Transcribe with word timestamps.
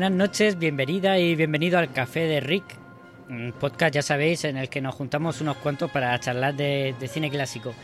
Buenas 0.00 0.16
noches, 0.16 0.58
bienvenida 0.58 1.18
y 1.18 1.36
bienvenido 1.36 1.78
al 1.78 1.92
Café 1.92 2.20
de 2.20 2.40
Rick, 2.40 2.64
un 3.28 3.52
podcast, 3.52 3.94
ya 3.96 4.00
sabéis, 4.00 4.44
en 4.44 4.56
el 4.56 4.70
que 4.70 4.80
nos 4.80 4.94
juntamos 4.94 5.42
unos 5.42 5.58
cuantos 5.58 5.90
para 5.90 6.18
charlar 6.18 6.54
de, 6.54 6.94
cine 7.06 7.28
clásico. 7.28 7.74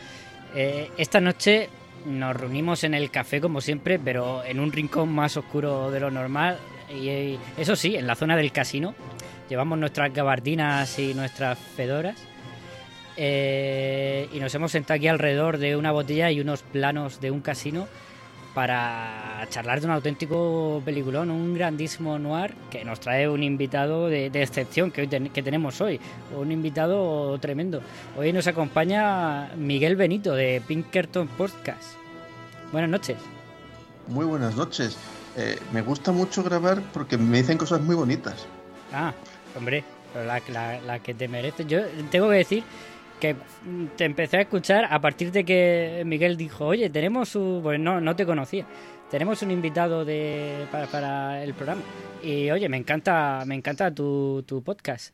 Eh, 0.55 0.89
esta 0.97 1.21
noche 1.21 1.69
nos 2.07 2.35
reunimos 2.35 2.83
en 2.83 2.95
el 2.95 3.11
café 3.11 3.39
como 3.39 3.61
siempre, 3.61 3.99
pero 3.99 4.43
en 4.43 4.59
un 4.59 4.71
rincón 4.71 5.13
más 5.13 5.37
oscuro 5.37 5.91
de 5.91 5.99
lo 5.99 6.09
normal, 6.09 6.57
y, 6.89 7.07
y 7.07 7.39
eso 7.55 7.75
sí, 7.75 7.95
en 7.95 8.07
la 8.07 8.15
zona 8.15 8.35
del 8.35 8.51
casino. 8.51 8.95
Llevamos 9.47 9.77
nuestras 9.77 10.11
gabardinas 10.11 10.97
y 10.97 11.13
nuestras 11.13 11.59
fedoras. 11.59 12.17
eh, 13.15 14.27
y 14.33 14.39
nos 14.39 14.55
hemos 14.55 14.71
sentado 14.71 14.95
aquí 14.95 15.07
alrededor 15.07 15.59
de 15.59 15.75
una 15.75 15.91
botella 15.91 16.31
y 16.31 16.41
unos 16.41 16.63
planos 16.63 17.21
de 17.21 17.29
un 17.29 17.41
casino 17.41 17.87
para 18.67 19.45
charlar 19.51 19.79
de 19.79 19.85
un 19.85 19.91
auténtico 19.91 20.81
peliculón, 20.83 21.29
un 21.29 21.53
grandísimo 21.53 22.17
noir 22.17 22.55
que 22.71 22.83
nos 22.83 22.99
trae 22.99 23.29
un 23.29 23.43
invitado 23.43 24.07
de, 24.09 24.31
de 24.31 24.41
excepción 24.41 24.89
que, 24.89 25.01
hoy 25.01 25.07
ten- 25.07 25.29
que 25.29 25.43
tenemos 25.43 25.79
hoy, 25.79 25.99
un 26.35 26.51
invitado 26.51 27.37
tremendo. 27.37 27.83
Hoy 28.17 28.33
nos 28.33 28.47
acompaña 28.47 29.51
Miguel 29.57 29.95
Benito 29.95 30.33
de 30.33 30.59
Pinkerton 30.67 31.27
Podcast. 31.27 31.83
Buenas 32.71 32.89
noches. 32.89 33.17
Muy 34.07 34.25
buenas 34.25 34.55
noches. 34.55 34.97
Eh, 35.35 35.59
me 35.71 35.83
gusta 35.83 36.11
mucho 36.11 36.41
grabar 36.41 36.81
porque 36.93 37.15
me 37.15 37.37
dicen 37.37 37.59
cosas 37.59 37.79
muy 37.81 37.93
bonitas. 37.93 38.47
Ah, 38.91 39.13
hombre, 39.55 39.83
la, 40.15 40.41
la- 40.51 40.81
la 40.81 40.97
que 40.97 41.13
te 41.13 41.27
mereces. 41.27 41.67
Yo 41.67 41.81
tengo 42.09 42.27
que 42.29 42.37
decir 42.37 42.63
que 43.19 43.35
te 43.95 44.05
empecé 44.05 44.37
a 44.37 44.41
escuchar 44.41 44.85
a 44.89 44.99
partir 45.01 45.31
de 45.31 45.43
que 45.45 46.03
Miguel 46.05 46.37
dijo, 46.37 46.65
oye, 46.65 46.89
tenemos 46.89 47.35
un... 47.35 47.61
Pues 47.63 47.79
no, 47.79 47.99
no 48.01 48.15
te 48.15 48.25
conocía. 48.25 48.65
Tenemos 49.09 49.41
un 49.41 49.51
invitado 49.51 50.03
de, 50.05 50.67
para, 50.71 50.87
para 50.87 51.43
el 51.43 51.53
programa. 51.53 51.81
Y 52.23 52.51
oye, 52.51 52.67
me 52.69 52.77
encanta, 52.77 53.43
me 53.45 53.55
encanta 53.55 53.93
tu, 53.93 54.43
tu 54.45 54.63
podcast. 54.63 55.13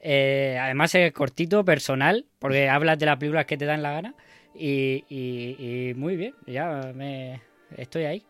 Eh, 0.00 0.58
además 0.60 0.94
es 0.94 1.12
cortito, 1.12 1.64
personal, 1.64 2.26
porque 2.38 2.68
hablas 2.68 2.98
de 2.98 3.06
las 3.06 3.16
películas 3.18 3.46
que 3.46 3.56
te 3.56 3.66
dan 3.66 3.82
la 3.82 3.92
gana. 3.92 4.14
Y, 4.54 5.04
y- 5.08 5.90
y 5.90 5.94
muy 5.94 6.16
bien, 6.16 6.34
ya 6.46 6.92
me 6.94 7.42
estoy 7.76 8.04
ahí. 8.04 8.24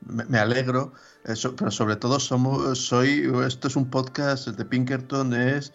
Me, 0.00 0.38
alegro, 0.38 0.92
eh, 1.24 1.34
pero 1.56 1.70
sobre 1.72 1.96
todo 1.96 2.20
somos, 2.20 2.78
soy, 2.78 3.28
esto 3.46 3.66
es 3.66 3.74
un 3.74 3.90
podcast 3.90 4.46
de 4.46 4.64
Pinkerton, 4.64 5.34
es 5.34 5.72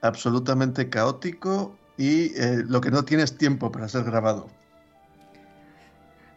absolutamente 0.00 0.90
caótico 0.90 1.82
y 1.96 2.34
eh, 2.40 2.62
lo 2.66 2.80
que 2.80 2.90
no 2.90 3.04
tienes 3.04 3.36
tiempo 3.38 3.70
para 3.72 3.88
ser 3.88 4.04
grabado. 4.04 4.58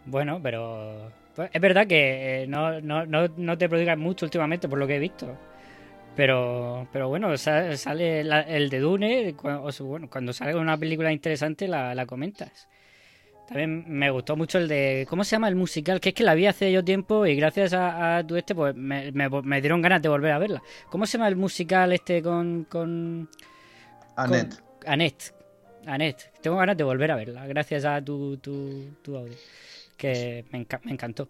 Bueno, 0.05 0.39
pero 0.41 1.11
pues, 1.35 1.49
es 1.53 1.61
verdad 1.61 1.87
que 1.87 2.43
eh, 2.43 2.47
no, 2.47 2.81
no, 2.81 3.05
no, 3.05 3.27
no 3.37 3.57
te 3.57 3.69
prodigas 3.69 3.97
mucho 3.97 4.25
últimamente 4.25 4.69
por 4.69 4.79
lo 4.79 4.87
que 4.87 4.95
he 4.95 4.99
visto. 4.99 5.37
Pero, 6.15 6.87
pero 6.93 7.09
bueno, 7.09 7.37
sa- 7.37 7.77
sale 7.77 8.23
la- 8.23 8.41
el 8.41 8.69
de 8.69 8.79
Dune, 8.79 9.35
cu- 9.35 9.49
o 9.49 9.71
sea, 9.71 9.85
bueno, 9.85 10.09
cuando 10.09 10.33
salga 10.33 10.59
una 10.61 10.77
película 10.79 11.11
interesante 11.13 11.67
la, 11.67 11.95
la 11.95 12.05
comentas. 12.07 12.69
También 13.49 13.83
me 13.87 14.09
gustó 14.11 14.37
mucho 14.37 14.57
el 14.59 14.67
de, 14.67 15.05
¿cómo 15.09 15.23
se 15.23 15.31
llama 15.31 15.47
el 15.49 15.55
musical? 15.55 15.99
Que 15.99 16.09
es 16.09 16.15
que 16.15 16.23
la 16.23 16.35
vi 16.35 16.45
hace 16.45 16.71
yo 16.71 16.83
tiempo 16.85 17.25
y 17.25 17.35
gracias 17.35 17.73
a, 17.73 18.17
a 18.17 18.25
tu 18.25 18.35
este, 18.35 18.53
pues 18.55 18.75
me, 18.75 19.11
me- 19.11 19.27
me 19.27 19.59
dieron 19.59 19.81
ganas 19.81 20.01
de 20.01 20.07
volver 20.09 20.31
a 20.31 20.37
verla. 20.37 20.61
¿Cómo 20.89 21.05
se 21.07 21.17
llama 21.17 21.27
el 21.27 21.35
musical 21.35 21.91
este 21.91 22.21
con... 22.21 22.65
con 22.69 23.27
Annette, 24.15 24.55
con- 24.59 24.89
Annette. 24.91 25.33
Annette. 25.87 26.31
Tengo 26.41 26.57
ganas 26.57 26.77
de 26.77 26.83
volver 26.83 27.09
a 27.11 27.15
verla, 27.15 27.47
gracias 27.47 27.85
a 27.85 28.01
tu, 28.03 28.37
tu, 28.37 28.85
tu 29.01 29.17
audio. 29.17 29.33
Que 29.97 30.45
me, 30.51 30.65
enca- 30.67 30.79
me 30.83 30.91
encantó. 30.91 31.27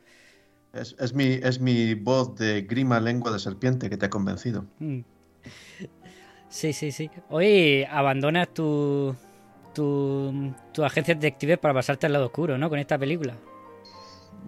es, 0.74 0.96
es 1.00 1.14
mi, 1.14 1.40
es 1.42 1.60
mi 1.62 1.94
voz 1.94 2.36
de 2.36 2.64
grima 2.64 3.00
lengua 3.00 3.32
de 3.32 3.40
serpiente 3.40 3.90
que 3.90 3.96
te 3.98 4.08
ha 4.08 4.10
convencido. 4.10 4.66
Mm. 4.80 5.00
Sí, 6.50 6.74
sí, 6.74 6.92
sí. 6.92 7.10
Hoy 7.30 7.86
abandonas 7.90 8.54
tu, 8.54 9.16
tu, 9.80 10.54
tu 10.74 10.84
agencia 10.84 11.16
detective 11.16 11.58
para 11.58 11.74
pasarte 11.74 12.06
al 12.06 12.14
lado 12.14 12.26
oscuro, 12.26 12.58
¿no? 12.58 12.70
Con 12.70 12.80
esta 12.80 12.98
película. 12.98 13.34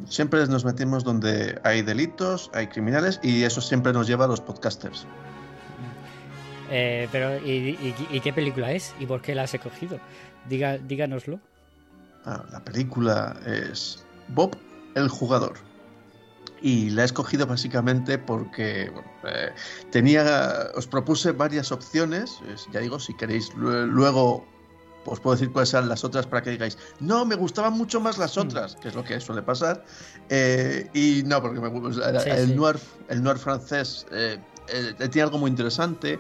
Siempre 0.09 0.45
nos 0.47 0.65
metimos 0.65 1.03
donde 1.03 1.59
hay 1.63 1.81
delitos, 1.81 2.49
hay 2.53 2.67
criminales 2.67 3.19
y 3.23 3.43
eso 3.43 3.61
siempre 3.61 3.93
nos 3.93 4.07
lleva 4.07 4.25
a 4.25 4.27
los 4.27 4.41
podcasters. 4.41 5.05
Eh, 6.69 7.07
pero, 7.11 7.37
¿y, 7.45 7.51
y, 7.51 7.95
y 8.11 8.19
qué 8.21 8.33
película 8.33 8.71
es? 8.71 8.93
¿Y 8.99 9.05
por 9.05 9.21
qué 9.21 9.35
la 9.35 9.43
has 9.43 9.53
escogido? 9.53 9.99
Diga, 10.49 10.77
díganoslo. 10.77 11.39
Ah, 12.25 12.43
la 12.51 12.59
película 12.63 13.35
es 13.45 14.05
Bob 14.29 14.55
el 14.95 15.07
jugador. 15.09 15.53
Y 16.61 16.91
la 16.91 17.01
he 17.01 17.05
escogido 17.05 17.47
básicamente 17.47 18.17
porque 18.19 18.89
bueno, 18.93 19.07
eh, 19.27 19.49
tenía, 19.91 20.69
os 20.75 20.87
propuse 20.87 21.31
varias 21.31 21.71
opciones. 21.71 22.39
es- 22.53 22.67
ya 22.71 22.79
digo, 22.81 22.99
si 22.99 23.15
queréis 23.17 23.49
lue- 23.55 23.87
luego 23.87 24.45
os 25.05 25.19
puedo 25.19 25.35
decir 25.35 25.51
cuáles 25.51 25.73
eran 25.73 25.89
las 25.89 26.03
otras 26.03 26.27
para 26.27 26.41
que 26.43 26.51
digáis, 26.51 26.77
no, 26.99 27.25
me 27.25 27.35
gustaban 27.35 27.73
mucho 27.73 27.99
más 27.99 28.17
las 28.17 28.37
otras, 28.37 28.75
que 28.75 28.89
es 28.89 28.95
lo 28.95 29.03
que 29.03 29.19
suele 29.19 29.41
pasar. 29.41 29.83
Eh, 30.29 30.89
y 30.93 31.23
no, 31.25 31.41
porque 31.41 31.59
me, 31.59 31.67
era- 32.07 32.19
Sí, 32.21 32.29
el, 32.29 32.47
sí. 32.49 32.55
Noir, 32.55 32.79
el 33.09 33.23
noir 33.23 33.37
francés 33.37 34.05
eh, 34.11 34.37
eh, 34.67 34.93
tiene 35.09 35.21
algo 35.23 35.37
muy 35.37 35.49
interesante. 35.49 36.19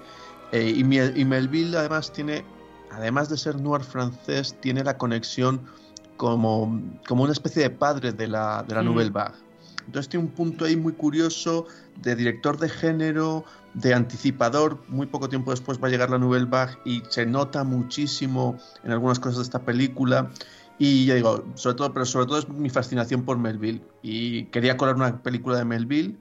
eh, 0.51 0.73
y 0.75 0.83
Melville 0.83 1.77
además 1.77 2.11
tiene, 2.11 2.43
además 2.91 3.29
de 3.29 3.37
ser 3.37 3.59
noir 3.61 3.83
francés, 3.83 4.55
tiene 4.59 4.83
la 4.83 4.97
conexión 4.97 5.61
como, 6.17 6.81
como 7.07 7.23
una 7.23 7.31
especie 7.33 7.63
de 7.63 7.69
padre 7.69 8.11
de 8.11 8.27
la, 8.27 8.63
de 8.67 8.75
la 8.75 8.81
Mm. 8.81 8.85
Nouvelle 8.85 9.11
Vague. 9.11 9.35
Entonces 9.85 10.09
tiene 10.09 10.25
un 10.25 10.31
punto 10.31 10.65
ahí 10.65 10.75
muy 10.75 10.93
curioso 10.93 11.65
de 12.01 12.15
director 12.15 12.57
de 12.59 12.69
género, 12.69 13.43
de 13.73 13.93
anticipador. 13.93 14.83
Muy 14.87 15.07
poco 15.07 15.29
tiempo 15.29 15.51
después 15.51 15.81
va 15.81 15.87
a 15.87 15.91
llegar 15.91 16.09
la 16.09 16.17
Nouvelle 16.17 16.45
Vague 16.45 16.77
y 16.85 17.03
se 17.09 17.25
nota 17.25 17.63
muchísimo 17.63 18.57
en 18.83 18.91
algunas 18.91 19.19
cosas 19.19 19.37
de 19.37 19.43
esta 19.43 19.59
película. 19.59 20.29
Y 20.77 21.05
ya 21.05 21.15
digo, 21.15 21.45
sobre 21.55 21.75
todo, 21.77 21.93
pero 21.93 22.05
sobre 22.05 22.25
todo 22.25 22.39
es 22.39 22.49
mi 22.49 22.69
fascinación 22.69 23.23
por 23.23 23.37
Melville. 23.37 23.81
Y 24.01 24.45
quería 24.45 24.77
colar 24.77 24.95
una 24.95 25.21
película 25.21 25.57
de 25.57 25.65
Melville 25.65 26.17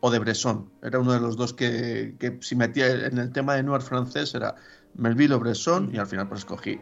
o 0.00 0.10
de 0.10 0.18
Bresson. 0.18 0.68
Era 0.82 0.98
uno 0.98 1.12
de 1.12 1.20
los 1.20 1.36
dos 1.36 1.52
que, 1.54 2.16
que 2.18 2.38
si 2.40 2.56
metía 2.56 2.90
en 3.06 3.18
el 3.18 3.30
tema 3.32 3.54
de 3.54 3.62
noir 3.62 3.82
francés 3.82 4.34
era 4.34 4.56
Melville 4.94 5.34
o 5.34 5.38
Bresson 5.38 5.90
y 5.94 5.98
al 5.98 6.06
final 6.06 6.26
pues 6.28 6.40
escogí 6.40 6.80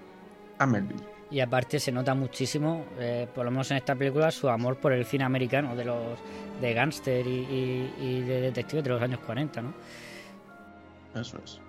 a 0.58 0.66
Melville. 0.66 1.02
Y 1.30 1.40
aparte 1.40 1.78
se 1.78 1.92
nota 1.92 2.14
muchísimo, 2.14 2.86
eh, 2.98 3.28
por 3.34 3.44
lo 3.44 3.50
menos 3.50 3.70
en 3.70 3.76
esta 3.76 3.94
película, 3.94 4.30
su 4.30 4.48
amor 4.48 4.78
por 4.78 4.92
el 4.92 5.04
cine 5.04 5.24
americano, 5.24 5.76
de 5.76 5.84
los 5.84 6.18
de 6.62 6.72
gángster 6.72 7.26
y, 7.26 7.30
y- 7.30 7.94
y 8.00 8.20
de 8.22 8.40
detectives 8.40 8.82
de 8.84 8.90
los 8.90 9.02
años 9.02 9.20
40, 9.20 9.60
¿no? 9.60 9.74
Eso 11.20 11.38
es. 11.44 11.60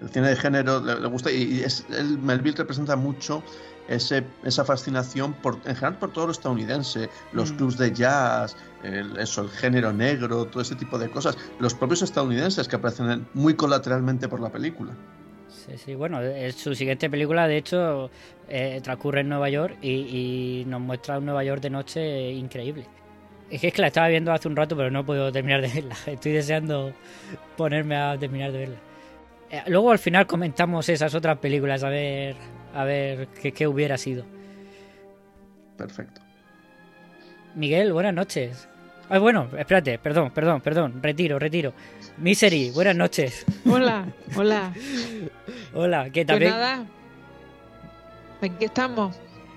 El 0.00 0.08
cine 0.10 0.28
de 0.30 0.36
género 0.36 0.80
le, 0.80 0.98
le 1.00 1.06
gusta 1.08 1.30
y 1.30 1.42
y 1.42 1.60
es, 1.62 1.86
el 1.90 2.18
Melville 2.18 2.56
representa 2.56 2.96
mucho 2.96 3.42
ese, 3.88 4.24
esa 4.42 4.64
fascinación 4.64 5.34
por, 5.34 5.54
en 5.66 5.74
general 5.76 5.98
por 5.98 6.12
todo 6.12 6.26
lo 6.26 6.32
estadounidense, 6.32 7.08
los 7.32 7.52
Mm. 7.52 7.56
clubs 7.56 7.78
de 7.78 7.92
jazz, 7.92 8.56
el, 8.82 9.16
eso, 9.18 9.42
el 9.42 9.50
género 9.50 9.92
negro, 9.92 10.46
todo 10.46 10.62
ese 10.62 10.74
tipo 10.74 10.98
de 10.98 11.08
cosas. 11.10 11.36
Los 11.58 11.74
propios 11.74 12.02
estadounidenses 12.02 12.66
que 12.66 12.76
aparecen 12.76 13.10
en- 13.10 13.26
muy 13.34 13.54
colateralmente 13.54 14.28
por 14.28 14.40
la 14.40 14.50
película. 14.50 14.94
Sí, 15.48 15.78
sí, 15.78 15.94
bueno, 15.94 16.18
su 16.54 16.74
siguiente 16.74 17.08
película, 17.08 17.46
de 17.46 17.56
hecho, 17.58 18.10
eh, 18.48 18.80
transcurre 18.82 19.20
en 19.20 19.28
Nueva 19.28 19.48
York 19.48 19.76
y, 19.80 19.90
y 19.90 20.64
nos 20.66 20.80
muestra 20.80 21.18
un 21.18 21.26
Nueva 21.26 21.44
York 21.44 21.62
de 21.62 21.70
noche 21.70 22.32
increíble. 22.32 22.86
Es 23.54 23.60
que 23.60 23.68
es 23.68 23.72
que 23.72 23.82
la 23.82 23.86
estaba 23.86 24.08
viendo 24.08 24.32
hace 24.32 24.48
un 24.48 24.56
rato, 24.56 24.76
pero 24.76 24.90
no 24.90 25.06
podido 25.06 25.30
terminar 25.30 25.60
de 25.60 25.68
verla. 25.68 25.94
Estoy 26.06 26.32
deseando 26.32 26.92
ponerme 27.56 27.94
a 27.94 28.18
terminar 28.18 28.50
de 28.50 28.58
verla. 28.58 28.76
Eh, 29.48 29.62
luego 29.68 29.92
al 29.92 30.00
final 30.00 30.26
comentamos 30.26 30.88
esas 30.88 31.14
otras 31.14 31.38
películas, 31.38 31.84
a 31.84 31.88
ver, 31.88 32.34
a 32.74 32.82
ver 32.82 33.28
qué, 33.40 33.52
qué 33.52 33.68
hubiera 33.68 33.96
sido. 33.96 34.24
Perfecto. 35.78 36.20
Miguel, 37.54 37.92
buenas 37.92 38.12
noches. 38.12 38.68
Ah, 39.08 39.20
bueno, 39.20 39.48
espérate, 39.56 40.00
perdón, 40.00 40.32
perdón, 40.32 40.60
perdón, 40.60 41.00
retiro, 41.00 41.38
retiro. 41.38 41.74
Misery, 42.18 42.72
buenas 42.72 42.96
noches. 42.96 43.46
Hola, 43.70 44.04
hola. 44.34 44.72
Hola, 45.74 46.10
¿qué 46.10 46.24
tal? 46.24 46.38
Pues 46.38 46.50
nada, 46.50 46.86
aquí 48.40 48.64
estamos. 48.64 49.16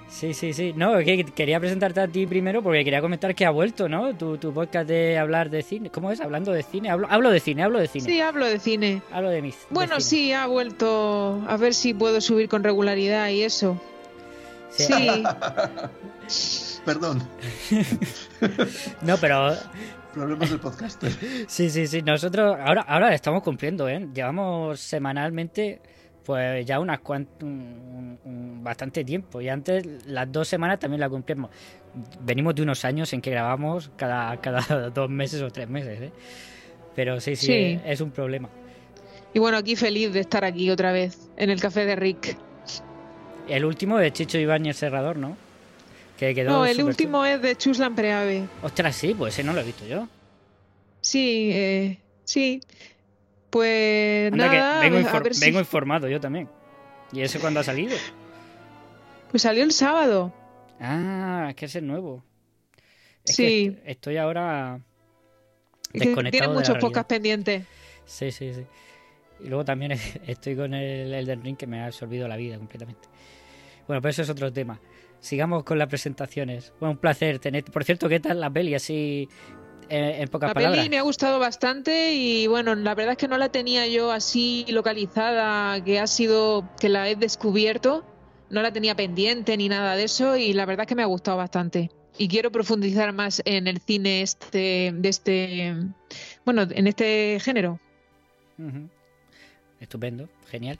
Sí, 0.09 0.33
sí, 0.33 0.53
sí. 0.53 0.73
No, 0.75 0.97
es 0.97 1.05
que 1.05 1.25
quería 1.25 1.59
presentarte 1.59 1.99
a 1.99 2.07
ti 2.07 2.25
primero 2.25 2.63
porque 2.63 2.83
quería 2.83 3.01
comentar 3.01 3.35
que 3.35 3.45
ha 3.45 3.49
vuelto, 3.49 3.89
¿no? 3.89 4.15
Tu, 4.15 4.37
tu 4.37 4.53
podcast 4.53 4.87
de 4.87 5.17
hablar 5.17 5.49
de 5.49 5.61
cine. 5.61 5.89
¿Cómo 5.89 6.11
es? 6.11 6.21
Hablando 6.21 6.51
de 6.53 6.63
cine. 6.63 6.89
Hablo, 6.89 7.07
hablo 7.09 7.29
de 7.29 7.39
cine, 7.39 7.63
hablo 7.63 7.79
de 7.79 7.87
cine. 7.87 8.05
Sí, 8.05 8.21
hablo 8.21 8.45
de 8.45 8.59
cine. 8.59 9.01
Hablo 9.11 9.29
de 9.29 9.41
mis. 9.41 9.57
Bueno, 9.69 9.99
sí, 9.99 10.31
ha 10.31 10.47
vuelto 10.47 11.43
a 11.47 11.57
ver 11.57 11.73
si 11.73 11.93
puedo 11.93 12.21
subir 12.21 12.47
con 12.47 12.63
regularidad 12.63 13.29
y 13.29 13.43
eso. 13.43 13.79
Sí. 14.69 14.85
Sí, 16.27 16.79
Perdón, 16.85 17.21
No, 19.01 19.17
pero 19.17 19.53
problemas 20.13 20.49
del 20.49 20.59
podcaster. 20.59 21.11
Sí, 21.47 21.69
sí, 21.69 21.85
sí. 21.85 22.01
Nosotros 22.01 22.57
ahora, 22.63 22.81
ahora 22.81 23.13
estamos 23.13 23.43
cumpliendo, 23.43 23.89
¿eh? 23.89 24.07
Llevamos 24.13 24.79
semanalmente, 24.79 25.81
pues 26.27 26.65
ya 26.65 26.81
unas 26.81 26.99
cuantas, 26.99 27.37
bastante 28.61 29.05
tiempo. 29.05 29.39
Y 29.39 29.47
antes 29.47 30.05
las 30.07 30.29
dos 30.29 30.45
semanas 30.45 30.77
también 30.77 30.99
la 30.99 31.07
cumplimos. 31.07 31.49
Venimos 32.19 32.53
de 32.53 32.63
unos 32.63 32.83
años 32.83 33.13
en 33.13 33.21
que 33.21 33.31
grabamos 33.31 33.89
cada, 33.95 34.35
cada 34.41 34.89
dos 34.93 35.09
meses 35.09 35.41
o 35.41 35.49
tres 35.49 35.69
meses, 35.69 36.01
¿eh? 36.01 36.11
Pero 36.97 37.21
sí, 37.21 37.37
sí, 37.37 37.45
Sí. 37.45 37.53
Es, 37.53 37.81
es 37.85 38.01
un 38.01 38.11
problema. 38.11 38.49
y 39.33 39.39
bueno, 39.39 39.55
aquí 39.57 39.77
feliz 39.77 40.11
de 40.11 40.19
estar 40.19 40.43
aquí 40.43 40.69
otra 40.69 40.91
vez, 40.91 41.29
en 41.37 41.49
el 41.49 41.61
café 41.61 41.85
de 41.85 41.95
Rick. 41.95 42.37
El 43.47 43.63
último 43.63 43.97
de 43.97 44.11
Chicho 44.11 44.37
el 44.37 44.73
Serrador, 44.73 45.15
¿no? 45.15 45.37
Que 46.19 46.35
quedó 46.35 46.49
No, 46.49 46.65
el 46.65 46.83
último 46.83 47.23
es 47.23 47.41
de 47.41 47.55
Chuslan 47.55 47.95
Preave. 47.95 48.43
Ostras, 48.61 48.97
sí, 48.97 49.15
pues 49.17 49.33
ese 49.33 49.45
no 49.45 49.53
lo 49.53 49.61
he 49.61 49.63
visto 49.63 49.85
yo. 49.87 50.09
Sí, 50.99 51.51
eh, 51.53 51.99
sí. 52.25 52.59
Pues 53.49 54.31
Anda 54.33 54.49
que 54.51 54.57
nada, 54.57 54.81
vengo, 54.81 54.99
infor- 54.99 55.33
si- 55.33 55.49
informado 55.49 56.07
yo 56.07 56.19
también. 56.19 56.49
¿Y 57.13 57.21
ese 57.21 57.39
cuándo 57.39 57.59
ha 57.59 57.63
salido? 57.63 57.95
Pues 59.31 59.43
salió 59.43 59.63
el 59.63 59.71
sábado. 59.71 60.33
Ah, 60.79 61.47
es 61.49 61.55
que 61.55 61.65
ese 61.65 61.79
es 61.79 61.83
nuevo. 61.83 62.23
Es 63.25 63.35
Sí. 63.35 63.43
que 63.43 63.65
est- 63.67 63.79
estoy 63.85 64.17
ahora 64.17 64.79
desconectado 65.93 66.31
Tiene 66.31 66.47
de 66.47 66.47
la 66.47 66.53
muchos 66.53 66.67
realidad. 66.69 66.81
podcasts 66.81 67.07
pendientes. 67.09 67.65
Sí, 68.05 68.31
sí, 68.31 68.53
sí. 68.53 68.65
Y 69.39 69.47
luego 69.47 69.63
también 69.65 69.93
estoy 70.27 70.55
con 70.55 70.73
el 70.73 71.13
Elden 71.13 71.43
Ring 71.43 71.57
que 71.57 71.67
me 71.67 71.81
ha 71.81 71.85
absorbido 71.87 72.27
la 72.27 72.35
vida 72.37 72.57
completamente. 72.57 73.07
Bueno, 73.87 74.01
pero 74.01 74.09
eso 74.09 74.21
es 74.23 74.29
otro 74.29 74.51
tema. 74.51 74.79
Sigamos 75.19 75.63
con 75.63 75.79
las 75.79 75.87
presentaciones. 75.87 76.73
Bueno, 76.79 76.91
un 76.91 76.97
placer 76.99 77.39
tener. 77.39 77.63
Por 77.65 77.83
cierto, 77.83 78.07
¿qué 78.07 78.19
tal 78.19 78.39
la 78.39 78.49
peli 78.51 78.75
así 78.75 79.27
en 79.89 80.27
pocas 80.29 80.49
La 80.49 80.53
palabras? 80.53 80.79
peli 80.79 80.89
me 80.89 80.97
ha 80.97 81.01
gustado 81.01 81.39
bastante 81.39 82.13
y 82.13 82.47
bueno, 82.47 82.75
la 82.75 82.95
verdad 82.95 83.13
es 83.13 83.17
que 83.17 83.27
no 83.27 83.37
la 83.37 83.49
tenía 83.49 83.87
yo 83.87 84.11
así 84.11 84.65
localizada, 84.69 85.83
que 85.83 85.99
ha 85.99 86.07
sido 86.07 86.67
que 86.79 86.89
la 86.89 87.09
he 87.09 87.15
descubierto, 87.15 88.05
no 88.49 88.61
la 88.61 88.71
tenía 88.71 88.95
pendiente 88.95 89.57
ni 89.57 89.69
nada 89.69 89.95
de 89.95 90.03
eso 90.05 90.37
y 90.37 90.53
la 90.53 90.65
verdad 90.65 90.83
es 90.83 90.87
que 90.87 90.95
me 90.95 91.03
ha 91.03 91.07
gustado 91.07 91.37
bastante. 91.37 91.91
Y 92.17 92.27
quiero 92.27 92.51
profundizar 92.51 93.13
más 93.13 93.41
en 93.45 93.67
el 93.67 93.79
cine 93.79 94.21
este 94.23 94.91
de 94.95 95.09
este 95.09 95.75
bueno, 96.45 96.63
en 96.69 96.87
este 96.87 97.39
género. 97.39 97.79
Estupendo, 99.79 100.27
genial. 100.49 100.79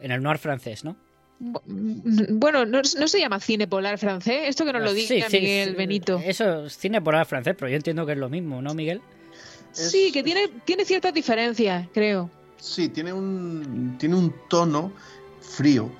En 0.00 0.12
el 0.12 0.22
noir 0.22 0.38
francés, 0.38 0.84
¿no? 0.84 0.96
Bu- 1.40 1.62
Bueno, 2.30 2.64
no, 2.66 2.78
no 2.98 3.08
se 3.08 3.20
llama 3.20 3.38
cine 3.40 3.66
polar 3.68 3.98
francés, 3.98 4.42
esto 4.48 4.64
que 4.64 4.72
nos 4.72 4.82
lo 4.82 4.90
Ah, 4.90 4.94
Sí, 4.94 5.06
diga 5.14 5.30
sí, 5.30 5.40
Miguel 5.40 5.70
sí. 5.70 5.74
Benito. 5.76 6.20
Eso 6.24 6.66
es 6.66 6.76
cine 6.76 7.00
polar 7.00 7.26
francés, 7.26 7.54
pero 7.58 7.68
yo 7.70 7.76
entiendo 7.76 8.04
que 8.06 8.12
es 8.12 8.18
lo 8.18 8.28
mismo, 8.28 8.60
¿no, 8.60 8.74
Miguel? 8.74 9.00
Sí, 9.72 10.10
que 10.12 10.22
tiene, 10.22 10.48
tiene 10.64 10.84
ciertas 10.84 11.14
diferencias, 11.14 11.86
creo. 11.94 12.30
Sí, 12.56 12.88
tiene 12.88 13.12
un, 13.12 13.96
tiene 13.98 14.16
un 14.16 14.34
tono 14.48 14.92
frío, 15.40 15.90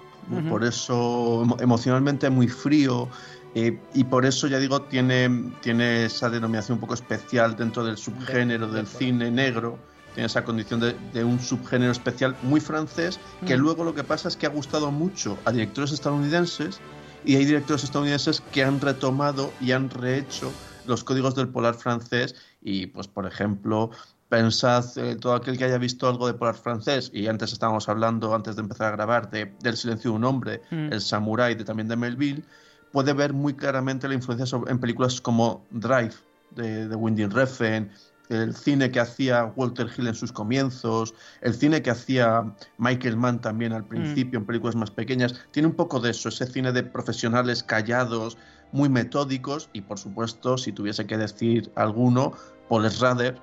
por 0.49 0.65
eso 0.65 1.43
emo- 1.45 1.61
emocionalmente 1.63 2.29
muy 2.31 2.49
frío, 2.49 3.09
eh, 3.55 3.79
y 3.95 4.05
por 4.05 4.27
eso 4.27 4.47
ya 4.49 4.59
digo, 4.59 4.83
tiene, 4.83 5.53
tiene 5.63 6.07
esa 6.07 6.29
denominación 6.29 6.77
un 6.77 6.81
poco 6.81 6.95
especial 6.95 7.57
dentro 7.57 7.85
del 7.85 7.97
subgénero 7.97 8.67
de 8.67 8.79
del 8.79 8.87
cine 8.89 9.31
negro, 9.31 9.79
tiene 10.19 10.27
esa 10.27 10.43
condición 10.45 10.81
de, 10.81 10.95
de 11.13 11.23
un 11.23 11.39
subgénero 11.39 11.93
especial 11.93 12.35
muy 12.43 12.59
francés, 12.61 13.21
que 13.47 13.57
Mm. 13.57 13.61
luego 13.61 13.85
lo 13.85 13.95
que 13.95 14.03
pasa 14.03 14.27
es 14.27 14.37
que 14.37 14.47
ha 14.47 14.49
gustado 14.49 14.91
mucho 14.91 15.39
a 15.45 15.53
directores 15.53 15.93
estadounidenses, 15.93 16.81
y 17.25 17.37
hay 17.37 17.45
directores 17.45 17.85
estadounidenses 17.85 18.41
que 18.41 18.65
han 18.65 18.81
retomado 18.81 19.53
y 19.61 19.71
han 19.71 19.89
rehecho 19.91 20.51
los 20.87 21.05
códigos 21.05 21.37
del 21.37 21.47
polar 21.51 21.75
francés, 21.77 22.35
y 22.61 22.87
pues 22.87 23.07
por 23.07 23.27
ejemplo, 23.27 23.91
pensad, 24.29 24.85
eh, 24.99 25.15
todo 25.15 25.35
aquel 25.35 25.57
que 25.57 25.65
haya 25.67 25.79
visto 25.79 26.09
algo 26.09 26.27
de 26.27 26.35
polar 26.35 26.57
francés, 26.57 27.13
y 27.15 27.29
antes 27.29 27.53
estábamos 27.53 27.89
hablando, 27.89 28.35
antes 28.35 28.57
de 28.57 28.63
empezar 28.63 28.89
a 28.89 28.97
grabar, 28.97 29.31
de, 29.31 29.55
del 29.63 29.77
silencio 29.77 30.11
de 30.11 30.17
un 30.17 30.25
hombre, 30.25 30.63
Mm. 30.73 30.93
el 30.95 31.01
samurái 31.01 31.55
de, 31.55 31.63
también 31.63 31.87
de 31.87 31.95
Melville, 31.97 32.43
puede 32.91 33.13
ver 33.13 33.33
muy 33.35 33.55
claramente 33.55 34.09
la 34.09 34.15
influencia 34.15 34.47
sobre- 34.47 34.73
en 34.73 34.81
películas 34.81 35.21
como 35.21 35.65
Drive, 35.71 36.15
de, 36.51 36.89
de 36.89 36.97
Winding 36.97 37.31
Refn, 37.31 37.93
el 38.29 38.55
cine 38.55 38.91
que 38.91 39.01
hacía 39.01 39.53
Walter 39.57 39.89
Hill 39.97 40.09
en 40.09 40.15
sus 40.15 40.33
comienzos, 40.33 41.15
el 41.41 41.55
cine 41.55 41.83
que 41.83 41.91
hacía 41.91 42.55
Michael 42.79 43.17
Mann 43.17 43.41
también 43.41 43.73
al 43.73 43.85
principio 43.85 44.39
en 44.39 44.47
películas 44.47 44.77
más 44.77 44.91
pequeñas, 44.91 45.35
tiene 45.51 45.69
un 45.69 45.75
poco 45.75 46.01
de 46.01 46.11
eso, 46.11 46.29
ese 46.29 46.47
cine 46.47 46.73
de 46.73 46.83
profesionales 46.83 47.63
callados, 47.63 48.37
muy 48.73 48.89
metódicos 48.89 49.71
y 49.73 49.81
por 49.81 49.99
supuesto, 49.99 50.59
si 50.59 50.73
tuviese 50.73 51.07
que 51.07 51.17
decir 51.17 51.71
alguno, 51.75 52.33
Paul 52.69 52.91
Schrader 52.91 53.41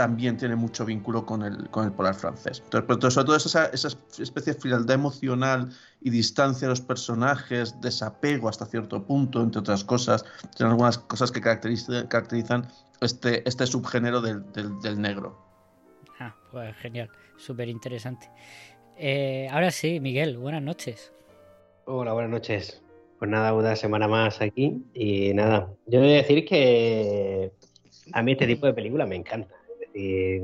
también 0.00 0.38
tiene 0.38 0.56
mucho 0.56 0.86
vínculo 0.86 1.26
con 1.26 1.42
el, 1.42 1.68
con 1.68 1.84
el 1.84 1.92
polar 1.92 2.14
francés. 2.14 2.62
Entonces, 2.64 2.86
pero 2.88 3.10
sobre 3.10 3.26
todo 3.26 3.36
esa, 3.36 3.66
esa 3.66 3.88
especie 4.18 4.54
de 4.54 4.58
frialdad 4.58 4.94
emocional 4.94 5.70
y 6.00 6.08
distancia 6.08 6.66
de 6.66 6.70
los 6.72 6.80
personajes, 6.80 7.78
desapego 7.82 8.48
hasta 8.48 8.64
cierto 8.64 9.04
punto, 9.04 9.42
entre 9.42 9.60
otras 9.60 9.84
cosas, 9.84 10.24
tiene 10.56 10.70
algunas 10.70 10.96
cosas 10.96 11.30
que 11.30 11.42
caracteriza- 11.42 12.08
caracterizan 12.08 12.66
este, 13.02 13.46
este 13.46 13.66
subgénero 13.66 14.22
del, 14.22 14.50
del- 14.52 14.80
del 14.80 14.98
negro. 14.98 15.36
Ah, 16.18 16.34
pues 16.50 16.74
genial, 16.78 17.10
súper 17.36 17.68
interesante. 17.68 18.30
Eh, 18.96 19.48
ahora 19.52 19.70
sí, 19.70 20.00
Miguel, 20.00 20.38
buenas 20.38 20.62
noches. 20.62 21.12
Hola, 21.84 22.14
buenas 22.14 22.30
noches. 22.30 22.82
Pues 23.18 23.30
nada, 23.30 23.52
una 23.52 23.76
semana 23.76 24.08
más 24.08 24.40
aquí 24.40 24.82
y 24.94 25.34
nada, 25.34 25.68
yo 25.84 26.00
voy 26.00 26.12
a 26.14 26.22
decir 26.22 26.46
que 26.46 27.52
a 28.14 28.22
mí 28.22 28.32
este 28.32 28.46
tipo 28.46 28.64
de 28.64 28.72
películas 28.72 29.06
me 29.06 29.16
encanta. 29.16 29.54
Decir, 29.92 30.42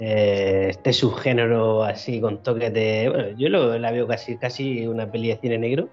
eh, 0.00 0.66
este 0.70 0.92
subgénero 0.92 1.84
así 1.84 2.20
con 2.20 2.42
toques 2.42 2.72
de... 2.72 3.08
Bueno, 3.08 3.38
yo 3.38 3.48
lo- 3.48 3.78
la 3.78 3.90
veo 3.92 4.06
casi, 4.06 4.36
casi 4.36 4.86
una 4.86 5.10
peli 5.10 5.28
de 5.28 5.36
cine 5.36 5.58
negro. 5.58 5.88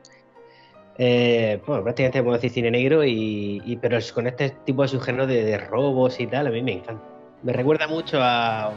Eh, 0.97 1.59
bueno, 1.67 1.83
prácticamente 1.83 2.19
podemos 2.19 2.41
decir 2.41 2.55
cine 2.55 2.71
negro, 2.71 3.03
y, 3.05 3.77
pero 3.81 3.99
con 4.13 4.27
este 4.27 4.49
tipo 4.65 4.81
de 4.81 4.87
subgénero 4.87 5.27
de, 5.27 5.57
robos 5.57 6.19
y 6.19 6.27
tal, 6.27 6.47
a 6.47 6.49
mí 6.49 6.63
me 6.63 6.73
encanta. 6.73 7.03
Me 7.43 7.53
recuerda 7.53 7.87
mucho 7.87 8.17
a... 8.21 8.71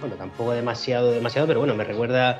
Bueno, 0.00 0.14
tampoco 0.16 0.52
demasiado, 0.52 1.10
demasiado, 1.10 1.48
pero 1.48 1.60
bueno, 1.60 1.74
me 1.74 1.82
recuerda 1.82 2.38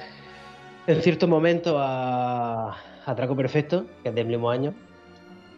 en 0.86 1.02
cierto 1.02 1.26
momento 1.26 1.76
a 1.78 2.76
Atraco 3.04 3.34
Perfecto, 3.34 3.86
que 4.02 4.10
es 4.10 4.14
del 4.14 4.26
mismo 4.26 4.50
año, 4.50 4.74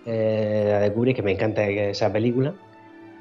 eh, 0.06 0.68
la 0.70 0.80
de 0.80 0.92
Kubrick, 0.92 1.16
que 1.16 1.22
me 1.22 1.32
encanta 1.32 1.66
esa 1.66 2.10
película. 2.10 2.54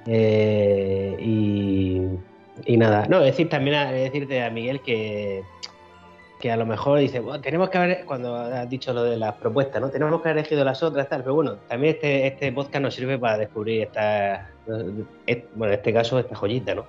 Eh, 0.08 1.18
y, 1.20 2.78
nada, 2.78 3.06
no, 3.08 3.20
decir 3.20 3.50
también 3.50 3.76
a, 3.76 3.92
decirte 3.92 4.44
a 4.44 4.50
Miguel 4.50 4.82
que, 4.82 5.44
que 6.40 6.52
a 6.52 6.58
lo 6.58 6.66
mejor 6.66 7.00
dice, 7.00 7.20
"Bueno, 7.20 7.42
tenemos 7.42 7.70
que 7.70 7.78
haber, 7.78 8.06
cuando 8.06 8.36
has 8.36 8.70
dicho 8.70 8.94
lo 8.94 9.04
de 9.04 9.18
las 9.18 9.34
propuestas, 9.36 9.82
¿no? 9.82 9.90
Tenemos 9.90 10.22
que 10.22 10.30
haber 10.30 10.40
elegido 10.40 10.64
las 10.64 10.82
otras, 10.82 11.10
tal, 11.10 11.24
pero 11.24 11.36
bueno, 11.36 11.56
también 11.68 11.96
este, 11.96 12.28
este 12.28 12.52
podcast 12.52 12.82
nos 12.82 12.96
sirve 12.96 13.18
para 13.20 13.38
descubrir 13.38 13.84
esta, 13.84 14.50
bueno, 14.66 15.74
en 15.74 15.80
este 15.80 15.94
caso, 15.94 16.20
esta 16.20 16.36
joyita, 16.36 16.76
¿no? 16.76 16.86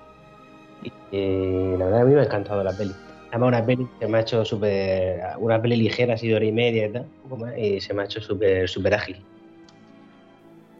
Y, 1.11 1.75
la 1.77 1.85
verdad 1.85 2.01
a 2.01 2.05
mí 2.05 2.13
me 2.13 2.21
ha 2.21 2.25
encantado 2.25 2.63
la 2.63 2.71
peli. 2.71 2.93
Además 3.29 3.47
una 3.49 3.65
peli 3.65 3.87
que 3.99 4.07
me 4.07 4.17
ha 4.17 4.21
hecho 4.21 4.45
súper, 4.45 5.21
una 5.37 5.61
peli 5.61 5.75
ligera, 5.75 6.15
así 6.15 6.27
de 6.27 6.35
hora 6.35 6.45
y 6.45 6.51
media 6.51 6.87
y 6.87 6.91
tal, 6.91 7.05
y 7.57 7.81
se 7.81 7.93
me 7.93 8.03
ha 8.03 8.05
hecho 8.05 8.21
súper, 8.21 8.67
súper 8.69 8.93
ágil. 8.93 9.23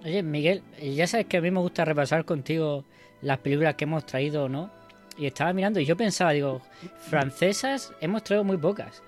Oye, 0.03 0.23
Miguel, 0.23 0.63
ya 0.81 1.07
sabes 1.07 1.25
que 1.27 1.37
a 1.37 1.41
mí 1.41 1.51
me 1.51 1.59
gusta 1.59 1.83
repasar 1.85 2.23
contigo 2.25 2.85
las 3.21 3.39
películas 3.39 3.75
que 3.75 3.83
hemos 3.83 4.05
traído, 4.05 4.47
¿no? 4.47 4.71
Y 5.17 5.25
estaba 5.25 5.51
mirando 5.51 5.79
y 5.81 5.85
yo 5.85 5.97
pensaba, 5.97 6.31
digo, 6.31 6.61
francesas 6.99 7.91
hemos 7.99 8.23
traído 8.23 8.43
muy 8.45 8.57
pocas. 8.57 9.03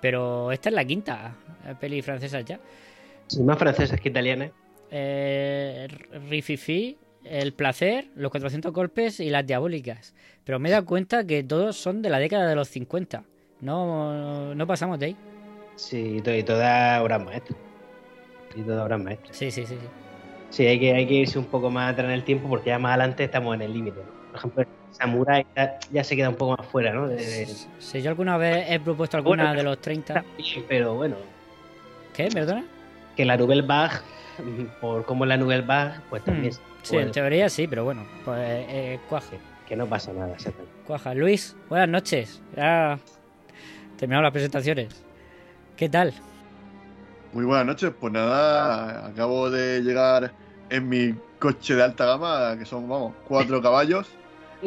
Pero 0.00 0.50
esta 0.52 0.68
es 0.68 0.74
la 0.74 0.84
quinta 0.84 1.34
peli 1.80 2.02
francesa 2.02 2.40
ya. 2.40 2.58
Y 3.30 3.42
más 3.42 3.58
francesas 3.58 4.00
que 4.00 4.08
italianas. 4.08 4.50
Eh, 4.90 5.86
Rififi, 6.28 6.98
El 7.24 7.52
placer, 7.54 8.08
Los 8.16 8.30
400 8.30 8.72
golpes 8.72 9.20
y 9.20 9.30
Las 9.30 9.46
diabólicas. 9.46 10.14
Pero 10.44 10.58
me 10.58 10.68
he 10.68 10.72
dado 10.72 10.84
cuenta 10.84 11.24
que 11.24 11.42
todos 11.44 11.76
son 11.76 12.02
de 12.02 12.10
la 12.10 12.18
década 12.18 12.48
de 12.48 12.56
los 12.56 12.68
50. 12.68 13.22
No, 13.60 14.54
no 14.54 14.66
pasamos 14.66 14.98
de 14.98 15.06
ahí. 15.06 15.16
Sí, 15.76 16.16
y 16.18 16.20
to- 16.20 16.34
y 16.34 16.42
todas 16.42 17.00
obras 17.00 17.24
maestras. 17.24 17.58
Y 18.56 18.62
todas 18.62 18.84
obras 18.84 19.00
maestras. 19.00 19.36
Sí, 19.36 19.50
sí, 19.50 19.64
sí. 19.64 19.74
sí. 19.80 19.86
Sí, 20.54 20.64
hay 20.68 20.78
que, 20.78 20.94
hay 20.94 21.04
que 21.06 21.14
irse 21.14 21.36
un 21.38 21.46
poco 21.46 21.68
más 21.68 21.92
atrás 21.92 22.04
en 22.06 22.12
el 22.12 22.22
tiempo 22.22 22.48
porque 22.48 22.70
ya 22.70 22.78
más 22.78 22.90
adelante 22.90 23.24
estamos 23.24 23.54
en 23.56 23.62
el 23.62 23.72
límite. 23.72 23.98
¿no? 23.98 24.12
Por 24.30 24.36
ejemplo, 24.38 24.64
Samurai 24.92 25.44
ya, 25.56 25.78
ya 25.90 26.04
se 26.04 26.14
queda 26.14 26.28
un 26.28 26.36
poco 26.36 26.56
más 26.56 26.66
fuera, 26.68 26.92
¿no? 26.92 27.08
De- 27.08 27.16
de- 27.16 27.46
Si 27.80 28.02
yo 28.02 28.10
alguna 28.10 28.36
vez 28.36 28.66
he 28.70 28.78
propuesto 28.78 29.16
alguna 29.16 29.44
Bueno, 29.46 29.56
de 29.58 29.62
los 29.64 29.80
30. 29.80 30.24
pero 30.68 30.94
bueno, 30.94 31.16
¿Qué? 32.14 32.28
¿Perdona? 32.28 32.64
que 33.16 33.24
la 33.24 33.36
Nouvelle 33.36 33.62
Vague, 33.62 33.96
por 34.80 35.04
cómo 35.04 35.24
es 35.24 35.28
la 35.28 35.36
Nouvelle 35.36 35.66
Vague, 35.66 35.94
pues 36.08 36.22
también 36.24 36.52
Mm, 36.52 36.56
se 36.82 36.90
Sí, 36.90 36.96
en 36.98 37.10
teoría 37.10 37.48
sí, 37.48 37.66
pero 37.66 37.82
bueno, 37.84 38.04
pues 38.24 38.38
eh, 38.40 39.00
cuaje. 39.08 39.38
que 39.66 39.74
no 39.74 39.86
pasa 39.86 40.12
nada, 40.12 40.34
exactamente. 40.34 40.72
Cuaja. 40.86 41.14
Luis, 41.14 41.56
buenas 41.68 41.88
noches. 41.88 42.40
Ya 42.56 42.98
terminado 43.98 44.22
las 44.22 44.32
presentaciones. 44.32 45.02
¿Qué 45.76 45.88
tal? 45.88 46.12
Muy 47.32 47.44
buenas 47.44 47.66
noches, 47.66 47.92
pues 47.98 48.12
nada, 48.12 49.06
acabo 49.08 49.50
de 49.50 49.80
llegar 49.80 50.30
en 50.70 50.88
mi 50.88 51.14
coche 51.38 51.74
de 51.74 51.82
alta 51.82 52.06
gama, 52.06 52.56
que 52.58 52.64
son, 52.64 52.88
vamos, 52.88 53.14
cuatro 53.26 53.60
caballos. 53.60 54.08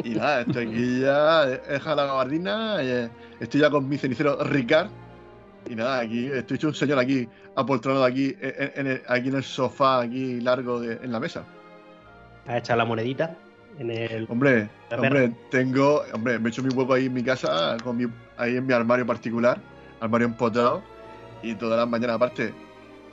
Y 0.04 0.10
nada, 0.10 0.42
estoy 0.42 0.68
aquí 0.68 1.00
ya, 1.00 1.46
deja 1.46 1.94
la 1.94 2.06
gabardina, 2.06 2.76
eh, 2.80 3.08
estoy 3.40 3.60
ya 3.60 3.70
con 3.70 3.88
mi 3.88 3.98
cenicero 3.98 4.42
Ricard. 4.44 4.88
Y 5.68 5.74
nada, 5.74 6.00
aquí 6.00 6.26
estoy 6.26 6.56
hecho 6.56 6.68
un 6.68 6.74
señor 6.74 6.98
aquí, 6.98 7.28
apoltronado 7.56 8.04
aquí, 8.04 8.34
en, 8.40 8.72
en 8.76 8.86
el, 8.86 9.02
aquí 9.08 9.28
en 9.28 9.34
el 9.36 9.42
sofá, 9.42 10.00
aquí 10.02 10.40
largo 10.40 10.80
de- 10.80 10.94
en 11.02 11.10
la 11.12 11.18
mesa. 11.20 11.44
¿Has 12.46 12.58
echado 12.58 12.78
la 12.78 12.84
monedita? 12.84 13.36
En 13.78 13.90
el... 13.90 14.26
Hombre, 14.30 14.68
hombre, 14.96 15.32
tengo, 15.50 16.02
hombre, 16.14 16.38
me 16.38 16.48
he 16.48 16.50
hecho 16.50 16.62
mi 16.62 16.70
huevo 16.70 16.94
ahí 16.94 17.06
en 17.06 17.12
mi 17.12 17.22
casa, 17.22 17.76
con 17.82 17.96
mi, 17.96 18.06
ahí 18.36 18.56
en 18.56 18.66
mi 18.66 18.72
armario 18.72 19.04
particular, 19.04 19.60
armario 20.00 20.28
empotrado, 20.28 20.82
y 21.42 21.54
todas 21.54 21.78
las 21.78 21.88
mañanas, 21.88 22.16
aparte, 22.16 22.54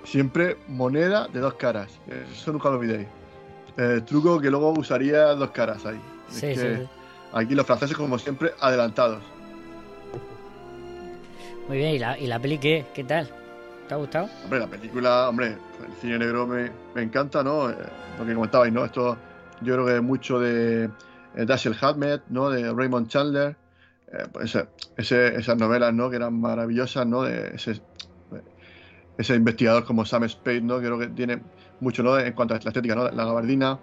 siempre 0.06 0.58
moneda 0.68 1.28
de 1.28 1.40
dos 1.40 1.56
caras. 1.56 2.00
Eso 2.32 2.52
nunca 2.54 2.70
lo 2.70 2.78
olvidéis. 2.78 3.08
Eh, 3.78 4.02
truco 4.06 4.40
que 4.40 4.50
luego 4.50 4.72
usaría 4.72 5.26
dos 5.34 5.52
caras 5.52 5.86
ahí. 5.86 6.00
Es 6.30 6.36
Sí, 6.36 6.42
que 6.48 6.56
sí, 6.56 6.62
sí. 6.84 6.90
Aquí 7.34 7.54
los 7.56 7.66
franceses, 7.66 7.98
como 7.98 8.18
siempre, 8.18 8.54
adelantados. 8.62 9.22
Muy 11.68 11.78
bien, 11.78 11.96
¿y 11.96 12.00
la, 12.00 12.18
y 12.18 12.28
la 12.28 12.40
peli 12.40 12.58
qué? 12.58 12.86
¿Qué 12.94 13.04
tal? 13.04 13.30
¿Te 13.88 13.94
ha 13.94 13.98
gustado? 13.98 14.30
Hombre, 14.44 14.60
la 14.60 14.68
película, 14.68 15.30
hombre, 15.30 15.48
el 15.48 15.94
cine 16.02 16.18
negro 16.20 16.48
me, 16.48 16.72
me 16.94 17.02
encanta, 17.04 17.44
¿no? 17.44 17.70
Eh, 17.70 17.76
lo 18.20 18.26
que 18.26 18.34
comentabais, 18.34 18.72
¿no? 18.72 18.86
Esto 18.86 19.18
yo 19.62 19.74
creo 19.74 19.86
que 19.86 19.96
es 19.96 20.02
mucho 20.02 20.40
de 20.40 20.86
eh, 21.36 21.46
Dashiell 21.46 21.76
Hammett, 21.82 22.24
¿no? 22.30 22.50
De 22.50 22.72
Raymond 22.72 23.08
Chandler. 23.08 23.56
Eh, 24.14 24.26
pues 24.32 24.56
ese- 24.56 24.68
ese- 24.98 25.36
esas 25.36 25.58
novelas, 25.58 25.94
¿no? 25.94 26.10
Que 26.10 26.16
eran 26.18 26.40
maravillosas, 26.40 27.06
¿no? 27.08 27.24
De 27.24 27.56
ese, 27.56 27.82
ese 29.18 29.36
investigador 29.36 29.86
como 29.86 30.06
Sam 30.06 30.28
Spade, 30.30 30.62
¿no? 30.62 30.80
Creo 30.80 31.00
que 31.00 31.08
tiene 31.08 31.42
mucho, 31.80 32.04
¿no? 32.04 32.18
En 32.20 32.34
cuanto 32.34 32.54
a 32.54 32.60
la 32.64 32.70
estética, 32.70 32.96
¿no? 32.96 33.10
La 33.12 33.26
gabardina. 33.26 33.80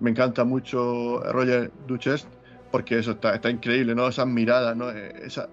Me 0.00 0.10
encanta 0.10 0.44
mucho 0.44 1.20
Roger 1.32 1.72
Duchess 1.86 2.28
porque 2.70 2.98
eso 2.98 3.12
está, 3.12 3.34
está 3.34 3.50
increíble, 3.50 3.94
¿no? 3.94 4.08
Esas 4.08 4.26
miradas, 4.26 4.76
¿no? 4.76 4.90
Eh, 4.90 5.12
Esa, 5.26 5.48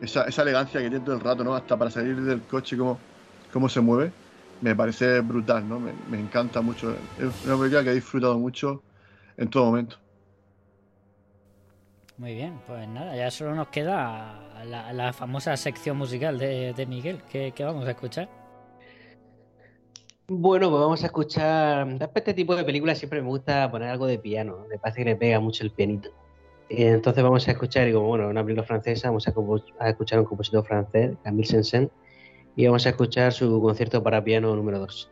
esa, 0.00 0.24
esa 0.24 0.42
elegancia 0.42 0.80
que 0.80 0.88
tiene 0.90 1.04
todo 1.04 1.16
el 1.16 1.20
rato, 1.22 1.44
¿no? 1.44 1.54
Hasta 1.54 1.78
para 1.78 1.90
salir 1.90 2.20
del 2.22 2.46
coche, 2.46 2.76
cómo, 2.78 3.06
cómo 3.52 3.68
se 3.68 3.80
mueve, 3.80 4.18
me 4.60 4.74
parece 4.76 5.20
brutal, 5.20 5.68
¿no? 5.68 5.80
Me, 5.80 5.94
me 5.94 6.18
encanta 6.20 6.62
mucho. 6.62 7.10
Es 7.16 7.44
una 7.44 7.58
película 7.58 7.84
que 7.84 7.90
he 7.90 7.94
disfrutado 7.94 8.38
mucho 8.38 8.86
en 9.36 9.50
todo 9.50 9.66
momento. 9.66 10.05
Muy 12.18 12.34
bien, 12.34 12.58
pues 12.66 12.88
nada, 12.88 13.14
ya 13.14 13.30
solo 13.30 13.54
nos 13.54 13.68
queda 13.68 14.64
la, 14.64 14.92
la 14.92 15.12
famosa 15.12 15.54
sección 15.56 15.98
musical 15.98 16.38
de, 16.38 16.72
de 16.72 16.86
Miguel, 16.86 17.22
que, 17.30 17.52
que 17.52 17.62
vamos 17.62 17.86
a 17.86 17.90
escuchar. 17.90 18.28
Bueno, 20.28 20.70
pues 20.70 20.80
vamos 20.80 21.02
a 21.04 21.06
escuchar. 21.06 21.98
Para 21.98 22.12
este 22.16 22.34
tipo 22.34 22.56
de 22.56 22.64
películas 22.64 22.98
siempre 22.98 23.22
me 23.22 23.28
gusta 23.28 23.70
poner 23.70 23.90
algo 23.90 24.06
de 24.06 24.18
piano. 24.18 24.66
Me 24.68 24.76
parece 24.78 25.04
que 25.04 25.10
le 25.10 25.16
pega 25.16 25.38
mucho 25.38 25.62
el 25.62 25.70
pianito. 25.70 26.10
Y 26.68 26.82
entonces 26.84 27.22
vamos 27.22 27.46
a 27.46 27.52
escuchar, 27.52 27.86
y 27.86 27.92
como 27.92 28.08
bueno, 28.08 28.28
una 28.28 28.42
película 28.42 28.66
francesa, 28.66 29.08
vamos 29.08 29.28
a, 29.28 29.88
escuchar 29.88 30.18
a 30.18 30.22
un 30.22 30.26
compositor 30.26 30.66
francés, 30.66 31.16
Camille 31.22 31.46
Saint-Saëns, 31.46 31.90
y 32.56 32.66
vamos 32.66 32.86
a 32.86 32.88
escuchar 32.88 33.32
su 33.32 33.60
concierto 33.60 34.02
para 34.02 34.24
piano 34.24 34.56
número 34.56 34.80
2. 34.80 35.10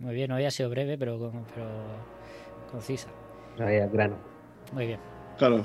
Muy 0.00 0.14
bien, 0.14 0.32
hoy 0.32 0.44
ha 0.44 0.50
sido 0.50 0.68
breve, 0.68 0.98
pero, 0.98 1.30
pero 1.54 1.68
concisa. 2.72 3.08
Ahí 3.58 3.78
al 3.78 3.90
grano. 3.90 4.16
Muy 4.72 4.86
bien. 4.86 5.00
Claro, 5.38 5.62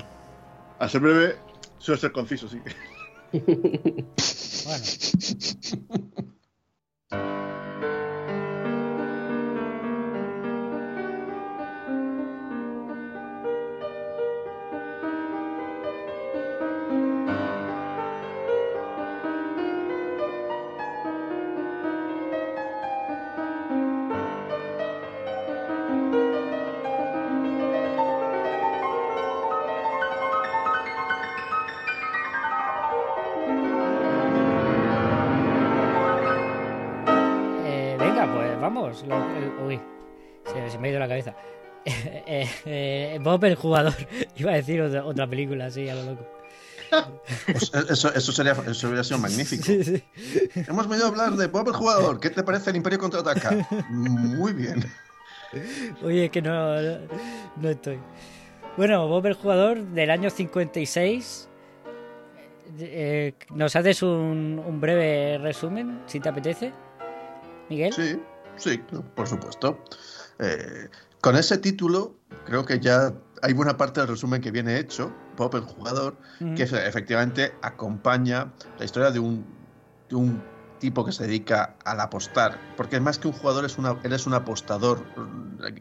a 0.78 0.88
ser 0.88 1.00
breve, 1.00 1.36
suele 1.78 2.00
ser 2.00 2.12
conciso, 2.12 2.48
sí. 2.48 2.60
Bueno. 4.64 4.84
Bob 43.22 43.44
el 43.44 43.54
jugador. 43.54 43.94
Iba 44.36 44.52
a 44.52 44.54
decir 44.54 44.80
otra, 44.82 45.04
otra 45.04 45.26
película 45.26 45.66
así 45.66 45.88
a 45.88 45.94
lo 45.94 46.04
loco. 46.04 46.26
Pues 47.46 47.72
eso, 47.88 48.12
eso, 48.12 48.32
sería, 48.32 48.52
eso 48.52 48.88
hubiera 48.88 49.02
sido 49.02 49.18
magnífico. 49.18 49.64
Sí, 49.64 49.82
sí. 49.82 50.04
Hemos 50.54 50.86
venido 50.88 51.06
a 51.06 51.08
hablar 51.10 51.32
de 51.32 51.46
Bob 51.46 51.68
el 51.68 51.74
jugador. 51.74 52.20
¿Qué 52.20 52.28
te 52.28 52.42
parece 52.42 52.70
el 52.70 52.76
Imperio 52.76 52.98
contraataca? 52.98 53.66
Muy 53.88 54.52
bien. 54.52 54.84
Oye, 56.02 56.26
es 56.26 56.30
que 56.30 56.42
no, 56.42 56.80
no, 56.80 56.98
no 57.56 57.68
estoy. 57.68 57.98
Bueno, 58.76 59.06
Bob 59.08 59.26
el 59.26 59.34
jugador 59.34 59.82
del 59.82 60.10
año 60.10 60.30
56. 60.30 61.48
Eh, 62.78 63.34
¿Nos 63.50 63.76
haces 63.76 64.02
un, 64.02 64.62
un 64.64 64.80
breve 64.80 65.38
resumen, 65.38 66.00
si 66.06 66.20
te 66.20 66.28
apetece, 66.30 66.72
Miguel? 67.68 67.92
Sí, 67.92 68.18
sí, 68.56 68.80
por 69.14 69.28
supuesto. 69.28 69.84
Eh, 70.38 70.88
con 71.20 71.36
ese 71.36 71.58
título, 71.58 72.16
creo 72.44 72.64
que 72.64 72.80
ya 72.80 73.12
hay 73.42 73.52
buena 73.52 73.76
parte 73.76 74.00
del 74.00 74.08
resumen 74.08 74.40
que 74.40 74.50
viene 74.50 74.78
hecho, 74.78 75.12
Bob 75.36 75.54
el 75.56 75.62
jugador, 75.62 76.16
que 76.56 76.62
efectivamente 76.62 77.54
acompaña 77.62 78.52
la 78.78 78.84
historia 78.84 79.10
de 79.10 79.18
un, 79.18 79.44
de 80.08 80.16
un 80.16 80.42
tipo 80.78 81.04
que 81.04 81.12
se 81.12 81.26
dedica 81.26 81.76
al 81.84 82.00
apostar, 82.00 82.58
porque 82.76 82.98
más 83.00 83.18
que 83.18 83.28
un 83.28 83.34
jugador 83.34 83.64
es 83.64 83.78
una, 83.78 83.96
él 84.02 84.12
es 84.12 84.26
un 84.26 84.34
apostador, 84.34 85.04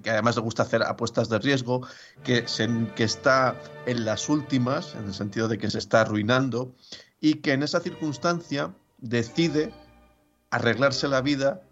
que 0.03 0.09
además 0.11 0.35
le 0.35 0.43
gusta 0.43 0.63
hacer 0.63 0.83
apuestas 0.83 1.27
de 1.27 1.39
riesgo, 1.39 1.87
que, 2.23 2.47
se, 2.47 2.67
que 2.95 3.03
está 3.03 3.55
en 3.85 4.05
las 4.05 4.29
últimas, 4.29 4.95
en 4.95 5.05
el 5.05 5.13
sentido 5.13 5.47
de 5.47 5.57
que 5.57 5.71
se 5.71 5.79
está 5.79 6.01
arruinando, 6.01 6.75
y 7.19 7.35
que 7.35 7.53
en 7.53 7.63
esa 7.63 7.79
circunstancia 7.79 8.73
decide 8.99 9.73
arreglarse 10.51 11.07
la 11.07 11.21
vida 11.21 11.63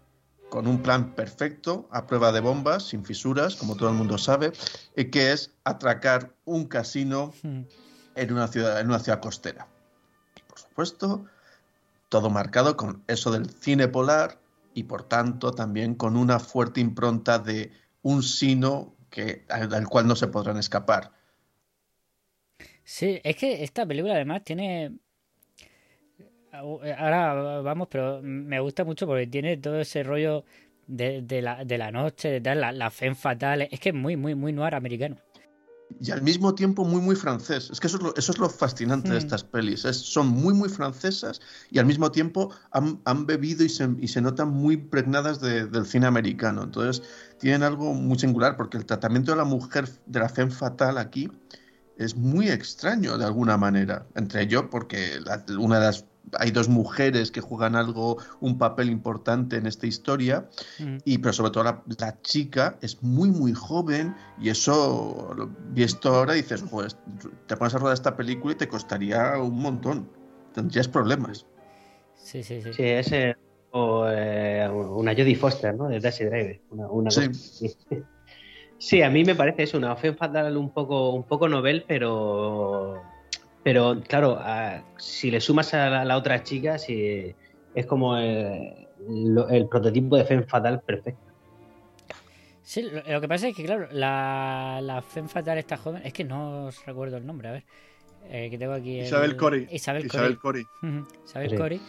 con 0.50 0.66
un 0.66 0.82
plan 0.82 1.14
perfecto, 1.14 1.88
a 1.90 2.06
prueba 2.06 2.32
de 2.32 2.40
bombas, 2.40 2.88
sin 2.88 3.04
fisuras, 3.04 3.56
como 3.56 3.76
todo 3.76 3.88
el 3.88 3.94
mundo 3.94 4.18
sabe, 4.18 4.52
y 4.96 5.06
que 5.06 5.32
es 5.32 5.54
atracar 5.64 6.34
un 6.44 6.66
casino 6.66 7.32
en 7.42 8.32
una 8.32 8.48
ciudad, 8.48 9.20
costera. 9.20 9.68
Por 10.48 10.58
supuesto, 10.58 11.24
todo 12.10 12.28
marcado 12.28 12.76
con 12.76 13.02
eso 13.06 13.30
del 13.30 13.48
cine 13.48 13.88
polar 13.88 14.38
y 14.74 14.84
por 14.84 15.04
tanto 15.04 15.52
también 15.52 15.94
con 15.94 16.16
una 16.16 16.38
fuerte 16.38 16.80
impronta 16.80 17.38
de 17.38 17.72
un 18.02 18.22
sino 18.22 18.94
que, 19.08 19.46
al 19.48 19.88
cual 19.88 20.06
no 20.06 20.16
se 20.16 20.26
podrán 20.26 20.58
escapar. 20.58 21.12
Sí, 22.84 23.20
es 23.22 23.36
que 23.36 23.62
esta 23.62 23.86
película 23.86 24.14
además 24.14 24.42
tiene... 24.44 24.98
Ahora 26.52 27.60
vamos, 27.62 27.88
pero 27.90 28.20
me 28.22 28.58
gusta 28.60 28.84
mucho 28.84 29.06
porque 29.06 29.26
tiene 29.26 29.56
todo 29.56 29.80
ese 29.80 30.02
rollo 30.02 30.44
de, 30.86 31.22
de 31.22 31.42
la, 31.42 31.64
de 31.64 31.78
la 31.78 31.90
noche, 31.92 32.28
de 32.28 32.40
tal, 32.40 32.60
la, 32.60 32.72
la 32.72 32.90
fe 32.90 33.14
fatal. 33.14 33.62
Es 33.62 33.78
que 33.80 33.90
es 33.90 33.94
muy, 33.94 34.16
muy, 34.16 34.34
muy 34.34 34.52
noir 34.52 34.74
americano. 34.74 35.16
Y 36.00 36.12
al 36.12 36.22
mismo 36.22 36.54
tiempo 36.54 36.84
muy, 36.84 37.00
muy 37.00 37.16
francés. 37.16 37.68
Es 37.70 37.80
que 37.80 37.88
eso 37.88 37.96
es 37.96 38.02
lo, 38.02 38.14
eso 38.16 38.30
es 38.32 38.38
lo 38.38 38.48
fascinante 38.48 39.08
de 39.08 39.16
Mm. 39.16 39.18
estas 39.18 39.42
pelis. 39.44 39.84
Es- 39.84 39.96
son 39.98 40.28
muy, 40.28 40.54
muy 40.54 40.68
francesas 40.68 41.40
y 41.70 41.78
al 41.80 41.86
mismo 41.86 42.10
tiempo 42.12 42.54
han, 42.70 43.00
han 43.04 43.26
bebido 43.26 43.64
y 43.64 43.68
se, 43.68 43.88
y 43.98 44.06
se 44.08 44.20
notan 44.20 44.50
muy 44.50 44.74
impregnadas 44.74 45.40
de- 45.40 45.66
del 45.66 45.86
cine 45.86 46.06
americano. 46.06 46.62
Entonces 46.62 47.02
tienen 47.38 47.62
algo 47.64 47.92
muy 47.92 48.18
singular 48.18 48.56
porque 48.56 48.76
el 48.78 48.86
tratamiento 48.86 49.32
de 49.32 49.38
la 49.38 49.44
mujer, 49.44 49.88
de 50.06 50.18
la 50.20 50.28
femme 50.28 50.52
fatal 50.52 50.96
aquí, 50.98 51.28
es 51.96 52.16
muy 52.16 52.48
extraño 52.48 53.18
de 53.18 53.24
alguna 53.24 53.56
manera. 53.56 54.06
Entre 54.14 54.42
ello 54.42 54.70
porque 54.70 55.20
la- 55.24 55.44
una 55.58 55.80
de 55.80 55.86
las 55.86 56.06
hay 56.38 56.50
dos 56.50 56.68
mujeres 56.68 57.30
que 57.30 57.40
juegan 57.40 57.74
algo, 57.76 58.18
un 58.40 58.58
papel 58.58 58.90
importante 58.90 59.56
en 59.56 59.66
esta 59.66 59.86
historia, 59.86 60.48
Mm. 60.78 60.96
y 61.04 61.18
pero 61.18 61.32
sobre 61.32 61.50
todo 61.50 61.64
la, 61.64 61.82
la 61.98 62.20
chica 62.22 62.76
es 62.82 63.02
muy 63.02 63.30
muy 63.30 63.52
joven 63.52 64.14
y 64.40 64.48
eso 64.50 65.34
visto 65.72 66.14
ahora 66.14 66.34
dices, 66.34 66.62
pues 66.70 66.96
te 67.46 67.56
pones 67.56 67.74
a 67.74 67.78
rodar 67.78 67.94
esta 67.94 68.16
película 68.16 68.54
y 68.54 68.56
te 68.56 68.68
costaría 68.68 69.38
un 69.38 69.60
montón, 69.60 70.08
tendrías 70.54 70.88
problemas. 70.88 71.46
Sí, 72.16 72.42
sí, 72.42 72.60
sí. 72.62 72.72
Sí, 72.72 72.82
es 72.84 73.10
eh, 73.12 73.34
o, 73.72 74.06
eh, 74.08 74.68
una 74.68 75.12
Jodie 75.12 75.36
Foster, 75.36 75.74
¿no? 75.74 75.88
De 75.88 76.00
Taxi 76.00 76.24
Driver. 76.24 76.60
Una, 76.70 76.88
una 76.88 77.10
Sí. 77.10 77.28
cosa. 77.28 77.66
Sí, 78.78 79.02
a 79.02 79.10
mí 79.10 79.24
me 79.24 79.34
parece 79.34 79.64
eso, 79.64 79.76
una 79.76 79.94
Femme 79.96 80.16
fatal 80.16 80.56
un 80.56 80.72
poco, 80.72 81.10
un 81.14 81.24
poco 81.24 81.48
novel, 81.48 81.84
pero, 81.86 83.02
pero 83.62 84.00
claro, 84.06 84.38
a- 84.40 84.82
si 84.98 85.30
le 85.30 85.40
sumas 85.40 85.72
a 85.74 85.88
la, 85.90 86.04
la 86.04 86.16
otra 86.16 86.42
chica, 86.42 86.78
sí, 86.78 87.34
es 87.74 87.86
como 87.86 88.16
el, 88.16 88.86
lo- 89.08 89.48
el 89.48 89.68
prototipo 89.68 90.16
de 90.16 90.24
Femme 90.24 90.44
fatal 90.44 90.80
perfecto. 90.80 91.30
Sí, 92.62 92.82
lo, 92.82 93.02
lo 93.12 93.20
que 93.20 93.26
pasa 93.28 93.48
es 93.48 93.56
que, 93.56 93.64
claro, 93.64 93.88
la, 93.90 94.78
la 94.82 95.02
Femme 95.02 95.28
Fatal 95.28 95.58
esta 95.58 95.76
joven, 95.76 96.02
es 96.04 96.12
que 96.12 96.22
no 96.22 96.66
os 96.66 96.86
recuerdo 96.86 97.16
el 97.16 97.26
nombre, 97.26 97.48
a 97.48 97.52
ver, 97.52 97.64
eh, 98.28 98.48
que 98.48 98.58
tengo 98.58 98.74
aquí. 98.74 99.00
el- 99.00 99.06
Isabel 99.06 99.36
Corey. 99.36 99.66
Isabel, 99.72 100.06
Isabel. 100.06 100.38
Ujú, 100.82 101.06
Isabel 101.26 101.50
Sí. 101.50 101.56
Corey. 101.56 101.80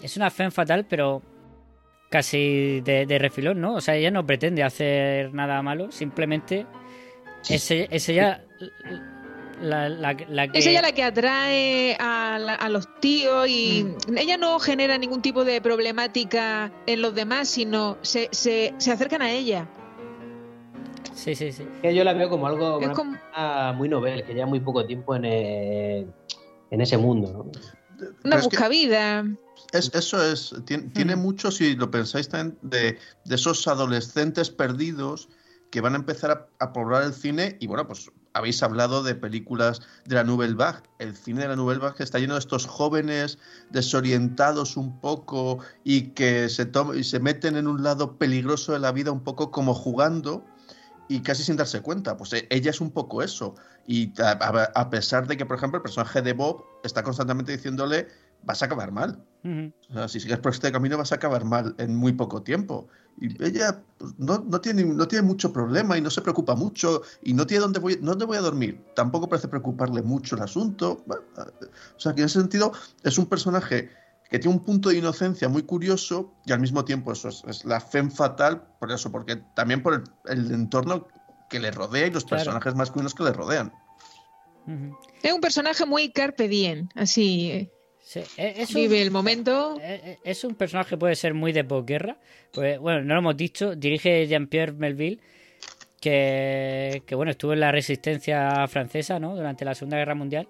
Es 0.00 0.16
una 0.16 0.30
Femme 0.30 0.52
Fatal, 0.52 0.86
pero 0.88 1.22
casi 2.08 2.80
de, 2.82 3.04
de 3.04 3.18
refilón, 3.18 3.60
¿no? 3.60 3.74
O 3.74 3.80
sea, 3.80 3.96
ella 3.96 4.12
no 4.12 4.24
pretende 4.24 4.62
hacer 4.62 5.34
nada 5.34 5.60
malo, 5.60 5.90
simplemente 5.90 6.66
es, 7.48 7.68
ella- 7.72 7.88
es 7.90 8.08
ella 8.08 8.44
la, 9.60 9.88
la- 9.88 10.16
la 10.28 10.48
que... 10.48 10.58
Es 10.58 10.66
ella 10.66 10.82
la 10.82 10.92
que 10.92 11.02
atrae 11.02 11.96
a, 11.98 12.38
la- 12.38 12.54
a 12.54 12.68
los 12.68 12.88
tíos 13.00 13.46
y 13.48 13.84
Mm. 14.08 14.18
ella 14.18 14.36
no 14.36 14.58
genera 14.58 14.96
ningún 14.98 15.22
tipo 15.22 15.44
de 15.44 15.60
problemática 15.60 16.72
en 16.86 17.02
los 17.02 17.14
demás, 17.14 17.48
sino 17.48 17.98
se, 18.02 18.28
se, 18.32 18.74
se 18.78 18.92
acercan 18.92 19.22
a 19.22 19.30
ella. 19.30 19.68
Sí, 21.14 21.34
sí, 21.34 21.50
sí. 21.52 21.66
Que 21.82 21.94
Yo 21.94 22.04
la 22.04 22.12
veo 22.12 22.28
como 22.30 22.46
algo 22.46 22.80
Es 22.80 22.90
como- 22.90 23.16
muy 23.74 23.88
novel, 23.88 24.24
que 24.24 24.34
lleva 24.34 24.46
muy 24.46 24.60
poco 24.60 24.86
tiempo 24.86 25.14
en, 25.16 25.24
eh, 25.24 26.06
en 26.70 26.80
ese 26.80 26.96
mundo, 26.96 27.32
¿no? 27.32 27.38
Una 27.44 28.12
Pero 28.22 28.36
es 28.36 28.42
que- 28.42 28.56
buscavida. 28.56 29.24
Es, 29.72 29.90
eso 29.94 30.22
es, 30.24 30.54
tiene, 30.64 30.84
tiene 30.90 31.16
mucho, 31.16 31.50
si 31.50 31.74
lo 31.74 31.90
pensáis 31.90 32.28
también, 32.28 32.56
de, 32.62 32.96
de 33.24 33.34
esos 33.34 33.66
adolescentes 33.66 34.50
perdidos 34.50 35.28
que 35.70 35.80
van 35.80 35.94
a 35.94 35.96
empezar 35.96 36.30
a, 36.30 36.46
a 36.64 36.72
poblar 36.72 37.02
el 37.02 37.12
cine 37.12 37.56
y 37.60 37.66
bueno, 37.66 37.86
pues 37.86 38.08
habéis 38.32 38.62
hablado 38.62 39.02
de 39.02 39.14
películas 39.14 39.80
de 40.04 40.14
la 40.14 40.24
Nouvelle 40.24 40.54
Vague. 40.54 40.82
El 40.98 41.16
cine 41.16 41.42
de 41.42 41.48
la 41.48 41.56
Nouvelle 41.56 41.80
Vague 41.80 42.02
está 42.04 42.18
lleno 42.18 42.34
de 42.34 42.40
estos 42.40 42.66
jóvenes 42.66 43.38
desorientados 43.70 44.76
un 44.76 45.00
poco 45.00 45.58
y 45.84 46.10
que 46.10 46.48
se, 46.48 46.70
y 46.94 47.04
se 47.04 47.20
meten 47.20 47.56
en 47.56 47.66
un 47.66 47.82
lado 47.82 48.16
peligroso 48.16 48.72
de 48.72 48.78
la 48.78 48.92
vida 48.92 49.10
un 49.10 49.24
poco 49.24 49.50
como 49.50 49.74
jugando 49.74 50.44
y 51.08 51.20
casi 51.20 51.42
sin 51.42 51.56
darse 51.56 51.80
cuenta. 51.80 52.16
Pues 52.16 52.32
eh, 52.34 52.46
ella 52.50 52.70
es 52.70 52.80
un 52.80 52.90
poco 52.90 53.22
eso. 53.22 53.54
Y 53.86 54.12
a 54.20 54.90
pesar 54.90 55.26
de 55.26 55.38
que, 55.38 55.46
por 55.46 55.56
ejemplo, 55.56 55.78
el 55.78 55.82
personaje 55.82 56.20
de 56.20 56.34
Bob 56.34 56.62
está 56.84 57.02
constantemente 57.02 57.52
diciéndole, 57.52 58.08
vas 58.42 58.62
a 58.62 58.66
acabar 58.66 58.92
mal. 58.92 59.24
Ujú. 59.44 59.72
O 59.90 59.92
sea, 59.94 60.08
si 60.08 60.20
sigues 60.20 60.38
por 60.38 60.52
este 60.52 60.72
camino 60.72 60.98
vas 60.98 61.12
a 61.12 61.16
acabar 61.16 61.44
mal 61.44 61.74
en 61.78 61.94
muy 61.94 62.12
poco 62.12 62.42
tiempo. 62.42 62.88
Y 63.20 63.42
ella 63.42 63.82
pues, 63.98 64.14
no, 64.18 64.44
no, 64.48 64.60
tiene, 64.60 64.84
no 64.84 65.08
tiene 65.08 65.26
mucho 65.26 65.52
problema 65.52 65.98
y 65.98 66.00
no 66.00 66.10
se 66.10 66.22
preocupa 66.22 66.54
mucho 66.54 67.02
y 67.22 67.34
no 67.34 67.46
tiene 67.46 67.62
dónde 67.62 67.80
voy, 67.80 67.96
dónde 67.96 68.24
voy 68.24 68.36
a 68.36 68.40
dormir. 68.40 68.84
Tampoco 68.94 69.28
parece 69.28 69.48
preocuparle 69.48 70.02
mucho 70.02 70.36
el 70.36 70.42
asunto. 70.42 71.04
O 71.06 72.00
sea, 72.00 72.14
que 72.14 72.20
en 72.20 72.26
ese 72.26 72.40
sentido 72.40 72.72
es 73.02 73.18
un 73.18 73.26
personaje 73.26 73.90
que 74.30 74.38
tiene 74.38 74.56
un 74.56 74.64
punto 74.64 74.90
de 74.90 74.98
inocencia 74.98 75.48
muy 75.48 75.62
curioso 75.62 76.34
y 76.44 76.52
al 76.52 76.60
mismo 76.60 76.84
tiempo 76.84 77.12
eso 77.12 77.28
es, 77.28 77.42
es 77.48 77.64
la 77.64 77.80
femme 77.80 78.10
fatal, 78.10 78.62
por 78.78 78.92
eso, 78.92 79.10
porque 79.10 79.36
también 79.54 79.82
por 79.82 79.94
el, 79.94 80.04
el 80.26 80.52
entorno 80.52 81.08
que 81.48 81.58
le 81.58 81.70
rodea 81.70 82.06
y 82.06 82.10
los 82.10 82.24
Claro. 82.24 82.44
personajes 82.44 82.74
masculinos 82.74 83.14
que 83.14 83.24
le 83.24 83.32
rodean. 83.32 83.72
Ujú. 84.66 84.94
Es 85.22 85.32
un 85.32 85.40
personaje 85.40 85.86
muy 85.86 86.12
carpe 86.12 86.46
diem, 86.46 86.88
así 86.94 87.50
eh, 87.50 87.72
Sí, 88.10 88.20
e- 88.38 88.54
es 88.62 88.70
un- 88.74 88.80
vive 88.80 89.02
el 89.02 89.10
momento. 89.10 89.76
Eh, 89.82 90.00
eh, 90.02 90.18
Es 90.24 90.42
un 90.42 90.54
personaje 90.54 90.90
que 90.90 90.96
puede 90.96 91.14
ser 91.14 91.34
muy 91.34 91.52
de 91.52 91.62
posguerra. 91.62 92.16
Pues, 92.54 92.78
bueno, 92.78 93.02
no 93.02 93.12
lo 93.12 93.20
hemos 93.20 93.36
dicho. 93.36 93.74
Dirige 93.76 94.26
Jean-Pierre 94.26 94.72
Melville, 94.72 95.20
que, 96.00 97.02
que 97.04 97.14
bueno, 97.14 97.32
estuvo 97.32 97.52
en 97.52 97.60
la 97.60 97.70
resistencia 97.70 98.66
francesa, 98.66 99.18
¿no? 99.18 99.36
Durante 99.36 99.66
la 99.66 99.74
Segunda 99.74 99.98
Guerra 99.98 100.14
Mundial. 100.14 100.48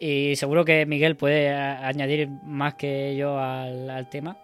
Y 0.00 0.34
seguro 0.34 0.64
que 0.64 0.86
Miguel 0.86 1.14
puede 1.16 1.50
añadir 1.52 2.28
más 2.44 2.74
que 2.74 3.14
yo 3.16 3.38
al, 3.38 3.88
al 3.88 4.10
tema. 4.10 4.38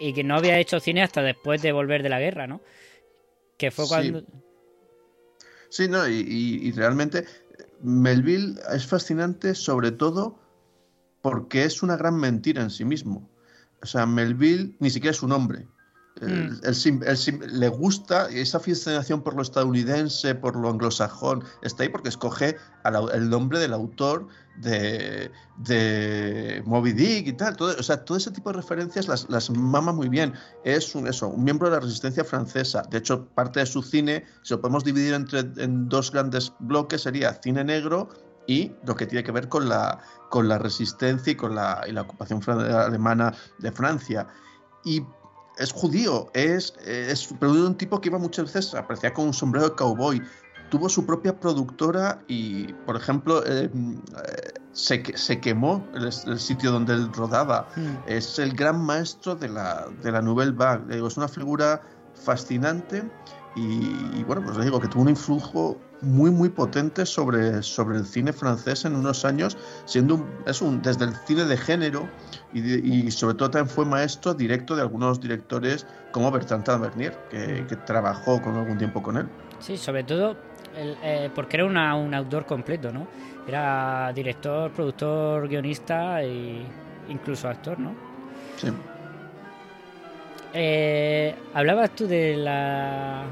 Y 0.00 0.12
que 0.12 0.24
no 0.24 0.36
había 0.36 0.58
hecho 0.58 0.78
cine 0.78 1.02
hasta 1.02 1.22
después 1.22 1.62
de 1.62 1.72
volver 1.72 2.02
de 2.02 2.10
la 2.10 2.20
guerra, 2.20 2.46
¿no? 2.46 2.60
Que 3.56 3.70
fue 3.70 3.86
Sí. 3.86 3.88
cuando. 3.88 4.22
Sí, 5.70 5.88
no, 5.88 6.06
y, 6.06 6.16
y- 6.20 6.68
y 6.68 6.72
realmente 6.72 7.24
Melville 7.82 8.56
es 8.74 8.86
fascinante 8.86 9.54
sobre 9.54 9.90
todo 9.90 10.38
porque 11.22 11.64
es 11.64 11.82
una 11.82 11.96
gran 11.96 12.16
mentira 12.16 12.62
en 12.62 12.70
sí 12.70 12.84
mismo. 12.84 13.28
O 13.82 13.86
sea, 13.86 14.06
Melville 14.06 14.74
ni 14.80 14.90
siquiera 14.90 15.12
es 15.12 15.22
un 15.22 15.32
hombre. 15.32 15.66
Él- 16.20 16.50
Mm. 16.50 16.60
él 17.04 17.16
sim- 17.16 17.40
le 17.46 17.68
gusta 17.68 18.28
esa 18.30 18.58
fascinación 18.58 19.22
por 19.22 19.36
lo 19.36 19.42
estadounidense, 19.42 20.34
por 20.34 20.56
lo 20.56 20.68
anglosajón, 20.68 21.44
está 21.62 21.84
ahí 21.84 21.90
porque 21.90 22.08
escoge 22.08 22.56
el 23.14 23.30
nombre 23.30 23.60
del 23.60 23.72
autor 23.72 24.26
de, 24.56 25.30
de 25.58 26.60
Moby 26.66 26.92
Dick 26.92 27.28
y 27.28 27.32
tal. 27.34 27.56
Todo, 27.56 27.76
o 27.78 27.82
sea, 27.84 28.04
todo 28.04 28.18
ese 28.18 28.32
tipo 28.32 28.50
de 28.50 28.56
referencias 28.56 29.06
las, 29.06 29.30
las 29.30 29.48
mama 29.50 29.92
muy 29.92 30.08
bien. 30.08 30.32
Es 30.64 30.92
un, 30.96 31.06
eso, 31.06 31.28
un 31.28 31.44
miembro 31.44 31.68
de 31.70 31.76
la 31.76 31.80
resistencia 31.80 32.24
francesa. 32.24 32.82
De 32.90 32.98
hecho, 32.98 33.28
parte 33.28 33.60
de 33.60 33.66
su 33.66 33.80
cine, 33.82 34.24
si 34.42 34.54
lo 34.54 34.60
podemos 34.60 34.82
dividir 34.82 35.14
entre, 35.14 35.40
en 35.58 35.88
dos 35.88 36.10
grandes 36.10 36.52
bloques, 36.58 37.02
sería 37.02 37.32
cine 37.40 37.62
negro 37.62 38.08
y 38.48 38.72
lo 38.84 38.96
que 38.96 39.06
tiene 39.06 39.22
que 39.22 39.30
ver 39.30 39.48
con 39.48 39.68
la, 39.68 40.00
con 40.30 40.48
la 40.48 40.58
resistencia 40.58 41.32
y 41.32 41.36
con 41.36 41.54
la, 41.54 41.84
y 41.86 41.92
la 41.92 42.00
ocupación 42.02 42.42
alemana 42.48 43.32
de 43.58 43.70
Francia. 43.70 44.26
Y 44.84 45.04
es 45.58 45.70
judío, 45.70 46.30
es, 46.32 46.74
es 46.84 47.28
pero 47.38 47.52
de 47.52 47.66
un 47.66 47.76
tipo 47.76 48.00
que 48.00 48.08
iba 48.08 48.18
muchas 48.18 48.46
veces, 48.46 48.74
aparecía 48.74 49.12
con 49.12 49.26
un 49.26 49.34
sombrero 49.34 49.68
de 49.68 49.74
cowboy. 49.76 50.22
Tuvo 50.70 50.88
su 50.88 51.04
propia 51.04 51.38
productora 51.38 52.22
y, 52.26 52.72
por 52.84 52.96
ejemplo, 52.96 53.42
eh, 53.44 53.70
eh, 53.70 54.52
se, 54.72 55.02
se 55.16 55.40
quemó 55.40 55.86
el, 55.94 56.04
el 56.04 56.38
sitio 56.38 56.72
donde 56.72 56.94
él 56.94 57.12
rodaba. 57.12 57.68
Mm. 57.76 57.96
Es 58.06 58.38
el 58.38 58.54
gran 58.54 58.80
maestro 58.82 59.34
de 59.34 59.48
la, 59.48 59.88
de 60.02 60.12
la 60.12 60.22
Nouvelle 60.22 60.52
Vague. 60.52 61.06
Es 61.06 61.16
una 61.16 61.28
figura 61.28 61.82
fascinante 62.14 63.10
y, 63.56 63.90
y, 64.18 64.24
bueno, 64.26 64.42
pues 64.44 64.58
digo 64.62 64.78
que 64.80 64.88
tuvo 64.88 65.02
un 65.02 65.10
influjo 65.10 65.78
muy, 66.00 66.30
muy 66.30 66.48
potente 66.48 67.04
sobre, 67.06 67.62
sobre 67.62 67.98
el 67.98 68.06
cine 68.06 68.32
francés 68.32 68.84
en 68.84 68.94
unos 68.94 69.24
años, 69.24 69.56
siendo 69.84 70.14
un, 70.16 70.28
es 70.46 70.62
un, 70.62 70.80
desde 70.80 71.04
el 71.04 71.14
cine 71.26 71.44
de 71.44 71.56
género 71.56 72.08
y, 72.52 72.60
de- 72.60 72.78
y 72.86 73.10
sobre 73.10 73.34
todo 73.34 73.50
también 73.50 73.68
fue 73.74 73.84
maestro 73.84 74.32
directo 74.34 74.76
de 74.76 74.82
algunos 74.82 75.20
directores 75.20 75.86
como 76.12 76.30
Bertrand 76.30 76.64
Tavernier, 76.64 77.16
que, 77.30 77.66
que 77.68 77.76
trabajó 77.76 78.40
con 78.40 78.56
algún 78.56 78.78
tiempo 78.78 79.02
con 79.02 79.16
él. 79.16 79.26
Sí, 79.60 79.76
sobre 79.76 80.04
todo 80.04 80.36
el- 80.76 80.96
eh, 81.02 81.30
porque 81.34 81.56
era 81.56 81.66
una- 81.66 81.96
un 81.96 82.14
autor 82.14 82.46
completo, 82.46 82.92
¿no? 82.92 83.08
Era 83.46 84.12
director, 84.14 84.70
productor, 84.70 85.48
guionista 85.48 86.22
e 86.22 86.62
incluso 87.08 87.48
actor, 87.48 87.78
¿no? 87.78 87.94
Sí. 88.56 88.68
Eh, 90.54 91.34
hablabas 91.54 91.90
tú 91.94 92.06
de 92.06 92.36
la 92.36 93.24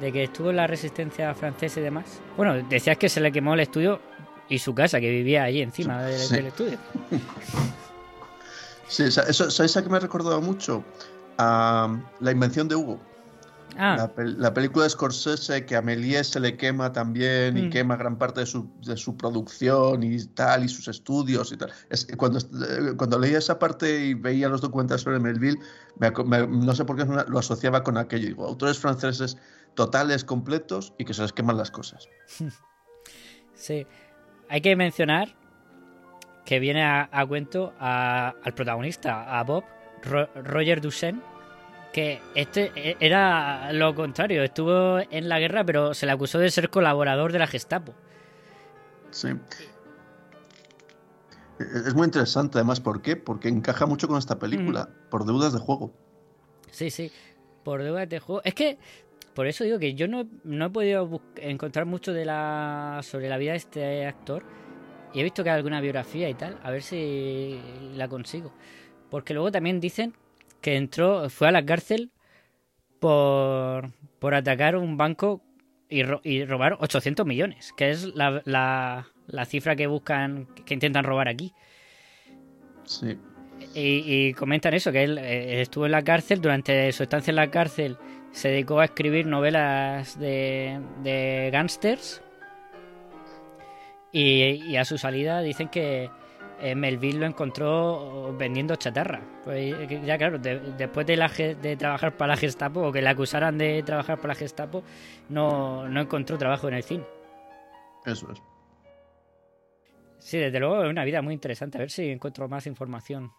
de 0.00 0.12
que 0.12 0.24
estuvo 0.24 0.50
en 0.50 0.56
la 0.56 0.66
resistencia 0.66 1.34
francesa 1.34 1.80
y 1.80 1.82
demás. 1.82 2.06
Bueno, 2.36 2.54
decías 2.68 2.96
que 2.98 3.08
se 3.08 3.20
le 3.20 3.32
quemó 3.32 3.54
el 3.54 3.60
estudio 3.60 4.00
y 4.48 4.58
su 4.58 4.74
casa, 4.74 5.00
que 5.00 5.10
vivía 5.10 5.44
allí 5.44 5.60
encima 5.62 6.02
del, 6.02 6.18
Sí. 6.18 6.34
del 6.36 6.46
estudio. 6.46 6.78
Sí, 8.88 9.02
eso, 9.04 9.50
¿sabéis 9.50 9.76
a 9.76 9.82
qué 9.82 9.90
me 9.90 9.98
ha 9.98 10.00
recordado 10.00 10.40
mucho? 10.40 10.82
A 11.36 11.94
La 12.20 12.30
invención 12.32 12.68
de 12.68 12.74
Hugo. 12.76 12.98
Ah, 13.76 13.96
La, 13.96 14.14
pel- 14.14 14.36
la 14.38 14.54
película 14.54 14.84
de 14.84 14.90
Scorsese 14.90 15.66
que 15.66 15.76
a 15.76 15.82
Méliès 15.82 16.24
se 16.30 16.40
le 16.40 16.56
quema 16.56 16.90
también 16.90 17.56
y 17.58 17.62
Mm. 17.64 17.70
quema 17.70 17.96
gran 17.96 18.16
parte 18.16 18.40
de 18.40 18.46
su, 18.46 18.66
de 18.84 18.96
su 18.96 19.14
producción 19.16 20.02
y 20.02 20.24
tal, 20.28 20.64
y 20.64 20.68
sus 20.68 20.88
estudios 20.88 21.52
y 21.52 21.58
tal. 21.58 21.70
Es, 21.90 22.06
cuando, 22.16 22.40
cuando 22.96 23.18
leía 23.18 23.38
esa 23.38 23.58
parte 23.58 24.06
y 24.06 24.14
veía 24.14 24.48
los 24.48 24.62
documentales 24.62 25.02
sobre 25.02 25.20
Melville, 25.20 25.58
me 25.98 26.08
aco- 26.08 26.24
me- 26.24 26.46
no 26.48 26.74
sé 26.74 26.84
por 26.86 26.96
qué 26.96 27.04
lo 27.04 27.38
asociaba 27.38 27.84
con 27.84 27.98
aquello. 27.98 28.26
Digo, 28.28 28.46
autores 28.46 28.78
franceses 28.78 29.36
totales, 29.78 30.24
completos 30.24 30.92
y 30.98 31.04
que 31.04 31.14
se 31.14 31.22
les 31.22 31.32
queman 31.32 31.56
las 31.56 31.70
cosas. 31.70 32.08
sí. 33.54 33.86
Hay 34.48 34.60
que 34.60 34.74
mencionar 34.74 35.36
que 36.44 36.58
viene 36.58 36.82
a, 36.82 37.08
a 37.12 37.24
cuento 37.26 37.72
a- 37.78 38.34
al 38.42 38.54
protagonista, 38.54 39.38
a 39.38 39.44
Bob, 39.44 39.62
Ro- 40.02 40.28
Roger 40.34 40.80
Duchesne, 40.80 41.20
que 41.92 42.20
este 42.34 42.72
e- 42.74 42.96
era 42.98 43.72
lo 43.72 43.94
contrario, 43.94 44.42
estuvo 44.42 44.98
en 44.98 45.28
la 45.28 45.38
guerra, 45.38 45.62
pero 45.64 45.94
se 45.94 46.06
le 46.06 46.12
acusó 46.12 46.40
de 46.40 46.50
ser 46.50 46.70
colaborador 46.70 47.30
de 47.30 47.38
la 47.38 47.46
Gestapo. 47.46 47.94
Sí. 49.12 49.28
Es 51.60 51.94
muy 51.94 52.04
interesante, 52.06 52.58
además, 52.58 52.80
¿por 52.80 53.00
qué? 53.02 53.14
Porque 53.16 53.48
encaja 53.48 53.86
mucho 53.86 54.08
con 54.08 54.18
esta 54.18 54.38
película, 54.40 54.88
por 55.10 55.24
deudas 55.24 55.52
de 55.52 55.58
juego. 55.60 55.92
Sí, 56.70 56.90
sí, 56.90 57.12
por 57.64 57.82
deudas 57.82 58.08
de 58.08 58.18
juego. 58.20 58.42
Es 58.44 58.54
que, 58.54 58.78
por 59.38 59.46
eso 59.46 59.62
digo 59.62 59.78
que 59.78 59.94
yo 59.94 60.08
no, 60.08 60.28
no 60.42 60.66
he 60.66 60.70
podido 60.70 61.22
encontrar 61.36 61.86
mucho 61.86 62.12
de 62.12 62.24
la 62.24 62.98
sobre 63.04 63.28
la 63.28 63.38
vida 63.38 63.52
de 63.52 63.58
este 63.58 64.04
actor. 64.04 64.42
Y 65.14 65.20
he 65.20 65.22
visto 65.22 65.44
que 65.44 65.50
hay 65.50 65.56
alguna 65.56 65.80
biografía 65.80 66.28
y 66.28 66.34
tal, 66.34 66.58
a 66.60 66.72
ver 66.72 66.82
si 66.82 67.56
la 67.94 68.08
consigo. 68.08 68.52
Porque 69.08 69.34
luego 69.34 69.52
también 69.52 69.78
dicen 69.78 70.12
que 70.60 70.74
entró, 70.74 71.30
fue 71.30 71.46
a 71.46 71.52
la 71.52 71.64
cárcel 71.64 72.10
por, 72.98 73.92
por 74.18 74.34
atacar 74.34 74.74
un 74.74 74.96
banco 74.96 75.40
y, 75.88 76.02
y 76.24 76.44
robar 76.44 76.76
800 76.80 77.24
millones, 77.24 77.72
que 77.76 77.90
es 77.90 78.06
la, 78.16 78.42
la, 78.44 79.06
la, 79.28 79.44
cifra 79.44 79.76
que 79.76 79.86
buscan, 79.86 80.48
que 80.66 80.74
intentan 80.74 81.04
robar 81.04 81.28
aquí. 81.28 81.54
Sí. 82.82 83.16
Y, 83.72 84.02
y 84.04 84.34
comentan 84.34 84.74
eso, 84.74 84.90
que 84.90 85.04
él 85.04 85.16
eh, 85.16 85.60
estuvo 85.60 85.86
en 85.86 85.92
la 85.92 86.02
cárcel, 86.02 86.40
durante 86.40 86.90
su 86.90 87.04
estancia 87.04 87.30
en 87.30 87.36
la 87.36 87.52
cárcel 87.52 87.98
se 88.38 88.50
dedicó 88.50 88.78
a 88.78 88.84
escribir 88.84 89.26
novelas 89.26 90.16
de, 90.16 90.80
de 91.02 91.50
gángsters 91.52 92.22
y, 94.12 94.44
y 94.64 94.76
a 94.76 94.84
su 94.84 94.96
salida 94.96 95.40
dicen 95.40 95.68
que 95.68 96.08
eh, 96.60 96.76
Melville 96.76 97.18
lo 97.18 97.26
encontró 97.26 98.32
vendiendo 98.38 98.76
chatarra. 98.76 99.20
Pues 99.42 99.74
ya 100.06 100.16
claro, 100.16 100.38
de, 100.38 100.60
después 100.78 101.04
de, 101.04 101.16
la, 101.16 101.26
de 101.28 101.76
trabajar 101.76 102.16
para 102.16 102.34
la 102.34 102.36
Gestapo 102.36 102.80
o 102.82 102.92
que 102.92 103.02
le 103.02 103.08
acusaran 103.08 103.58
de 103.58 103.82
trabajar 103.82 104.18
para 104.18 104.34
la 104.34 104.38
Gestapo, 104.38 104.84
no, 105.30 105.88
no 105.88 106.00
encontró 106.00 106.38
trabajo 106.38 106.68
en 106.68 106.74
el 106.74 106.84
cine. 106.84 107.04
Eso 108.06 108.30
es. 108.30 108.40
Sí, 110.20 110.38
desde 110.38 110.60
luego 110.60 110.84
es 110.84 110.90
una 110.90 111.04
vida 111.04 111.22
muy 111.22 111.34
interesante. 111.34 111.78
A 111.78 111.80
ver 111.80 111.90
si 111.90 112.08
encuentro 112.08 112.48
más 112.48 112.68
información 112.68 113.32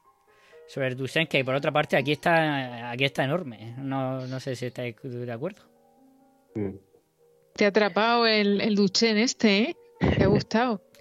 sobre 0.70 0.94
Duchenne, 0.94 1.28
que 1.28 1.44
por 1.44 1.56
otra 1.56 1.72
parte 1.72 1.98
aquí 1.98 2.12
está 2.12 2.92
aquí 2.92 3.04
está 3.04 3.24
enorme. 3.24 3.74
No, 3.80 4.28
no 4.28 4.40
sé 4.40 4.56
si 4.56 4.68
estáis 4.68 4.96
de 5.02 5.32
acuerdo. 5.32 5.64
Te 7.56 7.66
ha 7.66 7.70
atrapado 7.70 8.28
el, 8.28 8.62
el 8.62 8.76
Duchenne 8.76 9.24
este, 9.24 9.58
¿eh? 9.62 9.76
Te 10.00 10.24
ha 10.24 10.28
gustado. 10.28 10.82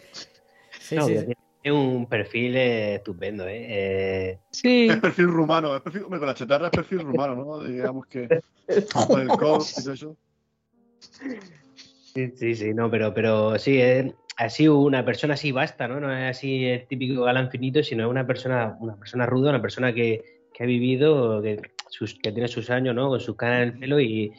Sí, 0.81 0.95
No, 0.95 1.07
sí. 1.07 1.17
Tiene 1.61 1.77
un 1.77 2.07
perfil 2.07 2.57
eh, 2.57 2.95
estupendo, 2.95 3.47
¿eh? 3.47 3.67
Eh, 3.69 4.39
Sí. 4.51 4.89
Es 4.89 4.97
perfil 4.97 5.27
rumano, 5.27 5.77
es 5.77 5.83
perfil, 5.83 6.05
hombre, 6.05 6.19
con 6.19 6.29
la 6.29 6.35
chatarra 6.35 6.67
es 6.67 6.71
perfil 6.71 7.01
rumano, 7.01 7.35
¿no? 7.35 7.63
Digamos 7.63 8.07
que 8.07 8.27
con 9.07 9.21
el 9.21 9.29
codo 9.29 9.59
y 9.59 9.83
todo 9.83 9.93
eso. 9.93 10.17
Sí, 12.15 12.33
sí, 12.37 12.55
sí, 12.55 12.73
no, 12.73 12.91
pero, 12.91 13.13
pero 13.13 13.59
sí, 13.59 13.79
es 13.79 14.15
así 14.39 14.67
una 14.69 15.05
persona 15.05 15.35
así 15.35 15.53
basta, 15.53 15.87
¿no? 15.89 16.01
No 16.01 16.11
es 16.17 16.31
así 16.31 16.65
el 16.65 16.87
típico 16.87 17.25
galán 17.25 17.51
finito, 17.51 17.83
sino 17.83 18.05
es 18.05 18.11
una 18.11 18.27
persona, 18.27 18.77
una 18.81 18.97
persona 18.97 19.27
ruda, 19.27 19.51
una 19.51 19.61
persona 19.61 19.93
que, 19.93 20.23
que 20.55 20.63
ha 20.63 20.67
vivido, 20.67 21.43
que, 21.43 21.61
sus, 21.91 22.15
que 22.15 22.33
tiene 22.33 22.49
sus 22.49 22.71
años, 22.71 22.95
¿no? 22.95 23.09
Con 23.09 23.21
sus 23.21 23.37
canas 23.37 23.63
en 23.63 23.69
el 23.75 23.79
pelo 23.79 24.01
y, 24.01 24.33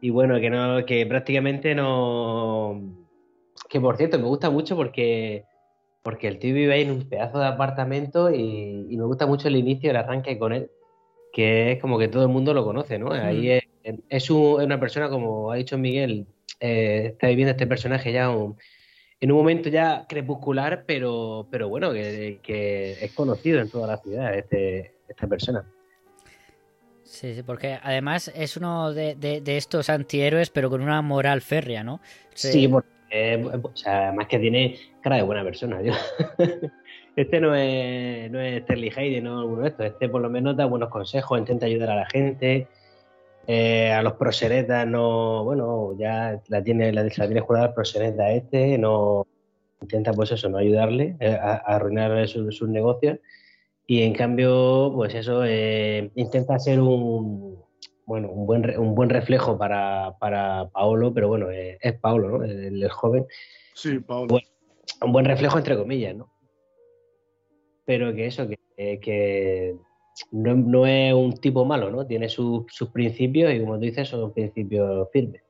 y 0.00 0.10
bueno, 0.10 0.38
que 0.40 0.50
no, 0.50 0.84
que 0.84 1.06
prácticamente 1.06 1.74
no. 1.74 2.80
Que 3.68 3.80
por 3.80 3.96
cierto, 3.96 4.18
me 4.18 4.26
gusta 4.26 4.50
mucho 4.50 4.76
porque, 4.76 5.44
porque 6.02 6.28
el 6.28 6.38
tío 6.38 6.52
vive 6.54 6.72
ahí 6.74 6.82
en 6.82 6.90
un 6.90 7.08
pedazo 7.08 7.38
de 7.38 7.46
apartamento 7.46 8.30
y, 8.30 8.86
y 8.90 8.96
me 8.96 9.04
gusta 9.04 9.26
mucho 9.26 9.48
el 9.48 9.56
inicio, 9.56 9.90
el 9.90 9.96
arranque 9.96 10.38
con 10.38 10.52
él, 10.52 10.68
que 11.32 11.72
es 11.72 11.80
como 11.80 11.98
que 11.98 12.08
todo 12.08 12.24
el 12.24 12.28
mundo 12.28 12.52
lo 12.54 12.64
conoce, 12.64 12.98
¿no? 12.98 13.12
Ahí 13.12 13.50
es, 13.50 13.62
es, 14.10 14.30
un- 14.30 14.60
es 14.60 14.66
una 14.66 14.80
persona, 14.80 15.08
como 15.08 15.50
ha 15.52 15.56
dicho 15.56 15.78
Miguel, 15.78 16.26
eh, 16.60 17.10
está 17.12 17.28
viviendo 17.28 17.52
este 17.52 17.66
personaje 17.66 18.12
ya 18.12 18.28
un- 18.30 18.56
en 19.22 19.30
un 19.30 19.38
momento 19.38 19.68
ya 19.68 20.04
crepuscular, 20.08 20.82
pero, 20.84 21.46
pero 21.48 21.68
bueno, 21.68 21.92
que, 21.92 22.40
que 22.42 23.04
es 23.04 23.12
conocido 23.12 23.60
en 23.60 23.70
toda 23.70 23.86
la 23.86 23.96
ciudad 23.98 24.34
este, 24.34 24.96
esta 25.08 25.28
persona. 25.28 25.64
Sí, 27.04 27.32
sí, 27.32 27.42
porque 27.44 27.78
además 27.80 28.32
es 28.34 28.56
uno 28.56 28.92
de, 28.92 29.14
de, 29.14 29.40
de 29.40 29.56
estos 29.56 29.90
antihéroes, 29.90 30.50
pero 30.50 30.68
con 30.70 30.82
una 30.82 31.02
moral 31.02 31.40
férrea, 31.40 31.84
¿no? 31.84 32.00
Sí, 32.34 32.66
porque, 32.66 32.88
eh, 33.12 33.60
o 33.62 33.76
sea, 33.76 34.08
además 34.08 34.26
que 34.26 34.40
tiene 34.40 34.76
cara 35.00 35.16
de 35.16 35.22
buena 35.22 35.44
persona. 35.44 35.80
yo. 35.82 35.92
este 37.16 37.40
no 37.40 37.54
es, 37.54 38.28
no 38.28 38.40
es 38.40 38.64
Sterling 38.64 38.92
Hayden, 38.96 39.22
no 39.22 39.38
alguno 39.38 39.62
de 39.62 39.68
estos. 39.68 39.86
Este 39.86 40.08
por 40.08 40.20
lo 40.20 40.30
menos 40.30 40.56
da 40.56 40.64
buenos 40.64 40.88
consejos, 40.88 41.38
intenta 41.38 41.66
ayudar 41.66 41.90
a 41.90 41.96
la 41.96 42.06
gente. 42.06 42.66
Eh, 43.46 43.90
a 43.92 44.02
los 44.02 44.14
prosenetas 44.14 44.86
no, 44.86 45.44
bueno, 45.44 45.96
ya 45.98 46.40
la 46.48 46.62
tiene, 46.62 46.92
la, 46.92 47.02
la 47.04 47.10
tiene 47.10 47.40
jurada 47.40 47.66
al 47.66 47.74
proseneta 47.74 48.30
este, 48.30 48.78
no 48.78 49.26
intenta 49.82 50.12
pues 50.12 50.30
eso, 50.32 50.48
no 50.48 50.58
ayudarle 50.58 51.16
eh, 51.20 51.34
a, 51.34 51.54
a 51.54 51.76
arruinar 51.76 52.26
sus, 52.28 52.62
negocios. 52.68 53.18
Y 53.86 54.02
en 54.02 54.14
cambio, 54.14 54.92
pues 54.94 55.14
eso, 55.14 55.44
eh, 55.44 56.10
intenta 56.14 56.58
ser 56.58 56.80
un, 56.80 57.58
bueno, 58.06 58.30
un 58.30 58.46
buen, 58.46 58.78
un 58.78 58.94
buen 58.94 59.10
reflejo 59.10 59.58
para, 59.58 60.16
para 60.18 60.68
Paolo, 60.68 61.12
pero 61.12 61.28
bueno, 61.28 61.50
eh, 61.50 61.78
es 61.80 61.98
Paolo, 61.98 62.38
¿no? 62.38 62.44
El, 62.44 62.82
el 62.82 62.90
joven. 62.90 63.26
Sí, 63.74 63.98
Pablo. 63.98 64.28
Bueno, 64.28 64.48
un 65.02 65.12
buen 65.12 65.24
reflejo 65.24 65.58
entre 65.58 65.76
comillas, 65.76 66.14
¿no? 66.14 66.32
Pero 67.84 68.14
que 68.14 68.26
eso, 68.26 68.46
que, 68.48 69.00
que 69.00 69.74
no, 70.30 70.54
no 70.54 70.86
es 70.86 71.14
un 71.14 71.34
tipo 71.34 71.64
malo, 71.64 71.90
¿no? 71.90 72.06
Tiene 72.06 72.28
sus, 72.28 72.64
sus 72.68 72.90
principios 72.90 73.52
y 73.52 73.60
como 73.60 73.74
tú 73.74 73.80
dices, 73.80 74.08
son 74.08 74.32
principios 74.32 75.08
firmes. 75.12 75.42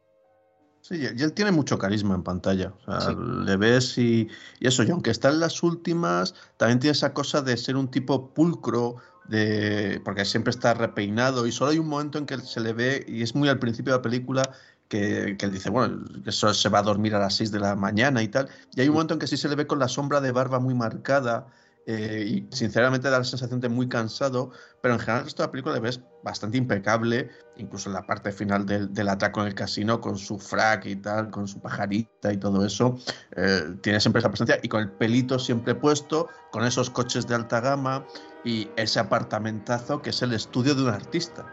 Sí, 0.83 0.97
y 0.97 1.23
él 1.23 1.33
tiene 1.33 1.53
mucho 1.53 1.79
carisma 1.79 2.17
en 2.17 2.25
pantalla. 2.25 2.75
O 2.87 3.01
sea, 3.01 3.13
le 3.13 3.57
ves 3.57 3.97
y, 3.99 4.29
y 4.59 4.67
eso, 4.67 4.83
y 4.83 4.91
aunque 4.91 5.11
está 5.11 5.31
en 5.31 5.39
las 5.39 5.63
últimas, 5.63 6.35
también 6.57 6.81
tiene 6.81 6.93
esa 6.93 7.15
cosa 7.15 7.41
de 7.41 7.57
ser 7.57 7.77
un 7.77 7.89
tipo 7.89 8.35
pulcro, 8.35 8.97
de, 9.29 10.01
porque 10.05 10.25
siempre 10.25 10.51
está 10.51 10.75
repeinado 10.75 11.47
y 11.47 11.53
solo 11.53 11.71
hay 11.71 11.79
un 11.79 11.87
momento 11.87 12.19
en 12.19 12.27
que 12.27 12.37
se 12.39 12.61
le 12.61 12.73
ve, 12.73 13.05
y 13.07 13.23
es 13.23 13.37
muy 13.37 13.49
al 13.49 13.61
principio 13.61 13.93
de 13.93 13.99
la 13.99 14.03
película, 14.03 14.43
que, 14.89 15.37
que 15.39 15.47
él 15.47 15.53
dice, 15.53 15.71
bueno, 15.71 16.05
que 16.25 16.31
eso 16.31 16.53
se 16.53 16.69
va 16.69 16.81
a 16.81 16.83
dormir 16.83 17.15
a 17.15 17.21
las 17.21 17.37
6 17.37 17.53
de 17.53 17.61
la 17.61 17.77
mañana 17.77 18.21
y 18.21 18.29
tal. 18.29 18.49
Y 18.75 18.81
hay 18.81 18.89
un 18.89 18.95
momento 18.95 19.15
en 19.15 19.21
que 19.21 19.29
sí 19.29 19.37
se 19.37 19.49
le 19.49 19.55
ve 19.55 19.69
con 19.69 19.79
la 19.79 19.89
sombra 19.89 20.21
de 20.21 20.33
barba 20.33 20.59
muy 20.59 20.75
marcada. 20.75 21.47
Eh, 21.87 22.25
y 22.27 22.55
sinceramente 22.55 23.11
da 23.11 23.19
la 23.19 23.25
sensación 23.25 23.61
de 23.61 23.69
muy 23.69 23.89
cansado, 23.89 24.51
pero 24.81 24.95
en 24.95 25.01
general 25.01 25.27
la 25.37 25.51
película 25.51 25.75
le 25.75 25.81
ves 25.81 26.01
bastante 26.23 26.59
impecable, 26.59 27.29
incluso 27.57 27.89
en 27.89 27.95
la 27.95 28.07
parte 28.07 28.31
final 28.33 28.65
del, 28.67 28.93
del 28.93 29.09
atraco 29.09 29.41
en 29.41 29.49
el 29.49 29.55
casino, 29.55 30.01
con 30.01 30.17
su 30.17 30.39
frac 30.39 30.87
y 30.87 30.97
tal, 30.97 31.31
con 31.31 31.49
su 31.49 31.61
pajarita 31.61 32.33
y 32.33 32.37
todo 32.37 32.65
eso, 32.65 32.99
eh, 33.37 33.63
tiene 33.83 34.01
siempre 34.01 34.21
esa 34.21 34.29
presencia 34.29 34.59
y 34.63 34.69
con 34.69 34.83
el 34.83 34.91
pelito 34.93 35.39
siempre 35.39 35.75
puesto, 35.75 36.29
con 36.53 36.65
esos 36.65 36.91
coches 36.91 37.27
de 37.27 37.35
alta 37.35 37.61
gama 37.61 38.07
y 38.45 38.69
ese 38.77 39.01
apartamentazo 39.01 40.01
que 40.03 40.11
es 40.11 40.23
el 40.23 40.33
estudio 40.33 40.75
de 40.75 40.83
un 40.83 40.89
artista. 40.89 41.47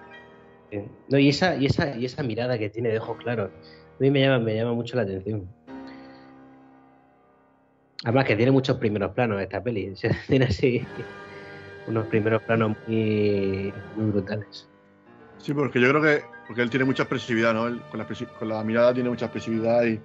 No, 1.07 1.17
y 1.17 1.29
esa, 1.29 1.55
y 1.55 1.65
esa, 1.65 1.95
y 1.97 2.05
esa 2.05 2.21
mirada 2.21 2.57
que 2.57 2.69
tiene 2.69 2.89
de 2.89 2.99
ojos 2.99 3.17
claros, 3.17 3.49
a 3.49 4.01
mí 4.01 4.11
me 4.11 4.21
llama, 4.21 4.39
me 4.39 4.55
llama 4.55 4.73
mucho 4.73 4.95
la 4.95 5.01
atención. 5.01 5.49
Además 8.03 8.25
que 8.25 8.35
tiene 8.35 8.51
muchos 8.51 8.77
primeros 8.77 9.11
planos 9.11 9.41
esta 9.41 9.61
peli. 9.61 9.93
tiene 10.27 10.45
así 10.45 10.85
unos 11.87 12.07
primeros 12.07 12.41
planos 12.43 12.77
muy, 12.87 13.73
brutales. 13.95 14.67
Sí, 15.37 15.53
porque 15.53 15.79
yo 15.81 15.89
creo 15.89 16.01
que 16.01 16.23
porque 16.47 16.61
él 16.61 16.69
tiene 16.69 16.85
mucha 16.85 17.03
expresividad, 17.03 17.53
¿no? 17.53 17.67
Él 17.67 17.81
con, 17.91 18.49
la, 18.49 18.63
mirada 18.63 18.93
tiene 18.93 19.09
mucha 19.09 19.25
expresividad 19.25 19.83
y, 19.85 19.99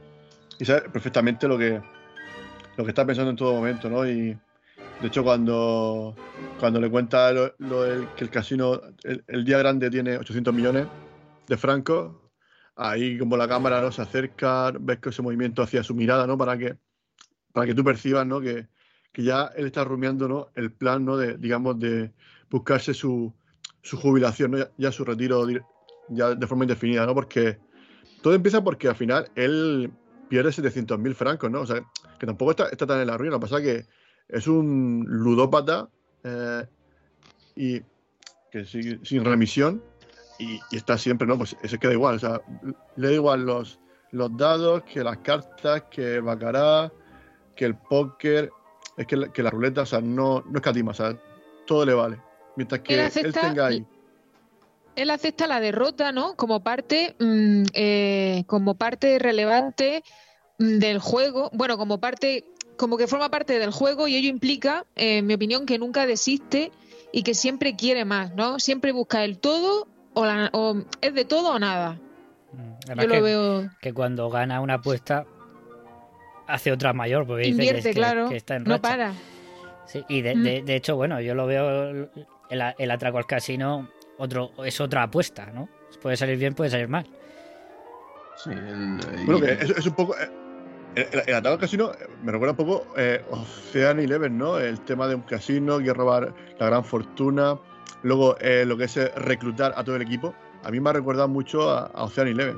sabe 0.64 0.82
perfectamente 0.90 1.48
lo 1.48 1.56
que, 1.56 1.80
lo 2.76 2.84
que 2.84 2.90
está 2.90 3.06
pensando 3.06 3.30
en 3.30 3.36
todo 3.36 3.54
momento, 3.54 3.88
¿no? 3.88 4.06
Y 4.06 4.36
de 5.00 5.06
hecho 5.06 5.24
cuando, 5.24 6.14
cuando 6.60 6.80
le 6.80 6.90
cuenta 6.90 7.32
lo, 7.32 7.54
que 8.14 8.24
el 8.24 8.30
casino, 8.30 8.80
el, 9.02 9.24
el 9.26 9.44
día 9.44 9.58
grande 9.58 9.90
tiene 9.90 10.18
800 10.18 10.52
millones 10.54 10.86
de 11.46 11.56
francos, 11.56 12.14
ahí 12.76 13.18
como 13.18 13.36
la 13.36 13.48
cámara 13.48 13.80
¿no? 13.80 13.92
se 13.92 14.02
acerca, 14.02 14.72
ves 14.78 14.98
que 14.98 15.10
ese 15.10 15.22
movimiento 15.22 15.62
hacia 15.62 15.82
su 15.82 15.94
mirada, 15.94 16.26
¿no? 16.26 16.36
Para 16.36 16.58
que, 16.58 16.76
para 17.54 17.66
que 17.66 17.74
tú 17.74 17.84
percibas, 17.84 18.26
¿no? 18.26 18.40
Que, 18.40 18.66
que 19.12 19.22
ya 19.22 19.48
él 19.56 19.66
está 19.66 19.84
rumiando, 19.84 20.26
¿no? 20.26 20.48
El 20.56 20.72
plan, 20.72 21.04
¿no? 21.04 21.16
De, 21.16 21.38
digamos, 21.38 21.78
de 21.78 22.12
buscarse 22.50 22.92
su, 22.92 23.32
su 23.80 23.96
jubilación, 23.96 24.50
¿no? 24.50 24.58
ya, 24.76 24.90
su 24.90 25.04
retiro 25.04 25.46
ya 26.08 26.34
de 26.34 26.46
forma 26.48 26.64
indefinida, 26.64 27.06
¿no? 27.06 27.14
Porque 27.14 27.58
todo 28.22 28.34
empieza 28.34 28.62
porque 28.62 28.88
al 28.88 28.96
final 28.96 29.30
él 29.36 29.92
pierde 30.28 30.50
700.000 30.50 31.14
francos, 31.14 31.48
¿no? 31.48 31.60
O 31.60 31.66
sea, 31.66 31.80
que 32.18 32.26
tampoco 32.26 32.50
está, 32.50 32.68
está 32.70 32.88
tan 32.88 33.00
en 33.00 33.06
la 33.06 33.16
ruina. 33.16 33.30
Lo 33.30 33.38
que 33.38 33.46
pasa 33.46 33.58
es 33.58 33.62
que 33.62 33.86
es 34.28 34.48
un 34.48 35.04
ludópata 35.06 35.88
eh, 36.24 36.66
y 37.54 37.80
que 38.50 38.64
sin 38.64 39.24
remisión 39.24 39.80
y, 40.40 40.58
y 40.72 40.76
está 40.76 40.98
siempre, 40.98 41.28
¿no? 41.28 41.38
Pues 41.38 41.56
se 41.62 41.78
queda 41.78 41.92
igual. 41.92 42.16
O 42.16 42.18
sea, 42.18 42.40
le 42.96 43.08
da 43.08 43.14
igual 43.14 43.46
los, 43.46 43.78
los 44.10 44.36
dados, 44.36 44.82
que 44.82 45.04
las 45.04 45.18
cartas, 45.18 45.84
que 45.90 46.16
el 46.16 46.22
bacará, 46.22 46.90
que 47.54 47.64
el 47.64 47.76
póker. 47.76 48.50
Es 48.96 49.06
que, 49.06 49.16
la- 49.16 49.32
que 49.32 49.42
la 49.42 49.50
ruleta, 49.50 49.82
o 49.82 49.86
sea, 49.86 50.00
no, 50.00 50.42
no 50.48 50.56
escatima, 50.58 50.92
o 50.92 50.94
sea, 50.94 51.16
todo 51.66 51.84
le 51.84 51.94
vale. 51.94 52.18
Mientras 52.56 52.80
que 52.82 52.94
Él 53.06 53.32
tenga 53.32 53.66
ahí. 53.66 53.84
Él 54.96 55.10
acepta 55.10 55.48
la 55.48 55.58
derrota, 55.58 56.12
¿no? 56.12 56.36
Como 56.36 56.62
parte, 56.62 57.16
mm, 57.18 57.64
eh, 57.74 58.44
como 58.46 58.76
parte 58.76 59.18
relevante 59.18 60.04
mm, 60.58 60.78
del 60.78 61.00
juego. 61.00 61.50
Bueno, 61.52 61.76
como 61.76 61.98
parte 61.98 62.44
como 62.76 62.96
que 62.96 63.06
forma 63.08 63.28
parte 63.28 63.58
del 63.58 63.70
juego 63.72 64.06
y 64.08 64.16
ello 64.16 64.28
implica, 64.28 64.84
eh, 64.96 65.18
en 65.18 65.26
mi 65.26 65.34
opinión, 65.34 65.64
que 65.66 65.78
nunca 65.78 66.06
desiste 66.06 66.70
y 67.12 67.22
que 67.22 67.34
siempre 67.34 67.74
quiere 67.76 68.04
más, 68.04 68.34
¿no? 68.34 68.58
Siempre 68.60 68.92
busca 68.92 69.24
el 69.24 69.38
todo 69.38 69.88
o, 70.14 70.24
la- 70.26 70.50
o 70.52 70.76
es 71.00 71.14
de 71.14 71.24
todo 71.24 71.52
o 71.54 71.58
nada. 71.58 72.00
Además 72.86 73.04
Yo 73.04 73.08
lo 73.08 73.14
que, 73.14 73.20
veo- 73.22 73.70
que 73.80 73.92
cuando 73.92 74.28
gana 74.30 74.60
una 74.60 74.74
apuesta 74.74 75.24
hace 76.46 76.72
otra 76.72 76.92
mayor, 76.92 77.26
porque 77.26 77.44
dice 77.44 77.58
que- 77.58 77.66
Invierte, 77.66 77.94
claro. 77.94 78.28
que 78.28 78.36
está 78.36 78.56
en 78.56 78.64
no 78.64 78.80
para. 78.80 79.12
Sí, 79.86 80.02
y 80.08 80.22
de, 80.22 80.34
Mm. 80.34 80.42
de- 80.42 80.62
de 80.62 80.76
hecho, 80.76 80.96
bueno, 80.96 81.20
yo 81.20 81.34
lo 81.34 81.46
veo 81.46 81.90
el, 81.90 82.08
el 82.78 82.90
atraco 82.90 83.18
al 83.18 83.26
casino 83.26 83.88
otro 84.18 84.52
es 84.64 84.80
otra 84.80 85.02
apuesta, 85.04 85.46
¿no? 85.46 85.68
Puede 86.00 86.16
salir 86.16 86.38
bien, 86.38 86.54
puede 86.54 86.70
salir 86.70 86.88
mal. 86.88 87.06
Sí, 88.36 88.50
el- 88.50 88.98
Bueno, 89.26 89.40
que 89.40 89.52
es, 89.52 89.70
es 89.70 89.86
un 89.86 89.94
poco. 89.94 90.16
eh, 90.18 90.28
El, 90.96 91.02
el, 91.12 91.22
el 91.28 91.34
ataque 91.34 91.54
al 91.54 91.58
casino 91.58 91.90
eh, 91.92 92.06
me 92.22 92.30
recuerda 92.30 92.52
un 92.52 92.56
poco 92.56 92.86
eh, 92.96 93.24
Ocean 93.30 93.98
Eleven, 93.98 94.38
¿no? 94.38 94.58
El 94.58 94.80
tema 94.80 95.08
de 95.08 95.16
un 95.16 95.22
casino, 95.22 95.78
que 95.80 95.92
robar 95.92 96.32
la 96.58 96.66
gran 96.66 96.84
fortuna. 96.84 97.58
Luego, 98.02 98.36
eh, 98.40 98.64
lo 98.64 98.76
que 98.76 98.84
es 98.84 98.96
eh, 98.96 99.08
reclutar 99.16 99.72
a 99.76 99.82
todo 99.82 99.96
el 99.96 100.02
equipo. 100.02 100.34
A 100.62 100.70
mí 100.70 100.78
me 100.80 100.90
ha 100.90 100.92
recordado 100.92 101.26
mucho 101.28 101.68
a, 101.70 101.86
a 101.86 102.04
Ocean 102.04 102.28
Eleven. 102.28 102.56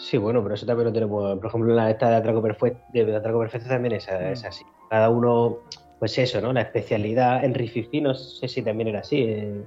Sí, 0.00 0.16
bueno, 0.16 0.42
pero 0.42 0.54
eso 0.54 0.64
también 0.64 0.86
lo 0.86 0.92
tenemos. 0.94 1.36
Por 1.38 1.46
ejemplo, 1.46 1.74
la 1.74 1.90
esta 1.90 2.08
de 2.08 2.16
Atraco 2.16 2.40
Perfecto, 2.40 2.80
de 2.92 3.14
Atraco 3.14 3.38
Perfecto 3.38 3.68
también 3.68 3.92
es, 3.94 4.08
es 4.08 4.44
así. 4.46 4.64
Cada 4.88 5.10
uno, 5.10 5.58
pues 5.98 6.16
eso, 6.18 6.40
¿no? 6.40 6.52
La 6.54 6.62
especialidad 6.62 7.44
en 7.44 7.52
Rififi, 7.54 8.00
no 8.00 8.14
sé 8.14 8.48
si 8.48 8.62
también 8.62 8.88
era 8.88 9.00
así. 9.00 9.22
eh. 9.28 9.62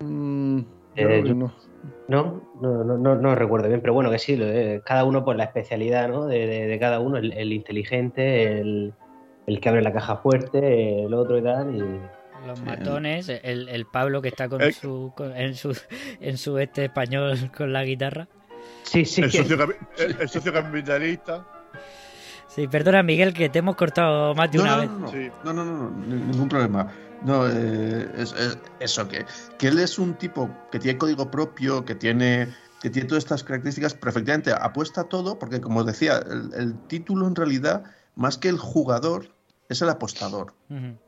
Mm, 0.00 0.60
Eh, 0.94 1.22
yo 1.26 1.34
no. 1.34 1.52
No, 2.08 2.42
no, 2.60 2.84
no, 2.84 2.96
no, 2.96 3.16
no 3.16 3.34
recuerdo 3.34 3.66
bien, 3.68 3.80
pero 3.80 3.92
bueno, 3.92 4.10
que 4.10 4.18
sí, 4.20 4.36
lo 4.36 4.46
de- 4.46 4.80
cada 4.84 5.04
uno 5.04 5.24
por 5.24 5.34
la 5.36 5.44
especialidad 5.44 6.08
¿no? 6.08 6.26
de, 6.26 6.46
de- 6.46 6.66
de 6.68 6.78
cada 6.78 7.00
uno, 7.00 7.16
el, 7.18 7.32
el 7.32 7.52
inteligente, 7.52 8.60
el, 8.60 8.94
el 9.48 9.60
que 9.60 9.68
abre 9.68 9.82
la 9.82 9.92
caja 9.92 10.16
fuerte, 10.18 11.04
el 11.04 11.12
otro 11.12 11.38
y 11.38 11.42
tal. 11.42 11.74
Y... 11.74 12.46
Los 12.46 12.62
matones, 12.62 13.28
el, 13.28 13.68
el 13.68 13.86
Pablo 13.86 14.22
que 14.22 14.28
está 14.28 14.48
con 14.48 14.62
Eh. 14.62 14.72
su, 14.72 15.12
con- 15.16 15.36
en 15.36 15.54
su 15.56 15.76
en 16.20 16.38
su 16.38 16.56
este 16.58 16.84
español 16.84 17.36
con 17.56 17.72
la 17.72 17.82
guitarra. 17.84 18.28
Sí, 18.86 19.04
sí. 19.04 19.22
El 19.22 19.32
socio, 19.32 19.56
el- 19.98 20.16
el 20.20 20.28
socio 20.28 20.52
capitalista. 20.52 21.44
Sí, 22.48 22.68
perdona 22.68 23.02
Miguel 23.02 23.34
que 23.34 23.48
te 23.48 23.58
hemos 23.58 23.76
cortado 23.76 24.34
más 24.34 24.50
de 24.50 24.58
No, 24.58 24.64
una 24.64 24.76
no, 24.76 24.80
vez. 24.80 24.90
no, 24.90 24.98
no, 24.98 25.10
Sí. 25.10 25.30
no, 25.44 25.52
no, 25.52 25.64
no, 25.64 25.90
no, 25.90 25.90
ni- 26.06 26.14
ningún 26.22 26.48
problema. 26.48 26.86
No, 27.22 27.46
eh, 27.48 28.08
es, 28.16 28.32
es 28.34 28.58
eso, 28.78 29.08
que, 29.08 29.24
que 29.58 29.68
él 29.68 29.78
es 29.78 29.98
un 29.98 30.14
tipo 30.14 30.50
que 30.70 30.78
tiene 30.78 30.98
código 30.98 31.30
propio, 31.30 31.84
que 31.84 31.94
tiene, 31.94 32.48
que 32.80 32.90
tiene 32.90 33.08
todas 33.08 33.24
estas 33.24 33.42
características, 33.42 33.94
pero 33.94 34.10
efectivamente 34.10 34.52
apuesta 34.52 35.02
a 35.02 35.04
todo, 35.04 35.38
porque 35.38 35.60
como 35.60 35.80
os 35.80 35.86
decía, 35.86 36.18
el, 36.18 36.52
el 36.54 36.74
título 36.86 37.26
en 37.26 37.34
realidad, 37.34 37.84
más 38.14 38.38
que 38.38 38.48
el 38.48 38.58
jugador, 38.58 39.34
es 39.68 39.82
el 39.82 39.88
apostador. 39.88 40.54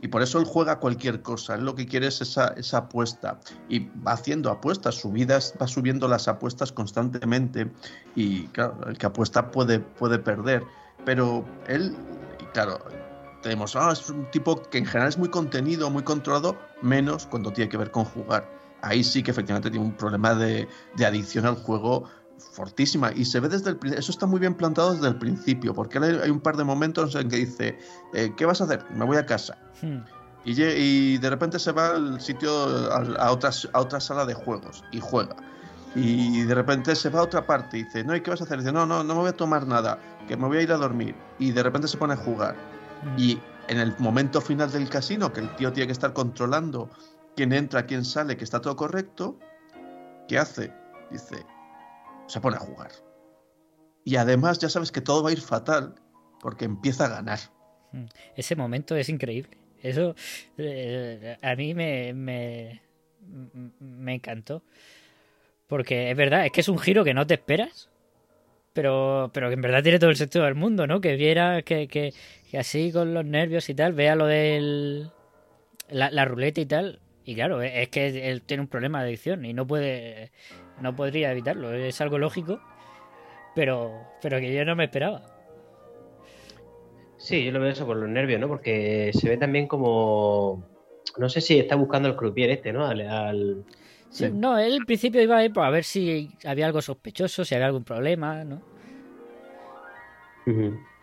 Y 0.01 0.09
por 0.09 0.23
eso 0.23 0.39
él 0.39 0.45
juega 0.45 0.81
cualquier 0.81 1.23
cosa. 1.23 1.55
Él 1.55 1.65
lo 1.65 1.75
que 1.75 1.87
quiere 1.87 2.09
es 2.09 2.21
esa, 2.21 2.49
esa 2.57 2.79
apuesta. 2.79 3.39
Y 3.69 3.89
va 4.01 4.13
haciendo 4.13 4.51
apuestas, 4.51 4.97
subidas, 4.97 5.55
va 5.61 5.67
subiendo 5.67 6.09
las 6.09 6.29
apuestas 6.29 6.73
constantemente. 6.73 7.71
Y 8.15 8.47
claro, 8.49 8.79
el 8.87 8.99
que 8.99 9.07
apuesta 9.07 9.51
puede, 9.51 9.81
puede 9.81 10.19
perder. 10.19 10.65
Pero 11.05 11.45
él, 11.67 11.97
y 12.41 12.45
claro, 12.47 12.79
tenemos, 13.43 13.77
ah, 13.77 13.93
es 13.93 14.09
un 14.11 14.31
tipo 14.31 14.61
que 14.63 14.79
en 14.79 14.87
general 14.87 15.09
es 15.09 15.19
muy 15.19 15.29
contenido, 15.29 15.91
muy 15.91 16.03
controlado, 16.03 16.57
menos 16.83 17.27
cuando 17.27 17.53
tiene 17.53 17.69
que 17.69 17.77
ver 17.77 17.91
con 17.91 18.05
jugar. 18.05 18.49
Ahí 18.83 19.03
sí 19.03 19.23
que 19.23 19.31
efectivamente 19.31 19.71
tiene 19.71 19.85
un 19.85 19.93
problema 19.93 20.35
de, 20.35 20.69
de 20.97 21.07
adicción 21.07 21.47
al 21.47 21.57
juego 21.57 22.05
fortísima 22.39 23.13
y 23.13 23.25
se 23.25 23.41
ve 23.41 23.49
desde 23.49 23.71
el 23.71 23.79
eso 23.95 24.11
está 24.13 24.27
muy 24.27 24.41
bien 24.41 24.55
plantado 24.55 24.95
desde 24.95 25.09
el 25.09 25.17
principio, 25.19 25.75
porque 25.75 25.99
hay 25.99 26.31
un 26.31 26.41
par 26.41 26.57
de 26.57 26.65
momentos 26.65 27.15
en 27.15 27.29
que 27.29 27.37
dice, 27.37 27.79
eh, 28.15 28.33
¿qué 28.37 28.47
vas 28.47 28.61
a 28.61 28.65
hacer? 28.65 28.85
Me 28.95 29.05
voy 29.05 29.17
a 29.17 29.27
casa. 29.27 29.57
Hmm. 29.83 29.99
Y, 30.45 30.63
y 30.63 31.19
de 31.19 31.31
repente 31.31 31.59
se 31.59 31.73
va 31.73 31.89
al 31.97 32.21
sitio, 32.21 32.51
al- 32.93 33.17
a, 33.19 33.33
otra, 33.33 33.51
a 33.73 33.81
otra 33.81 34.01
sala 34.01 34.25
de 34.25 34.35
juegos 34.35 34.85
y 34.93 35.01
juega. 35.01 35.37
Y 35.95 36.43
de 36.43 36.55
repente 36.55 36.95
se 36.95 37.09
va 37.11 37.21
a 37.21 37.23
otra 37.25 37.47
parte 37.47 37.79
y 37.79 37.85
dice, 37.85 38.05
no, 38.05 38.15
¿y 38.15 38.21
qué 38.21 38.31
vas 38.31 38.41
a 38.41 38.45
hacer? 38.45 38.59
dice, 38.59 38.73
no, 38.73 38.87
no, 38.87 39.03
no 39.03 39.15
me 39.15 39.21
voy 39.21 39.29
a 39.31 39.37
tomar 39.37 39.67
nada, 39.67 39.99
que 40.29 40.37
me 40.37 40.47
voy 40.47 40.59
a 40.59 40.63
ir 40.63 40.73
a 40.73 40.77
dormir. 40.77 41.15
Y 41.39 41.51
de 41.51 41.63
repente 41.63 41.89
se 41.89 41.97
pone 41.97 42.15
a 42.15 42.17
jugar. 42.17 42.55
Y 43.17 43.39
en 43.69 43.79
el 43.79 43.95
momento 43.99 44.41
final 44.41 44.71
del 44.71 44.89
casino, 44.89 45.33
que 45.33 45.41
el 45.41 45.55
tío 45.57 45.73
tiene 45.73 45.87
que 45.89 45.93
estar 45.93 46.13
controlando 46.13 46.89
quién 47.37 47.53
entra, 47.53 47.85
quién 47.87 48.05
sale, 48.05 48.37
que 48.37 48.45
está 48.45 48.61
todo 48.61 48.77
correcto, 48.77 49.39
¿qué 50.29 50.39
hace? 50.39 50.73
Dice, 51.11 51.45
se 52.29 52.41
pone 52.41 52.57
a 52.57 52.61
jugar. 52.61 52.93
Y 54.05 54.17
además 54.17 54.59
ya 54.59 54.69
sabes 54.69 54.93
que 54.93 55.01
todo 55.01 55.23
va 55.23 55.31
a 55.31 55.33
ir 55.33 55.41
fatal 55.41 55.95
porque 56.41 56.65
empieza 56.65 57.07
a 57.07 57.09
ganar. 57.09 57.39
Mm. 57.93 58.05
Ese 58.37 58.57
momento 58.57 58.97
es 58.97 59.09
increíble. 59.09 59.57
Eso 59.83 60.15
eh, 60.57 61.37
a 61.43 61.55
mí 61.55 61.75
me, 61.75 62.13
me, 62.15 64.15
encantó. 64.15 64.63
Porque 65.67 66.11
es 66.11 66.17
verdad, 66.17 66.47
es 66.47 66.53
que 66.53 66.61
es 66.61 66.69
un 66.69 66.79
giro 66.79 67.05
que 67.05 67.15
no 67.15 67.27
te 67.27 67.35
esperas. 67.35 67.89
Pero, 68.73 69.31
pero 69.33 69.49
que 69.49 69.55
en 69.55 69.61
verdad 69.61 69.83
tiene 69.83 69.99
todo 69.99 70.11
el 70.11 70.17
sentido 70.17 70.45
del 70.45 70.55
mundo, 70.55 70.87
¿no? 70.87 71.01
Que 71.01 71.17
viera 71.17 71.63
que, 71.63 71.89
que, 71.89 72.15
así 72.57 72.93
con 72.93 73.13
los 73.13 73.25
nervios 73.25 73.69
y 73.69 73.75
tal, 73.75 73.93
vea 73.93 74.15
lo 74.15 74.27
del 74.27 75.11
la, 75.91 76.11
la 76.11 76.25
ruleta 76.25 76.61
y 76.61 76.67
tal. 76.67 77.01
Y 77.25 77.35
claro, 77.35 77.61
es 77.61 77.89
que 77.89 78.31
él 78.31 78.43
tiene 78.43 78.63
un 78.63 78.69
problema 78.69 79.01
de 79.01 79.09
adicción 79.09 79.45
y 79.45 79.53
no 79.53 79.67
puede 79.67 80.31
no 80.81 80.95
podría 80.95 81.33
evitarlo. 81.33 81.73
Es 81.73 82.01
algo 82.01 82.19
lógico, 82.19 82.59
pero, 83.55 84.05
pero 84.21 84.39
que 84.41 84.53
yo 84.55 84.65
no 84.65 84.77
me 84.77 84.85
esperaba. 84.85 85.23
Sí, 87.17 87.45
yo 87.45 87.51
lo 87.53 87.61
veo 87.61 87.71
eso 87.71 87.85
por 87.87 87.97
los 87.97 88.09
nervios, 88.09 88.41
¿no? 88.41 88.49
Porque 88.49 89.11
se 89.13 89.29
ve 89.29 89.37
también 89.37 89.67
como. 89.67 90.65
No 91.19 91.29
sé 91.29 91.41
si 91.41 91.59
está 91.59 91.75
buscando 91.75 92.09
el 92.09 92.17
croupier 92.17 92.51
este, 92.51 92.73
¿no? 92.73 92.87
Al, 92.87 93.01
al- 93.01 93.65
Sí, 94.11 94.31
no, 94.33 94.59
él 94.59 94.73
al 94.81 94.87
principio 94.87 95.21
iba 95.21 95.37
a 95.37 95.45
ir 95.45 95.53
a 95.57 95.71
ver 95.71 95.85
si 95.85 96.31
había 96.47 96.65
algo 96.67 96.81
sospechoso, 96.81 97.45
si 97.45 97.55
había 97.55 97.67
algún 97.67 97.85
problema, 97.85 98.43
¿no? 98.45 98.63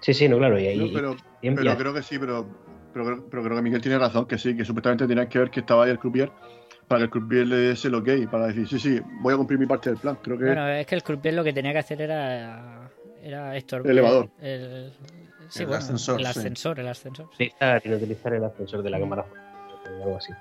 Sí, 0.01 0.13
sí, 0.13 0.27
no, 0.27 0.37
claro. 0.37 0.59
Y 0.59 0.67
ahí. 0.67 0.77
No, 0.77 0.87
pero, 0.91 1.15
pero 1.41 1.77
creo 1.77 1.93
que 1.93 2.01
sí, 2.01 2.17
pero, 2.17 2.47
pero, 2.93 3.05
creo- 3.05 3.23
pero 3.29 3.43
creo 3.43 3.55
que 3.57 3.61
Miguel 3.61 3.81
tiene 3.81 3.99
razón, 3.99 4.25
que 4.25 4.37
sí, 4.39 4.55
que 4.57 4.65
supuestamente 4.65 5.05
tenían 5.07 5.27
que 5.27 5.37
ver 5.39 5.51
que 5.51 5.59
estaba 5.59 5.83
ahí 5.85 5.91
el 5.91 5.99
croupier 5.99 6.31
para 6.87 6.99
que 6.99 7.03
el 7.05 7.09
croupier 7.09 7.47
le 7.47 7.69
diese 7.69 7.87
el 7.87 7.95
ok, 7.95 8.09
para 8.29 8.47
decir, 8.47 8.67
sí, 8.67 8.79
sí, 8.79 9.01
voy 9.21 9.33
a 9.33 9.37
cumplir 9.37 9.59
mi 9.59 9.65
parte 9.65 9.89
del 9.89 9.99
plan. 9.99 10.17
Creo 10.21 10.37
que 10.37 10.45
Bueno, 10.45 10.67
es 10.67 10.85
que 10.85 10.95
el 10.95 11.03
croupier 11.03 11.33
lo 11.33 11.43
que 11.43 11.53
tenía 11.53 11.71
que 11.73 11.79
hacer 11.79 12.01
era 12.01 12.89
era 13.23 13.55
estorbar 13.57 13.89
Elevador. 13.91 14.29
el, 14.39 14.91
sí, 15.49 15.61
El 15.63 15.65
bueno, 15.67 15.79
ascensor, 15.79 16.19
el 16.19 16.25
sí. 16.27 16.29
ascensor, 16.39 16.79
el 16.79 16.87
ascensor. 16.87 17.25
utilizar, 17.25 17.81
sin 17.81 17.93
utilizar 17.93 18.33
el 18.33 18.43
ascensor 18.43 18.83
de 18.83 18.89
la 18.91 18.99
cámara 18.99 19.23
fuerte, 19.23 19.89
o 19.99 20.03
algo 20.03 20.17
así. 20.17 20.31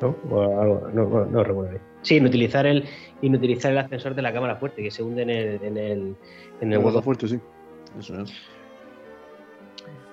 ¿No? 0.00 0.16
O 0.30 0.60
algo, 0.62 0.88
no, 0.94 1.04
no, 1.06 1.26
no 1.26 1.44
recuerdo 1.44 1.70
bien. 1.72 1.82
Sí, 2.00 2.16
inutilizar 2.16 2.64
el, 2.64 2.86
inutilizar 3.20 3.72
el 3.72 3.78
ascensor 3.78 4.14
de 4.14 4.22
la 4.22 4.32
cámara 4.32 4.56
fuerte 4.56 4.82
que 4.82 4.90
se 4.90 5.02
hunde 5.02 5.20
en 5.22 5.28
el, 5.30 5.62
en 5.62 5.76
el, 5.76 6.16
en 6.62 6.72
el 6.72 6.78
el 6.78 6.78
hueco 6.84 7.02
fuerte, 7.02 7.28
sí. 7.28 7.38
Eso 7.98 8.22
es. 8.22 8.32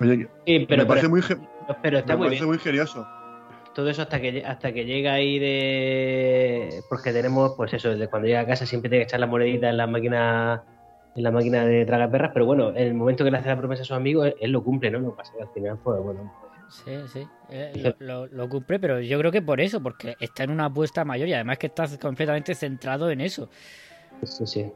Oye, 0.00 0.28
Sí, 0.46 0.66
pero, 0.68 0.82
me 0.82 0.86
parece 0.88 1.08
pero, 1.08 1.10
muy, 1.10 1.22
pero 1.82 1.98
está 1.98 2.12
me 2.12 2.18
muy 2.18 2.26
parece 2.26 2.40
bien. 2.42 2.46
muy 2.48 2.56
ingenioso. 2.56 3.06
Todo 3.74 3.90
eso 3.90 4.02
hasta 4.02 4.20
que 4.20 4.44
hasta 4.44 4.72
que 4.72 4.84
llega 4.84 5.12
ahí 5.12 5.38
de 5.38 6.82
porque 6.88 7.12
tenemos 7.12 7.52
pues 7.56 7.72
eso, 7.74 7.90
desde 7.90 8.08
cuando 8.08 8.26
llega 8.26 8.40
a 8.40 8.46
casa 8.46 8.66
siempre 8.66 8.88
tiene 8.88 9.04
que 9.04 9.08
echar 9.08 9.20
la 9.20 9.26
monedita 9.26 9.68
en 9.68 9.76
la 9.76 9.86
máquina 9.86 10.64
en 11.14 11.22
la 11.22 11.30
máquina 11.30 11.64
de 11.64 11.84
tragaperras, 11.84 12.30
pero 12.32 12.46
bueno, 12.46 12.70
en 12.70 12.78
el 12.78 12.94
momento 12.94 13.24
que 13.24 13.30
le 13.30 13.38
hace 13.38 13.48
la 13.48 13.56
promesa 13.58 13.82
a 13.82 13.84
su 13.84 13.94
amigo, 13.94 14.24
él, 14.24 14.34
él 14.40 14.50
lo 14.50 14.62
cumple, 14.62 14.90
¿no? 14.90 14.98
Lo 15.00 15.10
que 15.10 15.16
pasa 15.16 15.32
que 15.36 15.42
al 15.42 15.48
final 15.50 15.78
pues 15.82 16.00
bueno, 16.00 16.32
Sí, 16.68 16.92
sí. 17.12 17.26
eh, 17.50 17.94
lo, 18.00 18.06
lo, 18.06 18.26
lo 18.26 18.48
cumple, 18.48 18.78
pero 18.78 19.00
yo 19.00 19.18
creo 19.18 19.32
que 19.32 19.42
por 19.42 19.60
eso, 19.60 19.82
porque 19.82 20.16
está 20.20 20.44
en 20.44 20.50
una 20.50 20.66
apuesta 20.66 21.04
mayor 21.04 21.28
y 21.28 21.32
además 21.34 21.58
que 21.58 21.68
está 21.68 21.86
completamente 21.98 22.54
centrado 22.54 23.10
en 23.10 23.20
eso. 23.20 23.48
sí, 24.22 24.46
sí. 24.46 24.72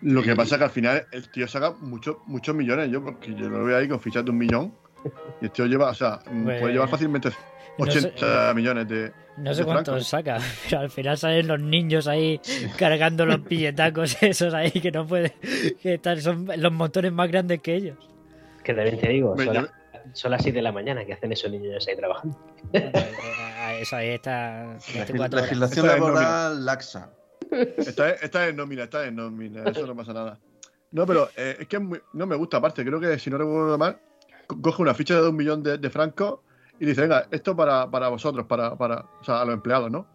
Lo 0.00 0.22
que 0.22 0.36
pasa 0.36 0.56
es 0.56 0.58
que 0.58 0.64
al 0.64 0.70
final 0.70 1.06
el 1.12 1.30
tío 1.30 1.48
saca 1.48 1.72
muchos 1.80 2.16
muchos 2.26 2.54
millones, 2.54 2.90
yo, 2.90 3.02
porque 3.02 3.34
yo 3.34 3.48
lo 3.48 3.64
veo 3.64 3.76
ahí 3.78 3.88
con 3.88 3.98
fichas 4.00 4.22
de 4.24 4.30
un 4.32 4.38
millón. 4.38 4.74
Y 5.40 5.44
el 5.46 5.50
tío 5.50 5.66
lleva, 5.66 5.90
o 5.90 5.94
sea, 5.94 6.18
Pues, 6.24 6.60
puede 6.60 6.72
llevar 6.72 6.88
fácilmente 6.88 7.30
no 7.78 7.86
sé- 7.90 7.98
80 8.14 8.54
millones 8.54 8.88
de. 8.88 9.12
No 9.36 9.52
sé 9.52 9.60
de 9.62 9.64
cuánto 9.66 9.90
francos. 9.92 10.06
saca, 10.06 10.38
pero 10.70 10.80
al 10.82 10.90
final 10.90 11.18
salen 11.18 11.48
los 11.48 11.60
niños 11.60 12.06
ahí 12.06 12.40
cargando 12.78 13.26
los 13.26 13.42
billetacos 13.44 14.16
esos 14.22 14.54
ahí 14.54 14.70
que 14.70 14.92
no 14.92 15.06
pueden, 15.06 15.32
que 15.82 15.94
están, 15.94 16.20
son 16.20 16.46
los 16.56 16.72
motores 16.72 17.12
más 17.12 17.28
grandes 17.28 17.60
que 17.60 17.74
ellos. 17.74 17.98
Que 18.62 18.72
también 18.74 18.98
te 19.00 19.08
digo, 19.08 19.36
son, 19.36 19.54
las, 19.54 19.70
son 20.12 20.30
las 20.30 20.42
6 20.42 20.54
de 20.54 20.62
la 20.62 20.70
mañana 20.72 21.04
que 21.04 21.12
hacen 21.14 21.32
esos 21.32 21.50
niños 21.50 21.86
ahí 21.88 21.96
trabajando. 21.96 22.38
Eso 23.80 23.96
ahí 23.96 24.08
está 24.10 24.76
24 24.94 25.38
horas. 25.38 25.42
Legislación 25.50 25.86
laboral 25.86 26.64
laxa. 26.64 27.10
Está, 27.78 28.10
está 28.10 28.48
en 28.48 28.56
nómina, 28.56 28.84
está 28.84 29.06
en 29.06 29.16
nómina, 29.16 29.64
eso 29.64 29.86
no 29.86 29.94
pasa 29.96 30.12
nada. 30.12 30.38
No, 30.92 31.06
pero 31.06 31.28
eh, 31.36 31.56
es 31.60 31.66
que 31.68 31.76
es 31.76 31.82
muy- 31.82 32.00
no 32.12 32.26
me 32.26 32.36
gusta, 32.36 32.56
aparte, 32.58 32.84
creo 32.84 33.00
que 33.00 33.18
si 33.18 33.28
no 33.30 33.36
recuerdo 33.38 33.76
mal, 33.76 33.98
coge 34.46 34.82
una 34.82 34.94
ficha 34.94 35.20
de 35.20 35.28
un 35.28 35.36
millón 35.36 35.62
de, 35.62 35.78
de 35.78 35.90
francos 35.90 36.40
y 36.78 36.86
dice, 36.86 37.02
venga, 37.02 37.26
esto 37.30 37.54
para, 37.56 37.90
para 37.90 38.08
vosotros, 38.08 38.46
para, 38.46 38.76
para, 38.76 39.00
o 39.20 39.24
sea, 39.24 39.40
a 39.42 39.44
los 39.44 39.54
empleados, 39.54 39.90
¿no? 39.90 40.06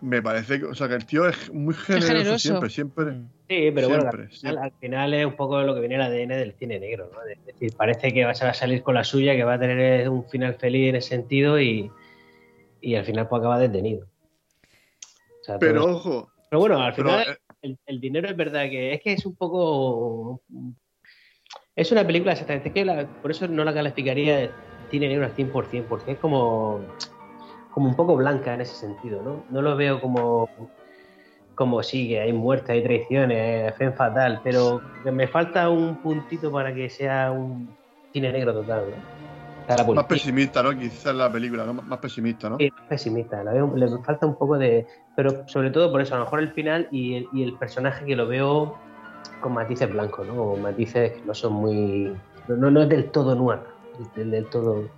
me 0.00 0.20
parece 0.20 0.58
que, 0.58 0.66
o 0.66 0.74
sea, 0.74 0.88
que 0.88 0.94
el 0.94 1.06
tío 1.06 1.26
es 1.26 1.50
muy 1.54 1.72
generoso, 1.72 2.08
generoso. 2.12 2.38
siempre, 2.38 2.70
siempre. 2.70 3.12
Sí, 3.48 3.70
pero 3.74 3.88
bueno, 3.88 4.02
Siempre, 4.02 4.22
al 4.24 4.30
final, 4.30 4.58
al 4.58 4.72
final 4.72 5.14
es 5.14 5.24
un 5.26 5.36
poco 5.36 5.62
lo 5.62 5.74
que 5.74 5.80
viene 5.80 5.94
el 5.94 6.02
ADN 6.02 6.36
del 6.36 6.52
cine 6.54 6.78
negro, 6.80 7.08
¿no? 7.14 7.22
Es 7.22 7.42
decir, 7.46 7.72
parece 7.76 8.12
que 8.12 8.24
va- 8.24 8.34
se 8.34 8.44
va 8.44 8.50
a 8.50 8.54
salir 8.54 8.82
con 8.82 8.94
la 8.94 9.04
suya, 9.04 9.34
que 9.36 9.44
va 9.44 9.54
a 9.54 9.58
tener 9.58 10.08
un 10.10 10.28
final 10.28 10.54
feliz 10.56 10.90
en 10.90 10.96
ese 10.96 11.08
sentido 11.10 11.58
y, 11.58 11.90
y 12.82 12.94
al 12.96 13.04
final 13.06 13.26
pues 13.28 13.40
acaba 13.40 13.58
detenido. 13.58 14.06
O 15.40 15.44
sea, 15.44 15.58
Pero 15.58 15.82
todo- 15.84 15.96
ojo, 15.96 16.32
pero 16.50 16.60
bueno, 16.60 16.80
al 16.82 16.92
pero, 16.94 17.08
final 17.10 17.28
eh, 17.30 17.36
el, 17.62 17.78
el 17.86 18.00
dinero 18.00 18.28
es 18.28 18.36
verdad 18.36 18.62
que 18.68 18.92
es 18.94 19.00
que 19.00 19.12
es 19.12 19.24
un 19.24 19.36
poco 19.36 20.42
es 21.76 21.92
una 21.92 22.06
película 22.06 22.32
exactamente 22.32 22.68
es 22.70 22.74
que 22.74 22.84
la- 22.84 23.06
por 23.20 23.30
eso 23.30 23.46
no 23.48 23.62
la 23.64 23.74
calificaría 23.74 24.36
de 24.38 24.54
cine 24.90 25.08
negro 25.08 25.24
al 25.26 25.34
100% 25.34 25.86
porque 25.88 26.12
es 26.12 26.18
como 26.18 26.86
como 27.70 27.88
un 27.90 27.96
poco 27.96 28.16
blanca 28.16 28.54
en 28.54 28.62
ese 28.62 28.74
sentido 28.74 29.22
no 29.22 29.44
no 29.50 29.62
lo 29.62 29.76
veo 29.76 30.00
como 30.00 30.48
como 31.54 31.82
sí 31.82 32.08
que 32.08 32.20
hay 32.20 32.32
muertes 32.32 32.70
hay 32.70 32.82
traiciones 32.82 33.74
fe 33.76 33.92
fatal 33.92 34.40
pero 34.42 34.80
me 35.04 35.28
falta 35.28 35.68
un 35.68 36.00
puntito 36.02 36.50
para 36.50 36.74
que 36.74 36.88
sea 36.88 37.30
un 37.30 37.76
cine 38.12 38.32
negro 38.32 38.52
total 38.54 38.90
¿no? 38.90 39.16
Más 39.94 40.06
pesimista, 40.06 40.62
¿no? 40.62 40.70
Quizás 40.78 41.12
la 41.14 41.30
película, 41.30 41.64
¿no? 41.64 41.74
Más 41.74 41.84
más 41.84 41.98
pesimista, 41.98 42.48
¿no? 42.48 42.56
Sí, 42.56 42.70
más 42.72 42.86
pesimista, 42.88 43.42
la 43.42 43.52
veo- 43.52 43.74
le 43.74 43.88
falta 44.04 44.24
un 44.24 44.38
poco 44.38 44.56
de. 44.56 44.86
Pero 45.16 45.42
sobre 45.48 45.70
todo 45.70 45.90
por 45.90 46.00
eso, 46.00 46.14
a 46.14 46.18
lo 46.18 46.24
mejor 46.24 46.38
el 46.38 46.52
final 46.52 46.86
y 46.92 47.16
el, 47.16 47.28
y 47.32 47.42
el 47.42 47.58
personaje 47.58 48.06
que 48.06 48.14
lo 48.14 48.28
veo 48.28 48.78
con 49.40 49.54
matices 49.54 49.90
blancos, 49.90 50.26
¿no? 50.26 50.34
O 50.34 50.56
matices 50.56 51.12
que 51.12 51.22
no 51.24 51.34
son 51.34 51.52
muy. 51.54 52.16
No, 52.48 52.70
no 52.70 52.82
es 52.82 52.88
del 52.88 53.10
todo 53.10 53.34
noir, 53.34 53.60
del, 54.14 54.30
del 54.30 54.46
todo. 54.46 54.88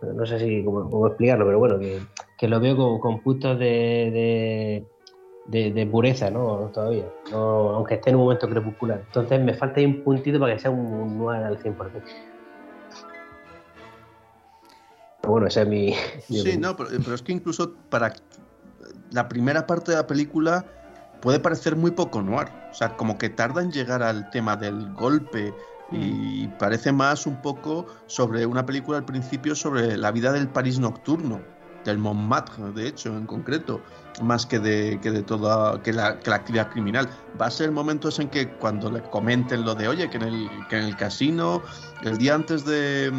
No 0.00 0.24
sé 0.26 0.38
si 0.38 0.64
cómo, 0.64 0.88
cómo 0.90 1.06
explicarlo, 1.08 1.44
pero 1.46 1.58
bueno, 1.58 1.78
que, 1.80 2.00
que 2.38 2.46
lo 2.48 2.60
veo 2.60 2.76
con, 2.76 3.00
con 3.00 3.20
puntos 3.22 3.58
de, 3.58 3.64
de, 3.64 4.86
de- 5.46 5.72
de 5.72 5.86
pureza, 5.86 6.30
¿no? 6.30 6.70
Todavía, 6.72 7.06
no, 7.32 7.38
aunque 7.70 7.94
esté 7.94 8.10
en 8.10 8.16
un 8.16 8.22
momento 8.22 8.48
crepuscular. 8.48 9.02
Entonces 9.06 9.40
me 9.42 9.54
falta 9.54 9.80
ahí 9.80 9.86
un 9.86 10.04
puntito 10.04 10.38
para 10.38 10.54
que 10.54 10.60
sea 10.60 10.70
un 10.70 11.18
noir 11.18 11.42
al 11.42 11.58
100%. 11.58 12.02
Pero 15.20 15.32
bueno, 15.32 15.46
esa 15.48 15.62
es 15.62 15.68
mi. 15.68 15.86
mi 15.86 15.94
Sí, 16.20 16.40
opinión. 16.40 16.60
no, 16.60 16.76
pero, 16.76 16.90
pero 17.02 17.14
es 17.14 17.22
que 17.22 17.32
incluso 17.32 17.74
para 17.90 18.12
la 19.10 19.28
primera 19.28 19.66
parte 19.66 19.90
de 19.90 19.96
la 19.96 20.06
película 20.06 20.64
puede 21.20 21.40
parecer 21.40 21.76
muy 21.76 21.90
poco 21.90 22.22
noir. 22.22 22.48
O 22.70 22.74
sea, 22.74 22.96
como 22.96 23.18
que 23.18 23.28
tarda 23.28 23.62
en 23.62 23.72
llegar 23.72 24.02
al 24.02 24.30
tema 24.30 24.56
del 24.56 24.92
golpe 24.94 25.54
y 25.90 26.48
parece 26.58 26.92
más 26.92 27.26
un 27.26 27.40
poco 27.40 27.86
sobre 28.06 28.44
una 28.46 28.66
película 28.66 28.98
al 28.98 29.04
principio 29.04 29.54
sobre 29.54 29.96
la 29.96 30.10
vida 30.12 30.32
del 30.32 30.48
París 30.48 30.78
nocturno, 30.78 31.40
del 31.84 31.98
Montmartre, 31.98 32.72
de 32.72 32.88
hecho, 32.88 33.16
en 33.16 33.24
concreto, 33.24 33.80
más 34.20 34.44
que 34.44 34.58
de, 34.58 34.98
que 35.00 35.10
de 35.10 35.22
toda 35.22 35.80
que 35.82 35.92
la, 35.92 36.18
que 36.18 36.30
la 36.30 36.36
actividad 36.36 36.70
criminal. 36.70 37.08
Va 37.40 37.46
a 37.46 37.50
ser 37.50 37.70
momentos 37.70 38.18
en 38.18 38.28
que 38.28 38.48
cuando 38.48 38.90
le 38.90 39.02
comenten 39.02 39.64
lo 39.64 39.74
de, 39.74 39.88
oye, 39.88 40.10
que 40.10 40.18
en 40.18 40.24
el, 40.24 40.50
que 40.68 40.78
en 40.78 40.84
el 40.84 40.96
casino, 40.96 41.62
el 42.02 42.18
día 42.18 42.34
antes 42.34 42.64
de, 42.64 43.10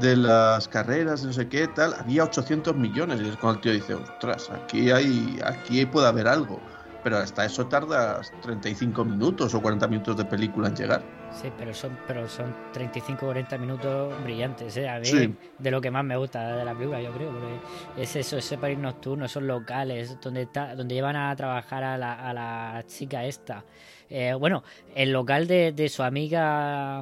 de 0.00 0.16
las 0.16 0.66
carreras, 0.66 1.24
no 1.24 1.32
sé 1.32 1.48
qué, 1.48 1.68
tal, 1.68 1.94
había 1.94 2.24
800 2.24 2.74
millones. 2.74 3.20
Y 3.20 3.28
es 3.28 3.36
cuando 3.36 3.58
el 3.58 3.60
tío 3.60 3.72
dice, 3.72 3.94
ostras, 3.94 4.50
aquí, 4.50 4.90
hay, 4.90 5.38
aquí 5.44 5.86
puede 5.86 6.08
haber 6.08 6.26
algo. 6.26 6.60
Pero 7.08 7.22
hasta 7.22 7.46
eso 7.46 7.66
tardas 7.68 8.30
35 8.42 9.02
minutos 9.02 9.54
o 9.54 9.62
40 9.62 9.88
minutos 9.88 10.14
de 10.18 10.26
película 10.26 10.68
en 10.68 10.76
llegar. 10.76 11.00
Sí, 11.32 11.50
pero 11.56 11.72
son, 11.72 11.98
pero 12.06 12.28
son 12.28 12.54
35-40 12.74 13.58
minutos 13.58 14.12
brillantes, 14.24 14.76
¿eh? 14.76 14.86
A 14.86 14.98
mí, 14.98 15.06
Sí. 15.06 15.34
de 15.58 15.70
lo 15.70 15.80
que 15.80 15.90
más 15.90 16.04
me 16.04 16.18
gusta 16.18 16.54
de 16.58 16.66
la 16.66 16.74
película, 16.74 17.00
yo 17.00 17.10
creo, 17.12 17.30
porque 17.30 18.02
es 18.02 18.14
eso, 18.14 18.36
ese 18.36 18.58
París 18.58 18.76
nocturno, 18.78 19.24
esos 19.24 19.42
locales 19.42 20.20
donde 20.20 20.42
está, 20.42 20.74
donde 20.74 20.94
llevan 20.96 21.16
a 21.16 21.34
trabajar 21.34 21.82
a 21.82 21.96
la, 21.96 22.12
a 22.12 22.34
la 22.34 22.84
chica 22.86 23.24
esta. 23.24 23.64
Eh, 24.10 24.34
bueno, 24.34 24.62
el 24.94 25.10
local 25.10 25.46
de, 25.46 25.72
de 25.72 25.88
su 25.88 26.02
amiga, 26.02 27.00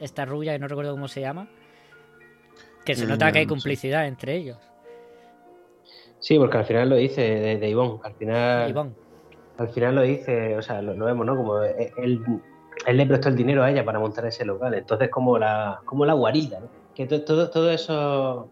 esta 0.00 0.24
rubia, 0.24 0.54
que 0.54 0.60
no 0.60 0.66
recuerdo 0.68 0.92
cómo 0.92 1.08
se 1.08 1.20
llama, 1.20 1.46
que 2.86 2.94
se 2.94 3.04
Eh, 3.04 3.06
nota 3.06 3.30
que 3.30 3.40
hay 3.40 3.46
complicidad 3.46 4.06
entre 4.06 4.34
ellos. 4.34 4.56
Sí, 6.20 6.38
porque 6.38 6.56
al 6.56 6.64
final 6.64 6.88
lo 6.88 6.96
dice 6.96 7.20
de, 7.20 7.58
de 7.58 7.68
Ivonne. 7.68 8.00
Al 8.02 8.14
final, 8.14 8.70
Ivonne. 8.70 8.92
Al 9.58 9.68
final 9.70 9.94
lo 9.94 10.02
dice, 10.02 10.56
o 10.56 10.62
sea, 10.62 10.82
lo, 10.82 11.04
vemos, 11.04 11.26
¿no? 11.26 11.36
Como 11.36 11.62
e- 11.62 11.92
él, 11.96 12.20
él 12.86 12.96
le 12.96 13.06
prestó 13.06 13.28
el 13.28 13.36
dinero 13.36 13.62
a 13.62 13.70
ella 13.70 13.84
para 13.84 13.98
montar 13.98 14.26
ese 14.26 14.44
local. 14.44 14.74
Entonces, 14.74 15.10
como 15.10 15.38
la, 15.38 15.80
como 15.84 16.04
la 16.04 16.14
guarida, 16.14 16.60
¿no? 16.60 16.68
Que 16.94 17.06
to- 17.06 17.24
todo, 17.24 17.50
todo 17.50 17.70
eso. 17.70 18.50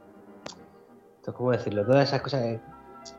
¿Cómo 1.34 1.52
decirlo? 1.52 1.84
Todas 1.86 2.08
esas 2.08 2.22
cosas. 2.22 2.42
eh, 2.44 2.60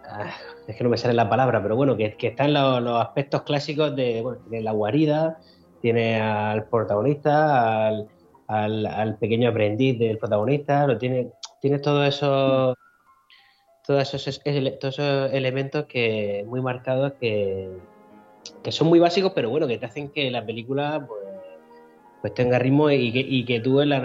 ah, 0.09 0.31
es 0.67 0.75
que 0.75 0.83
no 0.83 0.89
me 0.89 0.97
sale 0.97 1.13
la 1.13 1.29
palabra, 1.29 1.61
pero 1.61 1.75
bueno, 1.75 1.95
que, 1.95 2.15
que 2.17 2.27
están 2.27 2.53
los, 2.53 2.81
los 2.81 2.99
aspectos 3.01 3.43
clásicos 3.43 3.95
de, 3.95 4.21
bueno, 4.21 4.39
tiene 4.49 4.63
la 4.63 4.71
guarida, 4.73 5.37
tiene 5.79 6.19
al 6.21 6.67
protagonista, 6.67 7.87
al, 7.87 8.07
al, 8.47 8.85
al 8.85 9.17
pequeño 9.17 9.49
aprendiz 9.49 9.97
del 9.97 10.17
protagonista, 10.17 10.85
lo 10.87 10.97
tiene, 10.97 11.31
tiene 11.61 11.79
todo 11.79 12.03
eso 12.03 12.75
todos 13.91 14.13
esos, 14.13 14.41
todos 14.79 14.99
elementos 15.33 15.85
que 15.85 16.43
muy 16.47 16.61
marcados 16.61 17.13
que, 17.19 17.69
que 18.63 18.71
son 18.71 18.87
muy 18.87 18.99
básicos, 18.99 19.31
pero 19.33 19.49
bueno, 19.49 19.67
que 19.67 19.77
te 19.77 19.85
hacen 19.85 20.09
que 20.09 20.29
la 20.31 20.45
película 20.45 21.05
pues, 21.07 21.21
pues 22.21 22.33
tenga 22.33 22.59
ritmo 22.59 22.89
y 22.89 23.11
que, 23.11 23.19
y 23.19 23.45
que 23.45 23.59
tú 23.59 23.81
en 23.81 23.89
la, 23.89 23.99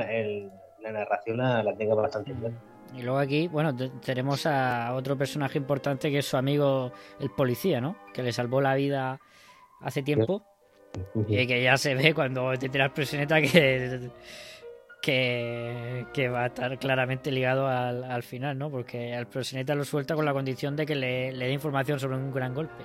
narración 0.93 1.39
la, 1.39 1.63
la 1.63 1.75
tengas 1.75 1.97
bastante 1.97 2.33
clara. 2.33 2.55
Y 2.97 3.03
luego 3.03 3.19
aquí, 3.19 3.49
bueno, 3.49 3.75
te- 3.75 3.91
tenemos 4.05 4.47
a 4.47 4.95
otro 4.95 5.19
personaje 5.19 5.59
importante 5.59 6.11
que 6.11 6.19
es 6.19 6.27
su 6.27 6.37
amigo 6.37 6.93
el 7.21 7.31
policía, 7.31 7.81
¿no? 7.81 7.97
Que 8.15 8.23
le 8.23 8.33
salvó 8.33 8.61
la 8.61 8.75
vida 8.75 9.19
hace 9.83 10.03
tiempo. 10.03 10.43
Y 11.29 11.47
que 11.47 11.63
ya 11.63 11.77
se 11.77 11.95
ve 11.95 12.15
cuando 12.15 12.53
te 12.59 12.69
tiras 12.71 12.93
presioneta 12.93 13.41
que, 13.43 14.09
que, 15.07 16.05
que 16.13 16.29
va 16.29 16.43
a 16.43 16.47
estar 16.47 16.77
claramente 16.79 17.31
ligado 17.31 17.69
al, 17.69 18.03
al 18.03 18.25
final, 18.25 18.59
¿no? 18.59 18.71
Porque 18.71 19.15
al 19.15 19.27
presioneta 19.29 19.77
lo 19.77 19.85
suelta 19.85 20.17
con 20.17 20.25
la 20.25 20.33
condición 20.33 20.75
de 20.75 20.85
que 20.85 20.97
le, 20.97 21.31
le 21.31 21.47
dé 21.47 21.53
información 21.53 22.01
sobre 22.01 22.17
un 22.17 22.33
gran 22.33 22.53
golpe. 22.55 22.83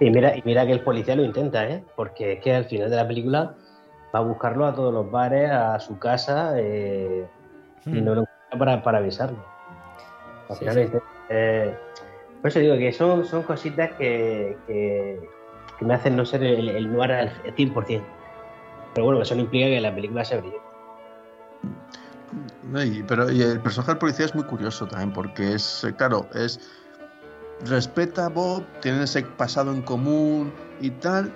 Y 0.00 0.10
mira, 0.10 0.36
y 0.36 0.42
mira 0.44 0.66
que 0.66 0.72
el 0.72 0.80
policía 0.80 1.16
lo 1.16 1.24
intenta, 1.24 1.66
¿eh? 1.66 1.82
Porque 1.96 2.34
es 2.34 2.40
que 2.40 2.54
al 2.54 2.66
final 2.66 2.90
de 2.90 2.96
la 2.96 3.08
película 3.08 3.54
va 4.14 4.18
a 4.18 4.22
buscarlo 4.22 4.66
a 4.66 4.74
todos 4.74 4.92
los 4.92 5.10
bares, 5.10 5.50
a 5.50 5.80
su 5.80 5.98
casa, 5.98 6.52
eh, 6.56 7.26
y 7.86 7.90
Hmm. 7.90 8.04
no 8.04 8.14
lo 8.14 8.20
encuentra 8.22 8.58
para, 8.58 8.82
para 8.82 8.98
avisarlo. 8.98 9.38
Al 10.50 10.56
Sí, 10.56 10.60
final 10.60 10.74
sí. 10.74 10.80
lo 10.80 10.84
intenta. 10.86 11.06
Eh, 11.30 11.74
por 12.42 12.48
eso 12.50 12.58
digo 12.60 12.76
que 12.76 12.92
son, 12.92 13.24
son 13.24 13.42
cositas 13.42 13.90
que, 13.92 14.56
que, 14.66 15.18
que 15.78 15.84
me 15.86 15.94
hacen 15.94 16.14
no 16.14 16.26
ser 16.26 16.44
el, 16.44 16.68
el 16.68 16.92
noir 16.92 17.10
al 17.12 17.30
100%. 17.56 18.02
Pero 18.98 19.06
bueno, 19.06 19.22
eso 19.22 19.36
no 19.36 19.42
implica 19.42 19.66
que 19.66 19.80
la 19.80 19.94
película 19.94 20.24
sea 20.24 20.38
brillante. 20.38 20.66
No, 22.64 22.82
y- 22.82 23.04
pero 23.04 23.30
y 23.30 23.40
el 23.42 23.60
personaje 23.60 23.92
del 23.92 23.98
policía 23.98 24.26
es 24.26 24.34
muy 24.34 24.42
curioso 24.42 24.88
también, 24.88 25.12
porque 25.12 25.54
es, 25.54 25.84
eh, 25.84 25.94
claro, 25.94 26.28
es. 26.34 26.58
Respeta 27.64 28.26
a 28.26 28.28
Bob, 28.28 28.64
tienen 28.82 29.02
ese 29.02 29.22
pasado 29.22 29.70
en 29.72 29.82
común 29.82 30.52
y 30.80 30.90
tal, 30.90 31.32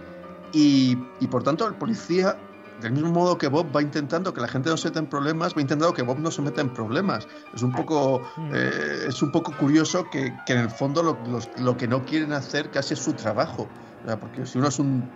y, 0.52 0.98
y 1.20 1.26
por 1.28 1.44
tanto 1.44 1.64
el 1.68 1.74
policía, 1.74 2.36
del 2.80 2.90
mismo 2.94 3.12
modo 3.12 3.38
que 3.38 3.46
Bob 3.46 3.66
va 3.74 3.80
intentando 3.80 4.34
que 4.34 4.40
la 4.40 4.48
gente 4.48 4.68
no 4.68 4.76
se 4.76 4.88
meta 4.88 4.98
en 4.98 5.06
problemas, 5.06 5.54
va 5.56 5.60
intentando 5.60 5.94
que 5.94 6.02
Bob 6.02 6.18
no 6.18 6.32
se 6.32 6.42
meta 6.42 6.62
en 6.62 6.70
problemas. 6.70 7.28
Es 7.54 7.62
un 7.62 7.70
poco, 7.70 8.22
eh, 8.52 9.04
es 9.06 9.22
un 9.22 9.30
poco 9.30 9.52
curioso 9.56 10.10
que, 10.10 10.36
que 10.46 10.52
en 10.54 10.58
el 10.58 10.70
fondo 10.70 11.00
lo, 11.04 11.16
los- 11.28 11.48
lo 11.60 11.76
que 11.76 11.86
no 11.86 12.04
quieren 12.04 12.32
hacer 12.32 12.72
casi 12.72 12.94
es 12.94 13.00
su 13.00 13.12
trabajo. 13.12 13.68
O 14.02 14.06
sea, 14.08 14.18
porque 14.18 14.46
si 14.46 14.58
uno 14.58 14.66
es 14.66 14.80
un 14.80 15.08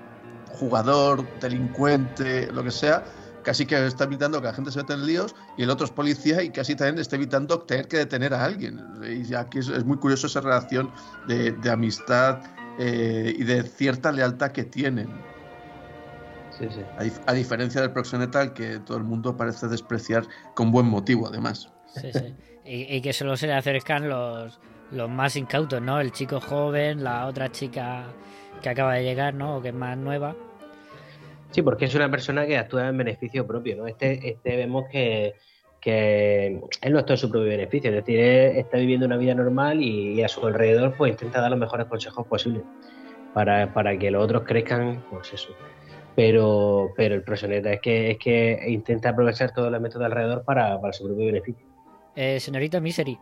jugador, 0.58 1.24
delincuente, 1.40 2.50
lo 2.52 2.64
que 2.64 2.70
sea, 2.70 3.04
casi 3.42 3.64
que 3.64 3.86
está 3.86 4.04
evitando 4.04 4.40
que 4.40 4.48
la 4.48 4.52
gente 4.54 4.72
se 4.72 4.78
meta 4.78 4.94
en 4.94 5.06
líos 5.06 5.34
y 5.56 5.62
el 5.62 5.70
otro 5.70 5.86
es 5.86 5.92
policía 5.92 6.42
y 6.42 6.50
casi 6.50 6.74
también 6.74 6.98
está 6.98 7.16
evitando 7.16 7.60
tener 7.60 7.86
que 7.86 7.98
detener 7.98 8.34
a 8.34 8.44
alguien. 8.44 8.80
Y 9.02 9.32
aquí 9.34 9.58
es, 9.58 9.68
es 9.68 9.84
muy 9.84 9.98
curioso 9.98 10.26
esa 10.26 10.40
relación 10.40 10.90
de, 11.28 11.52
de 11.52 11.70
amistad 11.70 12.40
eh, 12.78 13.34
y 13.38 13.44
de 13.44 13.62
cierta 13.62 14.10
lealtad 14.10 14.50
que 14.50 14.64
tienen. 14.64 15.08
Sí, 16.50 16.66
sí. 16.70 16.80
A, 16.98 17.04
dif- 17.04 17.20
a 17.26 17.32
diferencia 17.34 17.80
del 17.82 17.92
proxeneta 17.92 18.40
al 18.40 18.52
que 18.52 18.78
todo 18.80 18.96
el 18.96 19.04
mundo 19.04 19.36
parece 19.36 19.68
despreciar 19.68 20.24
con 20.54 20.72
buen 20.72 20.86
motivo, 20.86 21.28
además. 21.28 21.70
Sí, 21.94 22.10
sí. 22.12 22.34
Y, 22.64 22.96
y 22.96 23.00
que 23.00 23.12
solo 23.12 23.36
se 23.36 23.46
le 23.46 23.52
acercan 23.52 24.08
los, 24.08 24.58
los 24.90 25.08
más 25.08 25.36
incautos, 25.36 25.80
¿no? 25.80 26.00
El 26.00 26.10
chico 26.10 26.40
joven, 26.40 27.04
la 27.04 27.26
otra 27.26 27.52
chica 27.52 28.06
que 28.60 28.70
acaba 28.70 28.94
de 28.94 29.04
llegar, 29.04 29.34
¿no? 29.34 29.58
O 29.58 29.62
que 29.62 29.68
es 29.68 29.74
más 29.74 29.96
nueva. 29.96 30.34
Sí, 31.56 31.62
porque 31.62 31.86
es 31.86 31.94
una 31.94 32.10
persona 32.10 32.46
que 32.46 32.58
actúa 32.58 32.86
en 32.86 32.98
beneficio 32.98 33.46
propio, 33.46 33.76
¿no? 33.76 33.86
Este, 33.86 34.28
este 34.28 34.56
vemos 34.58 34.84
que, 34.92 35.36
que 35.80 36.60
él 36.82 36.92
no 36.92 36.98
está 36.98 37.14
en 37.14 37.16
su 37.16 37.30
propio 37.30 37.48
beneficio, 37.48 37.88
es 37.88 37.96
decir, 37.96 38.20
él 38.20 38.58
está 38.58 38.76
viviendo 38.76 39.06
una 39.06 39.16
vida 39.16 39.34
normal 39.34 39.80
y, 39.80 40.12
y 40.12 40.22
a 40.22 40.28
su 40.28 40.46
alrededor 40.46 40.92
pues 40.98 41.12
intenta 41.12 41.40
dar 41.40 41.48
los 41.48 41.58
mejores 41.58 41.86
consejos 41.86 42.26
posibles 42.26 42.62
para, 43.32 43.72
para 43.72 43.98
que 43.98 44.10
los 44.10 44.22
otros 44.22 44.42
crezcan, 44.42 45.02
pues 45.08 45.32
eso. 45.32 45.48
Pero, 46.14 46.92
pero 46.94 47.14
el 47.14 47.22
proxeneta 47.22 47.72
es 47.72 47.80
que, 47.80 48.10
es 48.10 48.18
que 48.18 48.62
intenta 48.68 49.08
aprovechar 49.08 49.54
todos 49.54 49.72
los 49.72 49.80
métodos 49.80 50.00
de 50.00 50.06
alrededor 50.08 50.44
para, 50.44 50.78
para 50.78 50.92
su 50.92 51.06
propio 51.06 51.24
beneficio. 51.24 51.64
Eh, 52.16 52.38
señorita 52.38 52.80
Misery. 52.80 53.18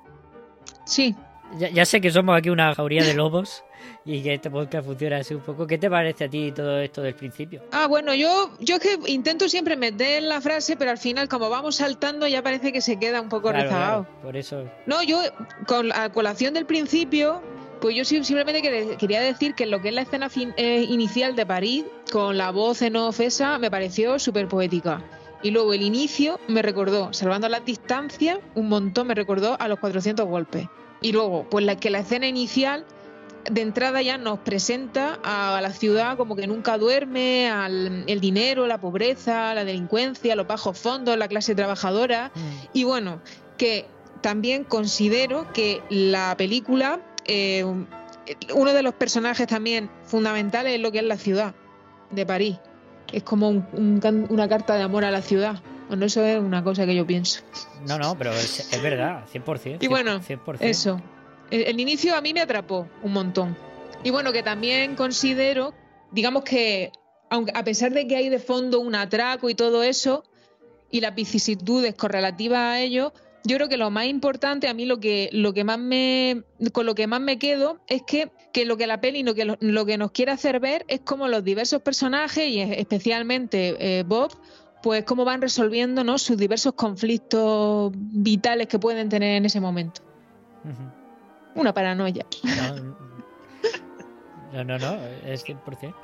Sí. 0.85 1.15
Ya, 1.57 1.69
ya 1.69 1.85
sé 1.85 2.01
que 2.01 2.11
somos 2.11 2.37
aquí 2.37 2.51
una 2.51 2.75
jauría 2.75 3.05
de 3.05 3.15
lobos 3.15 3.65
y 4.05 4.23
que 4.23 4.35
este 4.35 4.51
podcast 4.51 4.87
funciona 4.87 5.19
así 5.19 5.35
un 5.35 5.41
poco. 5.41 5.67
¿Qué 5.67 5.79
te 5.79 5.89
parece 5.91 6.25
a 6.25 6.29
ti 6.29 6.53
todo 6.53 6.79
esto 6.81 7.03
del 7.03 7.15
principio? 7.15 7.63
Ah, 7.73 7.87
bueno, 7.87 8.15
yo, 8.15 8.51
yo 8.61 8.77
es 8.77 8.81
que 8.81 8.99
intento 9.13 9.49
siempre 9.49 9.77
meter 9.77 10.23
la 10.23 10.41
frase, 10.41 10.77
pero 10.77 10.91
al 10.91 10.99
final, 10.99 11.29
como 11.29 11.49
vamos 11.51 11.77
saltando, 11.77 12.27
ya 12.27 12.43
parece 12.43 12.73
que 12.73 12.81
se 12.81 12.99
queda 12.99 13.21
un 13.21 13.29
poco 13.29 13.49
Claro, 13.51 13.63
rezagado. 13.65 14.05
claro, 14.05 14.23
por 14.23 14.37
eso. 14.37 14.65
No, 14.87 15.03
yo, 15.03 15.21
con 15.67 15.89
la 15.89 16.11
colación 16.13 16.55
del 16.55 16.67
principio, 16.67 17.43
pues 17.81 17.95
yo 17.97 18.05
sim- 18.05 18.25
simplemente 18.25 18.63
quería 18.97 19.21
decir 19.21 19.55
que 19.55 19.67
lo 19.67 19.83
que 19.83 19.89
es 19.89 19.95
la 19.95 20.03
escena 20.03 20.29
fin- 20.31 20.55
eh, 20.57 20.87
inicial 20.89 21.37
de 21.37 21.45
París, 21.47 21.85
con 22.13 22.37
la 22.39 22.51
voz 22.51 22.81
en 22.83 22.97
off 22.97 23.21
esa, 23.21 23.59
me 23.59 23.71
pareció 23.71 24.19
súper 24.19 24.49
poética. 24.49 25.03
Y 25.43 25.51
luego 25.51 25.75
el 25.75 25.83
inicio 25.83 26.41
me 26.49 26.63
recordó, 26.63 27.13
salvando 27.13 27.49
las 27.51 27.63
distancias, 27.67 28.39
un 28.55 28.69
montón 28.71 29.09
me 29.09 29.15
recordó 29.15 29.57
a 29.61 29.69
los 29.69 29.79
400 29.79 30.27
golpes. 30.27 30.67
Y 31.03 31.13
luego, 31.13 31.47
pues 31.51 31.67
la, 31.67 31.77
que 31.77 31.91
la 31.91 31.99
escena 31.99 32.27
inicial 32.27 32.87
de 33.51 33.61
entrada 33.61 34.01
ya 34.03 34.17
nos 34.19 34.39
presenta 34.41 35.19
a 35.23 35.61
la 35.61 35.71
ciudad 35.71 36.17
como 36.17 36.35
que 36.37 36.47
nunca 36.47 36.79
duerme, 36.79 37.51
al 37.51 38.05
el 38.07 38.21
dinero, 38.21 38.67
la 38.67 38.79
pobreza, 38.79 39.55
la 39.55 39.65
delincuencia, 39.65 40.35
los 40.37 40.47
bajos 40.47 40.79
fondos, 40.79 41.17
la 41.19 41.29
clase 41.29 41.55
trabajadora. 41.55 42.31
Y 42.73 42.85
bueno, 42.85 43.21
que 43.59 43.87
también 44.21 44.65
considero 44.65 45.53
que 45.53 45.83
la 45.91 46.35
película, 46.37 47.01
eh, 47.27 47.65
uno 48.55 48.73
de 48.73 48.83
los 48.83 48.95
personajes 48.95 49.47
también 49.47 49.91
fundamentales 50.05 50.75
es 50.75 50.81
lo 50.81 50.91
que 50.91 50.99
es 50.99 51.05
la 51.05 51.19
ciudad 51.19 51.55
de 52.11 52.25
París. 52.25 52.57
Es 53.13 53.23
como 53.23 53.49
un- 53.51 54.27
una 54.31 54.49
carta 54.49 54.77
de 54.77 54.83
amor 54.83 55.05
a 55.05 55.11
la 55.11 55.21
ciudad. 55.21 55.61
Bueno, 55.89 56.07
eso 56.07 56.25
es 56.25 56.39
una 56.41 56.65
cosa 56.65 56.87
que 56.87 56.95
yo 56.95 57.07
pienso. 57.07 57.43
No, 57.87 57.99
no, 57.99 58.17
pero 58.17 58.33
es, 58.33 58.73
es 58.73 58.83
verdad, 58.83 59.25
100%. 59.31 59.79
Y 59.85 59.87
bueno, 59.89 60.21
100%. 60.21 60.57
Eso. 60.71 61.01
El, 61.51 61.79
inicio 61.81 62.17
a 62.17 62.21
mí 62.21 62.33
me 62.33 62.41
atrapó 62.41 62.89
un 63.03 63.13
montón. 63.13 63.57
Y 64.03 64.11
bueno, 64.11 64.33
que 64.33 64.43
también 64.43 64.97
considero, 64.97 65.75
digamos 66.11 66.45
que, 66.45 66.93
aunque 67.31 67.53
a 67.55 67.65
pesar 67.65 67.93
de 67.93 68.07
que 68.07 68.17
hay 68.17 68.29
de 68.29 68.39
fondo 68.39 68.81
un 68.81 68.95
atraco 68.95 69.49
y 69.49 69.55
todo 69.55 69.83
eso, 69.83 70.25
y 70.91 71.01
las 71.01 71.15
vicisitudes 71.15 71.95
correlativas 71.95 72.59
a 72.59 72.81
ello, 72.81 73.13
yo 73.45 73.57
creo 73.57 73.69
que 73.69 73.77
lo 73.77 73.91
más 73.91 74.07
importante, 74.07 74.69
a 74.69 74.75
mí 74.75 74.87
lo 74.87 75.01
que, 75.01 75.29
lo 75.33 75.53
que 75.53 75.65
más 75.65 75.79
me, 75.79 76.45
con 76.73 76.87
lo 76.87 76.95
que 76.95 77.07
más 77.07 77.21
me 77.21 77.39
quedo, 77.39 77.81
es 77.89 78.03
que, 78.03 78.31
que 78.53 78.65
lo 78.65 78.77
que 78.77 78.87
la 78.87 79.01
peli 79.01 79.23
lo 79.23 79.35
que, 79.35 79.45
lo, 79.45 79.87
que 79.87 79.99
nos 79.99 80.13
quiere 80.13 80.33
hacer 80.33 80.61
ver 80.61 80.85
es 80.89 81.01
cómo 81.01 81.29
los 81.29 81.45
diversos 81.45 81.83
personajes, 81.83 82.49
y 82.49 82.61
especialmente 82.61 83.77
eh, 83.79 84.03
Bob, 84.05 84.33
pues 84.83 85.05
cómo 85.05 85.25
van 85.25 85.43
resolviendo 85.43 86.05
¿no? 86.05 86.19
sus 86.19 86.37
diversos 86.37 86.75
conflictos 86.75 87.93
vitales 87.95 88.67
que 88.67 88.79
pueden 88.79 89.09
tener 89.09 89.37
en 89.37 89.45
ese 89.45 89.61
momento. 89.61 90.03
Una 91.55 91.73
paranoia. 91.73 92.25
No, 94.53 94.65
no, 94.65 94.79
no, 94.79 95.07
es 95.27 95.45
100%. 95.45 95.95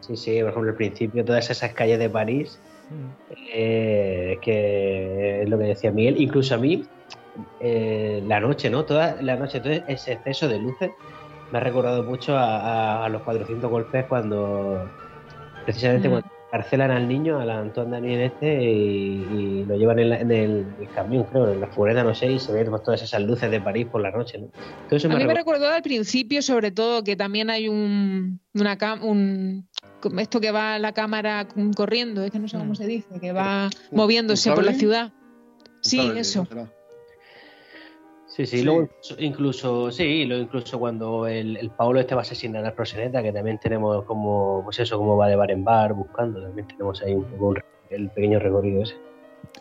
Sí, 0.00 0.16
sí, 0.16 0.40
por 0.40 0.50
ejemplo, 0.50 0.70
al 0.70 0.76
principio 0.76 1.24
todas 1.24 1.48
esas 1.48 1.72
calles 1.74 1.98
de 1.98 2.10
París, 2.10 2.58
eh, 3.54 4.32
es 4.34 4.40
que 4.40 5.42
es 5.42 5.48
lo 5.48 5.58
que 5.58 5.64
decía 5.66 5.92
Miguel, 5.92 6.20
incluso 6.20 6.56
a 6.56 6.58
mí, 6.58 6.84
eh, 7.60 8.20
la 8.26 8.40
noche, 8.40 8.68
¿no? 8.68 8.84
Toda 8.84 9.20
la 9.22 9.36
noche, 9.36 9.60
todo 9.60 9.72
ese 9.72 10.14
exceso 10.14 10.48
de 10.48 10.58
luces 10.58 10.90
me 11.52 11.58
ha 11.58 11.60
recordado 11.60 12.02
mucho 12.02 12.36
a, 12.36 12.56
a- 12.56 13.04
a 13.04 13.08
los 13.08 13.22
400 13.22 13.70
golpes 13.70 14.06
cuando, 14.08 14.88
precisamente 15.64 16.08
Mm. 16.08 16.12
cuando 16.12 16.28
encarcelan 16.52 16.90
al 16.90 17.08
niño, 17.08 17.40
al 17.40 17.48
Antoine 17.48 17.90
Daniel 17.92 18.20
este, 18.20 18.62
y, 18.62 19.24
y 19.32 19.64
lo 19.64 19.74
llevan 19.74 19.98
en, 20.00 20.10
la- 20.10 20.20
en 20.20 20.30
el, 20.30 20.66
el 20.80 20.88
camión, 20.94 21.24
creo, 21.24 21.50
en 21.50 21.60
la 21.62 21.66
furgoneta, 21.68 22.04
no 22.04 22.14
sé, 22.14 22.30
y 22.30 22.38
se 22.38 22.52
ven 22.52 22.68
pues, 22.68 22.82
todas 22.82 23.00
esas 23.02 23.22
luces 23.22 23.50
de 23.50 23.58
París 23.58 23.86
por 23.90 24.02
la 24.02 24.10
noche, 24.10 24.36
¿no? 24.38 24.48
Todo 24.86 24.96
eso 24.98 25.08
A 25.08 25.10
me 25.12 25.16
mí 25.16 25.24
me 25.24 25.32
recuerda- 25.34 25.58
recordó 25.60 25.74
al 25.74 25.82
principio, 25.82 26.42
sobre 26.42 26.70
todo, 26.70 27.02
que 27.04 27.16
también 27.16 27.48
hay 27.48 27.68
un, 27.68 28.38
una 28.54 28.76
cam- 28.76 29.00
un 29.02 29.66
esto 30.18 30.40
que 30.40 30.50
va 30.50 30.78
la 30.78 30.92
cámara 30.92 31.46
corriendo, 31.74 32.22
es 32.22 32.30
que 32.30 32.38
no 32.38 32.48
sé 32.48 32.58
cómo 32.58 32.74
se 32.74 32.86
dice, 32.86 33.08
que 33.18 33.32
va 33.32 33.70
moviéndose 33.90 34.52
por 34.52 34.64
la 34.64 34.74
ciudad. 34.74 35.12
Sí, 35.80 36.00
eso. 36.16 36.46
Sí, 38.34 38.46
sí, 38.46 38.58
Sí. 38.58 38.64
luego 38.64 38.88
incluso, 39.18 39.90
sí, 39.90 40.24
luego 40.24 40.42
incluso 40.44 40.78
cuando 40.78 41.26
el, 41.26 41.54
el 41.58 41.70
este 41.98 42.14
va 42.14 42.22
a 42.22 42.22
asesinar 42.22 42.64
al 42.64 42.72
proseneta, 42.72 43.22
que 43.22 43.30
también 43.30 43.58
tenemos 43.58 44.04
como, 44.06 44.62
pues 44.64 44.78
eso, 44.78 44.96
como 44.96 45.18
va 45.18 45.28
de 45.28 45.36
bar 45.36 45.50
en 45.50 45.62
bar 45.64 45.92
buscando, 45.92 46.42
también 46.42 46.66
tenemos 46.66 47.02
ahí 47.02 47.14
un 47.14 47.24
poco 47.24 47.46
un 47.48 47.58
el 47.90 48.10
pequeño 48.10 48.38
recorrido 48.38 48.84
ese. 48.84 48.94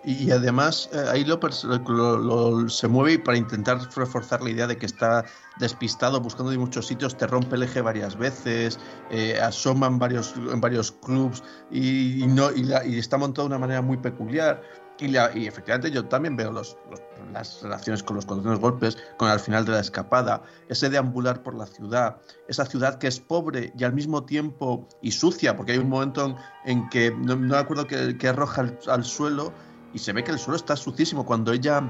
Y, 0.06 0.32
además 0.32 0.90
eh, 0.94 1.04
ahí 1.12 1.26
lo, 1.26 1.38
lo- 1.86 2.18
lo- 2.18 2.70
se 2.70 2.88
mueve 2.88 3.20
para 3.20 3.38
intentar 3.38 3.78
reforzar 3.94 4.42
la 4.42 4.50
idea 4.50 4.68
de 4.68 4.78
que 4.78 4.86
está 4.86 5.26
despistado 5.60 6.22
buscando 6.22 6.54
en 6.54 6.60
muchos 6.62 6.88
sitios, 6.88 7.18
te 7.18 7.28
rompe 7.28 7.58
el 7.58 7.64
eje 7.64 7.82
varias 7.82 8.18
veces, 8.18 8.80
eh, 9.12 9.38
asoma 9.42 9.88
en 9.88 10.00
varios, 10.00 10.34
en 10.38 10.62
varios 10.62 10.94
clubs 10.94 11.44
y, 11.70 12.24
y 12.24 12.28
no, 12.28 12.52
y, 12.52 12.64
la- 12.64 12.86
y 12.86 12.98
está 12.98 13.18
montado 13.18 13.48
de 13.50 13.56
una 13.56 13.60
manera 13.60 13.82
muy 13.82 13.98
peculiar. 13.98 14.62
Y, 15.02 15.08
la- 15.10 15.32
y 15.36 15.48
efectivamente 15.48 15.92
yo 15.92 16.06
también 16.06 16.36
veo 16.38 16.52
los, 16.52 16.78
los- 16.90 17.02
las 17.34 17.62
relaciones 17.62 18.04
con 18.04 18.16
los 18.18 18.26
condenados 18.26 18.60
golpes, 18.60 18.98
con 19.18 19.30
el 19.32 19.40
final 19.40 19.66
de 19.66 19.72
la 19.72 19.80
escapada, 19.80 20.42
ese 20.70 20.90
deambular 20.90 21.42
por 21.44 21.56
la 21.56 21.66
ciudad, 21.66 22.18
esa 22.48 22.66
ciudad 22.66 22.98
que 23.00 23.08
es 23.08 23.20
pobre 23.20 23.72
y 23.78 23.84
al 23.84 23.94
mismo 23.94 24.24
tiempo 24.26 24.88
y 25.02 25.12
sucia, 25.12 25.56
porque 25.56 25.72
hay 25.74 25.78
un 25.78 25.90
momento 25.90 26.26
en, 26.26 26.36
en 26.66 26.90
que 26.90 27.12
no, 27.12 27.36
no 27.36 27.56
me 27.56 27.58
acuerdo 27.58 27.88
que, 27.88 28.18
que 28.18 28.28
arroja 28.28 28.62
al, 28.62 28.80
al 28.88 29.04
suelo 29.06 29.54
y 29.94 30.00
se 30.00 30.14
ve 30.14 30.24
que 30.24 30.32
el 30.32 30.40
suelo 30.40 30.56
está 30.58 30.76
sucísimo 30.78 31.26
cuando 31.26 31.52
ella 31.52 31.84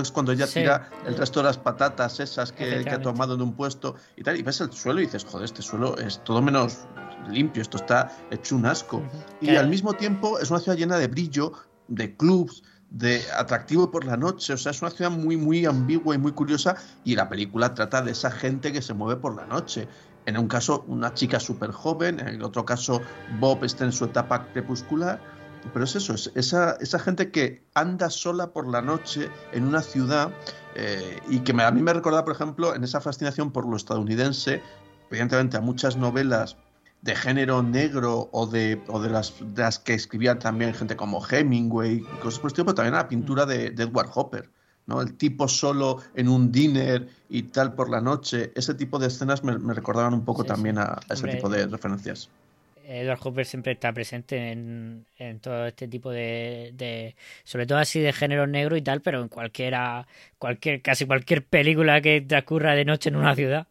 es 0.00 0.10
cuando 0.12 0.32
ella 0.32 0.46
Sí. 0.46 0.60
tira 0.60 0.90
el 1.06 1.16
resto 1.16 1.40
de 1.40 1.44
las 1.46 1.56
patatas 1.58 2.20
esas 2.20 2.52
que, 2.52 2.82
que 2.84 2.90
ha 2.90 3.00
tomado 3.00 3.34
en 3.34 3.40
un 3.42 3.54
puesto 3.54 3.94
y 4.16 4.22
tal 4.22 4.36
y 4.38 4.42
ves 4.42 4.60
el 4.60 4.70
suelo 4.72 5.00
y 5.00 5.06
dices 5.06 5.24
joder 5.24 5.46
este 5.46 5.62
suelo 5.62 5.96
es 5.96 6.22
todo 6.24 6.42
menos 6.42 6.80
limpio 7.30 7.62
esto 7.62 7.78
está 7.78 8.14
hecho 8.30 8.56
un 8.56 8.66
asco 8.66 9.02
y 9.40 9.46
Claro. 9.46 9.60
al 9.60 9.68
mismo 9.70 9.94
tiempo 9.94 10.38
es 10.38 10.50
una 10.50 10.60
ciudad 10.60 10.76
llena 10.76 10.98
de 10.98 11.08
brillo 11.08 11.52
de 11.88 12.16
clubs 12.16 12.62
de 12.90 13.22
atractivo 13.36 13.90
por 13.90 14.04
la 14.04 14.16
noche. 14.16 14.52
O 14.52 14.56
sea 14.56 14.70
es 14.72 14.80
una 14.82 14.90
ciudad 14.90 15.10
muy 15.10 15.36
muy 15.36 15.64
ambigua 15.66 16.14
y 16.14 16.18
muy 16.18 16.32
curiosa 16.32 16.76
y 17.04 17.16
la 17.16 17.28
película 17.28 17.74
trata 17.74 18.02
de 18.02 18.12
esa 18.12 18.30
gente 18.30 18.72
que 18.72 18.82
se 18.82 18.94
mueve 18.94 19.20
por 19.20 19.34
la 19.36 19.46
noche. 19.46 19.88
En 20.26 20.38
un 20.38 20.48
caso 20.48 20.84
una 20.88 21.14
chica 21.14 21.38
súper 21.40 21.70
joven 21.72 22.20
en 22.20 22.28
el 22.28 22.42
otro 22.42 22.64
caso 22.64 23.00
Bob 23.40 23.64
está 23.64 23.84
en 23.84 23.92
su 23.92 24.04
etapa 24.06 24.46
crepuscular. 24.52 25.20
Pero 25.72 25.84
es 25.84 25.96
eso, 25.96 26.14
es 26.14 26.30
esa, 26.36 26.76
esa 26.80 26.98
gente 27.00 27.32
que 27.32 27.64
anda 27.74 28.08
sola 28.08 28.52
por 28.52 28.68
la 28.68 28.82
noche 28.82 29.28
en 29.52 29.64
una 29.64 29.82
ciudad 29.82 30.30
eh, 30.76 31.18
y 31.28 31.40
que 31.40 31.52
me- 31.52 31.64
a 31.64 31.72
mí 31.72 31.82
me 31.82 31.92
recuerda, 31.92 32.24
por 32.24 32.34
ejemplo, 32.34 32.72
en 32.76 32.84
esa 32.84 33.00
fascinación 33.00 33.50
por 33.50 33.66
lo 33.66 33.76
estadounidense, 33.76 34.62
evidentemente 35.10 35.56
a 35.56 35.60
muchas 35.60 35.96
novelas 35.96 36.56
de 37.06 37.16
género 37.16 37.62
negro 37.62 38.28
o 38.32 38.46
de, 38.46 38.84
o 38.88 39.00
de, 39.00 39.10
las, 39.10 39.34
de 39.40 39.62
las 39.62 39.78
que 39.78 39.94
escribía 39.94 40.38
también 40.38 40.74
gente 40.74 40.96
como 40.96 41.24
Hemingway 41.26 42.08
cosas 42.18 42.40
por 42.40 42.48
el 42.48 42.52
estilo, 42.52 42.64
pero 42.66 42.74
también 42.76 42.94
a 42.94 42.98
la 42.98 43.08
pintura 43.08 43.46
de, 43.46 43.70
de 43.70 43.82
Edward 43.84 44.10
Hopper. 44.14 44.50
¿no? 44.86 45.00
El 45.02 45.16
tipo 45.16 45.48
solo 45.48 46.02
en 46.14 46.28
un 46.28 46.52
dinner 46.52 47.08
y 47.28 47.44
tal 47.44 47.74
por 47.74 47.90
la 47.90 48.00
noche. 48.00 48.52
Ese 48.54 48.74
tipo 48.74 48.98
de 48.98 49.08
escenas 49.08 49.42
me, 49.44 49.58
me 49.58 49.74
recordaban 49.74 50.14
un 50.14 50.24
poco 50.24 50.44
Sí, 50.44 50.46
también 50.46 50.78
sí. 50.78 50.78
a, 50.78 50.84
a 51.08 51.14
ese 51.14 51.26
Hombre, 51.26 51.28
tipo 51.28 51.48
de 51.48 51.66
referencias. 51.66 52.30
Edward 52.88 53.18
Hopper 53.24 53.44
siempre 53.46 53.72
está 53.72 53.92
presente 53.92 54.52
en, 54.52 55.06
en 55.16 55.40
todo 55.40 55.66
este 55.66 55.88
tipo 55.88 56.10
de, 56.10 56.70
de- 56.74 57.16
sobre 57.44 57.66
todo 57.66 57.78
así 57.78 58.00
de 58.00 58.12
género 58.12 58.46
negro 58.46 58.76
y 58.76 58.82
tal, 58.82 59.02
pero 59.02 59.20
en 59.22 59.28
cualquiera, 59.28 60.06
cualquier, 60.38 60.82
casi 60.82 61.04
cualquier 61.06 61.44
película 61.46 62.00
que 62.00 62.20
transcurra 62.20 62.74
de 62.74 62.84
noche 62.84 63.08
en 63.08 63.16
una 63.16 63.34
ciudad. 63.34 63.66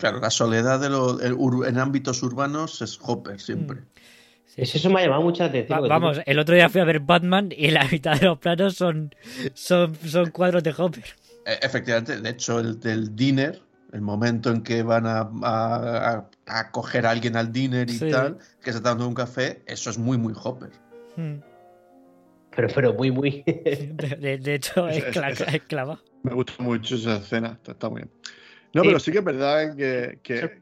Claro, 0.00 0.18
la 0.18 0.30
soledad 0.30 0.80
de 0.80 0.88
lo- 0.90 1.20
el 1.20 1.36
en 1.68 1.78
ámbitos 1.78 2.22
urbanos 2.22 2.80
es 2.82 2.98
Hopper 3.02 3.38
siempre. 3.40 3.82
Eso, 4.56 4.78
eso 4.78 4.90
me 4.90 5.00
ha 5.00 5.04
llamado 5.04 5.22
mucho 5.22 5.42
la 5.44 5.50
atención. 5.50 5.78
Va- 5.78 5.82
tú- 5.82 5.88
vamos, 5.88 6.20
el 6.26 6.38
otro 6.38 6.54
día 6.54 6.68
fui 6.68 6.80
a 6.80 6.84
ver 6.84 7.00
Batman 7.00 7.50
y 7.56 7.70
la 7.70 7.84
mitad 7.84 8.18
de 8.18 8.26
los 8.26 8.38
planos 8.38 8.74
son, 8.74 9.14
son, 9.54 9.94
son 10.06 10.30
cuadros 10.30 10.62
de 10.64 10.74
Hopper. 10.76 11.04
E- 11.46 11.58
Efectivamente, 11.62 12.20
de 12.20 12.30
hecho, 12.30 12.58
el 12.58 12.80
del 12.80 13.14
dinner, 13.14 13.60
el 13.92 14.00
momento 14.00 14.50
en 14.50 14.62
que 14.62 14.82
van 14.82 15.06
a, 15.06 15.30
a, 16.46 16.70
coger 16.72 17.06
a 17.06 17.10
alguien 17.10 17.36
al 17.36 17.52
dinner 17.52 17.88
y 17.90 17.98
Sí. 17.98 18.10
tal, 18.10 18.38
que 18.62 18.72
se 18.72 18.78
está 18.78 18.88
dando 18.90 19.06
un 19.06 19.14
café, 19.14 19.62
eso 19.66 19.90
es 19.90 19.98
muy, 19.98 20.16
muy 20.18 20.32
Hopper. 20.42 20.70
Mm. 21.16 21.34
Pero, 22.56 22.68
pero 22.74 22.94
muy, 22.94 23.10
muy. 23.10 23.42
De, 23.46 24.16
de- 24.18 24.38
de 24.38 24.54
hecho, 24.54 24.88
es, 24.88 25.04
clava. 25.68 26.00
Me 26.22 26.32
gusta 26.34 26.54
mucho 26.58 26.96
esa 26.96 27.16
escena, 27.16 27.52
está, 27.52 27.72
está 27.72 27.88
muy 27.88 28.02
bien. 28.02 28.10
No, 28.72 28.82
Sí. 28.82 28.88
pero 28.88 28.98
sí 29.00 29.12
que 29.12 29.18
es 29.18 29.24
verdad 29.24 29.76
que. 29.76 30.18
que- 30.22 30.60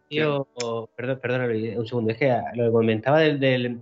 perdón, 0.96 1.18
perdón, 1.20 1.50
un 1.78 1.86
segundo. 1.86 2.10
Es 2.12 2.16
que 2.18 2.34
lo 2.54 2.64
que 2.66 2.70
comentaba 2.72 3.20
del, 3.20 3.38
del, 3.38 3.80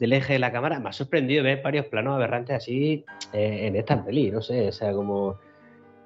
del 0.00 0.12
eje 0.12 0.32
de 0.34 0.38
la 0.40 0.50
cámara 0.52 0.80
me 0.80 0.88
ha 0.88 0.92
sorprendido 0.92 1.44
ver 1.44 1.62
varios 1.62 1.86
planos 1.86 2.14
aberrantes 2.16 2.56
así 2.56 3.04
eh, 3.32 3.66
en 3.66 3.76
esta 3.76 4.04
peli, 4.04 4.30
no 4.30 4.42
sé, 4.42 4.68
o 4.68 4.72
sea, 4.72 4.92
como, 4.92 5.38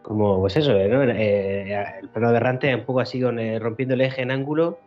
como 0.02 0.38
pues 0.40 0.56
eso, 0.56 0.72
¿no? 0.72 1.02
Eh, 1.04 1.74
el 2.02 2.08
plano 2.10 2.28
aberrante 2.28 2.70
es 2.70 2.76
un 2.76 2.84
poco 2.84 3.00
así 3.00 3.20
con, 3.20 3.38
eh, 3.38 3.58
rompiendo 3.58 3.94
el 3.94 4.02
eje 4.02 4.22
en 4.22 4.30
ángulo 4.30 4.78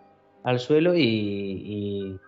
al 0.44 0.60
suelo 0.60 0.94
y, 0.96 1.02
y, 1.04 2.20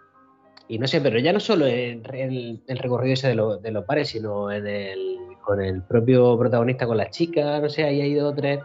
y 0.70 0.80
no 0.80 0.88
sé, 0.88 1.02
pero 1.02 1.20
ya 1.20 1.34
no 1.34 1.40
solo 1.40 1.68
en 1.68 2.02
el, 2.16 2.62
el 2.68 2.78
recorrido 2.80 3.14
ese 3.14 3.28
de, 3.30 3.36
lo- 3.36 3.58
de 3.58 3.72
los 3.72 3.86
bares, 3.86 4.10
sino 4.10 4.52
en 4.52 4.66
el, 4.66 5.18
con 5.44 5.62
el 5.62 5.84
propio 5.84 6.38
protagonista, 6.38 6.88
con 6.88 6.98
la 6.98 7.10
chica, 7.12 7.60
no 7.60 7.70
sé, 7.70 7.84
ahí 7.84 8.02
hay 8.02 8.14
dos 8.16 8.34
o 8.34 8.36
tres 8.36 8.60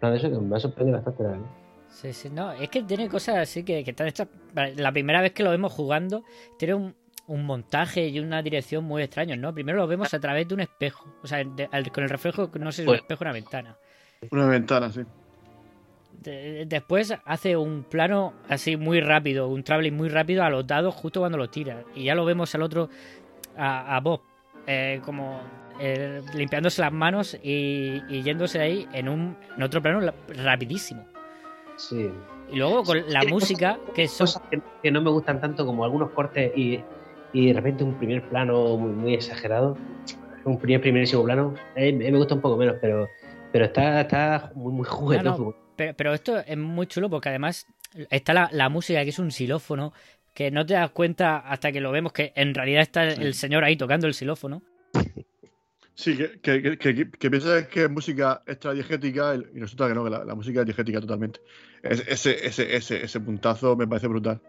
No, 0.00 0.10
de 0.10 0.16
eso 0.16 0.30
que 0.30 0.38
me 0.38 0.56
ha 0.56 0.60
sorprendido 0.60 0.98
bastante, 0.98 1.22
la 1.22 1.28
verdad. 1.30 1.46
Sí, 1.88 2.12
sí, 2.12 2.28
no, 2.30 2.52
es 2.52 2.68
que 2.68 2.82
tiene 2.82 3.08
cosas 3.08 3.36
así 3.38 3.64
que, 3.64 3.82
que 3.82 3.90
están 3.90 4.06
hechas. 4.08 4.28
La 4.76 4.92
primera 4.92 5.20
vez 5.20 5.32
que 5.32 5.42
lo 5.42 5.50
vemos 5.50 5.72
jugando, 5.72 6.22
tiene 6.58 6.74
un, 6.74 6.94
un 7.26 7.44
montaje 7.44 8.06
y 8.08 8.20
una 8.20 8.42
dirección 8.42 8.84
muy 8.84 9.02
extraños, 9.02 9.38
¿no? 9.38 9.52
Primero 9.54 9.78
lo 9.78 9.86
vemos 9.86 10.12
a 10.14 10.20
través 10.20 10.46
de 10.46 10.54
un 10.54 10.60
espejo, 10.60 11.12
o 11.22 11.26
sea, 11.26 11.42
de- 11.42 11.68
al- 11.72 11.90
con 11.90 12.04
el 12.04 12.10
reflejo, 12.10 12.50
no 12.58 12.70
sé 12.72 12.76
si 12.76 12.82
es 12.82 12.86
un 12.88 12.92
Pues- 12.92 13.00
espejo 13.00 13.24
o 13.24 13.24
una 13.24 13.32
ventana. 13.32 13.76
Una 14.30 14.46
ventana, 14.46 14.90
sí. 14.92 15.00
De- 16.22 16.66
después 16.66 17.14
hace 17.24 17.56
un 17.56 17.84
plano 17.84 18.34
así 18.48 18.76
muy 18.76 19.00
rápido, 19.00 19.48
un 19.48 19.62
traveling 19.62 19.94
muy 19.94 20.08
rápido 20.08 20.42
a 20.42 20.50
los 20.50 20.66
dados 20.66 20.94
justo 20.94 21.20
cuando 21.20 21.38
los 21.38 21.50
tira. 21.50 21.84
Y 21.94 22.04
ya 22.04 22.14
lo 22.14 22.24
vemos 22.24 22.54
al 22.54 22.62
otro, 22.62 22.88
a, 23.56 23.96
a 23.96 24.00
Bob, 24.00 24.20
eh, 24.66 25.00
como 25.04 25.40
eh, 25.80 26.22
limpiándose 26.34 26.82
las 26.82 26.92
manos 26.92 27.38
y, 27.42 28.02
y 28.08 28.22
yéndose 28.22 28.58
de 28.58 28.64
ahí 28.64 28.88
en, 28.92 29.08
un, 29.08 29.36
en 29.56 29.62
otro 29.62 29.80
plano 29.82 30.00
la- 30.00 30.14
rapidísimo. 30.42 31.04
Sí. 31.76 32.08
Y 32.50 32.56
luego 32.56 32.82
con 32.82 32.98
la 33.08 33.22
música, 33.24 33.76
cosas- 33.76 33.94
que 33.94 34.08
son... 34.08 34.26
cosas 34.26 34.42
que, 34.82 34.90
no 34.90 35.00
me 35.02 35.10
gustan 35.10 35.40
tanto 35.40 35.64
como 35.66 35.84
algunos 35.84 36.10
cortes 36.10 36.50
y, 36.56 36.80
y 37.32 37.46
de 37.48 37.52
repente 37.52 37.84
un 37.84 37.94
primer 37.94 38.22
plano 38.28 38.76
muy, 38.76 38.90
muy 38.92 39.14
exagerado. 39.14 39.76
Un 40.44 40.58
primer 40.58 40.80
primerísimo 40.80 41.24
plano. 41.24 41.54
eh, 41.76 41.92
me 41.92 42.10
gusta 42.12 42.34
un 42.34 42.40
poco 42.40 42.56
menos, 42.56 42.76
pero, 42.80 43.06
pero 43.52 43.66
está, 43.66 44.00
está 44.00 44.50
muy, 44.54 44.72
muy 44.72 44.84
juguetón. 44.86 45.24
No, 45.24 45.38
no, 45.50 45.54
pero, 45.76 45.94
pero 45.94 46.14
esto 46.14 46.38
es 46.38 46.56
muy 46.56 46.86
chulo 46.86 47.10
porque 47.10 47.28
además 47.28 47.66
está 48.10 48.32
la, 48.32 48.48
la 48.52 48.68
música 48.68 49.02
que 49.04 49.10
es 49.10 49.18
un 49.18 49.30
xilófono 49.30 49.92
que 50.34 50.50
no 50.50 50.64
te 50.64 50.74
das 50.74 50.90
cuenta 50.90 51.38
hasta 51.38 51.70
que 51.72 51.80
lo 51.80 51.90
vemos 51.90 52.12
que 52.12 52.32
en 52.34 52.54
realidad 52.54 52.82
está 52.82 53.04
el 53.04 53.34
señor 53.34 53.62
ahí 53.64 53.76
tocando 53.76 54.06
el 54.06 54.14
xilófono. 54.14 54.62
Sí, 56.00 56.16
que, 56.16 56.38
que, 56.40 56.62
que, 56.78 56.94
que- 56.94 57.10
que 57.10 57.28
piensas 57.30 57.66
que 57.66 57.82
es 57.82 57.90
música 57.90 58.40
extra 58.46 58.72
diegética 58.72 59.34
y 59.34 59.58
resulta 59.58 59.88
que 59.88 59.94
no, 59.94 60.04
que 60.04 60.10
la, 60.10 60.24
la 60.24 60.34
música 60.36 60.60
es 60.60 60.66
diegética 60.66 61.00
totalmente. 61.00 61.40
Es- 61.82 62.06
ese, 62.06 62.46
ese, 62.46 62.76
ese, 62.76 63.04
ese 63.04 63.20
puntazo 63.20 63.74
me 63.74 63.84
parece 63.88 64.06
brutal. 64.06 64.40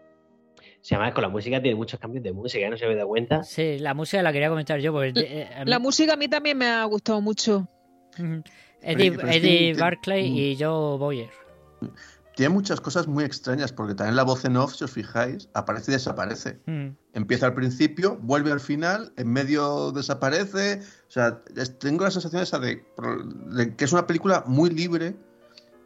Se 0.80 0.94
llama 0.94 1.12
con 1.12 1.22
la 1.22 1.28
música 1.28 1.60
tiene 1.60 1.74
muchos 1.76 1.98
cambios 1.98 2.22
de 2.22 2.32
música, 2.32 2.70
no 2.70 2.76
se 2.76 2.86
me 2.86 2.94
da 2.94 3.04
cuenta. 3.04 3.42
Sí, 3.42 3.80
la 3.80 3.94
música 3.94 4.22
la 4.22 4.32
quería 4.32 4.48
comentar 4.48 4.78
yo 4.78 4.92
porque 4.92 5.12
eh, 5.16 5.48
mí- 5.64 5.70
La 5.70 5.80
música 5.80 6.12
a 6.12 6.16
mí 6.16 6.28
también 6.28 6.56
me 6.56 6.66
ha 6.68 6.84
gustado 6.84 7.20
mucho. 7.20 7.68
Eddie, 8.80 9.16
Eddie 9.28 9.74
Barclay 9.74 10.30
mm. 10.30 10.36
y 10.36 10.56
Joe 10.56 10.98
Boyer. 10.98 11.30
Tiene 12.40 12.54
muchas 12.54 12.80
cosas 12.80 13.06
muy 13.06 13.22
extrañas, 13.24 13.70
porque 13.70 13.94
también 13.94 14.16
la 14.16 14.22
voz 14.22 14.46
en 14.46 14.56
off, 14.56 14.74
si 14.74 14.82
os 14.84 14.90
fijáis, 14.90 15.50
aparece 15.52 15.90
y 15.90 15.94
desaparece. 15.96 16.58
Mm. 16.64 16.86
Empieza 17.12 17.44
al 17.44 17.52
principio, 17.52 18.16
vuelve 18.22 18.50
al 18.50 18.60
final, 18.60 19.12
en 19.18 19.30
medio 19.30 19.92
desaparece. 19.92 20.80
O 21.06 21.10
sea, 21.10 21.42
tengo 21.80 22.04
la 22.04 22.10
sensación 22.10 22.40
esa 22.40 22.58
de, 22.58 22.82
de 23.50 23.76
que 23.76 23.84
es 23.84 23.92
una 23.92 24.06
película 24.06 24.42
muy 24.46 24.70
libre 24.70 25.16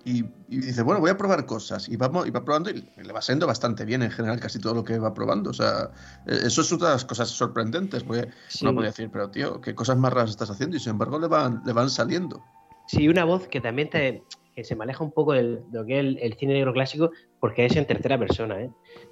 y, 0.05 0.27
y 0.49 0.59
dice, 0.61 0.83
bueno, 0.83 1.01
voy 1.01 1.11
a 1.11 1.17
probar 1.17 1.45
cosas. 1.45 1.89
Y, 1.89 1.97
vamos, 1.97 2.25
y 2.29 2.31
va 2.31 2.45
probando 2.45 2.71
y 2.71 2.89
le 3.03 3.13
va 3.13 3.21
siendo 3.21 3.49
bastante 3.49 3.85
bien 3.85 4.05
en 4.05 4.13
general 4.13 4.39
casi 4.39 4.61
todo 4.61 4.75
lo 4.75 4.85
que 4.85 4.97
va 5.01 5.13
probando. 5.13 5.51
O 5.51 5.55
sea, 5.55 5.91
eh, 6.29 6.39
eso 6.45 6.61
es 6.61 6.71
una 6.71 6.87
de 6.87 6.93
las 6.93 7.05
cosas 7.05 7.31
sorprendentes. 7.31 8.05
Porque 8.05 8.29
Sí. 8.47 8.65
uno 8.65 8.75
podría 8.75 8.91
decir, 8.93 9.11
pero 9.13 9.29
tío, 9.29 9.61
¿qué 9.61 9.75
cosas 9.75 9.97
más 9.97 10.13
raras 10.13 10.31
estás 10.31 10.51
haciendo? 10.51 10.77
Y 10.77 10.79
sin 10.79 10.91
embargo 10.91 11.19
le 11.19 11.27
van, 11.27 11.63
le 11.67 11.73
van 11.73 11.91
saliendo. 11.91 12.45
Sí, 12.87 13.09
una 13.09 13.25
voz 13.25 13.49
que 13.49 13.61
también 13.61 13.91
te, 13.91 14.23
que 14.55 14.65
se 14.65 14.77
maneja 14.77 15.03
un 15.03 15.13
poco 15.13 15.33
del- 15.33 15.63
de 15.71 15.79
lo 15.81 15.85
que 15.85 15.95
es 15.99 16.01
el, 16.01 16.19
el 16.21 16.35
cine 16.35 16.55
negro 16.55 16.73
clásico, 16.73 17.11
porque 17.41 17.65
es 17.67 17.75
en 17.77 17.87
tercera 17.87 18.17
persona, 18.19 18.61
¿eh? 18.63 18.71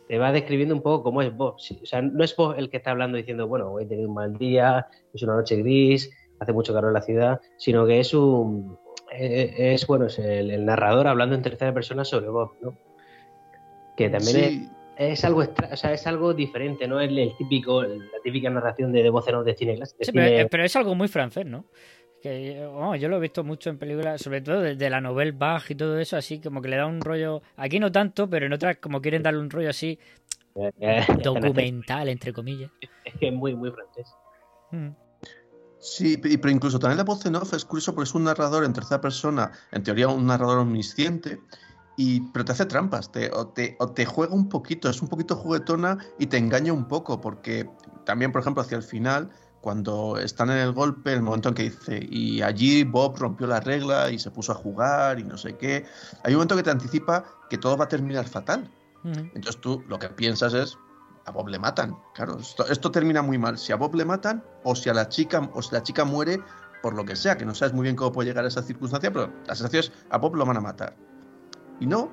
Te 0.08 0.18
va 0.18 0.30
describiendo 0.32 0.74
un 0.74 0.82
poco 0.82 1.02
cómo 1.02 1.20
es 1.22 1.34
Bob. 1.36 1.54
O 1.56 1.86
sea, 1.86 2.00
no 2.02 2.22
es 2.22 2.36
Bob 2.36 2.54
el 2.58 2.70
que 2.70 2.76
está 2.76 2.92
hablando 2.92 3.16
diciendo, 3.16 3.46
bueno, 3.48 3.72
hoy 3.72 3.84
he 3.84 3.86
tenido 3.86 4.08
un 4.08 4.14
mal 4.14 4.36
día, 4.38 4.86
es 5.12 5.22
una 5.22 5.34
noche 5.36 5.56
gris, 5.56 6.10
hace 6.38 6.52
mucho 6.52 6.72
calor 6.72 6.90
en 6.90 6.94
la 6.94 7.02
ciudad, 7.02 7.40
sino 7.56 7.86
que 7.86 8.00
es 8.00 8.14
un. 8.14 8.78
eh, 9.12 9.72
Es, 9.74 9.86
bueno, 9.86 10.06
es 10.06 10.18
el, 10.18 10.50
el 10.50 10.64
narrador 10.64 11.06
hablando 11.08 11.34
en 11.34 11.42
tercera 11.42 11.72
persona 11.74 12.04
sobre 12.04 12.28
Bob, 12.28 12.52
¿no? 12.60 12.76
Que 13.96 14.08
también 14.08 14.36
Sí. 14.36 14.70
es, 14.96 15.12
es 15.18 15.24
algo 15.24 15.42
extra, 15.42 15.68
o 15.72 15.76
sea, 15.76 15.92
es 15.92 16.06
algo 16.06 16.34
diferente, 16.34 16.86
no 16.86 17.00
es 17.00 17.10
el 17.10 17.32
típico, 17.36 17.82
la 17.82 17.98
típica 18.22 18.48
narración 18.50 18.92
de, 18.92 19.02
de 19.02 19.10
voz 19.10 19.26
en 19.28 19.34
off 19.36 19.44
de 19.44 19.54
cine 19.54 19.74
clásico. 19.76 20.04
Sí, 20.04 20.12
pero 20.12 20.64
es 20.64 20.76
algo 20.76 20.94
muy 20.94 21.08
francés, 21.08 21.46
¿no? 21.46 21.66
Que 22.22 22.68
yo 23.00 23.08
lo 23.08 23.16
he 23.16 23.20
visto 23.20 23.42
mucho 23.42 23.68
en 23.68 23.78
películas, 23.78 24.22
sobre 24.22 24.40
todo 24.42 24.60
de, 24.60 24.76
de 24.76 24.90
la 24.90 25.00
novela 25.00 25.34
Bach 25.36 25.68
y 25.70 25.74
todo 25.74 25.98
eso, 25.98 26.16
así 26.16 26.40
como 26.40 26.62
que 26.62 26.68
le 26.68 26.76
da 26.76 26.86
un 26.86 27.00
rollo. 27.00 27.42
Aquí 27.56 27.80
no 27.80 27.90
tanto, 27.90 28.30
pero 28.30 28.46
en 28.46 28.52
otras 28.52 28.76
como 28.76 29.00
quieren 29.02 29.22
darle 29.22 29.40
un 29.40 29.50
rollo 29.50 29.70
así 29.70 29.98
eh, 30.54 31.04
documental, 31.22 32.08
entre 32.08 32.32
comillas. 32.32 32.70
Es 33.04 33.14
que 33.18 33.28
es 33.28 33.34
muy, 33.34 33.56
muy 33.56 33.70
francés. 33.72 34.14
Mm. 34.70 34.90
Sí, 35.78 36.16
pero 36.16 36.50
incluso 36.50 36.78
también 36.78 36.98
la 36.98 37.04
voz 37.04 37.26
en 37.26 37.34
off 37.34 37.54
es 37.54 37.64
curioso 37.64 37.92
porque 37.92 38.08
es 38.08 38.14
un 38.14 38.22
narrador 38.22 38.64
en 38.64 38.72
tercera 38.72 39.00
persona, 39.00 39.50
en 39.72 39.82
teoría 39.82 40.06
un 40.06 40.24
narrador 40.24 40.58
omnisciente, 40.58 41.40
y, 41.96 42.20
pero 42.30 42.44
te 42.44 42.52
hace 42.52 42.66
trampas, 42.66 43.10
te, 43.10 43.32
o, 43.32 43.48
te, 43.48 43.76
o 43.80 43.90
te 43.90 44.06
juega 44.06 44.32
un 44.32 44.48
poquito, 44.48 44.88
es 44.88 45.02
un 45.02 45.08
poquito 45.08 45.34
juguetona 45.34 45.98
y 46.20 46.26
te 46.26 46.38
engaña 46.38 46.72
un 46.72 46.86
poco, 46.86 47.20
porque 47.20 47.68
también, 48.04 48.30
por 48.30 48.42
ejemplo, 48.42 48.62
hacia 48.62 48.76
el 48.76 48.84
final, 48.84 49.30
cuando 49.62 50.18
están 50.18 50.50
en 50.50 50.58
el 50.58 50.72
golpe, 50.72 51.12
el 51.14 51.22
momento 51.22 51.48
en 51.48 51.54
que 51.54 51.62
dice, 51.62 52.04
y 52.10 52.42
allí 52.42 52.82
Bob 52.84 53.16
rompió 53.16 53.46
la 53.46 53.60
regla 53.60 54.10
y 54.10 54.18
se 54.18 54.30
puso 54.30 54.52
a 54.52 54.56
jugar 54.56 55.18
y 55.20 55.24
no 55.24 55.38
sé 55.38 55.56
qué, 55.56 55.86
hay 56.24 56.32
un 56.34 56.38
momento 56.38 56.56
que 56.56 56.64
te 56.64 56.70
anticipa 56.70 57.24
que 57.48 57.56
todo 57.56 57.76
va 57.76 57.84
a 57.84 57.88
terminar 57.88 58.26
fatal. 58.28 58.70
Entonces 59.04 59.60
tú 59.60 59.82
lo 59.88 59.98
que 59.98 60.08
piensas 60.08 60.52
es, 60.54 60.76
a 61.24 61.30
Bob 61.30 61.48
le 61.48 61.58
matan. 61.60 61.96
Claro, 62.14 62.38
esto, 62.38 62.66
esto 62.68 62.90
termina 62.90 63.22
muy 63.22 63.38
mal. 63.38 63.56
Si 63.56 63.72
a 63.72 63.76
Bob 63.76 63.94
le 63.94 64.04
matan 64.04 64.44
o 64.64 64.74
si 64.74 64.88
a 64.90 64.94
la 64.94 65.08
chica 65.08 65.48
o 65.54 65.62
si 65.62 65.72
la 65.72 65.82
chica 65.82 66.04
muere 66.04 66.40
por 66.82 66.94
lo 66.94 67.04
que 67.04 67.14
sea, 67.14 67.38
que 67.38 67.44
no 67.44 67.54
sabes 67.54 67.72
muy 67.72 67.84
bien 67.84 67.94
cómo 67.94 68.10
puede 68.10 68.28
llegar 68.30 68.44
a 68.44 68.48
esa 68.48 68.62
circunstancia, 68.62 69.12
pero 69.12 69.32
la 69.46 69.54
sensación 69.54 69.84
es, 69.84 69.92
a 70.10 70.18
Bob 70.18 70.34
lo 70.34 70.44
van 70.44 70.56
a 70.56 70.60
matar. 70.60 70.96
Y 71.78 71.86
no, 71.86 72.10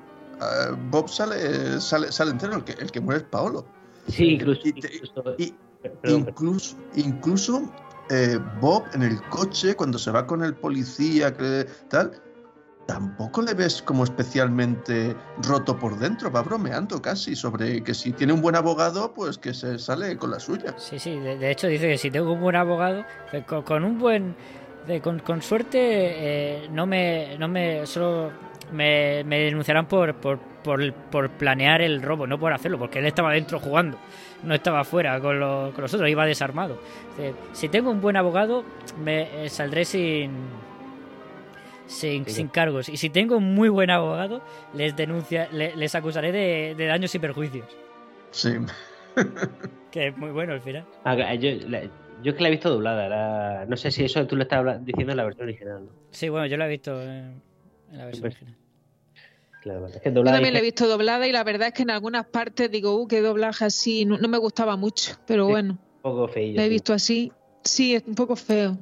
Bob 0.90 1.08
sale, 1.08 1.80
sale, 1.80 2.12
sale 2.12 2.30
entero, 2.30 2.54
el 2.54 2.62
que, 2.64 2.72
el 2.72 2.92
que 2.92 3.00
muere 3.00 3.22
es 3.22 3.26
Paolo. 3.26 3.66
Sí, 4.08 4.34
incluso. 4.34 4.60
Y 4.64 4.72
te- 4.74 4.94
incluso- 4.94 5.34
y- 5.38 5.54
perdón, 5.82 6.20
incluso 6.28 6.76
incluso 6.94 7.72
eh, 8.10 8.38
Bob 8.60 8.84
en 8.94 9.02
el 9.02 9.20
coche, 9.28 9.74
cuando 9.74 9.98
se 9.98 10.10
va 10.10 10.26
con 10.26 10.42
el 10.42 10.54
policía, 10.54 11.32
que, 11.36 11.66
tal, 11.88 12.10
tampoco 12.86 13.40
le 13.42 13.54
ves 13.54 13.80
como 13.82 14.02
especialmente 14.02 15.14
roto 15.42 15.78
por 15.78 15.96
dentro, 15.98 16.30
va 16.30 16.42
bromeando 16.42 17.00
casi 17.00 17.36
sobre 17.36 17.84
que 17.84 17.94
si 17.94 18.12
tiene 18.12 18.32
un 18.32 18.42
buen 18.42 18.56
abogado, 18.56 19.14
pues 19.14 19.38
que 19.38 19.54
se 19.54 19.78
sale 19.78 20.16
con 20.16 20.32
la 20.32 20.40
suya. 20.40 20.74
Sí, 20.76 20.98
sí, 20.98 21.18
de, 21.18 21.38
de 21.38 21.50
hecho 21.52 21.68
dice 21.68 21.88
que 21.88 21.98
si 21.98 22.10
tengo 22.10 22.32
un 22.32 22.40
buen 22.40 22.56
abogado, 22.56 23.04
que 23.30 23.44
con, 23.44 23.62
con 23.62 23.84
un 23.84 23.98
buen. 23.98 24.34
de- 24.88 25.00
con, 25.00 25.20
con 25.20 25.40
suerte, 25.40 25.78
eh, 25.78 26.68
no 26.72 26.86
me. 26.86 27.36
no 27.38 27.46
me. 27.46 27.86
solo 27.86 28.32
me, 28.72 29.22
me 29.24 29.38
denunciarán 29.40 29.86
por, 29.86 30.14
por, 30.14 30.38
por, 30.38 30.92
por 30.92 31.30
planear 31.30 31.82
el 31.82 32.02
robo, 32.02 32.26
no 32.26 32.38
por 32.38 32.52
hacerlo, 32.52 32.78
porque 32.78 32.98
él 32.98 33.06
estaba 33.06 33.32
dentro 33.32 33.58
jugando, 33.60 33.98
no 34.42 34.54
estaba 34.54 34.80
afuera 34.80 35.18
con, 35.20 35.38
los- 35.40 35.72
con 35.74 35.82
los 35.82 35.92
otros, 35.94 36.08
iba 36.08 36.24
desarmado. 36.26 36.78
Dice, 37.16 37.34
si 37.52 37.68
tengo 37.68 37.90
un 37.90 38.00
buen 38.00 38.16
abogado, 38.16 38.64
me 39.02 39.44
eh, 39.44 39.48
saldré 39.48 39.84
sin. 39.84 40.30
Sin, 41.86 42.24
Sí. 42.24 42.30
sin 42.32 42.48
cargos. 42.48 42.88
Y 42.88 42.96
si 42.96 43.10
tengo 43.10 43.36
un 43.36 43.52
muy 43.54 43.68
buen 43.68 43.90
abogado, 43.90 44.42
les 44.74 44.94
denuncia, 44.94 45.48
le- 45.50 45.74
les 45.74 45.92
acusaré 45.96 46.30
de, 46.30 46.74
de 46.76 46.86
daños 46.86 47.12
y 47.14 47.18
perjuicios. 47.18 47.66
Sí. 48.30 48.50
Que 49.90 50.06
es 50.06 50.16
muy 50.16 50.30
bueno 50.30 50.52
al 50.52 50.60
final. 50.60 50.84
Ah, 51.04 51.34
yo, 51.34 51.50
la- 51.68 51.82
yo 52.22 52.30
es 52.30 52.34
que 52.34 52.42
la 52.42 52.46
he 52.48 52.52
visto 52.52 52.70
doblada. 52.70 53.08
la- 53.08 53.66
no 53.66 53.76
sé 53.76 53.90
si 53.90 54.04
eso 54.04 54.24
tú 54.24 54.36
lo 54.36 54.44
estás 54.44 54.84
diciendo 54.84 55.12
en 55.12 55.16
la 55.16 55.24
versión 55.24 55.48
original. 55.48 55.84
¿no? 55.86 55.90
Sí, 56.12 56.28
bueno, 56.28 56.46
yo 56.46 56.56
lo 56.56 56.64
he 56.64 56.68
visto 56.68 57.02
en, 57.02 57.42
en 57.90 57.98
la 57.98 58.06
versión 58.06 58.26
original. 58.26 58.56
Claro, 59.62 59.86
es 59.86 60.00
que 60.00 60.12
Yo 60.12 60.24
también 60.24 60.54
la 60.54 60.60
he 60.60 60.62
visto 60.62 60.88
doblada 60.88 61.26
y 61.26 61.32
la 61.32 61.44
verdad 61.44 61.68
es 61.68 61.74
que 61.74 61.82
en 61.82 61.90
algunas 61.90 62.26
partes 62.26 62.70
digo, 62.70 62.94
uh, 62.94 63.06
qué 63.06 63.20
doblaje 63.20 63.66
así, 63.66 64.06
no, 64.06 64.16
no 64.16 64.28
me 64.28 64.38
gustaba 64.38 64.76
mucho, 64.76 65.18
pero 65.26 65.46
bueno, 65.46 65.78
un 65.96 66.00
poco 66.02 66.28
feillo. 66.28 66.56
la 66.56 66.64
he 66.64 66.68
visto 66.68 66.94
así. 66.94 67.30
Sí, 67.62 67.94
es 67.94 68.04
un 68.06 68.14
poco 68.14 68.36
feo. 68.36 68.78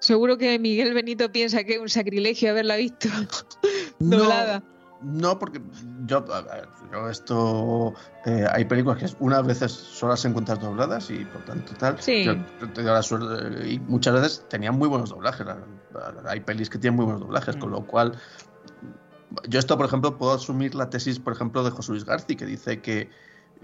Seguro 0.00 0.38
que 0.38 0.58
Miguel 0.58 0.94
Benito 0.94 1.30
piensa 1.30 1.64
que 1.64 1.74
es 1.74 1.80
un 1.80 1.88
sacrilegio 1.90 2.50
haberla 2.50 2.76
visto 2.76 3.08
doblada. 3.98 4.62
No, 5.02 5.38
porque 5.38 5.60
yo, 6.06 6.24
a 6.32 6.40
ver, 6.40 6.68
yo 6.90 7.10
esto. 7.10 7.94
eh, 8.24 8.46
hay 8.50 8.64
películas 8.64 8.98
que 8.98 9.06
unas 9.22 9.46
veces 9.46 9.70
solo 9.70 10.12
las 10.12 10.24
encuentras 10.24 10.58
dobladas 10.58 11.10
y 11.10 11.24
por 11.26 11.44
tanto 11.44 11.74
tal. 11.74 12.00
Sí. 12.00 12.24
Yo 12.24 12.32
he 12.32 12.66
tenido 12.68 12.94
la 12.94 13.02
suerte, 13.02 13.68
y 13.68 13.78
muchas 13.80 14.14
veces 14.14 14.44
tenían 14.48 14.76
muy 14.78 14.88
buenos 14.88 15.10
doblajes. 15.10 15.46
la- 15.46 15.58
la- 15.92 16.30
Hay 16.30 16.40
pelis 16.40 16.70
que 16.70 16.78
tienen 16.78 16.96
muy 16.96 17.04
buenos 17.04 17.20
doblajes, 17.22 17.56
con 17.56 17.68
Mm. 17.70 17.72
lo 17.72 17.86
cual. 17.86 18.12
Yo 19.48 19.58
esto, 19.58 19.76
por 19.76 19.86
ejemplo, 19.86 20.16
puedo 20.16 20.32
asumir 20.32 20.74
la 20.74 20.88
tesis, 20.88 21.18
por 21.18 21.32
ejemplo, 21.34 21.62
de 21.62 21.70
José 21.70 21.92
Luis 21.92 22.04
García, 22.04 22.36
que 22.36 22.46
dice 22.46 22.80
que, 22.80 23.10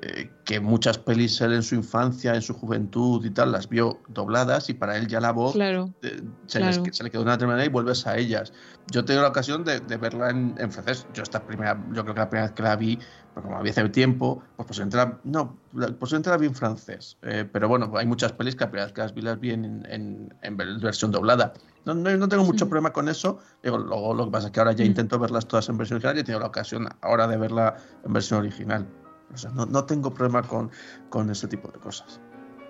eh, 0.00 0.30
que 0.44 0.58
muchas 0.58 0.96
pelis 0.98 1.40
él 1.42 1.52
en 1.52 1.62
su 1.62 1.74
infancia, 1.74 2.34
en 2.34 2.40
su 2.42 2.54
juventud 2.54 3.24
y 3.26 3.30
tal, 3.30 3.52
las 3.52 3.68
vio 3.68 4.00
dobladas 4.08 4.70
y 4.70 4.74
para 4.74 4.96
él 4.96 5.06
ya 5.06 5.20
la 5.20 5.32
voz 5.32 5.52
Claro. 5.52 5.90
eh, 6.02 6.22
se, 6.46 6.58
Claro. 6.60 6.82
les- 6.84 6.96
se 6.96 7.04
le 7.04 7.10
quedó 7.10 7.20
de 7.20 7.24
una 7.24 7.32
determinada 7.32 7.56
manera 7.58 7.66
y 7.70 7.72
vuelves 7.72 8.06
a 8.06 8.16
ellas. 8.16 8.52
Yo 8.86 9.04
tengo 9.04 9.20
la 9.20 9.28
ocasión 9.28 9.64
de, 9.64 9.80
de 9.80 9.96
verla 9.98 10.30
en, 10.30 10.54
en 10.58 10.72
francés. 10.72 11.06
Yo 11.12 11.22
esta 11.22 11.44
primera, 11.44 11.78
yo 11.92 12.02
creo 12.04 12.14
que 12.14 12.20
la 12.20 12.28
primera 12.30 12.46
vez 12.48 12.54
que 12.54 12.62
la 12.62 12.74
vi, 12.76 12.96
pues 13.32 13.44
como 13.44 13.56
la 13.56 13.62
vi 13.62 13.70
hace 13.70 13.86
tiempo, 13.90 14.42
pues 14.56 14.66
posiblemente 14.66 14.96
la, 14.96 15.20
no, 15.24 15.60
la- 15.72 15.88
posiblemente 15.88 16.30
la 16.30 16.36
vi 16.38 16.46
en 16.46 16.54
francés. 16.54 17.18
Eh, 17.22 17.48
pero 17.52 17.68
bueno, 17.68 17.92
hay 17.96 18.06
muchas 18.06 18.32
pelis 18.32 18.56
que 18.56 18.64
la 18.64 18.70
primera 18.70 18.86
vez 18.86 18.94
que 18.94 19.00
las 19.02 19.14
vi 19.14 19.20
las 19.22 19.38
vi 19.38 19.50
en, 19.50 19.84
en- 19.88 20.34
en 20.40 20.56
ver- 20.56 20.78
versión 20.80 21.10
doblada. 21.12 21.52
No, 21.84 21.94
no, 21.94 22.16
no 22.16 22.28
tengo 22.28 22.44
mucho 22.44 22.66
problema 22.68 22.92
con 22.92 23.08
eso. 23.08 23.38
Digo, 23.62 23.76
luego 23.76 24.14
lo 24.14 24.24
que 24.24 24.30
pasa 24.30 24.46
es 24.46 24.52
que 24.52 24.60
ahora 24.60 24.72
ya 24.72 24.84
Mm. 24.84 24.88
intento 24.88 25.18
verlas 25.18 25.46
todas 25.46 25.68
en 25.68 25.76
versión 25.76 25.96
original 25.96 26.16
y 26.16 26.20
he 26.20 26.24
tenido 26.24 26.40
la 26.40 26.46
ocasión 26.46 26.88
ahora 27.02 27.26
de 27.28 27.36
verla 27.36 27.76
en 28.04 28.12
versión 28.12 28.40
original. 28.40 28.86
O 29.32 29.36
sea, 29.36 29.50
no, 29.50 29.66
no 29.66 29.84
tengo 29.84 30.12
problema 30.12 30.42
con, 30.42 30.70
con 31.08 31.30
ese 31.30 31.48
tipo 31.48 31.68
de 31.70 31.78
cosas. 31.78 32.20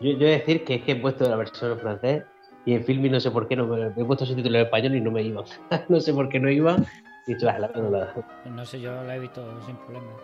Yo, 0.00 0.10
yo 0.12 0.18
voy 0.18 0.28
a 0.28 0.38
decir 0.38 0.64
que 0.64 0.76
es 0.76 0.82
que 0.82 0.92
he 0.92 0.96
puesto 0.96 1.28
la 1.28 1.36
versión 1.36 1.72
en 1.72 1.78
francés 1.78 2.22
y 2.64 2.74
en 2.74 2.84
film 2.84 3.04
y 3.06 3.10
no 3.10 3.20
sé 3.20 3.30
por 3.30 3.48
qué 3.48 3.56
no 3.56 3.66
me, 3.66 3.86
he 3.86 4.04
puesto 4.04 4.24
subtítulos 4.24 4.60
en 4.60 4.64
español 4.66 4.94
y 4.96 5.00
no 5.00 5.10
me 5.10 5.22
iban. 5.22 5.44
no 5.88 6.00
sé 6.00 6.12
por 6.12 6.28
qué 6.28 6.38
no 6.40 6.50
iban. 6.50 6.86
Y 7.26 7.34
"Ah, 7.46 7.58
la 7.58 7.68
no 7.68 7.90
la 7.90 8.14
No 8.46 8.64
sé, 8.64 8.80
yo 8.80 9.02
la 9.04 9.16
he 9.16 9.20
visto 9.20 9.44
sin 9.64 9.76
problemas. 9.76 10.14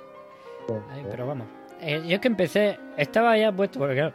Ay, 0.91 1.05
pero 1.11 1.27
vamos. 1.27 1.47
Eh, 1.81 2.03
yo 2.07 2.17
es 2.17 2.21
que 2.21 2.29
empecé, 2.29 2.79
estaba 2.97 3.39
ya 3.39 3.53
puesto, 3.53 3.79
porque 3.79 3.95
claro, 3.95 4.13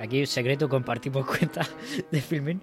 aquí 0.00 0.24
secreto 0.26 0.68
compartimos 0.68 1.26
cuenta 1.26 1.62
de 2.10 2.20
filming. 2.20 2.60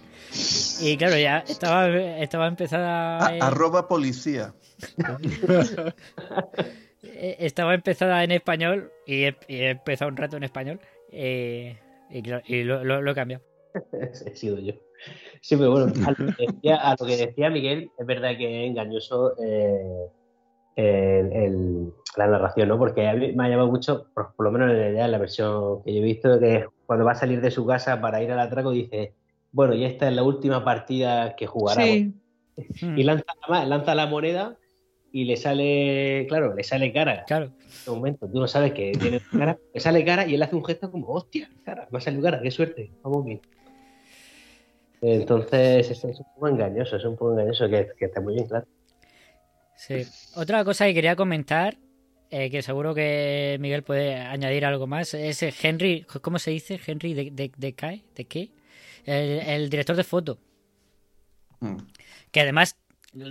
Y 0.81 0.95
claro, 0.97 1.17
ya 1.17 1.39
estaba, 1.39 1.87
estaba 1.89 2.47
empezada. 2.47 3.25
Ah, 3.25 3.35
eh, 3.35 3.39
arroba 3.41 3.87
policía. 3.87 4.53
eh, 7.03 7.35
estaba 7.39 7.73
empezada 7.73 8.23
en 8.23 8.31
español 8.31 8.91
y 9.05 9.23
he, 9.25 9.35
y 9.47 9.55
he 9.57 9.69
empezado 9.71 10.09
un 10.09 10.17
rato 10.17 10.37
en 10.37 10.43
español. 10.43 10.79
eh, 11.11 11.77
y, 12.09 12.21
claro, 12.21 12.43
y 12.47 12.63
lo, 12.63 12.83
lo- 12.83 13.01
lo 13.01 13.11
he 13.11 13.15
cambiado. 13.15 13.43
he 14.25 14.35
sido 14.35 14.59
yo. 14.59 14.73
Sí, 15.41 15.55
pero 15.55 15.71
bueno, 15.71 15.93
a 16.07 16.11
lo 16.17 16.33
que 16.35 16.45
decía, 16.47 16.75
a 16.77 16.95
lo 16.99 17.05
que 17.05 17.17
decía 17.17 17.49
Miguel, 17.49 17.91
es 17.97 18.05
verdad 18.05 18.35
que 18.37 18.63
es 18.63 18.69
engañoso 18.71 19.35
eh, 19.43 20.07
el- 20.75 21.33
el- 21.33 21.93
la 22.17 22.27
narración, 22.27 22.69
¿no? 22.69 22.77
Porque 22.77 23.07
a 23.07 23.13
mí 23.13 23.33
me 23.33 23.45
ha 23.45 23.49
llamado 23.49 23.69
mucho, 23.69 24.07
por, 24.13 24.33
por 24.35 24.45
lo 24.45 24.51
menos 24.51 24.71
en 24.71 24.79
la 24.79 24.89
idea, 24.89 25.05
en 25.05 25.11
la 25.11 25.17
versión 25.17 25.83
que 25.83 25.93
yo 25.93 25.99
he 26.01 26.03
visto, 26.03 26.39
que 26.39 26.55
es 26.55 26.65
cuando 26.85 27.05
va 27.05 27.11
a 27.11 27.15
salir 27.15 27.41
de 27.41 27.51
su 27.51 27.65
casa 27.65 27.99
para 28.01 28.21
ir 28.23 28.31
al 28.31 28.39
atraco, 28.39 28.71
dice, 28.71 29.13
bueno, 29.51 29.73
y 29.75 29.85
esta 29.85 30.07
es 30.07 30.13
la 30.15 30.23
última 30.23 30.63
partida 30.63 31.35
que 31.35 31.45
jugará. 31.45 31.83
Sí. 31.83 32.13
Mm. 32.81 32.97
Y 32.97 33.03
lanza, 33.03 33.25
la- 33.47 33.65
lanza 33.65 33.93
la 33.95 34.07
moneda 34.07 34.57
y 35.21 35.25
le 35.25 35.35
sale, 35.35 36.25
claro, 36.29 36.53
le 36.53 36.63
sale 36.63 36.93
cara. 36.93 37.23
Claro. 37.25 37.45
En 37.59 37.67
este 37.69 37.89
momento, 37.89 38.27
tú 38.29 38.39
no 38.39 38.47
sabes 38.47 38.71
que 38.73 38.91
tiene 38.91 39.19
cara, 39.31 39.57
le 39.73 39.79
sale 39.79 40.05
cara 40.05 40.27
y 40.27 40.35
él 40.35 40.43
hace 40.43 40.55
un 40.55 40.63
gesto 40.63 40.91
como, 40.91 41.07
hostia, 41.07 41.49
cara, 41.65 41.87
me 41.89 41.97
ha 41.97 42.01
salido 42.01 42.21
cara, 42.21 42.39
qué 42.39 42.51
suerte, 42.51 42.91
vamos 43.01 43.25
bien. 43.25 43.41
Entonces, 45.01 45.89
es, 45.89 46.03
es 46.03 46.19
un 46.19 46.25
poco 46.35 46.47
engañoso, 46.47 46.97
es 46.97 47.05
un 47.05 47.15
poco 47.15 47.31
engañoso, 47.33 47.67
que, 47.67 47.87
que 47.97 48.05
está 48.05 48.21
muy 48.21 48.35
bien, 48.35 48.47
claro. 48.47 48.67
Sí. 49.75 50.03
Otra 50.35 50.63
cosa 50.63 50.85
que 50.85 50.93
quería 50.93 51.15
comentar, 51.15 51.77
eh, 52.29 52.51
que 52.51 52.61
seguro 52.61 52.93
que 52.93 53.57
Miguel 53.59 53.81
puede 53.83 54.15
añadir 54.15 54.65
algo 54.65 54.85
más, 54.85 55.15
es 55.15 55.41
Henry, 55.63 56.05
¿cómo 56.21 56.37
se 56.37 56.51
dice? 56.51 56.79
Henry 56.85 57.15
de, 57.15 57.31
de, 57.31 57.51
de, 57.57 57.75
Kai- 57.75 58.03
¿de 58.15 58.25
qué? 58.25 58.49
El, 59.05 59.39
el 59.39 59.69
director 59.71 59.95
de 59.95 60.03
foto. 60.03 60.37
Mm. 61.59 61.77
Que 62.31 62.41
además 62.41 62.75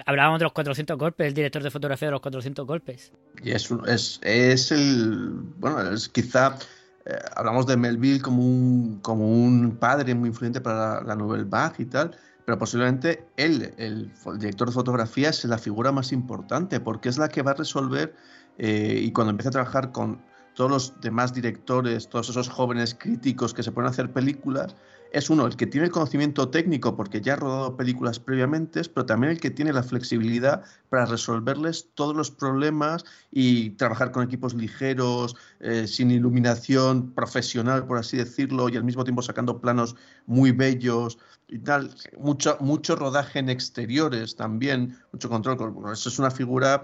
hablábamos 0.06 0.38
de 0.38 0.44
los 0.44 0.52
400 0.52 0.98
golpes, 0.98 1.26
el 1.26 1.34
director 1.34 1.62
de 1.62 1.70
fotografía 1.70 2.08
de 2.08 2.12
los 2.12 2.20
400 2.20 2.66
golpes. 2.66 3.12
Y 3.42 3.50
es, 3.50 3.70
es, 3.86 4.20
es 4.22 4.72
el. 4.72 5.30
Bueno, 5.58 5.90
es 5.90 6.08
quizá. 6.08 6.58
eh, 7.04 7.18
hablamos 7.34 7.66
de 7.66 7.76
Melville 7.76 8.20
como 8.20 8.42
un, 8.42 9.00
como 9.02 9.28
un 9.28 9.76
padre 9.76 10.14
muy 10.14 10.28
influyente 10.28 10.60
para 10.60 11.00
la, 11.00 11.02
la 11.02 11.16
Nouvelle 11.16 11.48
y 11.78 11.84
tal, 11.84 12.16
pero 12.44 12.58
posiblemente 12.58 13.26
él, 13.36 13.74
el, 13.76 14.12
director 14.38 14.68
de 14.68 14.74
fotografía, 14.74 15.30
es 15.30 15.44
la 15.44 15.58
figura 15.58 15.92
más 15.92 16.12
importante, 16.12 16.80
porque 16.80 17.08
es 17.08 17.18
la 17.18 17.28
que 17.28 17.42
va 17.42 17.52
a 17.52 17.54
resolver. 17.54 18.14
eh, 18.58 19.00
y 19.02 19.12
cuando 19.12 19.30
empiece 19.30 19.48
a 19.48 19.52
trabajar 19.52 19.92
con 19.92 20.20
todos 20.54 20.70
los 20.70 21.00
demás 21.00 21.34
directores, 21.34 22.08
todos 22.08 22.30
esos 22.30 22.48
jóvenes 22.48 22.96
críticos 22.98 23.52
que 23.52 23.62
se 23.62 23.70
pueden 23.70 23.90
hacer 23.90 24.10
películas, 24.12 24.74
es 25.12 25.30
uno, 25.30 25.46
el 25.46 25.56
que 25.56 25.66
tiene 25.66 25.86
el 25.86 25.92
conocimiento 25.92 26.48
técnico 26.50 26.96
porque 26.96 27.20
ya 27.20 27.34
ha 27.34 27.36
rodado 27.36 27.76
películas 27.76 28.18
previamente, 28.18 28.82
pero 28.84 29.06
también 29.06 29.32
el 29.32 29.40
que 29.40 29.50
tiene 29.50 29.72
la 29.72 29.82
flexibilidad 29.82 30.64
para 30.88 31.06
resolverles 31.06 31.88
todos 31.94 32.14
los 32.14 32.30
problemas 32.30 33.04
y 33.30 33.70
trabajar 33.70 34.12
con 34.12 34.22
equipos 34.24 34.54
ligeros, 34.54 35.36
eh, 35.60 35.86
sin 35.86 36.10
iluminación 36.10 37.12
profesional, 37.12 37.86
por 37.86 37.98
así 37.98 38.16
decirlo, 38.16 38.68
y 38.68 38.76
al 38.76 38.84
mismo 38.84 39.04
tiempo 39.04 39.22
sacando 39.22 39.60
planos 39.60 39.96
muy 40.26 40.52
bellos 40.52 41.18
y 41.48 41.58
tal. 41.58 41.94
Mucho, 42.18 42.56
mucho 42.60 42.96
rodaje 42.96 43.38
en 43.38 43.48
exteriores 43.48 44.36
también, 44.36 44.98
mucho 45.12 45.28
control. 45.28 45.56
Bueno, 45.56 45.92
eso 45.92 46.08
es 46.08 46.18
una 46.18 46.30
figura 46.30 46.82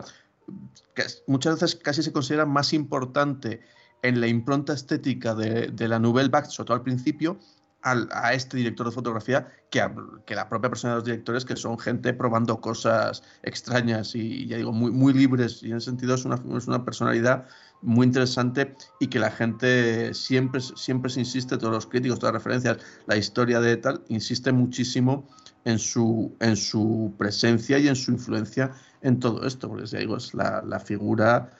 que 0.95 1.05
muchas 1.27 1.61
veces 1.61 1.77
casi 1.77 2.03
se 2.03 2.13
considera 2.13 2.47
más 2.47 2.73
importante 2.73 3.61
en 4.03 4.21
la 4.21 4.27
impronta 4.27 4.73
estética 4.73 5.35
de, 5.35 5.69
de 5.69 5.89
la 5.89 5.99
Nouvelle 5.99 6.29
Vague, 6.29 6.51
sobre 6.51 6.67
todo 6.67 6.77
al 6.77 6.83
principio, 6.83 7.39
al- 7.83 8.09
a 8.13 8.33
este 8.35 8.57
director 8.57 8.87
de 8.87 8.93
fotografía 8.93 9.49
que, 9.71 9.81
a- 9.81 9.95
que 10.27 10.35
la 10.35 10.49
propia 10.49 10.71
persona 10.71 10.93
de 10.95 10.97
los 10.99 11.05
directores, 11.05 11.45
que 11.45 11.57
son 11.57 11.79
gente 11.79 12.13
probando 12.15 12.61
cosas 12.61 13.23
extrañas 13.43 14.15
y, 14.15 14.47
ya 14.47 14.57
digo, 14.57 14.73
muy, 14.73 14.91
muy 14.91 15.13
libres. 15.13 15.63
Y 15.63 15.71
en 15.71 15.77
ese 15.79 15.87
sentido 15.91 16.15
es 16.15 16.25
una, 16.25 16.37
es 16.57 16.67
una 16.69 16.85
personalidad 16.85 17.47
muy 17.81 18.07
interesante 18.07 18.77
y 19.01 19.09
que 19.09 19.19
la 19.19 19.31
gente 19.31 20.15
siempre, 20.15 20.61
siempre 20.61 21.11
se 21.11 21.21
insiste, 21.21 21.59
todos 21.59 21.73
los 21.73 21.87
críticos, 21.87 22.19
todas 22.19 22.35
las 22.35 22.43
referencias, 22.45 22.79
la 23.07 23.17
historia 23.17 23.61
de 23.61 23.77
tal, 23.77 24.05
insiste 24.09 24.53
muchísimo 24.53 25.27
en 25.65 25.79
su, 25.79 26.37
en 26.41 26.57
su 26.57 27.15
presencia 27.19 27.79
y 27.79 27.89
en 27.89 27.97
su 27.97 28.13
influencia 28.13 28.73
en 29.01 29.19
todo 29.19 29.45
esto, 29.47 29.69
porque 29.69 29.87
ya 29.87 29.99
digo, 29.99 30.17
es 30.17 30.35
la, 30.35 30.63
la 30.67 30.79
figura 30.81 31.51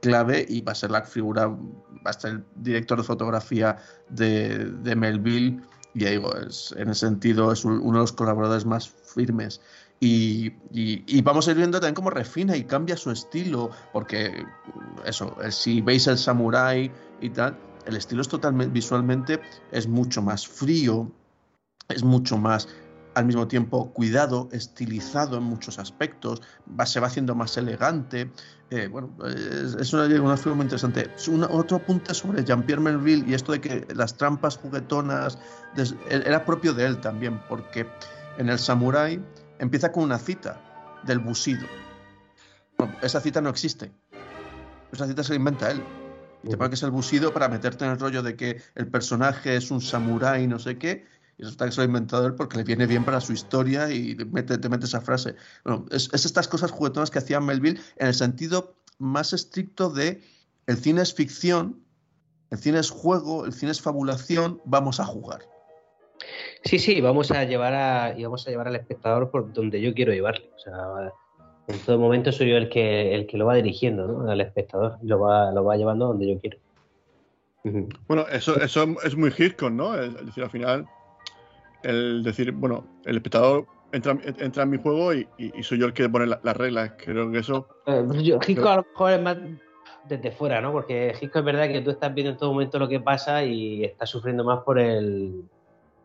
clave 0.00 0.44
y 0.48 0.60
va 0.60 0.72
a 0.72 0.74
ser 0.74 0.90
la 0.90 1.02
figura, 1.02 1.46
va 1.46 2.10
a 2.10 2.12
ser 2.12 2.30
el 2.32 2.44
director 2.56 2.98
de 2.98 3.04
fotografía 3.04 3.76
de, 4.08 4.66
de 4.66 4.96
Melville 4.96 5.60
y 5.94 6.00
ya 6.00 6.10
digo, 6.10 6.34
es, 6.36 6.74
en 6.76 6.90
ese 6.90 7.06
sentido 7.06 7.50
es 7.52 7.64
un- 7.64 7.80
uno 7.80 7.98
de 7.98 8.02
los 8.02 8.12
colaboradores 8.12 8.64
más 8.66 8.88
firmes. 8.88 9.60
Y, 10.00 10.48
y- 10.72 11.02
y 11.06 11.22
vamos 11.22 11.48
a 11.48 11.50
ir 11.52 11.56
viendo 11.56 11.80
también 11.80 11.94
cómo 11.94 12.10
refina 12.10 12.56
y 12.56 12.64
cambia 12.64 12.96
su 12.96 13.10
estilo, 13.10 13.70
porque 13.92 14.44
eso, 15.04 15.36
eh, 15.42 15.50
si 15.50 15.80
veis 15.80 16.06
el 16.06 16.18
samurai 16.18 16.90
y 17.20 17.30
tal, 17.30 17.56
el 17.86 17.96
estilo 17.96 18.22
es 18.22 18.28
totalmente, 18.28 18.72
visualmente 18.72 19.40
es 19.72 19.88
mucho 19.88 20.22
más 20.22 20.46
frío, 20.46 21.10
es 21.88 22.04
mucho 22.04 22.36
más 22.36 22.68
al 23.18 23.26
mismo 23.26 23.48
tiempo 23.48 23.92
cuidado, 23.92 24.48
estilizado 24.52 25.36
en 25.36 25.42
muchos 25.42 25.78
aspectos, 25.78 26.40
va, 26.78 26.86
se 26.86 27.00
va 27.00 27.08
haciendo 27.08 27.34
más 27.34 27.56
elegante. 27.56 28.30
eh, 28.70 28.86
bueno, 28.88 29.10
es, 29.26 29.74
es 29.74 29.92
una, 29.92 30.04
una 30.22 30.36
figura 30.36 30.56
muy 30.56 30.64
interesante. 30.64 31.10
Una- 31.28 31.48
otro 31.48 31.78
apunte 31.78 32.14
sobre 32.14 32.44
Jean-Pierre 32.44 32.80
Melville 32.82 33.24
y 33.28 33.34
esto 33.34 33.52
de 33.52 33.60
que 33.60 33.86
las 33.94 34.16
trampas 34.16 34.56
juguetonas 34.56 35.38
des- 35.74 35.94
era 36.08 36.44
propio 36.44 36.72
de 36.74 36.86
él 36.86 36.98
también, 37.00 37.40
porque 37.48 37.86
en 38.38 38.48
el 38.48 38.58
Samurai 38.58 39.20
empieza 39.58 39.90
con 39.90 40.04
una 40.04 40.18
cita 40.18 40.60
del 41.04 41.18
Bushido. 41.18 41.66
Bueno, 42.76 42.94
esa 43.02 43.20
cita 43.20 43.40
no 43.40 43.50
existe. 43.50 43.90
Esa 44.92 45.06
cita 45.06 45.24
se 45.24 45.30
la 45.32 45.36
inventa 45.36 45.70
él. 45.70 45.82
Y 46.44 46.50
te 46.50 46.56
pone 46.56 46.70
que 46.70 46.76
es 46.76 46.82
el 46.84 46.92
Bushido 46.92 47.32
para 47.32 47.48
meterte 47.48 47.84
en 47.84 47.90
el 47.90 47.98
rollo 47.98 48.22
de 48.22 48.36
que 48.36 48.62
el 48.76 48.86
personaje 48.86 49.56
es 49.56 49.72
un 49.72 49.80
samurái, 49.80 50.46
no 50.46 50.60
sé 50.60 50.78
qué, 50.78 51.04
y 51.38 51.42
resulta 51.42 51.66
que 51.66 51.72
se 51.72 51.76
lo 51.78 51.82
ha 51.82 51.86
inventado 51.86 52.26
él 52.26 52.34
porque 52.34 52.56
le 52.56 52.64
viene 52.64 52.86
bien 52.86 53.04
para 53.04 53.20
su 53.20 53.32
historia 53.32 53.90
y 53.90 54.14
le 54.14 54.24
mete, 54.24 54.58
te 54.58 54.68
mete 54.68 54.86
esa 54.86 55.00
frase. 55.00 55.36
Bueno, 55.64 55.86
es, 55.90 56.10
es 56.12 56.26
estas 56.26 56.48
cosas 56.48 56.72
juguetonas 56.72 57.10
que 57.10 57.18
hacía 57.18 57.40
Melville 57.40 57.80
en 57.96 58.08
el 58.08 58.14
sentido 58.14 58.74
más 58.98 59.32
estricto 59.32 59.88
de 59.90 60.20
el 60.66 60.76
cine 60.76 61.02
es 61.02 61.14
ficción, 61.14 61.80
el 62.50 62.58
cine 62.58 62.80
es 62.80 62.90
juego, 62.90 63.46
el 63.46 63.52
cine 63.52 63.70
es 63.70 63.80
fabulación, 63.80 64.60
vamos 64.64 65.00
a 65.00 65.04
jugar. 65.04 65.40
Sí, 66.64 66.78
sí, 66.78 67.00
vamos 67.00 67.30
a 67.30 67.44
llevar 67.44 67.72
a, 67.72 68.18
y 68.18 68.24
vamos 68.24 68.46
a 68.46 68.50
llevar 68.50 68.68
al 68.68 68.76
espectador 68.76 69.30
por 69.30 69.52
donde 69.52 69.80
yo 69.80 69.94
quiero 69.94 70.12
llevarle. 70.12 70.50
O 70.56 70.58
sea, 70.58 71.12
en 71.68 71.78
todo 71.80 71.98
momento 71.98 72.32
soy 72.32 72.50
yo 72.50 72.56
el 72.56 72.68
que, 72.68 73.14
el 73.14 73.26
que 73.26 73.36
lo 73.36 73.46
va 73.46 73.54
dirigiendo, 73.54 74.06
¿no? 74.06 74.30
Al 74.30 74.40
espectador 74.40 74.98
y 75.02 75.06
lo 75.06 75.20
va, 75.20 75.52
lo 75.52 75.64
va 75.64 75.76
llevando 75.76 76.06
a 76.06 76.08
donde 76.08 76.28
yo 76.28 76.40
quiero. 76.40 76.58
Bueno, 78.06 78.26
eso, 78.30 78.60
eso 78.60 78.86
es 79.04 79.16
muy 79.16 79.32
Hitchcock, 79.36 79.70
¿no? 79.70 80.00
Es 80.00 80.14
decir, 80.26 80.42
al 80.42 80.50
final, 80.50 80.86
el 81.82 82.22
decir, 82.22 82.52
bueno, 82.52 82.86
el 83.04 83.16
espectador 83.16 83.66
entra, 83.92 84.16
entra 84.24 84.62
en 84.64 84.70
mi 84.70 84.78
juego 84.78 85.14
y, 85.14 85.28
y- 85.38 85.58
y 85.58 85.62
soy 85.62 85.78
yo 85.78 85.86
el 85.86 85.92
que 85.92 86.08
pone 86.08 86.26
la- 86.26 86.40
las 86.42 86.56
reglas. 86.56 86.92
Creo 86.98 87.30
que 87.30 87.38
eso. 87.38 87.68
Eh, 87.86 88.02
pues 88.06 88.22
yo- 88.22 88.38
Hitchcock 88.46 88.66
a 88.66 88.76
lo 88.76 88.86
mejor 88.92 89.10
es 89.12 89.22
más 89.22 89.36
desde 90.08 90.30
fuera, 90.32 90.60
¿no? 90.60 90.72
Porque 90.72 91.12
Hitchcock 91.20 91.36
es 91.40 91.44
verdad 91.44 91.68
que 91.68 91.80
tú 91.80 91.90
estás 91.90 92.14
viendo 92.14 92.32
en 92.32 92.38
todo 92.38 92.52
momento 92.52 92.78
lo 92.78 92.88
que 92.88 93.00
pasa 93.00 93.44
y 93.44 93.84
estás 93.84 94.10
sufriendo 94.10 94.44
más 94.44 94.60
por 94.64 94.78
el, 94.78 95.44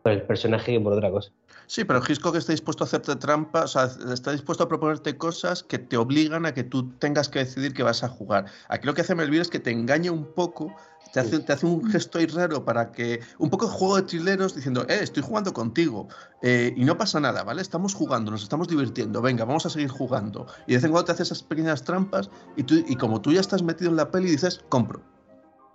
por 0.02 0.12
el 0.12 0.22
personaje 0.22 0.72
que 0.72 0.80
por 0.80 0.92
otra 0.92 1.10
cosa. 1.10 1.30
Sí, 1.66 1.84
pero 1.84 2.00
Hitchcock 2.06 2.36
está 2.36 2.52
dispuesto 2.52 2.84
a 2.84 2.86
hacerte 2.86 3.16
trampas, 3.16 3.74
o 3.74 3.86
sea, 3.88 4.12
está 4.12 4.32
dispuesto 4.32 4.64
a 4.64 4.68
proponerte 4.68 5.16
cosas 5.16 5.62
que 5.62 5.78
te 5.78 5.96
obligan 5.96 6.44
a 6.44 6.52
que 6.52 6.62
tú 6.62 6.90
tengas 6.98 7.30
que 7.30 7.38
decidir 7.38 7.72
que 7.72 7.82
vas 7.82 8.04
a 8.04 8.08
jugar. 8.08 8.44
Aquí 8.68 8.86
lo 8.86 8.92
que 8.92 9.00
hace 9.00 9.14
Melville 9.14 9.40
es 9.42 9.48
que 9.48 9.60
te 9.60 9.70
engaña 9.70 10.12
un 10.12 10.34
poco, 10.34 10.74
te 11.14 11.20
hace, 11.20 11.38
te 11.40 11.52
hace 11.52 11.64
un 11.64 11.88
gesto 11.88 12.18
ahí 12.18 12.26
raro 12.26 12.64
para 12.64 12.90
que. 12.90 13.20
Un 13.38 13.48
poco 13.48 13.68
juego 13.68 13.96
de 13.96 14.02
trileros 14.02 14.54
diciendo, 14.54 14.82
eh, 14.88 14.98
estoy 15.00 15.22
jugando 15.22 15.52
contigo. 15.52 16.08
eh, 16.42 16.74
y 16.76 16.84
no 16.84 16.98
pasa 16.98 17.20
nada, 17.20 17.44
¿vale? 17.44 17.62
Estamos 17.62 17.94
jugando, 17.94 18.30
nos 18.32 18.42
estamos 18.42 18.66
divirtiendo, 18.68 19.22
venga, 19.22 19.44
vamos 19.44 19.64
a 19.64 19.70
seguir 19.70 19.88
jugando. 19.88 20.46
Y 20.66 20.72
de 20.72 20.76
vez 20.78 20.84
en 20.84 20.90
cuando 20.90 21.06
te 21.06 21.12
hace 21.12 21.22
esas 21.22 21.42
pequeñas 21.42 21.84
trampas 21.84 22.28
y, 22.56 22.64
tú, 22.64 22.74
y 22.74 22.96
como 22.96 23.20
tú 23.22 23.32
ya 23.32 23.40
estás 23.40 23.62
metido 23.62 23.90
en 23.90 23.96
la 23.96 24.10
peli, 24.10 24.28
dices, 24.30 24.62
compro. 24.68 25.00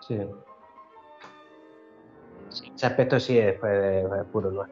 Sí. 0.08 0.20
Sí, 2.50 2.72
Ese 2.76 2.86
aspecto 2.86 3.20
sí 3.20 3.38
es, 3.38 3.58
pues, 3.60 4.04
es 4.06 4.26
puro, 4.32 4.52
¿no? 4.52 4.64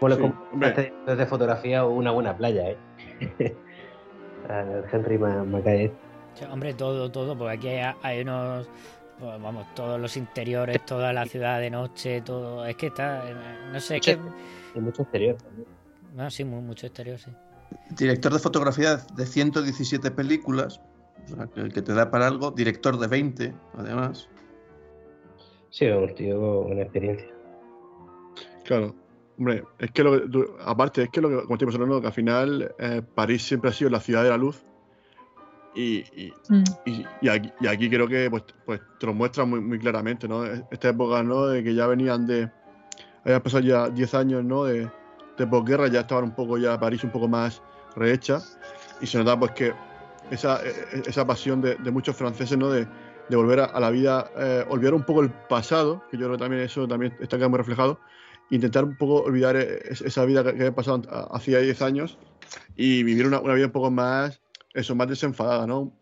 Bueno, 0.00 0.16
Sí, 0.16 0.22
como 0.22 0.34
hombre. 0.50 0.68
este 0.70 0.82
director 0.82 1.16
de 1.16 1.26
fotografía 1.26 1.84
una 1.84 2.10
buena 2.10 2.34
playa, 2.36 2.70
¿eh? 2.70 2.78
Al 4.48 4.84
Henry 4.90 5.18
Ma- 5.18 5.44
Mackay. 5.44 5.88
Sí, 5.88 5.94
Hombre, 6.50 6.74
todo, 6.74 7.10
todo, 7.10 7.36
porque 7.36 7.54
aquí 7.54 7.68
hay, 7.68 7.94
hay 8.02 8.20
unos, 8.22 8.68
pues, 9.18 9.42
vamos, 9.42 9.66
todos 9.74 10.00
los 10.00 10.16
interiores, 10.16 10.84
toda 10.86 11.12
la 11.12 11.26
ciudad 11.26 11.60
de 11.60 11.70
noche, 11.70 12.22
todo, 12.22 12.64
es 12.64 12.76
que 12.76 12.86
está, 12.88 13.28
eh, 13.30 13.34
no 13.72 13.80
sé, 13.80 13.96
es 13.96 14.02
que, 14.02 14.18
mucho 14.80 15.02
exterior 15.02 15.36
también. 15.36 15.66
no, 16.14 16.30
sí, 16.30 16.44
mu- 16.44 16.62
mucho 16.62 16.86
exterior, 16.86 17.18
sí. 17.18 17.30
Director 17.90 18.32
de 18.32 18.38
fotografía 18.38 18.96
de 18.96 19.26
117 19.26 20.10
películas, 20.10 20.80
o 21.24 21.36
sea, 21.36 21.46
que, 21.48 21.68
que 21.68 21.82
te 21.82 21.92
da 21.94 22.10
para 22.10 22.26
algo. 22.26 22.50
Director 22.50 22.98
de 22.98 23.06
20, 23.06 23.54
además. 23.76 24.28
Sí, 25.70 25.86
un 25.86 26.12
tío 26.14 26.64
con 26.64 26.78
experiencia. 26.80 27.28
Claro. 28.64 28.94
Hombre, 29.38 29.62
es 29.78 29.90
que 29.92 30.02
lo 30.02 30.12
que 30.28 30.44
aparte, 30.64 31.02
es 31.04 31.10
que 31.10 31.20
lo 31.20 31.28
que, 31.28 31.42
como 31.42 31.54
estamos 31.54 31.74
hablando, 31.74 32.00
que 32.00 32.06
al 32.08 32.12
final 32.12 32.74
eh, 32.78 33.02
París 33.14 33.42
siempre 33.42 33.70
ha 33.70 33.72
sido 33.72 33.88
la 33.90 34.00
ciudad 34.00 34.22
de 34.24 34.30
la 34.30 34.36
luz. 34.36 34.62
Y, 35.74 35.98
y, 36.20 36.32
Mm. 36.48 36.64
y- 36.86 37.06
y 37.22 37.28
aquí, 37.28 37.52
y 37.60 37.66
aquí 37.66 37.88
creo 37.88 38.08
que 38.08 38.28
pues, 38.30 38.42
pues 38.64 38.80
te 38.98 39.06
lo 39.06 39.14
muestra 39.14 39.44
muy, 39.44 39.60
muy 39.60 39.78
claramente, 39.78 40.26
¿no? 40.26 40.44
Esta 40.44 40.88
época, 40.88 41.22
¿no? 41.22 41.46
De 41.46 41.62
que 41.62 41.74
ya 41.74 41.86
venían 41.86 42.26
de. 42.26 42.50
Habían 43.24 43.42
pasado 43.42 43.62
ya 43.62 43.88
10 43.88 44.14
años, 44.14 44.42
¿no? 44.44 44.64
De, 44.64 44.90
de 45.38 45.46
posguerra, 45.46 45.88
ya 45.88 46.00
estaban 46.00 46.24
un 46.24 46.34
poco 46.34 46.58
ya 46.58 46.78
París 46.80 47.04
un 47.04 47.10
poco 47.10 47.28
más 47.28 47.62
rehecha. 47.96 48.40
Y 49.00 49.06
se 49.06 49.18
notaba 49.18 49.40
pues 49.40 49.52
que 49.52 49.72
esa, 50.30 50.60
eh, 50.64 51.02
esa 51.06 51.26
pasión 51.26 51.60
de, 51.60 51.76
de 51.76 51.90
muchos 51.90 52.16
franceses, 52.16 52.56
¿no? 52.58 52.70
De, 52.70 52.86
de 53.28 53.36
volver 53.36 53.60
a, 53.60 53.64
a 53.66 53.78
la 53.80 53.90
vida, 53.90 54.30
eh, 54.36 54.64
olvidar 54.68 54.94
un 54.94 55.04
poco 55.04 55.20
el 55.22 55.30
pasado, 55.30 56.02
que 56.10 56.16
yo 56.16 56.24
creo 56.26 56.36
que 56.36 56.42
también 56.42 56.62
eso 56.62 56.88
también 56.88 57.14
está 57.20 57.36
acá 57.36 57.48
muy 57.48 57.58
reflejado, 57.58 58.00
intentar 58.50 58.84
un 58.84 58.96
poco 58.96 59.22
olvidar 59.22 59.54
es- 59.56 60.00
esa 60.00 60.24
vida 60.24 60.42
que, 60.42 60.50
que 60.54 60.56
había 60.62 60.74
pasado 60.74 61.02
hacía 61.32 61.58
10 61.60 61.80
años 61.82 62.18
y 62.76 63.02
vivir 63.04 63.26
una, 63.26 63.38
una 63.40 63.54
vida 63.54 63.66
un 63.66 63.72
poco 63.72 63.90
más, 63.90 64.39
eso, 64.74 64.94
más 64.94 65.08
desenfadada, 65.08 65.66
¿no? 65.66 65.92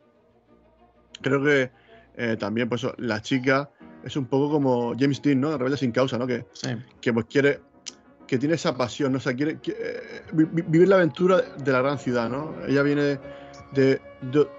Creo 1.20 1.42
que 1.42 1.70
eh, 2.16 2.36
también, 2.38 2.68
pues, 2.68 2.86
la 2.98 3.20
chica 3.22 3.70
es 4.04 4.16
un 4.16 4.26
poco 4.26 4.50
como 4.50 4.94
James 4.98 5.20
Dean, 5.22 5.40
¿no? 5.40 5.56
Rebelde 5.56 5.76
sin 5.76 5.92
causa, 5.92 6.18
¿no? 6.18 6.26
Que, 6.26 6.46
Sí. 6.52 6.68
que 7.00 7.12
pues 7.12 7.26
quiere, 7.26 7.60
que 8.26 8.38
tiene 8.38 8.54
esa 8.56 8.76
pasión, 8.76 9.12
¿no? 9.12 9.18
O 9.18 9.20
sea, 9.20 9.34
quiere, 9.34 9.60
que- 9.60 9.72
eh, 9.78 10.22
vi- 10.32 10.44
vi- 10.50 10.62
vivir 10.62 10.88
la 10.88 10.96
aventura 10.96 11.40
de 11.40 11.72
la 11.72 11.80
gran 11.80 11.98
ciudad, 11.98 12.28
¿no? 12.28 12.54
Ella 12.66 12.82
viene 12.82 13.02
de, 13.02 13.18
de, 13.72 14.00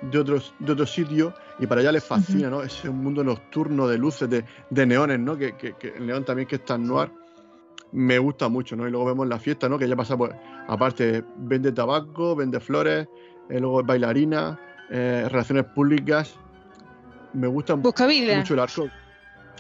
de 0.01 0.17
otros, 0.19 0.53
de 0.59 0.71
otro 0.71 0.85
sitio 0.85 1.33
y 1.59 1.67
para 1.67 1.81
ella 1.81 1.91
le 1.91 2.01
fascina, 2.01 2.49
¿no? 2.49 2.61
Ese 2.63 2.89
mundo 2.89 3.23
nocturno 3.23 3.87
de 3.87 3.97
luces, 3.97 4.29
de, 4.29 4.45
de 4.69 4.85
neones, 4.85 5.19
¿no? 5.19 5.37
Que, 5.37 5.55
que- 5.57 5.73
que 5.73 5.89
el 5.97 6.07
neón 6.07 6.23
también 6.25 6.47
que 6.47 6.55
es 6.57 6.65
tan 6.65 6.85
noir, 6.87 7.11
me 7.91 8.19
gusta 8.19 8.47
mucho, 8.49 8.75
¿no? 8.75 8.87
Y 8.87 8.91
luego 8.91 9.05
vemos 9.07 9.27
la 9.27 9.39
fiesta, 9.39 9.67
¿no? 9.67 9.77
Que 9.79 9.85
ella 9.85 9.95
pasa, 9.95 10.15
pues, 10.17 10.31
aparte, 10.67 11.23
vende 11.37 11.71
tabaco, 11.71 12.35
vende 12.35 12.59
flores, 12.59 13.07
eh, 13.49 13.59
luego 13.59 13.81
es 13.81 13.85
bailarina, 13.85 14.59
eh, 14.89 15.25
relaciones 15.29 15.65
públicas. 15.65 16.35
Me 17.33 17.47
gusta 17.47 17.75
Busca 17.75 18.07
vida. 18.07 18.37
mucho 18.37 18.53
el 18.53 18.59
arco. 18.59 18.89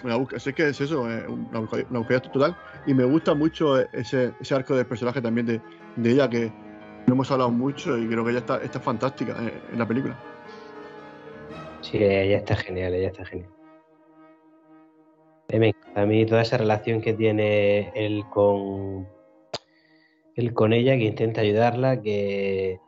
Una 0.03 0.15
busca, 0.15 0.39
sé 0.39 0.53
que 0.53 0.69
es 0.69 0.79
eso, 0.79 1.09
eh, 1.11 1.27
una 1.27 1.59
busca- 1.59 1.85
una 1.89 1.99
búsqueda 1.99 2.21
total. 2.21 2.55
Y 2.87 2.93
me 2.93 3.03
gusta 3.03 3.33
mucho 3.33 3.79
ese, 3.93 4.33
ese 4.39 4.55
arco 4.55 4.75
del 4.75 4.85
personaje 4.85 5.21
también 5.21 5.45
de, 5.45 5.61
de 5.97 6.11
ella, 6.11 6.29
que 6.29 6.51
no 7.05 7.13
hemos 7.15 7.29
hablado 7.31 7.51
mucho 7.51 7.97
y 7.97 8.07
creo 8.07 8.23
que 8.23 8.31
ella 8.31 8.39
está, 8.39 8.57
está 8.63 8.79
fantástica 8.79 9.35
eh, 9.41 9.61
en 9.73 9.79
la 9.79 9.87
película. 9.87 10.17
Sí, 11.81 11.97
ella 11.97 12.37
está 12.37 12.55
genial, 12.55 12.93
ella 12.93 13.07
está 13.07 13.25
genial. 13.25 13.49
A 15.95 16.05
mí 16.05 16.25
toda 16.27 16.43
esa 16.43 16.57
relación 16.57 17.01
que 17.01 17.13
tiene 17.13 17.91
él 17.95 18.23
con 18.29 19.07
él 20.35 20.53
con 20.53 20.71
ella, 20.73 20.95
que 20.95 21.05
intenta 21.05 21.41
ayudarla, 21.41 22.01
que, 22.01 22.79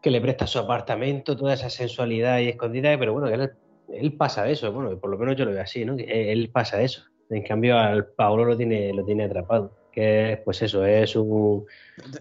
que 0.00 0.10
le 0.10 0.20
presta 0.20 0.46
su 0.46 0.58
apartamento, 0.58 1.36
toda 1.36 1.54
esa 1.54 1.68
sensualidad 1.70 2.38
y 2.38 2.48
escondida, 2.48 2.96
pero 2.98 3.12
bueno, 3.12 3.28
él, 3.28 3.50
él 3.88 4.12
pasa 4.14 4.44
de 4.44 4.52
eso, 4.52 4.72
bueno, 4.72 4.98
por 4.98 5.10
lo 5.10 5.18
menos 5.18 5.36
yo 5.36 5.44
lo 5.44 5.50
veo 5.52 5.62
así, 5.62 5.84
¿no? 5.84 5.96
Que 5.96 6.32
él 6.32 6.50
pasa 6.50 6.78
de 6.78 6.84
eso. 6.84 7.02
En 7.28 7.42
cambio, 7.44 7.78
al 7.78 8.06
Paolo 8.06 8.44
lo 8.44 8.56
tiene, 8.56 8.92
lo 8.92 9.04
tiene 9.04 9.24
atrapado. 9.24 9.76
Que 9.92 10.32
es, 10.34 10.38
pues 10.44 10.62
eso, 10.62 10.84
es 10.84 11.16
un. 11.16 11.64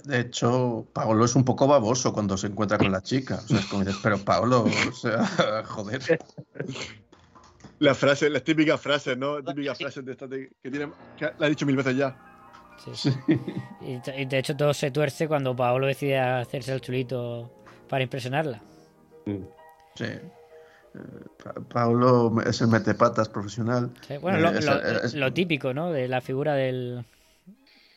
De, 0.04 0.16
de 0.16 0.20
hecho, 0.22 0.88
Paolo 0.92 1.24
es 1.26 1.36
un 1.36 1.46
poco 1.46 1.68
baboso 1.68 2.12
cuando 2.14 2.36
se 2.36 2.48
encuentra 2.48 2.78
con 2.80 2.92
la 2.92 3.02
chica. 3.02 3.36
O 3.44 3.48
sea, 3.48 3.60
es 3.60 3.66
como 3.68 3.84
dices, 3.84 4.00
pero 4.04 4.18
Paolo, 4.18 4.64
o 4.66 4.92
sea, 4.92 5.24
joder. 5.66 6.02
Las 7.80 7.98
frases, 7.98 8.32
las 8.32 8.44
típicas 8.44 8.82
frases, 8.82 9.18
¿no? 9.18 9.42
Típicas 9.44 9.78
frases 9.78 10.04
de 10.04 10.12
estas 10.12 10.30
de- 10.30 10.52
que 10.62 10.70
tiene, 10.72 10.90
que 11.18 11.30
la 11.38 11.46
he 11.48 11.50
dicho 11.50 11.66
mil 11.66 11.78
veces 11.78 11.96
ya. 11.96 12.18
Sí, 12.84 12.92
sí. 12.96 13.14
Y 13.82 14.26
de 14.26 14.38
hecho 14.40 14.56
todo 14.56 14.74
se 14.74 14.90
tuerce 14.92 15.28
cuando 15.28 15.56
Paolo 15.56 15.88
decide 15.88 16.18
hacerse 16.18 16.74
el 16.74 16.82
chulito 16.82 17.59
para 17.90 18.04
impresionarla. 18.04 18.62
Sí. 19.96 20.04
Eh, 20.06 20.20
Pa- 21.44 21.54
Paolo 21.54 22.34
es 22.46 22.62
el 22.62 22.68
metepatas 22.68 23.30
profesional. 23.30 23.92
Sí, 24.08 24.18
Bueno, 24.18 24.40
lo, 24.40 24.50
Eh, 24.52 24.58
es- 24.60 24.66
lo- 24.66 24.82
es- 25.04 25.14
lo 25.14 25.34
típico, 25.34 25.74
¿no? 25.74 25.92
De 25.92 26.08
la 26.08 26.22
figura 26.22 26.54
del, 26.56 27.06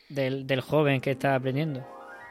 del, 0.08 0.46
del 0.46 0.60
joven 0.60 1.00
que 1.00 1.12
está 1.12 1.34
aprendiendo. 1.34 1.86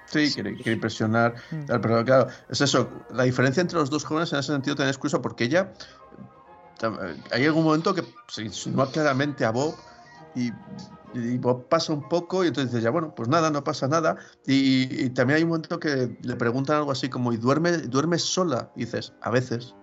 Sí, 0.06 0.32
quiere, 0.34 0.56
quiere 0.56 0.74
impresionar. 0.74 1.36
Mm. 1.52 1.66
Pero 1.82 2.04
claro, 2.06 2.28
es 2.50 2.60
eso. 2.62 2.90
La 3.14 3.24
diferencia 3.24 3.62
entre 3.62 3.78
los 3.80 3.90
dos 3.90 4.04
jóvenes 4.04 4.34
en 4.34 4.40
ese 4.40 4.52
sentido 4.52 4.76
también 4.76 4.92
es 4.92 4.98
curioso 4.98 5.22
porque 5.22 5.46
ella. 5.46 5.72
eh, 6.84 7.16
Hay 7.32 7.46
algún 7.46 7.64
momento 7.64 7.94
que 7.96 8.04
se 8.28 8.44
insinúa 8.44 8.92
claramente 8.92 9.46
a 9.46 9.52
Bob 9.52 9.76
y, 10.36 10.52
y 11.14 11.38
Bob 11.38 11.68
pasa 11.68 11.94
un 11.94 12.08
poco 12.08 12.44
y 12.44 12.48
entonces 12.48 12.72
dice, 12.72 12.84
ya 12.84 12.90
bueno, 12.90 13.14
pues 13.16 13.30
nada, 13.30 13.50
no 13.50 13.64
pasa 13.64 13.88
nada. 13.88 14.18
Y, 14.46 15.10
también 15.10 15.38
hay 15.38 15.44
un 15.44 15.50
momento 15.50 15.80
que 15.80 16.18
le 16.22 16.36
preguntan 16.36 16.78
algo 16.78 16.92
así 16.92 17.10
como, 17.10 17.34
¿y 17.34 17.38
duerme, 17.38 17.78
duermes 17.78 18.22
sola? 18.22 18.72
Dices, 18.76 19.14
a 19.22 19.30
veces. 19.30 19.76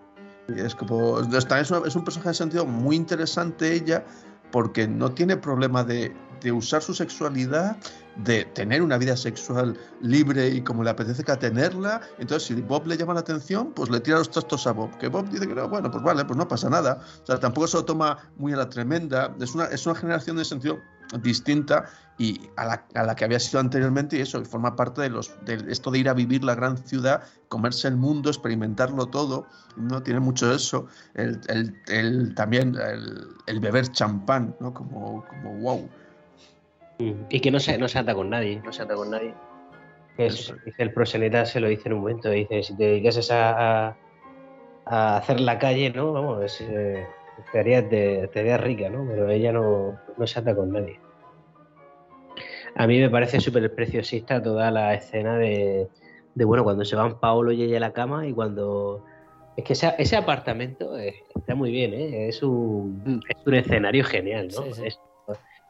Y 0.49 0.61
es 0.61 0.75
como, 0.75 1.21
es, 1.21 1.47
es, 1.47 1.97
un 1.97 2.05
personaje 2.05 2.29
en 2.31 2.35
sentido 2.35 2.67
muy 2.67 2.97
interesante 2.97 3.75
ella 3.75 4.05
porque 4.51 4.89
no 4.89 5.13
tiene 5.13 5.37
problema 5.37 5.85
de, 5.85 6.15
de 6.41 6.53
usar 6.53 6.83
su 6.83 6.95
sexualidad, 6.95 7.77
de 8.17 8.45
tener 8.47 8.83
una 8.83 8.99
vida 8.99 9.17
sexual 9.17 9.79
libre 10.01 10.49
y 10.49 10.61
como 10.63 10.83
le 10.83 10.91
apetece 10.91 11.23
que 11.25 11.37
tenerla. 11.37 12.01
Entonces, 12.19 12.49
si 12.49 12.55
Bob 12.63 12.87
le 12.87 12.97
llama 12.97 13.15
la 13.15 13.21
atención, 13.21 13.73
pues 13.73 13.91
le 13.91 14.01
tira 14.01 14.19
los 14.19 14.31
trastos 14.31 14.67
a 14.67 14.73
Bob. 14.73 14.97
Que 14.99 15.09
Bob 15.09 15.29
dice 15.31 15.47
que 15.47 15.55
no, 15.55 15.69
bueno, 15.69 15.91
pues 15.91 16.03
vale, 16.03 16.25
pues 16.25 16.37
no 16.37 16.49
pasa 16.49 16.69
nada. 16.69 17.01
O 17.23 17.27
sea, 17.27 17.39
tampoco 17.39 17.67
se 17.69 17.77
lo 17.77 17.85
toma 17.85 18.19
muy 18.37 18.53
a 18.53 18.57
la 18.57 18.69
tremenda. 18.69 19.35
Es 19.41 19.55
una, 19.55 19.67
es 19.67 19.87
una 19.87 19.95
generación 19.95 20.37
de 20.37 20.45
sentido 20.45 20.79
distinta 21.23 21.87
y 22.19 22.51
a 22.57 22.67
la, 22.67 22.85
a 22.95 23.03
la 23.05 23.17
que 23.17 23.25
había 23.25 23.41
sido 23.41 23.61
anteriormente 23.61 24.19
y 24.19 24.21
eso, 24.21 24.41
y 24.41 24.45
forma 24.45 24.77
parte 24.77 25.01
de 25.01 25.09
los 25.09 25.33
de 25.47 25.65
esto 25.69 25.91
de 25.91 26.01
ir 26.01 26.09
a 26.09 26.13
vivir 26.13 26.45
la 26.45 26.55
gran 26.55 26.77
ciudad, 26.77 27.23
comerse 27.49 27.89
el 27.89 27.97
mundo, 27.97 28.29
experimentarlo 28.29 29.07
todo, 29.07 29.47
no 29.77 30.03
tiene 30.03 30.21
mucho 30.21 30.53
eso, 30.53 30.87
el, 31.15 31.41
el- 31.49 31.81
el- 31.87 32.35
también 32.35 32.75
el, 32.77 33.29
el 33.47 33.61
beber 33.61 33.91
champán, 33.93 34.55
¿no? 34.61 34.75
Como, 34.75 35.25
como 35.29 35.55
wow. 35.61 35.89
Y 37.31 37.41
que 37.41 37.51
no 37.51 37.61
se, 37.61 37.79
no 37.79 37.87
se 37.89 37.99
ata 37.99 38.15
con 38.15 38.29
nadie, 38.31 38.61
no 38.65 38.73
se 38.73 38.83
ata 38.83 38.95
con 38.95 39.11
nadie. 39.11 39.33
Que 40.17 40.27
es- 40.27 40.53
dice 40.65 40.83
el 40.83 40.93
proseneta 40.93 41.45
se 41.47 41.61
lo 41.61 41.69
dice 41.69 41.89
en 41.89 41.93
un 41.95 42.01
momento, 42.01 42.31
dice, 42.31 42.63
si 42.63 42.77
te 42.77 42.85
dedicases 42.85 43.31
a, 43.31 43.89
a, 43.89 43.97
a 44.87 45.17
hacer 45.19 45.41
la 45.41 45.59
calle, 45.59 45.91
¿no? 45.91 46.13
Vamos, 46.13 46.45
es, 46.45 46.61
eh, 46.61 47.07
te, 47.53 47.59
harías 47.61 47.89
de- 47.89 48.29
te 48.33 48.41
harías 48.41 48.61
rica, 48.61 48.89
¿no? 48.89 49.07
Pero 49.09 49.29
ella 49.31 49.53
no, 49.53 49.99
no 50.17 50.27
se 50.27 50.41
ata 50.41 50.57
con 50.57 50.73
nadie. 50.73 50.99
A 52.75 52.87
mí 52.87 52.99
me 52.99 53.11
parece 53.11 53.41
súper 53.41 53.73
preciosista 53.75 54.43
toda 54.43 54.71
la 54.71 54.95
escena 54.95 55.39
de, 55.39 55.89
de, 56.35 56.45
bueno, 56.45 56.65
cuando 56.65 56.85
se 56.85 56.97
van 56.97 57.19
Paolo 57.21 57.53
y 57.53 57.63
ella 57.63 57.77
a 57.77 57.81
la 57.81 57.93
cama 57.93 58.27
y 58.27 58.33
cuando... 58.33 59.05
Es 59.57 59.65
que 59.65 59.73
ese, 59.73 59.93
ese 59.99 60.17
apartamento 60.17 60.97
eh, 60.99 61.15
está 61.35 61.55
muy 61.57 61.73
bien, 61.73 61.93
¿eh? 61.93 62.29
Es 62.29 62.43
un, 62.43 63.21
es 63.29 63.47
un 63.47 63.55
escenario 63.55 64.05
genial, 64.05 64.49
¿no? 64.49 64.63
Sí, 64.63 64.73
sí. 64.73 64.87
Es- 64.87 65.01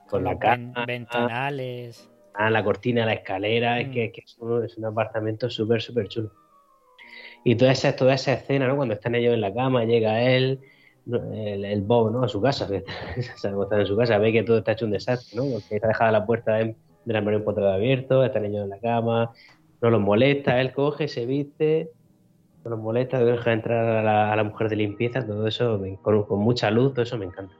con 0.08 0.24
la 0.24 0.38
cama, 0.38 0.86
ventanales. 0.86 2.08
Ah, 2.34 2.50
la 2.50 2.64
cortina, 2.64 3.04
la 3.06 3.14
escalera, 3.14 3.80
es 3.80 3.88
Mm. 3.88 3.92
que, 3.92 4.04
es, 4.06 4.12
que 4.12 4.20
es, 4.24 4.36
un, 4.38 4.64
es 4.64 4.76
un 4.78 4.84
apartamento 4.86 5.50
súper, 5.50 5.82
súper 5.82 6.08
chulo. 6.08 6.30
Y 7.44 7.56
toda 7.56 7.72
esa, 7.72 7.94
toda 7.96 8.14
esa 8.14 8.32
escena, 8.34 8.66
¿no? 8.68 8.76
Cuando 8.76 8.94
están 8.94 9.14
ellos 9.14 9.34
en 9.34 9.40
la 9.40 9.52
cama, 9.54 9.84
llega 9.84 10.22
él, 10.22 10.60
el, 11.06 11.64
el 11.64 11.82
Bob, 11.82 12.12
¿no? 12.12 12.22
A 12.24 12.28
su 12.28 12.40
casa, 12.40 12.68
que 12.68 12.76
está, 13.16 13.50
está 13.50 13.80
en 13.80 13.86
su 13.86 13.96
casa, 13.96 14.18
ve 14.18 14.32
que 14.32 14.42
todo 14.42 14.58
está 14.58 14.72
hecho 14.72 14.84
un 14.84 14.92
desastre, 14.92 15.28
¿no? 15.36 15.48
Porque 15.50 15.76
está 15.76 15.88
dejada 15.88 16.12
la 16.12 16.26
puerta 16.26 16.54
de, 16.56 16.76
del 17.04 17.16
armario 17.16 17.38
empotrado 17.40 17.72
abierto, 17.72 18.24
están 18.24 18.44
ellos 18.44 18.64
en 18.64 18.70
la 18.70 18.80
cama, 18.80 19.32
no 19.80 19.90
los 19.90 20.00
molesta, 20.00 20.60
él 20.60 20.72
coge, 20.72 21.08
se 21.08 21.26
viste, 21.26 21.90
no 22.64 22.72
los 22.72 22.80
molesta, 22.80 23.24
deja 23.24 23.52
entrar 23.54 23.86
a 23.86 24.02
la, 24.04 24.32
a 24.32 24.36
la 24.36 24.44
mujer 24.44 24.68
de 24.70 24.76
limpieza, 24.76 25.26
todo 25.26 25.46
eso, 25.48 25.78
me- 25.78 25.98
con, 26.00 26.24
con 26.26 26.40
mucha 26.40 26.70
luz, 26.70 26.94
todo 26.94 27.04
eso 27.04 27.18
me 27.18 27.26
encanta. 27.26 27.57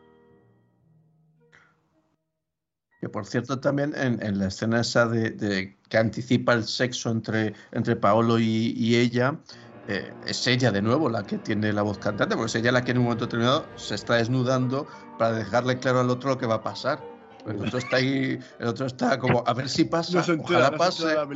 Que 3.01 3.09
por 3.09 3.27
cierto, 3.27 3.61
también 3.61 3.95
en, 3.97 4.21
en 4.23 4.39
la 4.39 4.49
escena 4.49 4.81
esa 4.81 5.07
de, 5.07 5.31
de 5.31 5.77
que 5.89 5.99
anticipa 5.99 6.53
el 6.55 6.65
sexo 6.65 7.11
entre, 7.11 7.55
entre 7.71 7.95
Paolo 7.97 8.39
y, 8.41 8.75
y 8.77 8.97
ella, 8.97 9.39
eh, 9.87 10.13
es 10.27 10.47
ella 10.49 10.73
de 10.73 10.83
nuevo 10.83 11.09
la 11.09 11.23
que 11.23 11.39
tiene 11.39 11.73
la 11.73 11.83
voz 11.83 11.99
cantante, 11.99 12.35
porque 12.35 12.49
es 12.49 12.55
ella 12.57 12.73
la 12.73 12.83
que 12.83 12.91
en 12.91 12.99
un 12.99 13.05
momento 13.05 13.27
determinado 13.27 13.71
se 13.77 13.95
está 13.95 14.17
desnudando 14.17 14.89
para 15.17 15.33
dejarle 15.33 15.79
claro 15.79 16.01
al 16.01 16.11
otro 16.11 16.31
lo 16.31 16.39
que 16.39 16.47
va 16.47 16.57
a 16.57 16.63
pasar. 16.63 16.99
El 17.47 17.63
otro 17.63 17.79
está 17.79 17.97
ahí, 17.97 18.39
el 18.59 18.67
otro 18.67 18.87
está 18.87 19.19
como, 19.19 19.43
a 19.47 19.55
ver 19.55 19.69
si 19.69 19.85
pasa, 19.85 20.13
No 20.27 20.35
entera, 20.35 20.59
ojalá 20.59 20.77
pase. 20.77 21.05
la 21.05 21.29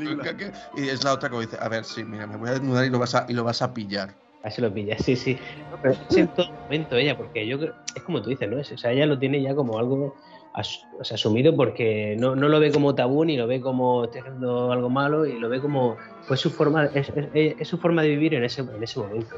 Y 0.77 0.89
es 0.89 1.05
la 1.05 1.13
otra 1.15 1.31
que 1.31 1.39
dice, 1.41 1.57
a 1.59 1.69
ver, 1.69 1.85
sí, 1.85 2.05
mira, 2.05 2.27
me 2.27 2.37
voy 2.37 2.51
a 2.51 2.53
desnudar 2.53 2.85
y 2.85 2.91
lo 2.91 2.99
vas 2.99 3.15
a, 3.15 3.25
y 3.29 3.33
lo 3.33 3.45
vas 3.45 3.63
a 3.63 3.73
pillar. 3.73 4.15
Así 4.43 4.61
lo 4.61 4.75
pilla, 4.75 4.99
sí, 4.99 5.15
sí. 5.15 5.39
Pero 5.81 5.95
es 5.95 6.17
en 6.17 6.29
todo 6.35 6.47
momento 6.53 6.97
ella, 6.97 7.17
porque 7.17 7.47
yo 7.47 7.59
creo, 7.59 7.73
es 7.95 8.03
como 8.03 8.21
tú 8.21 8.31
dices, 8.31 8.51
¿no? 8.51 8.59
Es- 8.59 8.73
o 8.73 8.77
sea, 8.77 8.91
ella 8.91 9.07
lo 9.07 9.19
tiene 9.19 9.41
ya 9.41 9.55
como 9.55 9.79
algo 9.79 10.17
as- 10.55 10.87
sea, 11.03 11.15
asumido 11.15 11.55
porque 11.57 12.17
no, 12.19 12.37
no 12.37 12.49
lo 12.49 12.61
ve 12.61 12.71
como 12.73 12.95
tabú 12.95 13.25
ni 13.25 13.37
lo 13.37 13.47
ve 13.47 13.61
como 13.61 14.05
estoy 14.05 14.21
haciendo 14.21 14.71
algo 14.73 14.91
malo 14.91 15.27
y 15.27 15.39
lo 15.39 15.49
ve 15.49 15.61
como 15.61 15.97
pues 16.29 16.41
su 16.41 16.51
forma 16.51 16.87
es, 16.95 17.11
es- 17.35 17.69
su 17.69 17.79
forma 17.79 18.03
de 18.03 18.09
vivir 18.11 18.35
en 18.35 18.45
ese, 18.45 18.61
en 18.63 18.83
ese 18.83 19.01
momento. 19.01 19.35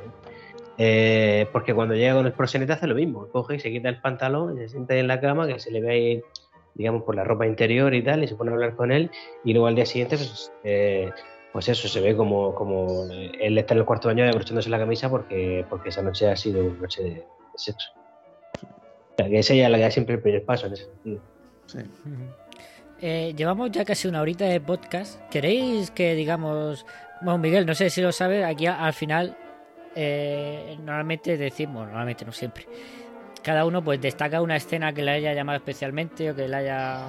Eh, 0.77 1.47
porque 1.53 1.73
cuando 1.73 1.95
llega 1.95 2.15
con 2.15 2.27
el 2.27 2.33
proxeneta 2.33 2.75
hace 2.75 2.89
lo 2.89 2.97
mismo 2.97 3.29
coge 3.31 3.55
y 3.57 3.61
se 3.61 3.71
quita 3.71 3.89
el 3.89 4.01
pantalón 4.01 4.57
y 4.57 4.63
se 4.63 4.71
sienta 4.71 4.97
en 4.97 5.07
la 5.07 5.21
cama 5.21 5.47
que 5.47 5.61
se 5.61 5.71
le 5.71 5.81
ve 5.81 5.91
ahí 5.93 6.23
digamos 6.75 7.05
por 7.05 7.15
la 7.15 7.23
ropa 7.23 7.47
interior 7.47 7.95
y 7.95 8.03
tal 8.03 8.25
y 8.25 8.27
se 8.27 8.35
pone 8.35 8.51
a 8.51 8.55
hablar 8.55 8.75
con 8.75 8.91
él 8.91 9.09
y 9.45 9.53
luego 9.53 9.69
al 9.69 9.77
día 9.77 9.87
siguiente 9.87 10.17
pues, 10.17 10.51
eh, 10.65 11.13
pues 11.53 11.69
eso 11.69 11.87
se 11.87 12.01
ve 12.01 12.17
como, 12.17 12.53
como 12.57 13.05
él 13.13 13.57
está 13.57 13.75
en 13.75 13.79
el 13.81 13.87
cuarto 13.87 14.09
baño 14.09 14.25
abrochándose 14.25 14.69
la 14.69 14.81
camisa 14.81 15.09
porque, 15.09 15.65
porque 15.71 15.91
esa 15.91 16.03
noche 16.03 16.27
ha 16.29 16.35
sido 16.35 16.65
una 16.65 16.81
noche 16.81 17.05
de 17.05 17.25
sexo 17.55 17.89
o 19.15 19.17
sea, 19.17 19.29
que 19.29 19.39
es 19.39 19.51
ella 19.51 19.69
la 19.69 19.79
que 19.79 19.85
da 19.85 19.91
siempre 19.91 20.17
el 20.17 20.21
primer 20.21 20.45
paso 20.45 20.67
en 20.67 20.73
ese 20.73 20.87
sentido. 20.87 21.21
Sí. 21.67 21.79
Eh, 23.01 23.33
llevamos 23.37 23.71
ya 23.71 23.85
casi 23.85 24.09
una 24.09 24.21
horita 24.21 24.45
de 24.45 24.61
podcast. 24.61 25.21
¿Queréis 25.31 25.91
que 25.91 26.15
digamos... 26.15 26.85
Bueno, 27.21 27.39
Miguel, 27.39 27.65
no 27.65 27.75
sé 27.75 27.91
si 27.91 28.03
lo 28.03 28.13
sabes, 28.13 28.45
aquí 28.45 28.67
al 28.67 28.93
final 28.93 29.37
eh, 29.95 30.77
normalmente 30.83 31.37
decimos, 31.37 31.87
normalmente 31.87 32.25
no 32.25 32.33
siempre, 32.33 32.67
cada 33.43 33.65
uno 33.65 33.83
pues 33.85 34.01
destaca 34.01 34.43
una 34.43 34.57
escena 34.57 34.93
que 34.93 35.03
le 35.03 35.13
haya 35.13 35.33
llamado 35.33 35.57
especialmente 35.59 36.31
o 36.31 36.35
que 36.35 36.49
le 36.49 36.57
haya 36.57 37.07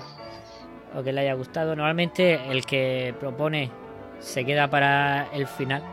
o 0.95 1.03
que 1.03 1.11
le 1.11 1.21
haya 1.21 1.33
gustado. 1.33 1.75
Normalmente 1.75 2.39
el 2.49 2.65
que 2.65 3.15
propone 3.19 3.71
se 4.19 4.45
queda 4.45 4.69
para 4.69 5.27
el 5.33 5.47
final, 5.47 5.83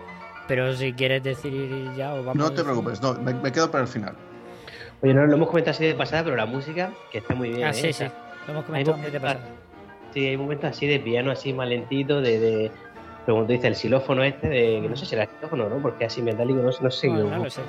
pero 0.47 0.75
si 0.75 0.93
quieres 0.93 1.23
decir 1.23 1.91
ya 1.97 2.15
o 2.15 2.19
vamos 2.23 2.37
No 2.37 2.53
te 2.53 2.63
preocupes, 2.63 3.01
no, 3.01 3.15
me, 3.15 3.33
me 3.35 3.51
quedo 3.51 3.71
para 3.71 3.83
el 3.83 3.89
final. 3.89 4.15
Oye, 5.03 5.14
no 5.14 5.26
lo 5.26 5.34
hemos 5.34 5.48
comentado 5.48 5.72
así 5.72 5.84
de 5.84 5.94
pasada, 5.94 6.24
pero 6.24 6.36
la 6.36 6.46
música, 6.46 6.92
que 7.11 7.18
está 7.18 7.34
muy 7.34 7.50
bien. 7.50 7.64
Ah, 7.64 7.70
¿eh? 7.70 7.74
sí, 7.74 7.92
sí, 7.92 8.05
lo 8.46 8.53
hemos 8.53 8.64
hay 8.64 8.66
comentado 8.84 8.96
muy 8.98 9.11
de 9.11 9.18
momentos- 9.18 9.40
pasada. 9.42 9.57
Sí, 10.14 10.26
hay 10.26 10.36
momentos 10.36 10.70
así 10.70 10.86
de 10.86 11.00
piano, 11.00 11.30
así 11.30 11.53
más 11.55 11.68
lentito, 11.68 12.20
de, 12.20 12.38
de... 12.38 12.70
Pero 13.24 13.36
como 13.36 13.46
tú 13.46 13.53
dices, 13.53 13.64
el 13.66 13.76
xilófono 13.76 14.22
este, 14.22 14.48
de... 14.48 14.80
que 14.82 14.88
no 14.88 14.94
sé 14.96 15.07
si 15.07 15.14
era 15.14 15.26
xilófono, 15.26 15.68
¿no? 15.70 15.76
Porque 15.80 16.05
es 16.05 16.12
así 16.12 16.22
metálico, 16.22 16.61
no, 16.61 16.70
sé- 16.70 16.82
no 16.84 16.90
sé. 16.90 17.09
No, 17.09 17.18
yo- 17.18 17.30
no 17.30 17.44
lo 17.44 17.50
sé. 17.50 17.62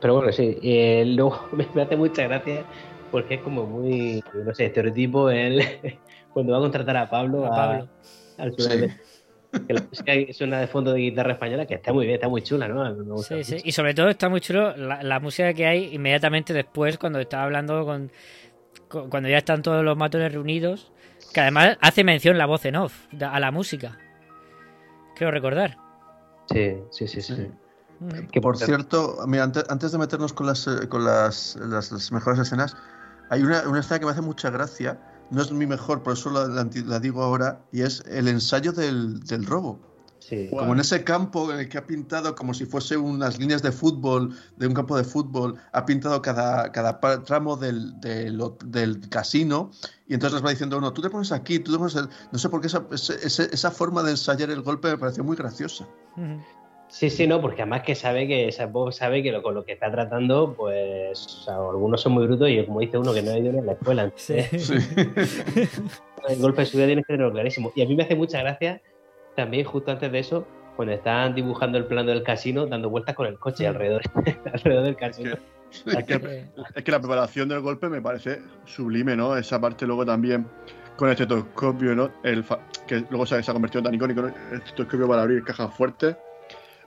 Pero 0.00 0.14
bueno, 0.14 0.30
sí. 0.32 0.58
Y 0.60 0.76
eh, 0.78 1.04
luego 1.06 1.48
me, 1.52 1.66
me 1.74 1.82
hace 1.82 1.96
mucha 1.96 2.24
gracia 2.24 2.62
porque 3.10 3.36
es 3.36 3.40
como 3.40 3.64
muy, 3.64 4.22
no 4.34 4.54
sé, 4.54 4.66
estereotipo 4.66 5.30
él 5.30 5.62
cuando 6.34 6.52
va 6.52 6.58
a 6.58 6.60
contratar 6.62 6.96
a 6.98 7.08
Pablo, 7.10 7.44
A 7.46 7.48
a- 7.48 7.50
Pablo. 7.56 7.88
al 8.36 8.52
final 8.52 9.00
que 9.66 9.72
la 9.74 9.82
música 9.82 10.12
suena 10.32 10.60
de 10.60 10.66
fondo 10.66 10.92
de 10.92 11.00
guitarra 11.00 11.32
española, 11.32 11.66
que 11.66 11.74
está 11.74 11.92
muy 11.92 12.04
bien, 12.06 12.16
está 12.16 12.28
muy 12.28 12.42
chula, 12.42 12.68
¿no? 12.68 12.84
Me 12.94 13.02
gusta 13.12 13.36
Sí, 13.36 13.44
sí. 13.44 13.54
mucho. 13.54 13.68
Y 13.68 13.72
sobre 13.72 13.94
todo 13.94 14.08
está 14.08 14.28
muy 14.28 14.40
chulo 14.40 14.76
la, 14.76 15.02
la 15.02 15.20
música 15.20 15.52
que 15.54 15.66
hay 15.66 15.94
inmediatamente 15.94 16.52
después, 16.52 16.98
cuando 16.98 17.18
está 17.20 17.42
hablando 17.44 17.84
con, 17.86 18.10
con- 18.88 19.08
Cuando 19.10 19.28
ya 19.28 19.38
están 19.38 19.62
todos 19.62 19.84
los 19.84 19.96
matones 19.96 20.32
reunidos. 20.32 20.92
Que 21.32 21.40
además 21.40 21.76
hace 21.80 22.04
mención 22.04 22.38
la 22.38 22.46
voz 22.46 22.64
en 22.64 22.76
off 22.76 23.06
a 23.20 23.40
la 23.40 23.50
música. 23.50 23.98
Creo 25.16 25.30
recordar. 25.30 25.76
Sí, 26.50 26.76
sí, 26.90 27.06
sí, 27.08 27.20
sí. 27.20 27.50
Que 28.30 28.40
Por 28.40 28.56
cierto, 28.56 29.16
mira, 29.26 29.42
antes, 29.42 29.64
antes 29.68 29.90
de 29.92 29.98
meternos 29.98 30.32
con 30.32 30.46
las 30.46 30.66
eh, 30.68 30.88
con 30.88 31.04
las, 31.04 31.56
las- 31.56 31.90
las 31.90 32.12
mejores 32.12 32.38
escenas, 32.38 32.76
hay 33.28 33.42
una, 33.42 33.68
una 33.68 33.80
escena 33.80 33.98
que 33.98 34.06
me 34.06 34.12
hace 34.12 34.22
mucha 34.22 34.48
gracia. 34.50 34.98
No 35.30 35.42
es 35.42 35.52
mi 35.52 35.66
mejor, 35.66 36.02
por 36.02 36.14
eso 36.14 36.30
la, 36.30 36.46
la 36.46 36.62
anti- 36.62 36.82
la 36.84 37.00
digo 37.00 37.22
ahora, 37.22 37.60
y 37.72 37.82
es 37.82 38.02
el 38.08 38.28
ensayo 38.28 38.72
del, 38.72 39.20
del 39.20 39.44
robo. 39.44 39.78
Sí. 40.20 40.48
Como 40.50 40.74
en 40.74 40.80
ese 40.80 41.04
campo 41.04 41.50
en 41.52 41.60
el 41.60 41.68
que 41.70 41.78
ha 41.78 41.86
pintado 41.86 42.34
como 42.34 42.52
si 42.52 42.66
fuese 42.66 42.96
unas 42.98 43.38
líneas 43.38 43.62
de 43.62 43.72
fútbol, 43.72 44.36
de 44.56 44.66
un 44.66 44.74
campo 44.74 44.94
de 44.96 45.04
fútbol, 45.04 45.54
ha 45.72 45.86
pintado 45.86 46.20
cada, 46.20 46.70
cada 46.72 47.00
tramo 47.24 47.56
del, 47.56 47.98
del, 48.00 48.38
del 48.66 49.08
casino 49.08 49.70
y 50.06 50.14
entonces 50.14 50.34
les 50.40 50.44
va 50.46 50.50
diciendo 50.50 50.76
uno, 50.76 50.92
tú 50.92 51.00
te 51.00 51.08
pones 51.08 51.32
aquí, 51.32 51.60
tú 51.60 51.72
te 51.72 51.78
pones... 51.78 51.94
el-". 51.94 52.08
No 52.30 52.38
sé 52.38 52.48
por 52.50 52.60
qué 52.60 52.66
esa, 52.66 52.84
esa 52.90 53.70
forma 53.70 54.02
de 54.02 54.10
ensayar 54.10 54.50
el 54.50 54.60
golpe 54.62 54.88
me 54.88 54.98
pareció 54.98 55.24
muy 55.24 55.36
graciosa. 55.36 55.86
Ujú. 56.16 56.42
Sí, 56.88 57.10
sí, 57.10 57.26
no, 57.26 57.40
porque 57.40 57.60
además 57.62 57.82
que 57.82 57.94
sabe 57.94 58.26
que 58.26 58.50
Bob 58.70 58.92
sabe 58.92 59.22
que 59.22 59.30
lo, 59.30 59.42
con 59.42 59.54
lo 59.54 59.64
que 59.64 59.72
está 59.72 59.90
tratando, 59.90 60.54
pues 60.56 61.24
o 61.26 61.28
sea, 61.44 61.56
algunos 61.56 62.00
son 62.00 62.12
muy 62.12 62.26
brutos 62.26 62.48
y 62.48 62.64
como 62.64 62.80
dice 62.80 62.96
uno 62.96 63.12
que 63.12 63.22
no 63.22 63.30
ha 63.32 63.38
ido 63.38 63.52
ni 63.52 63.58
a 63.58 63.62
la 63.62 63.72
escuela. 63.72 64.04
Entonces, 64.04 64.70
el 66.28 66.38
golpe 66.40 66.62
de 66.62 66.66
su 66.66 66.76
vida 66.76 66.86
tienes 66.86 67.06
que 67.06 67.12
tenerlo 67.12 67.32
clarísimo. 67.32 67.72
Y 67.74 67.82
a 67.82 67.86
mí 67.86 67.94
me 67.94 68.04
hace 68.04 68.14
mucha 68.16 68.40
gracia 68.40 68.80
también 69.36 69.64
justo 69.64 69.90
antes 69.90 70.10
de 70.10 70.18
eso, 70.18 70.46
cuando 70.76 70.94
están 70.94 71.34
dibujando 71.34 71.78
el 71.78 71.84
plano 71.84 72.08
del 72.10 72.22
casino, 72.22 72.66
dando 72.66 72.88
vueltas 72.90 73.14
con 73.14 73.26
el 73.26 73.38
coche 73.38 73.66
alrededor, 73.66 74.02
alrededor 74.52 74.84
del 74.84 74.96
casino. 74.96 75.36
Es 75.86 76.04
que, 76.04 76.44
es 76.74 76.82
que 76.84 76.90
la 76.90 76.98
preparación 76.98 77.48
del 77.50 77.60
golpe 77.60 77.88
me 77.90 78.00
parece 78.00 78.40
sublime, 78.64 79.14
¿no? 79.14 79.36
Esa 79.36 79.60
parte 79.60 79.86
luego 79.86 80.06
también 80.06 80.46
con 80.96 81.08
el 81.08 81.12
estetoscopio, 81.12 81.94
¿no? 81.94 82.10
El 82.24 82.42
fa- 82.42 82.60
que 82.86 83.04
luego 83.10 83.26
se, 83.26 83.42
se 83.42 83.50
ha 83.50 83.54
convertido 83.54 83.80
en 83.80 83.84
tan 83.84 83.94
icónico, 83.94 84.22
¿no? 84.22 84.28
El 84.50 84.58
estetoscopio 84.62 85.06
para 85.06 85.22
abrir 85.22 85.44
cajas 85.44 85.72
fuertes. 85.74 86.16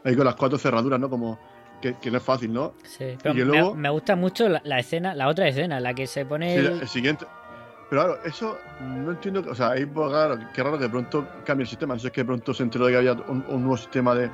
Ahí 0.03 0.15
con 0.15 0.25
las 0.25 0.35
cuatro 0.35 0.57
cerraduras, 0.57 0.99
¿no? 0.99 1.09
Como 1.09 1.39
que, 1.81 1.95
que 1.95 2.11
no 2.11 2.17
es 2.17 2.23
fácil, 2.23 2.53
¿no? 2.53 2.73
Sí, 2.83 3.03
Y 3.05 3.17
pero 3.21 3.33
me, 3.35 3.41
luego- 3.45 3.75
me 3.75 3.89
gusta 3.89 4.15
mucho 4.15 4.47
la, 4.49 4.61
la 4.63 4.79
escena, 4.79 5.13
la 5.15 5.27
otra 5.27 5.47
escena, 5.47 5.79
la 5.79 5.93
que 5.93 6.07
se 6.07 6.25
pone. 6.25 6.53
Sí, 6.53 6.59
el- 6.65 6.81
el 6.81 6.87
siguiente. 6.87 7.25
Pero 7.89 8.03
claro, 8.03 8.19
eso 8.23 8.57
no 8.81 9.11
entiendo. 9.11 9.43
O 9.49 9.53
sea, 9.55 9.71
ahí, 9.71 9.85
pues, 9.85 10.09
claro, 10.09 10.39
qué 10.53 10.63
raro 10.63 10.77
que 10.77 10.85
de 10.85 10.89
pronto 10.89 11.27
cambie 11.45 11.63
el 11.63 11.69
sistema. 11.69 11.93
No 11.93 11.99
sé 11.99 12.07
es 12.07 12.13
que 12.13 12.21
de 12.21 12.25
pronto 12.25 12.53
se 12.53 12.63
enteró 12.63 12.85
de 12.85 12.91
que 12.93 12.97
había 12.99 13.13
un, 13.13 13.43
un 13.49 13.61
nuevo 13.61 13.75
sistema 13.77 14.15
de 14.15 14.29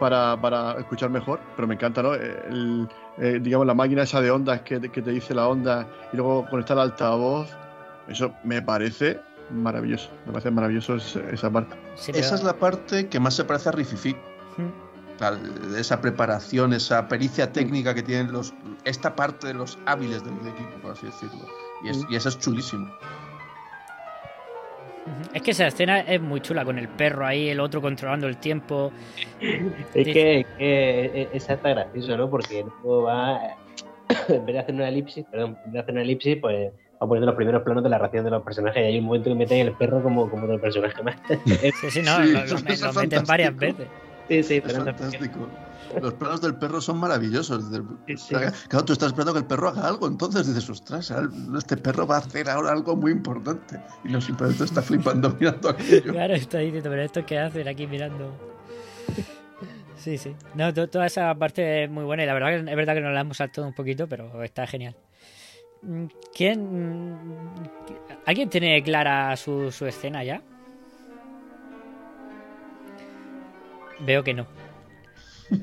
para, 0.00 0.36
para 0.40 0.72
escuchar 0.80 1.08
mejor, 1.10 1.38
pero 1.54 1.68
me 1.68 1.74
encanta, 1.74 2.02
¿no? 2.02 2.14
El, 2.14 2.88
eh, 3.18 3.38
digamos, 3.40 3.66
la 3.68 3.74
máquina 3.74 4.02
esa 4.02 4.20
de 4.20 4.32
ondas 4.32 4.62
que, 4.62 4.80
te- 4.80 4.88
que 4.88 5.00
te 5.00 5.10
dice 5.12 5.32
la 5.32 5.46
onda 5.46 5.86
y 6.12 6.16
luego 6.16 6.44
conectar 6.50 6.76
al 6.76 6.90
altavoz. 6.90 7.48
Eso 8.08 8.34
me 8.42 8.60
parece 8.62 9.20
maravilloso. 9.50 10.10
Me 10.26 10.32
parece 10.32 10.50
maravilloso 10.50 10.96
esa, 10.96 11.20
esa 11.30 11.50
parte. 11.50 11.76
Esa 12.08 12.34
es 12.34 12.42
la 12.42 12.54
parte 12.54 13.08
que 13.08 13.20
más 13.20 13.34
se 13.34 13.44
parece 13.44 13.68
a 13.68 13.72
Rififi. 13.72 14.16
La- 15.20 15.78
esa 15.78 16.00
preparación, 16.00 16.72
esa 16.72 17.06
pericia 17.06 17.52
técnica 17.52 17.94
que 17.94 18.02
tienen 18.02 18.32
los 18.32 18.52
esta 18.84 19.14
parte 19.14 19.46
de 19.48 19.54
los 19.54 19.78
hábiles 19.86 20.24
del 20.24 20.34
equipo, 20.34 20.70
por 20.82 20.92
así 20.92 21.06
decirlo. 21.06 21.46
Y, 21.84 21.90
es- 21.90 22.04
y 22.10 22.16
eso 22.16 22.28
es 22.28 22.38
chulísimo. 22.38 22.90
Es 25.34 25.42
que 25.42 25.50
esa 25.50 25.66
escena 25.66 26.00
es 26.00 26.20
muy 26.20 26.40
chula, 26.40 26.64
con 26.64 26.78
el 26.78 26.88
perro 26.88 27.26
ahí, 27.26 27.48
el 27.48 27.58
otro 27.60 27.80
controlando 27.80 28.26
el 28.28 28.36
tiempo. 28.36 28.92
Es 29.94 30.04
que, 30.04 30.40
es 30.40 30.46
que 30.58 31.28
es 31.32 31.48
está 31.50 31.68
gracioso, 31.70 32.16
¿no? 32.16 32.30
Porque 32.30 32.64
luego 32.82 33.02
va, 33.04 33.38
en 34.28 34.46
vez 34.46 34.54
de 34.54 34.58
hacer 34.60 34.74
una 34.74 34.88
elipsis, 34.88 35.24
perdón, 35.30 35.56
en 35.64 35.64
vez 35.64 35.72
de 35.72 35.78
hacer 35.80 35.92
una 35.94 36.02
elipsis, 36.02 36.36
pues 36.40 36.70
va 37.02 37.06
poniendo 37.06 37.26
los 37.26 37.34
primeros 37.34 37.62
planos 37.62 37.82
de 37.82 37.90
la 37.90 37.98
reacción 37.98 38.24
de 38.24 38.30
los 38.30 38.42
personajes 38.44 38.80
y 38.82 38.86
hay 38.86 38.98
un 38.98 39.04
momento 39.06 39.28
que 39.30 39.34
meten 39.34 39.66
el 39.66 39.72
perro 39.72 40.02
como, 40.02 40.30
como 40.30 40.44
otro 40.44 40.60
personaje 40.60 41.02
más. 41.02 41.16
Sí, 41.80 41.90
sí, 41.90 42.02
no, 42.02 42.16
Sí, 42.24 42.32
lo, 42.32 42.44
lo- 42.44 42.86
lo 42.86 42.92
meten 43.00 43.24
varias 43.24 43.56
veces. 43.56 43.88
Sí, 44.32 44.42
sí, 44.42 44.62
Es 44.64 44.72
fantástico. 44.76 45.48
Los 46.00 46.14
planos 46.14 46.40
del 46.40 46.54
perro 46.54 46.80
son 46.80 46.96
maravillosos. 46.98 47.70
Del- 47.70 47.84
Claro, 48.68 48.84
tú 48.84 48.94
estás 48.94 49.08
esperando 49.08 49.34
que 49.34 49.40
el 49.40 49.44
perro 49.44 49.68
haga 49.68 49.86
algo, 49.86 50.06
entonces 50.06 50.46
dices, 50.46 50.70
ostras, 50.70 51.12
este 51.58 51.76
perro 51.76 52.06
va 52.06 52.16
a 52.16 52.18
hacer 52.20 52.48
ahora 52.48 52.72
algo 52.72 52.96
muy 52.96 53.12
importante. 53.12 53.78
Y 54.04 54.08
no 54.10 54.20
simplemente 54.20 54.64
está 54.64 54.80
flipando 54.80 55.30
mirando 55.40 55.68
aquello. 55.68 56.12
Claro, 56.12 56.34
está 56.34 56.58
diciendo, 56.58 56.88
pero 56.88 57.02
esto 57.02 57.26
qué 57.26 57.38
hacen 57.38 57.68
aquí 57.68 57.86
mirando. 57.86 58.32
Sí, 59.96 60.16
sí. 60.16 60.34
No, 60.54 60.72
to- 60.72 60.88
toda 60.88 61.06
esa 61.06 61.34
parte 61.34 61.84
es 61.84 61.90
muy 61.90 62.04
buena 62.04 62.22
y 62.22 62.26
la 62.26 62.34
verdad 62.34 62.48
que 62.64 62.70
es 62.70 62.76
verdad 62.76 62.94
que 62.94 63.00
nos 63.02 63.12
la 63.12 63.20
hemos 63.20 63.36
saltado 63.36 63.66
un 63.66 63.74
poquito, 63.74 64.06
pero 64.08 64.42
está 64.42 64.66
genial. 64.66 64.96
Mm, 65.82 66.06
¿Quién. 66.34 67.04
mm, 67.04 67.68
¿Alguien 68.24 68.48
tiene 68.48 68.82
clara 68.82 69.36
su, 69.36 69.70
su 69.70 69.84
escena 69.86 70.24
ya? 70.24 70.42
Veo 74.04 74.22
que 74.24 74.34
no. 74.34 74.46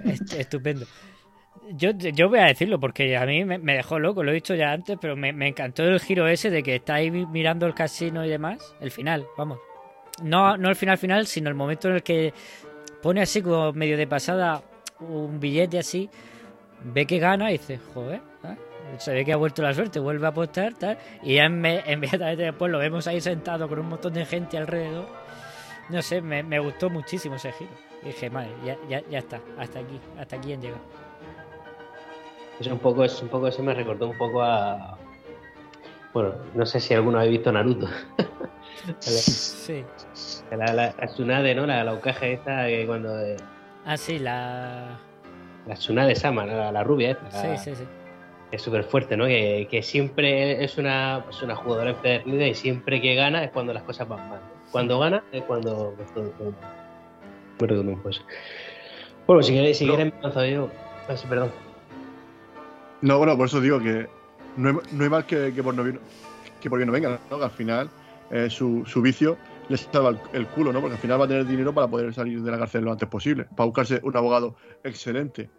Est- 0.05 0.33
Estupendo. 0.37 0.85
Yo, 1.71 1.91
yo 1.91 2.29
voy 2.29 2.39
a 2.39 2.45
decirlo 2.45 2.79
porque 2.79 3.15
a 3.15 3.25
mí 3.25 3.45
me, 3.45 3.59
dejó 3.59 3.99
loco, 3.99 4.23
lo 4.23 4.31
he 4.31 4.33
dicho 4.35 4.55
ya 4.55 4.71
antes, 4.71 4.97
pero 4.99 5.15
me, 5.15 5.29
encantó 5.47 5.83
el 5.83 5.99
giro 5.99 6.27
ese 6.27 6.49
de 6.49 6.63
que 6.63 6.75
está 6.75 6.95
ahí 6.95 7.11
mi- 7.11 7.27
mirando 7.27 7.67
el 7.67 7.75
casino 7.75 8.25
y 8.25 8.29
demás. 8.29 8.75
El 8.81 8.89
final, 8.91 9.25
vamos. 9.37 9.59
No, 10.23 10.57
no 10.57 10.69
el 10.69 10.75
final 10.75 10.97
final, 10.97 11.27
sino 11.27 11.47
el 11.49 11.55
momento 11.55 11.87
en 11.89 11.95
el 11.95 12.03
que 12.03 12.33
pone 13.03 13.21
así 13.21 13.41
como 13.41 13.71
medio 13.73 13.97
de 13.97 14.07
pasada 14.07 14.63
un 14.99 15.39
billete 15.39 15.77
así, 15.79 16.09
ve 16.83 17.05
que 17.05 17.19
gana 17.19 17.49
y 17.51 17.57
dice, 17.59 17.79
joder, 17.93 18.19
¿eh? 18.43 18.55
se 18.97 19.13
ve 19.13 19.23
que 19.23 19.31
ha 19.31 19.37
vuelto 19.37 19.61
la 19.61 19.73
suerte, 19.73 19.99
vuelve 19.99 20.25
a 20.25 20.29
apostar, 20.29 20.73
tal, 20.73 20.97
y 21.23 21.35
ya 21.35 21.45
inme- 21.45 21.83
inmediatamente 21.87 22.43
después 22.43 22.71
lo 22.71 22.79
vemos 22.79 23.05
ahí 23.07 23.21
sentado 23.21 23.69
con 23.69 23.79
un 23.79 23.89
montón 23.89 24.11
de 24.13 24.25
gente 24.25 24.57
alrededor. 24.57 25.07
No 25.89 26.01
sé, 26.01 26.21
me, 26.21 26.41
me 26.43 26.59
gustó 26.59 26.89
muchísimo 26.89 27.35
ese 27.35 27.51
giro. 27.53 27.71
Y 28.03 28.07
dije, 28.07 28.29
madre, 28.29 28.51
ya, 28.65 28.77
ya, 28.87 29.01
ya 29.09 29.19
está, 29.19 29.39
hasta 29.57 29.79
aquí, 29.79 29.99
hasta 30.17 30.35
aquí 30.37 30.53
han 30.53 30.61
llegado. 30.61 30.81
Es 32.59 32.67
un 32.67 32.79
poco, 32.79 33.03
es 33.03 33.21
un 33.21 33.29
poco 33.29 33.47
eso 33.47 33.63
me 33.63 33.73
recordó 33.73 34.07
un 34.09 34.17
poco 34.17 34.41
a 34.41 34.97
Bueno, 36.13 36.33
no 36.53 36.65
sé 36.65 36.79
si 36.79 36.93
alguno 36.93 37.17
habéis 37.19 37.33
visto 37.37 37.51
Naruto. 37.51 37.87
sí. 38.99 39.85
La, 40.51 40.73
la, 40.73 40.93
la 40.97 41.07
Tsunade, 41.07 41.55
¿no? 41.55 41.65
La, 41.65 41.83
la 41.83 41.93
esta 42.21 42.65
que 42.67 42.85
cuando... 42.87 43.17
eh, 43.19 43.37
Ah, 43.85 43.97
sí, 43.97 44.19
la. 44.19 44.99
la 45.65 45.73
Tsunade 45.75 46.15
Sama, 46.15 46.45
la, 46.45 46.71
la 46.71 46.83
rubia 46.83 47.11
esta. 47.11 47.31
Sí, 47.31 47.57
sí, 47.71 47.75
sí. 47.75 47.83
Es 48.51 48.61
súper 48.61 48.83
fuerte, 48.83 49.15
¿no? 49.15 49.25
Que, 49.25 49.67
que 49.69 49.81
siempre 49.83 50.63
es 50.63 50.77
una, 50.77 51.23
es 51.29 51.41
una 51.43 51.55
jugadora 51.55 51.91
empedernida 51.91 52.47
y 52.47 52.55
siempre 52.55 52.99
que 52.99 53.13
gana 53.15 53.43
es 53.43 53.51
cuando 53.51 53.73
las 53.73 53.83
cosas 53.83 54.07
van 54.07 54.27
mal. 54.29 54.39
Cuando 54.71 54.99
gana 54.99 55.23
es 55.31 55.43
cuando... 55.43 55.93
pues, 55.95 56.13
todo- 56.13 56.29
todo- 56.31 56.53
Bien, 57.59 57.99
pues. 58.01 58.21
Bueno, 59.27 59.43
si 59.43 59.53
queréis, 59.53 59.77
si 59.77 59.85
No. 59.85 59.97
me 59.97 60.11
lanzo 60.21 60.45
yo. 60.45 60.69
Sí, 61.15 61.25
perdón. 61.27 61.51
No, 63.01 63.17
bueno, 63.17 63.35
por 63.37 63.47
eso 63.47 63.61
digo 63.61 63.79
que 63.79 64.07
no 64.57 64.69
hay, 64.69 64.75
no 64.91 65.03
hay 65.03 65.09
mal 65.09 65.25
que, 65.25 65.53
que 65.53 65.63
por 65.63 65.73
no 65.73 65.83
bien, 65.83 65.99
que 66.61 66.69
por 66.69 66.77
bien 66.79 66.87
no 66.87 66.93
venga, 66.93 67.19
¿no? 67.29 67.37
Que 67.37 67.43
al 67.45 67.51
final 67.51 67.89
eh, 68.31 68.49
su, 68.49 68.85
su 68.85 69.01
vicio 69.01 69.37
le 69.69 69.77
salva 69.77 70.09
el, 70.09 70.19
el 70.33 70.47
culo, 70.47 70.73
¿no? 70.73 70.81
Porque 70.81 70.95
al 70.95 71.01
final 71.01 71.19
va 71.19 71.25
a 71.25 71.27
tener 71.27 71.45
dinero 71.45 71.73
para 71.73 71.87
poder 71.87 72.13
salir 72.13 72.41
de 72.41 72.51
la 72.51 72.57
cárcel 72.57 72.83
lo 72.83 72.91
antes 72.91 73.07
posible, 73.07 73.45
para 73.55 73.65
buscarse 73.65 73.99
un 74.03 74.15
abogado 74.15 74.55
excelente. 74.83 75.49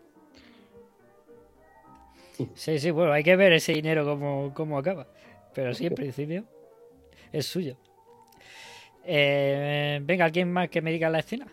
Sí, 2.54 2.78
sí, 2.78 2.90
bueno, 2.90 3.12
hay 3.12 3.22
que 3.22 3.36
ver 3.36 3.52
ese 3.52 3.72
dinero 3.72 4.04
cómo, 4.04 4.52
cómo 4.54 4.78
acaba. 4.78 5.06
Pero 5.54 5.74
sí, 5.74 5.86
en 5.86 5.94
principio 5.94 6.44
es 7.32 7.46
suyo. 7.46 7.76
Eh, 9.04 10.00
venga, 10.02 10.24
¿alguien 10.26 10.52
más 10.52 10.68
que 10.68 10.80
me 10.80 10.90
diga 10.92 11.10
la 11.10 11.18
escena? 11.20 11.46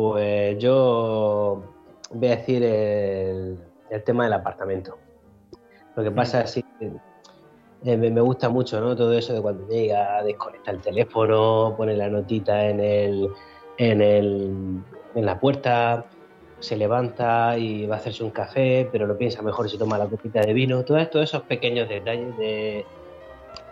Pues 0.00 0.56
yo 0.56 1.62
voy 2.10 2.28
a 2.28 2.36
decir 2.36 2.62
el, 2.62 3.58
el 3.90 4.02
tema 4.02 4.24
del 4.24 4.32
apartamento. 4.32 4.96
Lo 5.94 6.02
que 6.02 6.10
pasa 6.10 6.40
es 6.40 6.54
que 6.54 6.90
eh, 7.84 7.96
me, 7.98 8.10
me 8.10 8.22
gusta 8.22 8.48
mucho, 8.48 8.80
¿no? 8.80 8.96
Todo 8.96 9.12
eso 9.12 9.34
de 9.34 9.42
cuando 9.42 9.68
llega, 9.68 10.22
desconecta 10.22 10.70
el 10.70 10.80
teléfono, 10.80 11.74
pone 11.76 11.94
la 11.98 12.08
notita 12.08 12.66
en 12.66 12.80
el, 12.80 13.28
en 13.76 14.00
el, 14.00 14.80
en 15.14 15.26
la 15.26 15.38
puerta, 15.38 16.06
se 16.60 16.78
levanta 16.78 17.58
y 17.58 17.84
va 17.86 17.96
a 17.96 17.98
hacerse 17.98 18.24
un 18.24 18.30
café, 18.30 18.88
pero 18.90 19.06
lo 19.06 19.18
piensa 19.18 19.42
mejor 19.42 19.68
si 19.68 19.76
toma 19.76 19.98
la 19.98 20.06
copita 20.06 20.40
de 20.40 20.54
vino. 20.54 20.82
Todos 20.82 21.10
todos 21.10 21.28
esos 21.28 21.42
pequeños 21.42 21.90
detalles 21.90 22.34
de, 22.38 22.86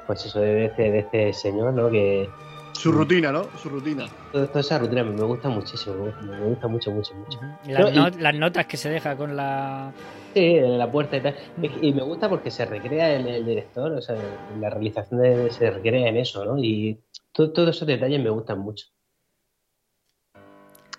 pues 0.06 0.26
eso, 0.26 0.40
de 0.40 0.66
este, 0.66 0.90
de 0.90 0.98
este 0.98 1.32
señor, 1.32 1.72
¿no? 1.72 1.88
Que, 1.88 2.28
Su 2.72 2.92
rutina, 2.92 3.32
¿no? 3.32 3.44
Su 3.60 3.68
rutina. 3.68 4.06
toda, 4.32 4.46
toda 4.46 4.60
esa 4.60 4.78
rutina 4.78 5.02
me, 5.02 5.20
gusta 5.22 5.48
muchísimo, 5.48 5.96
me 5.96 6.04
gusta, 6.10 6.22
me 6.22 6.46
gusta 6.48 6.68
mucho, 6.68 6.90
mucho, 6.92 7.14
mucho. 7.14 7.40
Las, 7.66 7.80
No, 7.80 7.90
y- 7.90 7.94
no- 7.96 8.18
las 8.20 8.34
notas 8.34 8.66
que 8.66 8.76
se 8.76 8.88
deja 8.88 9.16
con 9.16 9.36
la. 9.36 9.92
Sí, 10.34 10.40
en 10.40 10.78
la 10.78 10.90
puerta 10.90 11.16
y 11.16 11.22
tal. 11.22 11.34
Y 11.82 11.92
me 11.92 12.02
gusta 12.02 12.28
porque 12.28 12.50
se 12.50 12.64
recrea 12.66 13.14
el, 13.16 13.26
el 13.26 13.44
director, 13.46 13.90
o 13.92 14.00
sea, 14.00 14.16
la 14.60 14.70
realización 14.70 15.20
de- 15.20 15.50
se 15.50 15.70
recrea 15.70 16.08
en 16.08 16.16
eso, 16.18 16.44
¿no? 16.44 16.56
Y 16.58 17.00
to- 17.32 17.52
todos 17.52 17.70
esos 17.74 17.88
detalles 17.88 18.22
me 18.22 18.30
gustan 18.30 18.60
mucho. 18.60 18.86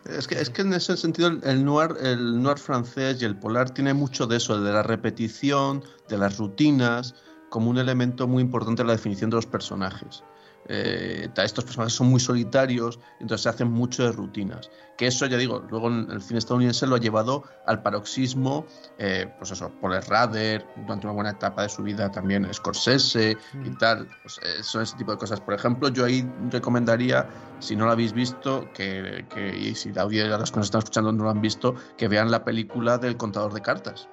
Es 0.05 0.27
que, 0.27 0.35
es 0.35 0.49
que 0.49 0.61
en 0.63 0.73
ese 0.73 0.97
sentido 0.97 1.27
el, 1.27 1.39
el 1.43 1.63
noir, 1.63 1.91
el 2.01 2.41
noir 2.41 2.57
francés 2.57 3.21
y 3.21 3.25
el 3.25 3.37
polar 3.37 3.69
tiene 3.69 3.93
mucho 3.93 4.25
de 4.27 4.37
eso, 4.37 4.59
de 4.59 4.71
la 4.71 4.81
repetición, 4.81 5.83
de 6.07 6.17
las 6.17 6.37
rutinas, 6.37 7.15
como 7.49 7.69
un 7.69 7.77
elemento 7.77 8.27
muy 8.27 8.41
importante 8.41 8.81
en 8.81 8.87
la 8.87 8.93
definición 8.93 9.29
de 9.29 9.35
los 9.35 9.45
personajes. 9.45 10.23
Eh, 10.65 11.29
estos 11.37 11.63
personajes 11.63 11.93
son 11.93 12.07
muy 12.07 12.19
solitarios, 12.19 12.99
entonces 13.19 13.43
se 13.43 13.49
hacen 13.49 13.71
mucho 13.71 14.03
de 14.03 14.11
rutinas. 14.11 14.69
Que 14.97 15.07
eso, 15.07 15.25
ya 15.25 15.37
digo, 15.37 15.65
luego 15.69 15.87
en 15.87 16.11
el 16.11 16.21
cine 16.21 16.39
estadounidense 16.39 16.85
lo 16.85 16.95
ha 16.95 16.99
llevado 16.99 17.43
al 17.65 17.81
paroxismo, 17.81 18.67
eh, 18.97 19.33
pues 19.37 19.51
eso, 19.51 19.71
Paul 19.79 20.01
Rader, 20.01 20.67
durante 20.75 21.07
una 21.07 21.13
buena 21.13 21.29
etapa 21.31 21.63
de 21.63 21.69
su 21.69 21.81
vida 21.83 22.11
también 22.11 22.51
Scorsese 22.53 23.37
y 23.63 23.69
tal. 23.77 24.07
Pues, 24.21 24.39
eh, 24.43 24.61
son 24.63 24.83
ese 24.83 24.97
tipo 24.97 25.11
de 25.11 25.17
cosas. 25.17 25.39
Por 25.41 25.53
ejemplo, 25.53 25.89
yo 25.89 26.05
ahí 26.05 26.29
recomendaría, 26.49 27.29
si 27.59 27.75
no 27.75 27.85
lo 27.85 27.91
habéis 27.91 28.13
visto, 28.13 28.71
que, 28.73 29.25
que- 29.29 29.57
y 29.57 29.75
si 29.75 29.91
la 29.93 30.01
audiencia, 30.03 30.37
los 30.37 30.51
que 30.51 30.57
nos 30.57 30.67
están 30.67 30.79
escuchando 30.79 31.11
no 31.11 31.23
lo 31.23 31.29
han 31.29 31.41
visto, 31.41 31.75
que 31.97 32.07
vean 32.07 32.29
la 32.29 32.43
película 32.43 32.97
del 32.97 33.17
contador 33.17 33.53
de 33.53 33.61
cartas 33.61 34.09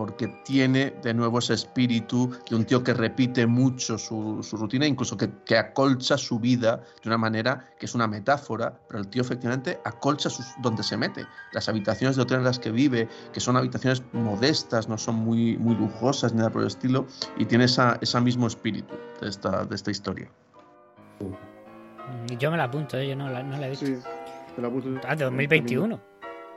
porque 0.00 0.28
tiene 0.46 0.94
de 1.02 1.12
nuevo 1.12 1.40
ese 1.40 1.52
espíritu 1.52 2.30
de 2.48 2.56
un 2.56 2.64
tío 2.64 2.82
que 2.82 2.94
repite 2.94 3.46
mucho 3.46 3.98
su, 3.98 4.42
su 4.42 4.56
rutina, 4.56 4.86
incluso 4.86 5.14
que, 5.14 5.28
que 5.44 5.58
acolcha 5.58 6.16
su 6.16 6.40
vida 6.40 6.78
de 7.02 7.10
una 7.10 7.18
manera 7.18 7.66
que 7.78 7.84
es 7.84 7.94
una 7.94 8.06
metáfora, 8.06 8.80
pero 8.88 9.00
el 9.00 9.08
tío 9.08 9.20
efectivamente 9.20 9.78
acolcha 9.84 10.30
sus, 10.30 10.46
donde 10.62 10.82
se 10.82 10.96
mete. 10.96 11.26
Las 11.52 11.68
habitaciones 11.68 12.16
de 12.16 12.22
hotel 12.22 12.38
en 12.38 12.44
las 12.44 12.58
que 12.58 12.70
vive, 12.70 13.10
que 13.34 13.40
son 13.40 13.58
habitaciones 13.58 14.02
modestas, 14.14 14.88
no 14.88 14.96
son 14.96 15.16
muy, 15.16 15.58
muy 15.58 15.76
lujosas 15.76 16.32
ni 16.32 16.38
nada 16.38 16.48
por 16.48 16.62
el 16.62 16.68
estilo, 16.68 17.06
y 17.36 17.44
tiene 17.44 17.64
esa, 17.64 17.98
ese 18.00 18.18
mismo 18.22 18.46
espíritu 18.46 18.94
de 19.20 19.28
esta, 19.28 19.66
de 19.66 19.76
esta 19.76 19.90
historia. 19.90 20.30
Yo 22.38 22.50
me 22.50 22.56
la 22.56 22.64
apunto, 22.64 22.96
¿eh? 22.96 23.06
yo 23.06 23.16
no 23.16 23.28
la, 23.28 23.42
no 23.42 23.58
la 23.58 23.66
he 23.66 23.70
visto. 23.70 23.84
Sí, 23.84 23.98
te 24.56 24.62
la 24.62 24.70
puse. 24.70 24.88
Ah, 25.06 25.14
de 25.14 25.24
2021. 25.24 26.00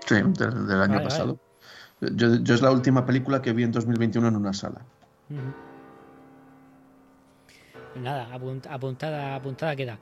Sí, 0.06 0.16
del, 0.16 0.66
del 0.66 0.82
año 0.82 0.94
Vale, 0.94 1.04
pasado. 1.04 1.40
Yo, 2.16 2.36
yo 2.42 2.54
es 2.56 2.62
la 2.62 2.72
última 2.72 3.06
película 3.06 3.42
que 3.42 3.54
vi 3.54 3.64
en 3.64 3.72
2021 3.72 4.28
en 4.28 4.36
una 4.36 4.54
sala. 4.54 4.82
Ujú. 5.30 5.54
Nada, 8.02 8.28
apunt- 8.36 8.68
apuntada, 8.70 9.36
apuntada 9.36 9.76
queda. 9.76 10.00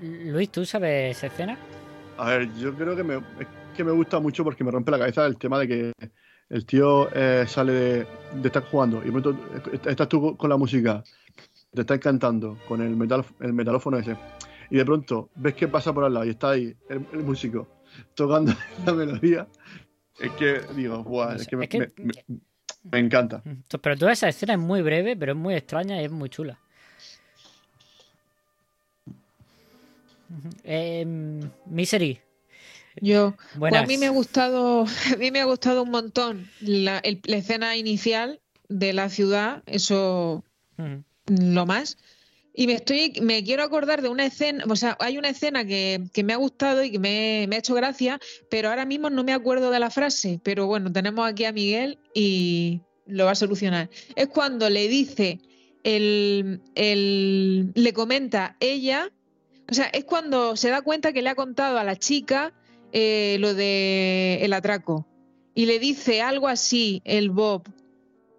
Luis, 0.00 0.50
¿tú 0.50 0.64
sabes 0.64 1.16
esa 1.16 1.26
escena? 1.26 1.56
A 2.18 2.26
ver, 2.30 2.54
yo 2.56 2.74
creo 2.74 2.94
que 2.94 3.02
me, 3.02 3.16
es 3.16 3.46
que 3.76 3.84
me 3.84 3.90
gusta 3.92 4.20
mucho 4.20 4.44
porque 4.44 4.62
me 4.62 4.70
rompe 4.70 4.90
la 4.90 4.98
cabeza 4.98 5.26
el 5.26 5.36
tema 5.38 5.58
de 5.58 5.68
que 5.68 5.92
el 6.48 6.64
tío 6.64 7.08
eh, 7.12 7.44
sale 7.48 7.72
de, 7.72 8.06
de 8.40 8.46
estar 8.48 8.62
jugando 8.64 9.02
y 9.02 9.06
de 9.06 9.12
pronto 9.12 9.36
estás 9.86 10.08
tú 10.08 10.36
con 10.36 10.48
la 10.48 10.56
música, 10.56 11.02
te 11.74 11.80
estás 11.80 11.98
cantando 11.98 12.58
con 12.68 12.80
el, 12.80 12.94
metal, 12.96 13.24
el 13.40 13.52
metalófono 13.52 13.98
ese 13.98 14.16
y 14.70 14.76
de 14.76 14.84
pronto 14.84 15.30
ves 15.36 15.54
que 15.54 15.66
pasa 15.68 15.92
por 15.92 16.04
al 16.04 16.14
lado 16.14 16.26
y 16.26 16.30
está 16.30 16.50
ahí 16.50 16.74
el, 16.88 17.04
el 17.12 17.24
músico 17.24 17.66
tocando 18.14 18.52
la 18.86 18.92
melodía. 18.92 19.48
Es 20.18 20.32
que 20.32 20.60
digo, 20.74 21.02
guau, 21.04 21.36
es 21.36 21.46
que, 21.46 21.56
me, 21.56 21.64
Es 21.64 21.70
que- 21.70 21.78
me- 21.78 21.86
me- 21.98 22.40
me 22.90 22.98
encanta. 22.98 23.42
Pero 23.82 23.96
toda 23.96 24.12
esa 24.12 24.28
escena 24.28 24.54
es 24.54 24.58
muy 24.58 24.80
breve, 24.82 25.16
pero 25.16 25.32
es 25.32 25.38
muy 25.38 25.54
extraña 25.54 26.00
y 26.00 26.04
es 26.06 26.10
muy 26.10 26.28
chula. 26.30 26.58
Eh, 30.64 31.04
Misery. 31.66 32.20
Yo, 33.00 33.34
pues 33.58 33.74
a 33.74 33.86
mí 33.86 33.98
me 33.98 34.06
ha 34.06 34.10
gustado, 34.10 34.84
a 35.14 35.16
mí 35.18 35.30
me 35.30 35.40
ha 35.40 35.44
gustado 35.44 35.82
un 35.82 35.90
montón 35.90 36.48
la, 36.60 36.98
el- 36.98 37.20
la 37.24 37.36
escena 37.36 37.76
inicial 37.76 38.40
de 38.68 38.92
la 38.92 39.08
ciudad, 39.10 39.62
eso 39.66 40.42
lo 41.26 41.66
más. 41.66 41.98
Y 42.58 42.66
me 42.66 42.72
estoy, 42.72 43.12
me 43.20 43.44
quiero 43.44 43.62
acordar 43.62 44.00
de 44.00 44.08
una 44.08 44.24
escena, 44.24 44.64
o 44.66 44.76
sea, 44.76 44.96
hay 44.98 45.18
una 45.18 45.28
escena 45.28 45.66
que, 45.66 46.00
que 46.14 46.24
me 46.24 46.32
ha 46.32 46.36
gustado 46.36 46.82
y 46.82 46.90
que 46.90 46.98
me, 46.98 47.44
me 47.48 47.56
ha 47.56 47.58
hecho 47.58 47.74
gracia, 47.74 48.18
pero 48.50 48.70
ahora 48.70 48.86
mismo 48.86 49.10
no 49.10 49.22
me 49.24 49.34
acuerdo 49.34 49.70
de 49.70 49.78
la 49.78 49.90
frase. 49.90 50.40
Pero 50.42 50.66
bueno, 50.66 50.90
tenemos 50.90 51.28
aquí 51.28 51.44
a 51.44 51.52
Miguel 51.52 51.98
y 52.14 52.80
lo 53.06 53.26
va 53.26 53.32
a 53.32 53.34
solucionar. 53.34 53.90
Es 54.16 54.28
cuando 54.28 54.70
le 54.70 54.88
dice, 54.88 55.38
el, 55.84 56.62
el- 56.74 57.72
le 57.74 57.92
comenta 57.92 58.56
ella, 58.58 59.12
o 59.70 59.74
sea, 59.74 59.86
es 59.86 60.04
cuando 60.04 60.56
se 60.56 60.70
da 60.70 60.80
cuenta 60.80 61.12
que 61.12 61.20
le 61.22 61.28
ha 61.28 61.34
contado 61.34 61.78
a 61.78 61.84
la 61.84 61.96
chica 61.96 62.54
eh, 62.92 63.36
lo 63.38 63.52
de 63.52 64.38
el 64.40 64.52
atraco. 64.54 65.06
Y 65.54 65.66
le 65.66 65.78
dice 65.78 66.22
algo 66.22 66.48
así, 66.48 67.02
el 67.04 67.28
Bob, 67.30 67.64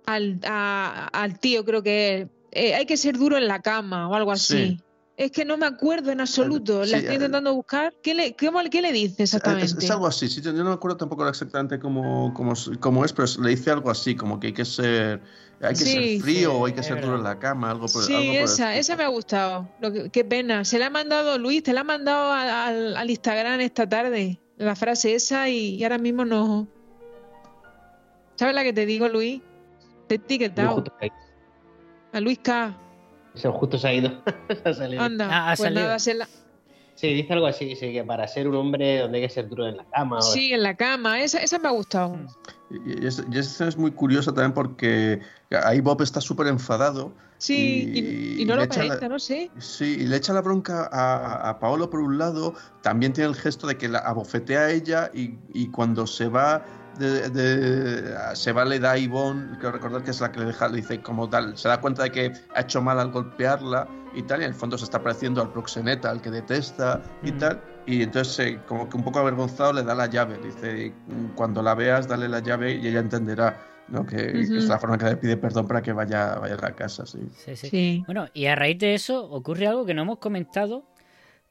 al, 0.05 0.39
al 0.43 1.39
tío, 1.39 1.65
creo 1.65 1.83
que 1.83 2.17
es, 2.21 2.27
eh, 2.51 2.75
hay 2.75 2.85
que 2.85 2.97
ser 2.97 3.17
duro 3.17 3.37
en 3.37 3.47
la 3.47 3.61
cama 3.61 4.07
o 4.09 4.15
algo 4.15 4.31
así. 4.31 4.53
Sí. 4.77 4.81
Es 5.17 5.31
que 5.31 5.45
no 5.45 5.57
me 5.57 5.65
acuerdo 5.65 6.11
en 6.11 6.21
absoluto. 6.21 6.85
Sí, 6.85 6.91
la 6.91 6.97
estoy 6.97 7.13
eh, 7.13 7.15
intentando 7.15 7.51
buscar. 7.55 7.91
¿Qué 8.03 8.13
le, 8.13 8.35
cómo- 8.35 8.59
qué 8.69 8.83
le 8.83 8.91
dice 8.91 9.23
exactamente? 9.23 9.65
Es, 9.65 9.73
es 9.75 9.89
algo 9.89 10.05
así, 10.05 10.29
sí, 10.29 10.41
yo 10.41 10.53
no 10.53 10.63
me 10.65 10.73
acuerdo 10.73 10.95
tampoco 10.97 11.27
exactamente 11.27 11.79
cómo, 11.79 12.31
cómo, 12.35 12.53
es- 12.53 12.69
cómo 12.79 13.03
es, 13.03 13.13
pero 13.13 13.27
le 13.41 13.49
dice 13.49 13.71
algo 13.71 13.89
así, 13.89 14.15
como 14.15 14.39
que 14.39 14.47
hay 14.47 14.53
que 14.53 14.63
ser, 14.63 15.19
hay 15.59 15.69
que 15.69 15.75
Sí, 15.75 15.91
ser 16.19 16.21
frío 16.21 16.53
o 16.53 16.67
hay 16.67 16.73
que 16.73 16.83
ser 16.83 17.01
duro 17.01 17.15
en 17.17 17.23
la 17.23 17.39
cama, 17.39 17.71
algo 17.71 17.87
por, 17.87 18.03
Sí, 18.03 18.13
algo 18.13 18.27
por 18.27 18.35
el 18.35 18.43
esa, 18.43 18.53
estilo. 18.75 18.79
esa 18.79 18.95
me 18.95 19.03
ha 19.05 19.07
gustado. 19.07 19.69
Lo 19.81 19.91
que- 19.91 20.09
qué 20.11 20.23
pena. 20.23 20.63
Se 20.63 20.77
la 20.77 20.85
ha 20.85 20.89
mandado 20.91 21.39
Luis, 21.39 21.63
te 21.63 21.73
la 21.73 21.81
ha 21.81 21.83
mandado 21.83 22.31
a- 22.31 22.67
al, 22.67 22.95
al 22.95 23.09
Instagram 23.09 23.59
esta 23.61 23.89
tarde, 23.89 24.39
la 24.57 24.75
frase 24.75 25.15
esa, 25.15 25.49
y, 25.49 25.77
y 25.77 25.83
ahora 25.83 25.97
mismo 25.97 26.25
no. 26.25 26.67
¿Sabes 28.35 28.53
la 28.53 28.63
que 28.63 28.71
te 28.73 28.85
digo, 28.85 29.07
Luis? 29.07 29.41
Te 30.07 30.13
he 30.13 30.17
etiquetado. 30.17 30.83
A 32.13 32.19
Luis 32.19 32.39
K. 32.39 32.75
Eso 33.35 33.51
justo 33.53 33.77
se 33.77 33.87
ha 33.87 33.93
ido. 33.93 34.11
Se 34.47 34.61
ha 34.69 34.73
salido. 34.73 35.01
Anda. 35.03 35.27
Ah, 35.31 35.51
ha 35.51 35.55
pues 35.55 35.59
salido. 35.67 35.81
nada, 35.83 35.99
se 35.99 36.13
la- 36.13 36.27
Sí, 36.95 37.13
dice 37.13 37.31
algo 37.33 37.45
así, 37.45 37.75
sí, 37.75 37.93
que 37.93 38.03
para 38.03 38.27
ser 38.27 38.47
un 38.47 38.55
hombre 38.55 39.01
donde 39.01 39.19
hay 39.19 39.27
que 39.27 39.29
ser 39.31 39.47
duro 39.47 39.67
en 39.67 39.77
la 39.77 39.85
cama. 39.85 40.17
o- 40.17 40.21
Sí, 40.21 40.51
en 40.51 40.63
la 40.63 40.75
cama. 40.75 41.21
Esa, 41.21 41.37
esa 41.39 41.59
me 41.59 41.67
ha 41.67 41.71
gustado. 41.71 42.17
Y, 42.71 43.03
y 43.03 43.05
es- 43.05 43.23
y 43.31 43.37
esa 43.37 43.49
escena 43.51 43.69
es 43.69 43.77
muy 43.77 43.91
curiosa 43.91 44.33
también 44.33 44.53
porque 44.53 45.21
ahí 45.63 45.79
Bob 45.79 46.01
está 46.01 46.21
súper 46.21 46.47
enfadado. 46.47 47.13
Sí, 47.37 47.91
y, 47.93 47.99
y- 47.99 48.41
y 48.41 48.45
no 48.45 48.53
y 48.53 48.55
lo 48.55 48.55
le 48.55 48.63
echa 48.63 48.79
la- 48.79 48.85
aparenta, 48.85 49.09
no 49.09 49.19
sé. 49.19 49.51
Sí, 49.59 49.97
y 49.99 50.07
le 50.07 50.15
echa 50.17 50.33
la 50.33 50.41
bronca 50.41 50.89
a, 50.91 51.47
a 51.49 51.59
Paolo 51.59 51.91
por 51.91 51.99
un 51.99 52.17
lado, 52.17 52.55
también 52.81 53.13
tiene 53.13 53.29
el 53.29 53.35
gesto 53.35 53.67
de 53.67 53.77
que 53.77 53.87
la 53.89 53.99
abofetea 53.99 54.61
a 54.61 54.71
ella 54.71 55.11
y, 55.13 55.35
y 55.53 55.67
cuando 55.69 56.07
se 56.07 56.29
va 56.29 56.65
de, 56.97 57.29
de- 57.29 58.35
se 58.35 58.51
va, 58.51 58.65
le 58.65 58.79
da 58.79 58.91
a 58.91 58.97
Yvonne, 58.97 59.51
quiero 59.59 59.71
recordar 59.73 60.03
que 60.03 60.11
es 60.11 60.21
la 60.21 60.31
que 60.31 60.39
le 60.39 60.45
deja, 60.47 60.67
le 60.67 60.77
dice 60.77 61.01
como 61.01 61.29
tal, 61.29 61.57
se 61.57 61.67
da 61.67 61.79
cuenta 61.79 62.03
de 62.03 62.11
que 62.11 62.33
ha 62.55 62.61
hecho 62.61 62.81
mal 62.81 62.99
al 62.99 63.11
golpearla 63.11 63.87
y 64.13 64.23
tal, 64.23 64.41
y 64.41 64.43
en 64.45 64.49
el 64.51 64.55
fondo 64.55 64.77
se 64.77 64.85
está 64.85 65.01
pareciendo 65.01 65.41
al 65.41 65.51
proxeneta, 65.51 66.09
al 66.09 66.21
que 66.21 66.31
detesta 66.31 67.01
y 67.23 67.31
Mm. 67.31 67.37
tal, 67.37 67.61
y 67.85 68.03
entonces 68.03 68.39
eh, 68.39 68.59
como 68.67 68.89
que 68.89 68.97
un 68.97 69.03
poco 69.03 69.19
avergonzado 69.19 69.73
le 69.73 69.83
da 69.83 69.93
la 69.95 70.07
llave, 70.07 70.37
dice, 70.39 70.93
cuando 71.35 71.61
la 71.61 71.75
veas 71.75 72.07
dale 72.07 72.27
la 72.27 72.39
llave 72.39 72.73
y 72.73 72.87
ella 72.87 72.99
entenderá, 72.99 73.57
¿no? 73.89 74.05
Que, 74.05 74.17
que 74.33 74.57
es 74.57 74.67
la 74.67 74.79
forma 74.79 74.97
que 74.97 75.05
le 75.05 75.17
pide 75.17 75.37
perdón 75.37 75.67
para 75.67 75.81
que 75.81 75.93
vaya, 75.93 76.35
vaya 76.35 76.55
a 76.55 76.61
la 76.61 76.71
casa, 76.75 77.05
sí. 77.05 77.19
Sí, 77.37 77.55
sí. 77.55 77.69
Sí. 77.69 78.03
Bueno, 78.05 78.27
y 78.33 78.47
a 78.47 78.55
raíz 78.55 78.77
de 78.79 78.93
eso 78.95 79.23
ocurre 79.29 79.67
algo 79.67 79.85
que 79.85 79.93
no 79.93 80.01
hemos 80.01 80.17
comentado, 80.17 80.83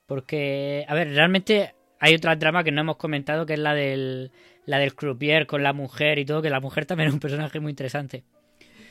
porque, 0.06 0.84
a 0.88 0.94
ver, 0.94 1.08
realmente 1.08 1.74
hay 1.98 2.14
otra 2.14 2.38
trama 2.38 2.62
que 2.62 2.72
no 2.72 2.80
hemos 2.82 2.96
comentado, 2.96 3.46
que 3.46 3.54
es 3.54 3.58
la 3.58 3.74
del, 3.74 4.30
la 4.66 4.78
del 4.78 4.94
croupier 4.94 5.46
con 5.46 5.62
la 5.62 5.72
mujer 5.72 6.18
y 6.18 6.24
todo, 6.26 6.42
que 6.42 6.50
la 6.50 6.60
mujer 6.60 6.84
también 6.86 7.08
es 7.08 7.14
un 7.14 7.20
personaje 7.20 7.58
muy 7.60 7.70
interesante. 7.70 8.24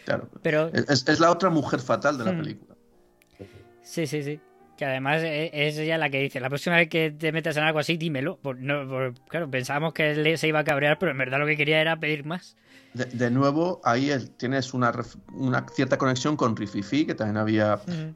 Claro. 0.05 0.29
Pero, 0.41 0.69
Es, 0.73 1.07
es 1.07 1.19
la 1.19 1.31
otra 1.31 1.49
mujer 1.49 1.79
fatal 1.79 2.17
de 2.17 2.25
la 2.25 2.31
Mm. 2.33 2.37
película. 2.37 2.75
sí, 3.81 4.07
sí, 4.07 4.23
sí. 4.23 4.39
Que 4.77 4.83
además 4.85 5.23
e- 5.23 5.51
es 5.53 5.77
ella 5.77 5.97
la 5.97 6.09
que 6.09 6.19
dice, 6.19 6.39
la 6.41 6.49
próxima 6.49 6.75
vez 6.75 6.89
que 6.89 7.09
te 7.09 7.31
metas 7.31 7.55
en 7.55 7.63
algo 7.63 7.79
así, 7.79 7.95
dímelo. 7.97 8.37
Por- 8.37 8.59
no, 8.59 8.87
por- 8.87 9.13
claro, 9.29 9.49
pensábamos 9.49 9.93
que 9.93 10.37
se 10.37 10.47
iba 10.47 10.59
a 10.59 10.63
cabrear, 10.65 10.99
pero 10.99 11.11
en 11.11 11.17
verdad 11.17 11.39
lo 11.39 11.45
que 11.45 11.55
quería 11.55 11.79
era 11.79 11.97
pedir 11.99 12.25
más. 12.25 12.57
De, 12.93 13.05
de 13.05 13.31
nuevo, 13.31 13.79
ahí 13.85 14.09
el- 14.11 14.31
tienes 14.31 14.73
una, 14.73 14.91
una 15.33 15.65
cierta 15.73 15.97
conexión 15.97 16.35
con 16.35 16.55
Rififi, 16.57 17.05
que 17.05 17.15
también 17.15 17.37
había 17.37 17.79
eh, 17.87 18.13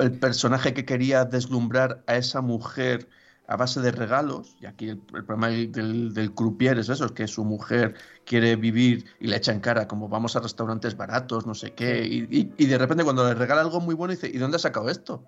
el 0.00 0.12
personaje 0.18 0.74
que 0.74 0.84
quería 0.84 1.24
deslumbrar 1.24 2.02
a 2.06 2.16
esa 2.16 2.40
mujer 2.42 3.08
a 3.52 3.56
base 3.56 3.80
de 3.80 3.92
regalos, 3.92 4.56
y 4.60 4.66
aquí 4.66 4.88
el, 4.88 4.98
problema 4.98 5.48
del, 5.48 6.14
del, 6.14 6.34
croupier 6.34 6.78
es 6.78 6.88
eso, 6.88 7.04
es 7.04 7.12
que 7.12 7.28
su 7.28 7.44
mujer 7.44 7.94
quiere 8.24 8.56
vivir 8.56 9.04
y 9.20 9.26
le 9.26 9.36
echa 9.36 9.52
en 9.52 9.60
cara 9.60 9.86
como 9.86 10.08
vamos 10.08 10.36
a 10.36 10.40
restaurantes 10.40 10.96
baratos, 10.96 11.46
no 11.46 11.54
sé 11.54 11.74
qué, 11.74 12.02
y, 12.02 12.64
de 12.64 12.78
repente 12.78 13.04
cuando 13.04 13.28
le 13.28 13.34
regala 13.34 13.60
algo 13.60 13.78
muy 13.80 13.94
bueno 13.94 14.12
dice, 14.12 14.30
¿y 14.32 14.38
dónde 14.38 14.56
has 14.56 14.62
sacado 14.62 14.88
esto? 14.88 15.24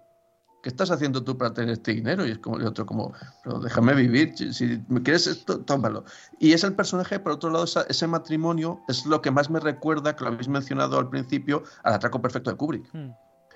¿Qué 0.63 0.71
estás 0.71 0.91
haciendo 0.91 1.23
tú 1.23 1.37
para 1.37 1.53
tener 1.53 1.75
este 1.75 1.93
dinero? 1.93 2.27
Y 2.27 2.31
es 2.31 2.39
como 2.39 2.57
el 2.57 2.67
otro, 2.67 2.87
como, 2.87 3.13
déjame 3.63 3.93
vivir, 3.93 4.33
si, 4.35 4.83
me 4.89 5.03
quieres 5.03 5.27
esto, 5.27 5.61
tómalo. 5.61 6.07
Y 6.41 6.55
es 6.55 6.65
el 6.65 6.75
personaje, 6.75 7.19
por 7.19 7.33
otro 7.33 7.51
lado, 7.51 7.67
ese 7.67 8.07
matrimonio 8.07 8.81
es 8.89 9.05
lo 9.05 9.21
que 9.21 9.31
más 9.31 9.51
me 9.51 9.61
recuerda, 9.61 10.17
que 10.17 10.25
lo 10.25 10.31
habéis 10.31 10.49
mencionado 10.49 10.99
al 10.99 11.11
principio, 11.11 11.65
al 11.83 11.93
atraco 11.93 12.23
perfecto 12.23 12.51
de 12.51 12.57
Kubrick 12.57 12.91
Mm. 12.95 13.11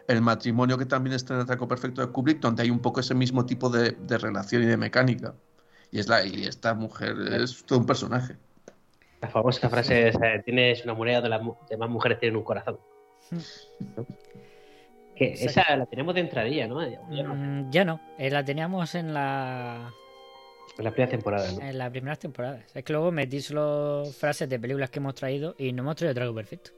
El 0.08 0.20
matrimonio 0.22 0.76
que 0.76 0.86
también 0.86 1.14
está 1.14 1.34
en 1.34 1.40
el 1.40 1.44
atraco 1.44 1.68
perfecto 1.68 2.00
de 2.00 2.08
Kubrick, 2.10 2.40
donde 2.40 2.62
hay 2.62 2.70
un 2.70 2.80
poco 2.80 3.00
ese 3.00 3.14
mismo 3.14 3.46
tipo 3.46 3.68
de, 3.68 3.92
de 3.92 4.18
relación 4.18 4.62
y 4.62 4.66
de 4.66 4.76
mecánica. 4.76 5.34
Y 5.90 6.00
es 6.00 6.08
la 6.08 6.24
y 6.24 6.44
esta 6.44 6.74
mujer 6.74 7.14
es 7.40 7.64
todo 7.64 7.78
un 7.78 7.86
personaje. 7.86 8.36
La 9.20 9.28
famosa 9.28 9.68
frase 9.68 10.08
es, 10.08 10.14
eh, 10.16 10.42
tienes 10.44 10.82
una 10.84 10.94
moneda 10.94 11.20
de 11.20 11.28
las 11.28 11.40
demás 11.68 11.90
mujeres 11.90 12.18
tienen 12.18 12.36
un 12.36 12.44
corazón. 12.44 12.78
¿No? 13.30 14.06
Que 15.18 15.32
esa 15.32 15.76
la 15.76 15.84
tenemos 15.86 16.14
de 16.14 16.20
entradilla, 16.20 16.68
¿no? 16.68 16.80
Ya- 16.88 17.24
no. 17.24 17.34
Mm, 17.34 17.70
ya 17.72 17.84
no, 17.84 18.00
eh, 18.18 18.30
la 18.30 18.44
teníamos 18.44 18.94
en 18.94 19.12
la 19.12 19.90
En 20.78 20.84
la 20.84 20.92
primera 20.92 21.10
temporada, 21.10 21.50
¿no? 21.50 21.60
en 21.60 21.76
las 21.76 21.90
primeras 21.90 22.20
temporadas. 22.20 22.64
Es 22.72 22.84
que 22.84 22.92
luego 22.92 23.10
metí 23.10 23.40
solo 23.40 24.04
frases 24.16 24.48
de 24.48 24.60
películas 24.60 24.90
que 24.90 25.00
hemos 25.00 25.16
traído 25.16 25.56
y 25.58 25.72
no 25.72 25.82
hemos 25.82 25.96
traído 25.96 26.14
Trago 26.14 26.32
Perfecto. 26.36 26.70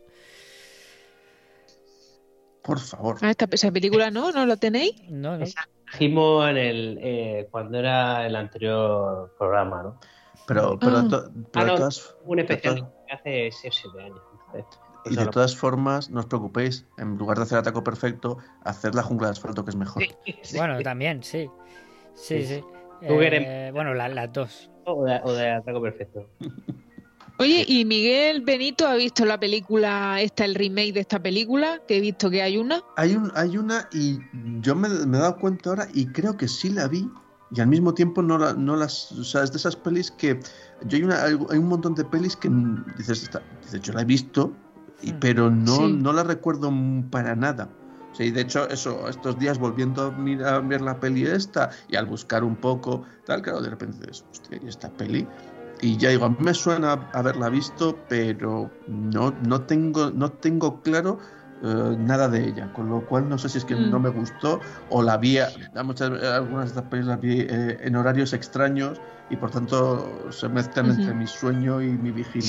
Por 2.62 2.78
favor. 2.78 3.16
Ah, 3.22 3.30
esta, 3.30 3.46
esa 3.50 3.70
película 3.70 4.10
no, 4.10 4.30
¿no 4.32 4.44
la 4.46 4.56
tenéis? 4.56 4.92
No, 5.08 5.36
no. 5.38 5.44
Esa 5.44 5.68
trajimos 5.88 6.48
en 6.50 6.56
el, 6.56 6.98
eh, 7.02 7.48
cuando 7.50 7.78
era 7.78 8.26
el 8.26 8.36
anterior 8.36 9.34
programa, 9.38 9.82
¿no? 9.82 10.00
Pero, 10.46 10.78
pero, 10.78 10.98
Ah. 10.98 11.08
to- 11.08 11.30
pero 11.52 11.54
Ah, 11.54 11.64
de 11.64 11.70
no, 11.72 11.74
todas, 11.76 12.16
un 12.24 12.38
especial 12.38 12.76
todas- 12.78 12.92
hace 13.20 13.50
6 13.52 13.86
o 13.86 13.90
7 13.92 14.02
años. 14.04 14.20
entonces, 14.46 14.80
y 15.06 15.16
de 15.16 15.26
todas 15.28 15.56
formas, 15.56 16.10
no 16.10 16.20
os 16.20 16.26
preocupéis, 16.26 16.86
en 16.98 17.16
lugar 17.16 17.38
de 17.38 17.44
hacer 17.44 17.58
atraco 17.58 17.82
perfecto, 17.82 18.36
haced 18.64 18.92
la 18.94 19.02
jungla 19.02 19.28
de 19.28 19.32
asfalto, 19.32 19.64
que 19.64 19.70
es 19.70 19.76
mejor. 19.76 20.02
Sí. 20.02 20.10
Bueno, 20.58 20.80
también, 20.82 21.22
sí. 21.22 21.48
Sí, 22.14 22.44
sí. 22.44 22.62
Eres- 23.00 23.42
Eh, 23.46 23.70
bueno, 23.72 23.94
la- 23.94 24.08
las 24.08 24.30
dos. 24.32 24.70
O 24.84 25.04
de, 25.04 25.20
o 25.24 25.32
de 25.32 25.50
Atraco 25.50 25.80
Perfecto. 25.80 26.28
Oye, 27.40 27.64
¿y 27.66 27.86
Miguel 27.86 28.42
Benito 28.42 28.86
ha 28.86 28.96
visto 28.96 29.24
la 29.24 29.40
película, 29.40 30.20
esta, 30.20 30.44
el 30.44 30.54
remake 30.54 30.92
de 30.92 31.00
esta 31.00 31.22
película? 31.22 31.80
Que 31.88 31.96
he 31.96 32.00
visto 32.00 32.28
que 32.28 32.42
hay 32.42 32.58
una. 32.58 32.82
Hay, 32.98 33.16
un, 33.16 33.32
hay 33.34 33.56
una 33.56 33.88
y 33.92 34.18
yo 34.60 34.76
me, 34.76 34.90
me 34.90 35.16
he 35.16 35.20
dado 35.20 35.38
cuenta 35.38 35.70
ahora 35.70 35.88
y 35.94 36.04
creo 36.08 36.36
que 36.36 36.46
sí 36.46 36.68
la 36.68 36.86
vi 36.86 37.08
y 37.50 37.60
al 37.62 37.66
mismo 37.68 37.94
tiempo 37.94 38.20
no, 38.20 38.36
la, 38.36 38.52
no 38.52 38.76
las... 38.76 39.10
O 39.12 39.24
sea, 39.24 39.42
es 39.42 39.52
de 39.52 39.56
esas 39.56 39.74
pelis 39.74 40.10
que... 40.10 40.38
Yo 40.84 40.98
hay, 40.98 41.02
una, 41.02 41.24
hay 41.24 41.32
un 41.34 41.66
montón 41.68 41.94
de 41.94 42.04
pelis 42.04 42.36
que 42.36 42.50
dices, 42.98 43.22
esta- 43.22 43.42
dices 43.64 43.80
yo 43.80 43.94
la 43.94 44.02
he 44.02 44.04
visto, 44.04 44.52
y, 45.00 45.12
Mm. 45.14 45.18
pero 45.18 45.50
no, 45.50 45.76
Sí. 45.76 45.92
no 45.98 46.12
la 46.12 46.22
recuerdo 46.24 46.70
para 47.10 47.34
nada. 47.34 47.70
O 48.12 48.14
sea, 48.14 48.26
y 48.26 48.32
de 48.32 48.42
hecho, 48.42 48.68
eso, 48.68 49.08
estos 49.08 49.38
días 49.38 49.58
volviendo 49.58 50.02
a 50.02 50.10
mirar, 50.10 50.54
a 50.54 50.58
ver 50.60 50.80
la 50.82 51.00
peli 51.00 51.24
esta 51.24 51.70
y 51.88 51.96
al 51.96 52.04
buscar 52.06 52.44
un 52.44 52.56
poco, 52.56 53.04
tal, 53.24 53.40
claro, 53.40 53.62
de 53.62 53.70
repente 53.70 53.98
dices, 54.06 54.24
hostia, 54.30 54.60
¿y 54.62 54.68
esta 54.68 54.90
peli? 54.90 55.26
Y 55.82 55.96
ya 55.96 56.10
digo, 56.10 56.26
a 56.26 56.28
mí 56.30 56.36
me 56.40 56.52
suena 56.54 57.08
haberla 57.14 57.48
visto, 57.48 57.98
pero 58.08 58.70
no, 58.86 59.32
no, 59.46 59.62
tengo, 59.62 60.10
no 60.10 60.30
tengo 60.32 60.82
claro 60.82 61.18
eh, 61.62 61.96
nada 61.98 62.28
de 62.28 62.48
ella, 62.48 62.72
con 62.72 62.88
lo 62.88 63.04
cual 63.06 63.28
no 63.28 63.36
sé 63.38 63.48
si 63.48 63.58
es 63.58 63.64
que 63.64 63.74
Mm. 63.76 63.90
no 63.90 63.98
me 64.00 64.08
gustó 64.10 64.60
o 64.90 65.02
la 65.02 65.16
vi, 65.18 65.38
a- 65.38 65.48
a 65.74 65.82
muchas, 65.82 66.10
algunas 66.22 66.64
de 66.66 66.68
estas 66.68 66.84
pelis 66.90 67.06
las 67.06 67.20
vi 67.20 67.40
eh, 67.40 67.78
en 67.82 67.96
horarios 67.96 68.32
extraños 68.32 69.00
y 69.30 69.36
por 69.36 69.50
tanto 69.50 70.30
se 70.32 70.48
mezclan 70.48 70.90
entre 70.90 71.12
mi 71.14 71.26
sueño 71.26 71.80
y 71.82 71.88
mi 71.88 72.10
vigilia. 72.12 72.48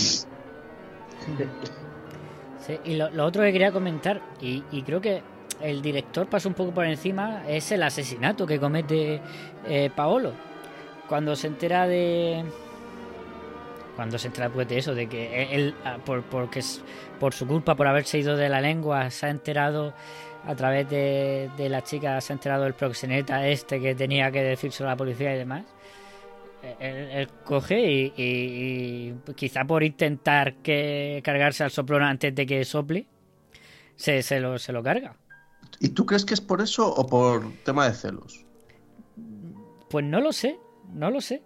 Sí, 2.65 2.79
y 2.85 2.95
lo, 2.95 3.09
lo 3.09 3.25
otro 3.25 3.41
que 3.43 3.51
quería 3.51 3.71
comentar, 3.71 4.21
y, 4.39 4.63
y 4.71 4.83
creo 4.83 5.01
que 5.01 5.23
el 5.61 5.81
director 5.81 6.27
pasó 6.27 6.47
un 6.49 6.55
poco 6.55 6.71
por 6.71 6.85
encima, 6.85 7.47
es 7.47 7.71
el 7.71 7.83
asesinato 7.83 8.45
que 8.47 8.59
comete 8.59 9.21
eh, 9.67 9.89
Paolo. 9.95 10.31
Cuando 11.07 11.35
se 11.35 11.47
entera 11.47 11.87
de. 11.87 12.45
Cuando 14.01 14.17
se 14.17 14.29
entera 14.29 14.49
pues, 14.49 14.67
de 14.67 14.79
eso, 14.79 14.95
de 14.95 15.05
que 15.07 15.43
él, 15.53 15.75
ah, 15.85 15.99
por, 16.03 16.23
porque 16.23 16.57
es- 16.57 16.81
por 17.19 17.35
su 17.35 17.45
culpa, 17.45 17.75
por 17.75 17.85
haberse 17.85 18.17
ido 18.17 18.35
de 18.35 18.49
la 18.49 18.59
lengua, 18.59 19.11
se 19.11 19.27
ha 19.27 19.29
enterado 19.29 19.93
a 20.47 20.55
través 20.55 20.89
de, 20.89 21.51
de 21.55 21.69
la 21.69 21.83
chica, 21.83 22.19
se 22.19 22.33
ha 22.33 22.35
enterado 22.35 22.65
el 22.65 22.73
proxeneta 22.73 23.47
este 23.47 23.79
que 23.79 23.93
tenía 23.93 24.31
que 24.31 24.41
decírselo 24.41 24.89
a 24.89 24.93
la 24.93 24.97
policía 24.97 25.35
y 25.35 25.37
demás. 25.37 25.65
Eh, 26.63 26.75
Él, 26.79 26.95
él 27.11 27.27
coge 27.45 27.79
y, 27.79 28.13
y- 28.17 29.13
y 29.29 29.33
quizá 29.35 29.65
por 29.65 29.83
intentar 29.83 30.55
que 30.63 31.21
cargarse 31.23 31.63
al 31.63 31.69
soplón 31.69 32.01
antes 32.01 32.33
de 32.33 32.47
que 32.47 32.65
sople, 32.65 33.05
se, 33.95 34.23
se, 34.23 34.39
lo, 34.39 34.57
se 34.57 34.73
lo 34.73 34.81
carga. 34.81 35.15
¿Y 35.79 35.89
tú 35.89 36.07
crees 36.07 36.25
que 36.25 36.33
es 36.33 36.41
por 36.41 36.59
eso 36.59 36.91
o 36.91 37.05
por 37.05 37.51
tema 37.63 37.87
de 37.87 37.93
celos? 37.93 38.43
Pues 39.91 40.03
no 40.03 40.19
lo 40.21 40.33
sé, 40.33 40.57
no 40.91 41.11
lo 41.11 41.21
sé. 41.21 41.43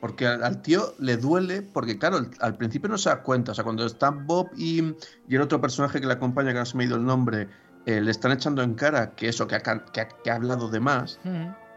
Porque 0.00 0.26
al, 0.26 0.42
al 0.42 0.62
tío 0.62 0.94
le 0.98 1.16
duele, 1.18 1.62
porque 1.62 1.98
claro, 1.98 2.16
al, 2.16 2.30
al 2.40 2.56
principio 2.56 2.88
no 2.88 2.96
se 2.98 3.10
da 3.10 3.22
cuenta. 3.22 3.52
O 3.52 3.54
sea, 3.54 3.64
cuando 3.64 3.84
están 3.84 4.26
Bob 4.26 4.48
y, 4.56 4.80
y 5.28 5.34
el 5.36 5.42
otro 5.42 5.60
personaje 5.60 6.00
que 6.00 6.06
le 6.06 6.14
acompaña, 6.14 6.52
que 6.52 6.58
no 6.58 6.64
se 6.66 6.76
me 6.76 6.84
ha 6.84 6.86
ido 6.86 6.96
el 6.96 7.04
nombre, 7.04 7.48
eh, 7.86 8.00
le 8.00 8.10
están 8.10 8.32
echando 8.32 8.62
en 8.62 8.74
cara 8.74 9.14
que 9.14 9.28
eso, 9.28 9.46
que 9.46 9.56
ha, 9.56 9.60
que 9.60 10.00
ha- 10.00 10.08
que 10.08 10.30
ha 10.30 10.34
hablado 10.34 10.68
de 10.68 10.80
más. 10.80 11.18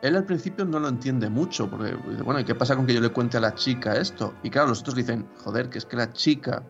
Él 0.01 0.15
al 0.17 0.25
principio 0.25 0.65
no 0.65 0.79
lo 0.79 0.89
entiende 0.89 1.29
mucho, 1.29 1.69
porque 1.69 1.95
dice, 2.09 2.23
bueno, 2.23 2.39
¿y 2.39 2.43
qué 2.43 2.55
pasa 2.55 2.75
con 2.75 2.85
que 2.85 2.93
yo 2.93 2.99
le 3.01 3.09
cuente 3.09 3.37
a 3.37 3.39
la 3.39 3.55
chica 3.55 3.93
esto? 3.95 4.33
Y 4.43 4.49
claro, 4.49 4.67
los 4.69 4.81
otros 4.81 4.95
dicen, 4.95 5.27
joder, 5.43 5.69
que 5.69 5.77
es 5.77 5.85
que 5.85 5.95
la 5.95 6.11
chica 6.11 6.63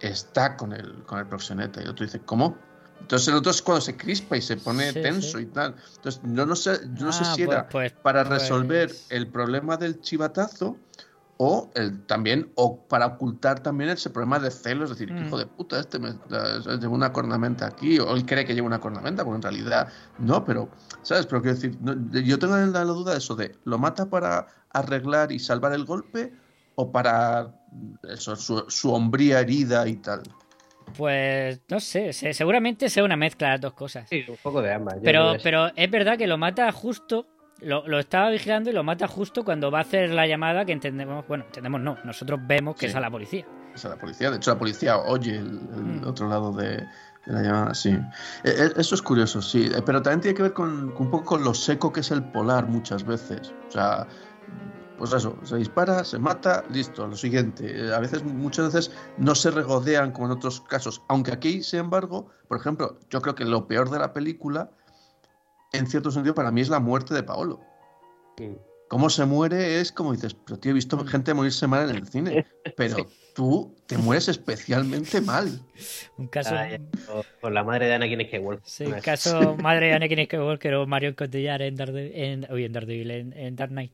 está 0.00 0.56
con 0.56 0.72
el, 0.72 1.04
con 1.04 1.18
el 1.18 1.26
proxeneta. 1.26 1.80
Y 1.80 1.84
el 1.84 1.90
otro 1.90 2.04
dice, 2.04 2.20
¿cómo? 2.20 2.56
Entonces 3.04 3.28
el 3.28 3.34
otro 3.34 3.50
es 3.50 3.60
cuando 3.60 3.82
se 3.82 3.96
crispa 3.98 4.34
y 4.36 4.40
se 4.42 4.56
pone 4.56 4.90
Sí, 4.92 5.02
tenso 5.02 5.36
sí. 5.38 5.44
y 5.44 5.46
tal. 5.46 5.74
Entonces 5.96 6.22
yo 6.24 6.46
no 6.46 6.56
sé, 6.56 6.80
yo 6.94 7.04
no 7.04 7.12
sé 7.12 7.22
Ah, 7.26 7.34
si 7.34 7.44
pues- 7.44 7.54
era 7.56 7.68
pues- 7.68 7.92
para 7.92 8.24
pues- 8.24 8.40
resolver 8.40 8.90
el 9.10 9.28
problema 9.28 9.76
del 9.76 10.00
chivatazo 10.00 10.78
o 11.36 11.70
el, 11.74 12.06
también 12.06 12.50
o 12.54 12.78
para 12.86 13.06
ocultar 13.06 13.60
también 13.60 13.90
ese 13.90 14.08
problema 14.08 14.38
de 14.38 14.50
celos, 14.50 14.90
es 14.90 14.98
decir, 14.98 15.12
Mm. 15.12 15.26
hijo 15.26 15.36
de 15.36 15.46
puta, 15.46 15.80
este 15.80 15.98
me, 15.98 16.12
lleva 16.30 16.88
una 16.94 17.12
cornamenta 17.12 17.66
aquí, 17.66 17.98
o 17.98 18.14
él 18.14 18.24
cree 18.24 18.44
que 18.46 18.54
lleva 18.54 18.68
una 18.68 18.80
cornamenta, 18.80 19.22
cuando 19.24 19.48
en 19.48 19.52
realidad 19.54 19.88
no, 20.18 20.44
pero, 20.44 20.70
¿sabes? 21.02 21.26
Pero 21.26 21.42
quiero 21.42 21.56
decir, 21.56 21.76
no- 21.82 21.94
yo 22.20 22.38
tengo 22.38 22.56
la, 22.56 22.66
la 22.66 22.84
duda 22.84 23.12
de 23.12 23.18
eso, 23.18 23.34
de, 23.36 23.54
¿lo 23.64 23.78
mata 23.78 24.06
para 24.08 24.46
arreglar 24.70 25.30
y 25.30 25.38
salvar 25.40 25.72
el 25.74 25.84
golpe 25.84 26.32
o 26.76 26.90
para 26.90 27.52
eso, 28.08 28.34
su, 28.36 28.64
su 28.68 28.92
hombría 28.94 29.40
herida 29.40 29.86
y 29.88 29.96
tal? 29.96 30.22
Pues 30.96 31.60
no 31.68 31.80
sé, 31.80 32.12
se- 32.12 32.32
seguramente 32.34 32.88
sea 32.88 33.04
una 33.04 33.16
mezcla 33.16 33.48
de 33.48 33.52
las 33.54 33.60
dos 33.60 33.72
cosas. 33.74 34.08
Sí, 34.08 34.24
un 34.28 34.36
poco 34.42 34.62
de 34.62 34.72
ambas. 34.72 34.96
Pero, 35.02 35.34
pero 35.42 35.70
es 35.74 35.90
verdad 35.90 36.16
que 36.18 36.26
lo 36.26 36.38
mata 36.38 36.70
justo, 36.72 37.26
lo, 37.60 37.86
lo 37.88 37.98
estaba 37.98 38.30
vigilando 38.30 38.70
y 38.70 38.72
lo 38.72 38.84
mata 38.84 39.06
justo 39.08 39.44
cuando 39.44 39.70
va 39.70 39.78
a 39.78 39.82
hacer 39.82 40.10
la 40.10 40.26
llamada 40.26 40.64
que 40.64 40.72
entendemos, 40.72 41.26
bueno, 41.26 41.44
entendemos 41.44 41.80
no, 41.80 41.98
nosotros 42.04 42.40
vemos 42.46 42.74
que 42.76 42.80
Sí. 42.86 42.90
es 42.90 42.94
a 42.96 43.00
la 43.00 43.10
policía. 43.10 43.46
O 43.74 43.78
sea, 43.78 43.90
la 43.90 43.96
policía, 43.96 44.30
de 44.30 44.36
hecho 44.36 44.52
la 44.52 44.58
policía 44.58 44.98
oye 44.98 45.32
el, 45.36 45.46
el 45.74 45.82
Mm. 46.02 46.06
otro 46.08 46.28
lado 46.28 46.52
de, 46.52 46.76
de 46.76 47.32
la 47.32 47.42
llamada, 47.42 47.74
sí. 47.74 47.90
Eh, 47.90 48.54
eh, 48.56 48.70
Eso 48.76 48.94
es 48.94 49.02
curioso, 49.02 49.42
sí, 49.42 49.68
pero 49.84 50.00
también 50.02 50.20
tiene 50.20 50.36
que 50.36 50.42
ver 50.44 50.52
con, 50.52 50.92
con 50.92 51.06
un 51.06 51.10
poco 51.10 51.24
con 51.24 51.44
lo 51.44 51.54
seco 51.54 51.92
que 51.92 52.00
es 52.00 52.10
el 52.12 52.22
polar 52.22 52.68
muchas 52.68 53.04
veces. 53.04 53.52
O 53.68 53.70
sea, 53.72 54.06
pues 54.98 55.12
eso, 55.12 55.36
se 55.42 55.56
dispara, 55.56 56.04
se 56.04 56.18
mata, 56.18 56.64
listo, 56.70 57.06
lo 57.06 57.16
siguiente. 57.16 57.92
A 57.92 57.98
veces, 57.98 58.24
muchas 58.24 58.72
veces 58.72 58.94
no 59.18 59.34
se 59.34 59.50
regodean 59.50 60.12
como 60.12 60.26
en 60.26 60.32
otros 60.32 60.60
casos. 60.60 61.02
Aunque 61.08 61.32
aquí, 61.32 61.62
sin 61.62 61.80
embargo, 61.80 62.28
por 62.48 62.58
ejemplo, 62.58 62.98
yo 63.10 63.20
creo 63.20 63.34
que 63.34 63.44
lo 63.44 63.66
peor 63.66 63.90
de 63.90 63.98
la 63.98 64.12
película, 64.12 64.70
en 65.72 65.86
cierto 65.86 66.10
sentido, 66.10 66.34
para 66.34 66.52
mí 66.52 66.60
es 66.60 66.68
la 66.68 66.80
muerte 66.80 67.14
de 67.14 67.22
Paolo. 67.22 67.60
Cómo 68.88 69.10
se 69.10 69.24
muere 69.24 69.80
es 69.80 69.90
como 69.90 70.12
dices, 70.12 70.34
pero 70.34 70.58
tío, 70.58 70.70
he 70.70 70.74
visto 70.74 70.96
gente 71.04 71.34
morirse 71.34 71.66
mal 71.66 71.90
en 71.90 71.96
el 71.96 72.06
cine, 72.06 72.46
pero 72.76 73.08
tú 73.34 73.74
te 73.86 73.98
mueres 73.98 74.28
especialmente 74.28 75.20
mal. 75.20 75.60
Un 76.18 76.28
caso. 76.28 76.54
con 77.40 77.54
la 77.54 77.64
madre 77.64 77.86
de 77.86 77.94
Anakin 77.94 78.20
Skywalker. 78.28 78.62
Sí, 78.64 78.84
un 78.84 79.00
caso 79.00 79.56
madre 79.62 79.86
de 79.86 79.94
Anakin 79.94 80.26
Skywalker 80.26 80.74
o 80.74 80.86
Marion 80.86 81.14
Cotillard 81.14 81.62
en 81.62 81.74
Daredevil, 81.74 82.12
en, 82.14 82.46
uy, 82.52 82.64
en, 82.64 82.72
Daredevil, 82.72 83.10
en, 83.10 83.32
en 83.32 83.56
Dark 83.56 83.70
Knight. 83.70 83.92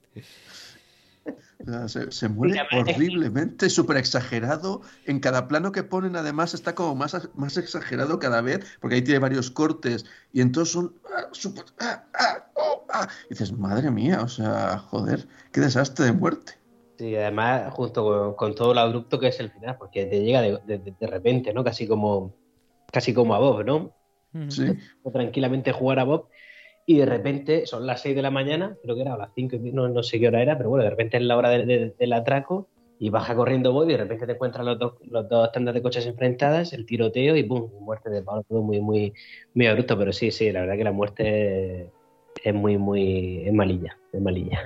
Se, 1.88 2.10
se, 2.10 2.28
muere 2.28 2.62
horriblemente, 2.72 3.68
súper 3.68 3.98
exagerado. 3.98 4.80
En 5.04 5.20
cada 5.20 5.46
plano 5.46 5.72
que 5.72 5.82
ponen, 5.82 6.16
además, 6.16 6.54
está 6.54 6.74
como 6.74 6.94
más, 6.94 7.28
más 7.34 7.56
exagerado 7.58 8.18
cada 8.18 8.40
vez, 8.40 8.64
porque 8.80 8.96
ahí 8.96 9.02
tiene 9.02 9.18
varios 9.18 9.50
cortes, 9.50 10.06
y 10.32 10.40
entonces 10.40 10.72
son 10.72 10.94
ah, 11.14 11.28
super, 11.32 11.64
ah, 11.80 12.04
ah, 12.18 12.46
oh, 12.54 12.86
y 13.26 13.30
dices, 13.30 13.52
madre 13.52 13.90
mía, 13.90 14.20
o 14.22 14.28
sea, 14.28 14.78
joder, 14.78 15.28
qué 15.52 15.60
desastre 15.60 16.06
de 16.06 16.12
muerte. 16.12 16.54
Sí, 16.98 17.14
además, 17.16 17.72
junto 17.74 18.34
con, 18.36 18.54
todo 18.54 18.74
lo 18.74 18.80
abrupto 18.80 19.18
que 19.18 19.28
es 19.28 19.40
el 19.40 19.50
final, 19.50 19.76
porque 19.78 20.06
te 20.06 20.22
llega 20.22 20.40
de, 20.40 20.58
de, 20.66 20.94
de 20.98 21.06
repente, 21.06 21.52
¿no? 21.52 21.62
Casi 21.62 21.86
como, 21.86 22.34
casi 22.90 23.12
como 23.12 23.34
a 23.34 23.38
Bob, 23.38 23.64
¿no? 23.64 23.92
Sí. 24.48 24.64
Tranquilamente 25.12 25.72
jugar 25.72 25.98
a 25.98 26.04
Bob 26.04 26.28
y 26.90 26.96
de 26.96 27.06
repente 27.06 27.66
son 27.66 27.86
las 27.86 28.02
6 28.02 28.16
de 28.16 28.22
la 28.22 28.32
mañana, 28.32 28.76
creo 28.82 28.96
que 28.96 29.02
era, 29.02 29.14
o 29.14 29.16
las 29.16 29.30
5, 29.32 29.58
no, 29.72 29.88
no 29.88 30.02
sé 30.02 30.18
qué 30.18 30.26
hora 30.26 30.42
era, 30.42 30.58
pero 30.58 30.70
bueno, 30.70 30.82
de 30.82 30.90
repente 30.90 31.18
es 31.18 31.22
la 31.22 31.36
hora 31.36 31.48
de, 31.48 31.64
de, 31.64 31.94
del 31.96 32.12
atraco 32.12 32.66
y 32.98 33.10
baja 33.10 33.36
corriendo 33.36 33.72
Bob 33.72 33.88
y 33.88 33.92
de 33.92 33.98
repente 33.98 34.26
te 34.26 34.32
encuentran 34.32 34.66
los 34.66 34.76
dos, 34.76 34.94
los 35.08 35.28
dos 35.28 35.52
tandas 35.52 35.72
de 35.72 35.82
coches 35.82 36.04
enfrentadas, 36.06 36.72
el 36.72 36.86
tiroteo 36.86 37.36
y 37.36 37.44
¡pum! 37.44 37.70
Muerte 37.80 38.10
de 38.10 38.22
Pablo, 38.22 38.42
todo 38.48 38.62
muy, 38.62 38.80
muy, 38.80 39.12
muy 39.54 39.68
abrupto, 39.68 39.96
pero 39.96 40.12
sí, 40.12 40.32
sí, 40.32 40.50
la 40.50 40.62
verdad 40.62 40.78
que 40.78 40.82
la 40.82 40.90
muerte 40.90 41.92
es 42.42 42.54
muy, 42.54 42.76
muy, 42.76 43.46
es 43.46 43.52
malilla, 43.52 43.96
es 44.12 44.20
malilla. 44.20 44.60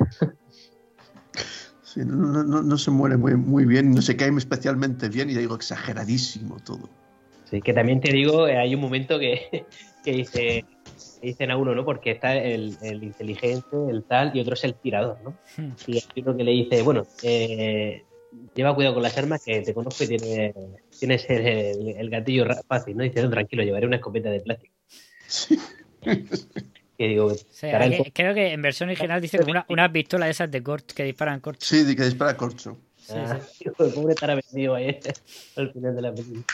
Sí, 1.82 2.00
no, 2.04 2.42
no, 2.42 2.62
no, 2.62 2.78
se 2.78 2.90
muere 2.90 3.16
muy, 3.16 3.36
muy 3.36 3.66
bien, 3.66 3.92
no 3.92 4.02
se 4.02 4.16
cae 4.16 4.30
especialmente 4.36 5.08
bien 5.10 5.30
y 5.30 5.34
digo 5.34 5.54
exageradísimo 5.54 6.56
todo. 6.64 6.88
Sí, 7.44 7.60
que 7.60 7.72
también 7.72 8.00
te 8.00 8.10
digo, 8.10 8.48
eh, 8.48 8.56
hay 8.56 8.74
un 8.74 8.80
momento 8.80 9.16
que, 9.20 9.66
que 10.04 10.12
dice, 10.12 10.64
dicen 11.22 11.50
a 11.50 11.56
uno, 11.56 11.74
¿no? 11.74 11.84
Porque 11.84 12.12
está 12.12 12.36
el, 12.36 12.76
el, 12.82 13.02
inteligente, 13.02 13.76
el 13.88 14.04
tal, 14.04 14.30
y 14.34 14.40
otro 14.40 14.54
es 14.54 14.64
el 14.64 14.74
tirador, 14.74 15.18
¿no? 15.24 15.36
Hmm. 15.56 15.72
Y 15.86 15.96
hay 15.96 16.22
uno 16.22 16.36
que 16.36 16.44
le 16.44 16.50
dice, 16.52 16.82
bueno, 16.82 17.06
eh, 17.22 18.04
lleva 18.54 18.74
cuidado 18.74 18.94
con 18.94 19.02
las 19.02 19.16
armas 19.16 19.42
que 19.44 19.62
te 19.62 19.74
conozco 19.74 20.04
y 20.04 20.08
tiene, 20.08 20.54
tienes 20.98 21.28
el, 21.30 21.46
el, 21.46 21.88
el, 21.96 22.10
gatillo 22.10 22.46
fácil, 22.66 22.96
¿no? 22.96 23.04
Y 23.04 23.08
dice, 23.08 23.22
no, 23.22 23.30
tranquilo, 23.30 23.62
llevaré 23.62 23.86
una 23.86 23.96
escopeta 23.96 24.30
de 24.30 24.40
plástico. 24.40 24.74
Sí. 25.26 25.58
Que 26.96 27.08
digo, 27.08 27.26
o 27.26 27.34
sea, 27.34 27.80
hay, 27.80 28.10
creo 28.12 28.34
que 28.34 28.52
en 28.52 28.62
versión 28.62 28.88
original 28.88 29.20
dice 29.20 29.38
como 29.38 29.50
una, 29.50 29.66
una 29.68 29.90
pistola 29.90 30.26
de 30.26 30.30
esas 30.30 30.48
de 30.50 30.62
corcho 30.62 30.94
que 30.94 31.02
disparan 31.02 31.40
corcho. 31.40 31.66
Sí, 31.66 31.96
que 31.96 32.04
dispara 32.04 32.36
corcho. 32.36 32.78
Sí, 32.96 33.14
ah, 33.16 33.40
sí. 33.40 33.64
el 33.78 33.92
pobre 33.92 34.14
estará 34.14 34.36
vendido 34.36 34.76
ahí 34.76 35.00
al 35.56 35.72
final 35.72 35.96
de 35.96 36.02
la 36.02 36.14
película. 36.14 36.44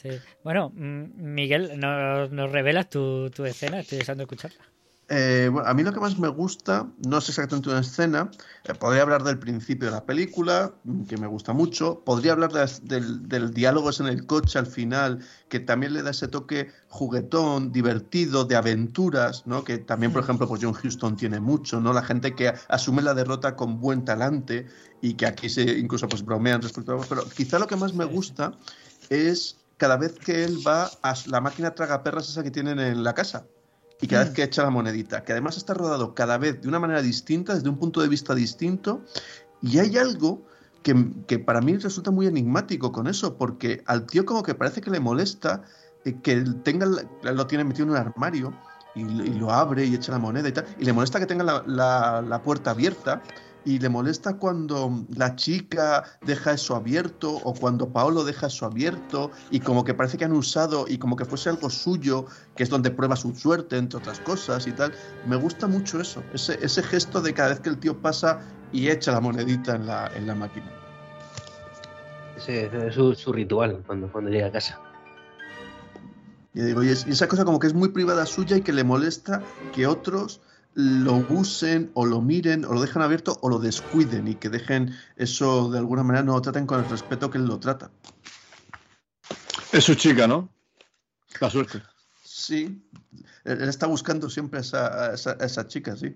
Sí. 0.00 0.08
Bueno, 0.42 0.70
Miguel, 0.70 1.78
¿nos, 1.78 2.30
nos 2.30 2.50
revelas 2.50 2.88
tu, 2.88 3.30
tu, 3.30 3.44
escena? 3.44 3.80
Estoy 3.80 3.98
deseando 3.98 4.22
escucharla. 4.22 4.64
Eh, 5.12 5.48
bueno, 5.52 5.68
a 5.68 5.74
mí 5.74 5.82
lo 5.82 5.92
que 5.92 5.98
más 5.98 6.16
me 6.20 6.28
gusta, 6.28 6.86
no 7.04 7.18
es 7.18 7.28
exactamente 7.28 7.68
una 7.68 7.80
escena, 7.80 8.30
eh, 8.62 8.74
podría 8.74 9.02
hablar 9.02 9.24
del 9.24 9.40
principio 9.40 9.86
de 9.88 9.92
la 9.96 10.04
película, 10.04 10.72
que 11.08 11.16
me 11.16 11.26
gusta 11.26 11.52
mucho, 11.52 12.00
podría 12.04 12.30
hablar 12.30 12.52
de, 12.52 12.64
del, 12.82 13.28
del 13.28 13.52
diálogo 13.52 13.90
en 13.98 14.06
el 14.06 14.24
coche 14.24 14.60
al 14.60 14.68
final, 14.68 15.18
que 15.48 15.58
también 15.58 15.94
le 15.94 16.02
da 16.02 16.12
ese 16.12 16.28
toque 16.28 16.70
juguetón, 16.88 17.72
divertido, 17.72 18.44
de 18.44 18.54
aventuras, 18.54 19.48
¿no? 19.48 19.64
que 19.64 19.78
también, 19.78 20.12
por 20.12 20.22
ejemplo, 20.22 20.46
pues 20.46 20.62
John 20.62 20.76
Huston 20.80 21.16
tiene 21.16 21.40
mucho, 21.40 21.80
¿no? 21.80 21.92
la 21.92 22.04
gente 22.04 22.36
que 22.36 22.54
asume 22.68 23.02
la 23.02 23.12
derrota 23.12 23.56
con 23.56 23.80
buen 23.80 24.04
talante 24.04 24.68
y 25.02 25.14
que 25.14 25.26
aquí 25.26 25.48
se 25.48 25.62
incluso 25.62 26.08
pues 26.08 26.24
bromean 26.24 26.62
respecto 26.62 26.92
a... 26.92 27.04
Pero 27.04 27.24
quizá 27.36 27.58
lo 27.58 27.66
que 27.66 27.74
más 27.74 27.94
me 27.94 28.04
gusta 28.04 28.52
es 29.08 29.59
cada 29.80 29.96
vez 29.96 30.12
que 30.18 30.44
él 30.44 30.58
va 30.64 30.90
a 31.02 31.14
la 31.26 31.40
máquina 31.40 31.74
tragaperras 31.74 32.28
esa 32.28 32.42
que 32.42 32.50
tienen 32.50 32.78
en 32.78 33.02
la 33.02 33.14
casa 33.14 33.46
y 33.98 34.06
cada 34.08 34.24
vez 34.24 34.34
que 34.34 34.42
echa 34.42 34.62
la 34.62 34.68
monedita, 34.68 35.24
que 35.24 35.32
además 35.32 35.56
está 35.56 35.72
rodado 35.72 36.14
cada 36.14 36.36
vez 36.36 36.60
de 36.60 36.68
una 36.68 36.78
manera 36.78 37.00
distinta, 37.00 37.54
desde 37.54 37.70
un 37.70 37.78
punto 37.78 38.02
de 38.02 38.08
vista 38.08 38.34
distinto, 38.34 39.02
y 39.62 39.78
hay 39.78 39.96
algo 39.96 40.42
que, 40.82 40.94
que 41.26 41.38
para 41.38 41.62
mí 41.62 41.78
resulta 41.78 42.10
muy 42.10 42.26
enigmático 42.26 42.92
con 42.92 43.06
eso, 43.06 43.38
porque 43.38 43.82
al 43.86 44.04
tío 44.04 44.26
como 44.26 44.42
que 44.42 44.54
parece 44.54 44.82
que 44.82 44.90
le 44.90 45.00
molesta 45.00 45.62
eh, 46.04 46.14
que 46.22 46.44
tenga, 46.62 46.86
lo 47.22 47.46
tiene 47.46 47.64
metido 47.64 47.84
en 47.84 47.90
un 47.92 47.96
armario 47.96 48.52
y, 48.94 49.00
y, 49.00 49.34
lo 49.38 49.50
abre 49.50 49.86
y 49.86 49.94
echa 49.94 50.12
la 50.12 50.18
moneda 50.18 50.46
y 50.48 50.52
tal, 50.52 50.66
y 50.78 50.84
le 50.84 50.92
molesta 50.92 51.18
que 51.18 51.26
tenga 51.26 51.44
la, 51.44 51.64
la, 51.66 52.20
la 52.20 52.42
puerta 52.42 52.72
abierta, 52.72 53.22
y 53.64 53.78
le 53.78 53.88
molesta 53.88 54.34
cuando 54.34 55.04
la 55.14 55.36
chica 55.36 56.04
deja 56.22 56.52
eso 56.52 56.76
abierto 56.76 57.32
o 57.44 57.54
cuando 57.54 57.88
Paolo 57.88 58.24
deja 58.24 58.46
eso 58.46 58.66
abierto 58.66 59.30
y 59.50 59.60
como 59.60 59.84
que 59.84 59.94
parece 59.94 60.16
que 60.16 60.24
han 60.24 60.32
usado 60.32 60.86
y 60.88 60.98
como 60.98 61.16
que 61.16 61.24
fuese 61.24 61.50
algo 61.50 61.70
suyo, 61.70 62.26
que 62.56 62.62
es 62.62 62.70
donde 62.70 62.90
prueba 62.90 63.16
su 63.16 63.34
suerte, 63.34 63.76
entre 63.76 63.98
otras 63.98 64.20
cosas 64.20 64.66
y 64.66 64.72
tal. 64.72 64.92
Me 65.26 65.36
gusta 65.36 65.66
mucho 65.66 66.00
eso, 66.00 66.22
ese, 66.32 66.58
ese 66.62 66.82
gesto 66.82 67.20
de 67.20 67.34
cada 67.34 67.50
vez 67.50 67.60
que 67.60 67.68
el 67.68 67.78
tío 67.78 68.00
pasa 68.00 68.40
y 68.72 68.88
echa 68.88 69.12
la 69.12 69.20
monedita 69.20 69.74
en 69.74 69.86
la, 69.86 70.10
en 70.14 70.26
la 70.26 70.34
máquina. 70.34 70.70
Sí, 72.38 72.52
es 72.52 72.94
su, 72.94 73.14
su 73.14 73.32
ritual 73.32 73.82
cuando, 73.86 74.10
cuando 74.10 74.30
llega 74.30 74.46
a 74.46 74.52
casa. 74.52 74.80
Y 76.54 76.62
digo, 76.62 76.82
y, 76.82 76.88
es, 76.88 77.06
y 77.06 77.10
esa 77.10 77.28
cosa 77.28 77.44
como 77.44 77.58
que 77.58 77.66
es 77.66 77.74
muy 77.74 77.90
privada 77.90 78.26
suya 78.26 78.56
y 78.56 78.62
que 78.62 78.72
le 78.72 78.82
molesta 78.82 79.42
que 79.72 79.86
otros 79.86 80.40
lo 80.74 81.24
usen 81.28 81.90
o 81.94 82.06
lo 82.06 82.20
miren 82.20 82.64
o 82.64 82.72
lo 82.72 82.80
dejen 82.80 83.02
abierto 83.02 83.38
o 83.42 83.48
lo 83.48 83.58
descuiden 83.58 84.28
y 84.28 84.36
que 84.36 84.48
dejen 84.48 84.94
eso 85.16 85.70
de 85.70 85.78
alguna 85.78 86.02
manera 86.02 86.24
no 86.24 86.34
lo 86.34 86.42
traten 86.42 86.66
con 86.66 86.80
el 86.80 86.88
respeto 86.88 87.30
que 87.30 87.38
él 87.38 87.46
lo 87.46 87.58
trata. 87.58 87.90
Es 89.72 89.84
su 89.84 89.94
chica, 89.94 90.26
¿no? 90.26 90.48
La 91.40 91.50
suerte. 91.50 91.80
Sí, 92.24 92.82
él 93.44 93.68
está 93.68 93.86
buscando 93.86 94.30
siempre 94.30 94.58
a 94.58 94.62
esa, 94.62 95.04
a 95.04 95.14
esa, 95.14 95.36
a 95.40 95.44
esa 95.44 95.66
chica, 95.66 95.96
sí. 95.96 96.14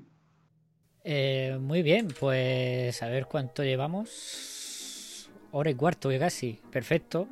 Eh, 1.04 1.58
muy 1.60 1.82
bien, 1.82 2.08
pues 2.18 3.02
a 3.02 3.08
ver 3.08 3.26
cuánto 3.26 3.62
llevamos. 3.62 5.28
Hora 5.52 5.70
y 5.70 5.74
cuarto, 5.74 6.10
casi. 6.18 6.60
Perfecto. 6.72 7.28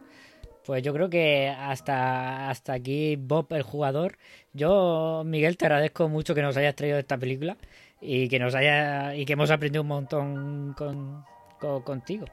Pues 0.64 0.82
yo 0.82 0.92
creo 0.92 1.10
que 1.10 1.48
hasta, 1.48 2.48
hasta 2.48 2.74
aquí 2.74 3.16
Bob 3.16 3.46
el 3.50 3.62
jugador. 3.62 4.16
Yo, 4.52 5.22
Miguel, 5.24 5.56
te 5.56 5.66
agradezco 5.66 6.08
mucho 6.08 6.34
que 6.34 6.42
nos 6.42 6.56
hayas 6.56 6.76
traído 6.76 6.98
esta 6.98 7.18
película 7.18 7.56
y 8.00 8.28
que 8.28 8.38
nos 8.38 8.54
haya 8.54 9.14
y 9.14 9.24
que 9.24 9.32
hemos 9.32 9.50
aprendido 9.50 9.82
un 9.82 9.88
montón 9.88 10.74
con, 10.74 11.24
con 11.58 11.82
contigo. 11.82 12.26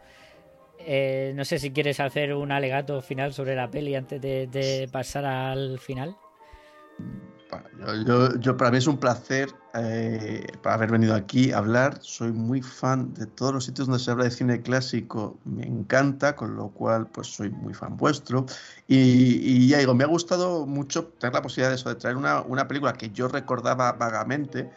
Eh, 0.79 1.33
no 1.35 1.43
sé 1.43 1.59
si 1.59 1.71
quieres 1.71 1.99
hacer 1.99 2.33
un 2.33 2.51
alegato 2.51 3.01
final 3.01 3.33
sobre 3.33 3.55
la 3.55 3.69
peli 3.69 3.95
antes 3.95 4.21
de, 4.21 4.89
pasar 4.91 5.25
al 5.25 5.77
final. 5.79 6.15
Yo, 8.05 8.39
yo, 8.39 8.55
para 8.55 8.71
mí 8.71 8.77
es 8.77 8.87
un 8.87 8.97
placer 8.97 9.49
eh, 9.75 10.47
haber 10.63 10.91
venido 10.91 11.13
aquí 11.13 11.51
a 11.51 11.59
hablar. 11.59 11.99
Soy 12.01 12.31
muy 12.31 12.61
fan 12.61 13.13
de 13.13 13.27
todos 13.27 13.53
los 13.53 13.65
sitios 13.65 13.87
donde 13.87 14.03
se 14.03 14.09
habla 14.09 14.23
de 14.23 14.31
cine 14.31 14.61
clásico. 14.61 15.39
Me 15.45 15.65
encanta, 15.65 16.35
con 16.35 16.55
lo 16.55 16.69
cual 16.69 17.07
pues 17.07 17.27
soy 17.27 17.49
muy 17.49 17.73
fan 17.73 17.95
vuestro. 17.95 18.45
Y, 18.87 19.67
ya 19.67 19.77
digo, 19.77 19.93
me 19.93 20.03
ha 20.03 20.07
gustado 20.07 20.65
mucho 20.65 21.07
tener 21.19 21.33
la 21.35 21.41
posibilidad 21.43 21.69
de 21.69 21.75
eso, 21.75 21.89
de 21.89 21.95
traer 21.95 22.17
una, 22.17 22.67
película 22.67 22.93
que 22.93 23.11
yo 23.11 23.27
recordaba 23.27 23.91
vagamente. 23.93 24.71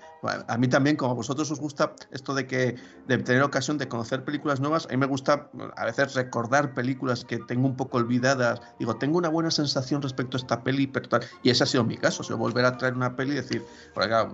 A 0.47 0.57
mí 0.57 0.69
también, 0.69 0.97
como 0.97 1.13
a 1.13 1.15
vosotros 1.15 1.51
os 1.51 1.59
gusta 1.59 1.95
esto 2.11 2.35
de 2.35 2.47
que 2.47 2.77
de 3.09 3.19
tener 3.19 3.43
ocasión 3.43 3.79
de 3.79 3.89
conocer 3.89 4.25
películas 4.25 4.61
nuevas, 4.61 4.87
a 4.87 4.91
mí 4.91 4.97
me 4.97 5.07
gusta 5.07 5.51
a 5.77 5.85
veces 5.85 6.15
recordar 6.15 6.75
películas 6.75 7.25
que 7.25 7.39
tengo 7.39 7.67
un 7.67 7.77
poco 7.77 7.97
olvidadas. 7.97 8.61
Digo, 8.79 8.97
tengo 8.97 9.19
una 9.19 9.31
buena 9.31 9.51
sensación 9.51 10.03
respecto 10.03 10.37
a 10.37 10.41
esta 10.41 10.63
peli, 10.63 10.87
pero 10.87 11.09
tal. 11.09 11.23
Y 11.43 11.51
ese 11.51 11.65
ha 11.65 11.67
sido 11.67 11.83
mi 11.83 11.97
caso. 11.97 12.23
O 12.23 12.25
sea, 12.25 12.37
volver 12.37 12.67
a 12.67 12.77
traer 12.77 12.95
una 12.95 13.17
peli 13.17 13.33
y 13.33 13.37
decir, 13.37 13.65
por 13.95 14.05
acá, 14.05 14.29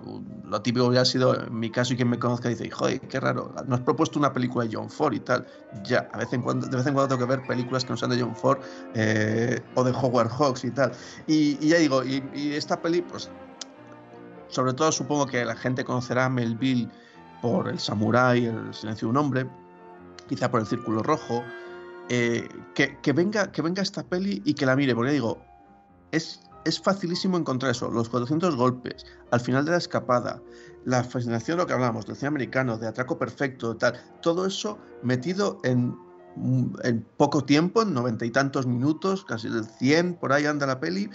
lo 0.49 0.61
típico 0.61 0.87
hubiera 0.87 1.05
sido 1.05 1.39
en 1.39 1.59
mi 1.59 1.69
caso 1.69 1.93
y 1.93 1.95
quien 1.95 2.09
me 2.09 2.17
conozca 2.17 2.49
dice, 2.49 2.69
joder, 2.69 2.99
qué 3.01 3.19
raro, 3.19 3.53
nos 3.67 3.79
has 3.79 3.85
propuesto 3.85 4.17
una 4.17 4.33
película 4.33 4.65
de 4.65 4.75
John 4.75 4.89
Ford 4.89 5.13
y 5.13 5.19
tal. 5.19 5.45
Ya, 5.83 6.09
a 6.11 6.17
vez 6.17 6.33
en 6.33 6.41
cuando, 6.41 6.67
de 6.67 6.75
vez 6.75 6.87
en 6.87 6.93
cuando 6.93 7.15
tengo 7.15 7.27
que 7.27 7.37
ver 7.37 7.47
películas 7.47 7.85
que 7.85 7.91
no 7.91 7.97
sean 7.97 8.11
de 8.11 8.21
John 8.21 8.35
Ford 8.35 8.59
eh, 8.95 9.61
o 9.75 9.83
de 9.83 9.91
Howard 9.91 10.29
Hawks 10.29 10.65
y 10.65 10.71
tal. 10.71 10.91
Y, 11.27 11.55
ya 11.67 11.77
digo, 11.77 12.03
y, 12.03 12.23
y, 12.33 12.53
esta 12.53 12.81
peli, 12.81 13.01
pues, 13.01 13.29
sobre 14.47 14.73
todo 14.73 14.91
supongo 14.91 15.27
que 15.27 15.45
la 15.45 15.55
gente 15.55 15.85
conocerá 15.85 16.25
a 16.25 16.29
Melville 16.29 16.89
por 17.41 17.69
El 17.69 17.79
Samurai, 17.79 18.45
El 18.45 18.73
Silencio 18.73 19.07
de 19.07 19.11
un 19.11 19.17
Hombre, 19.17 19.47
quizá 20.27 20.49
por 20.49 20.61
El 20.61 20.65
Círculo 20.65 21.03
Rojo. 21.03 21.43
Eh, 22.11 22.49
que, 22.73 22.97
que, 23.03 23.13
venga, 23.13 23.51
que 23.51 23.61
venga 23.61 23.83
esta 23.83 24.01
peli 24.01 24.41
y 24.43 24.55
que 24.55 24.65
la 24.65 24.75
mire, 24.75 24.95
porque 24.95 25.11
digo, 25.11 25.39
es 26.11 26.48
es 26.65 26.79
facilísimo 26.79 27.37
encontrar 27.37 27.71
eso, 27.71 27.89
los 27.89 28.09
400 28.09 28.55
golpes, 28.55 29.05
al 29.31 29.39
final 29.39 29.65
de 29.65 29.71
la 29.71 29.77
escapada, 29.77 30.41
la 30.85 31.03
fascinación 31.03 31.57
lo 31.57 31.67
que 31.67 31.73
hablamos, 31.73 32.05
del 32.05 32.15
cine 32.15 32.27
americano, 32.27 32.77
de 32.77 32.87
atraco 32.87 33.17
perfecto, 33.17 33.75
tal, 33.77 33.93
todo 34.21 34.45
eso 34.45 34.77
metido 35.03 35.59
en, 35.63 35.95
en 36.83 37.05
poco 37.17 37.43
tiempo, 37.43 37.81
en 37.81 37.93
noventa 37.93 38.25
y 38.25 38.31
tantos 38.31 38.65
minutos, 38.65 39.25
casi 39.25 39.47
el 39.47 39.65
100, 39.65 40.15
por 40.15 40.33
ahí 40.33 40.45
anda 40.45 40.65
la 40.65 40.79
peli, 40.79 41.09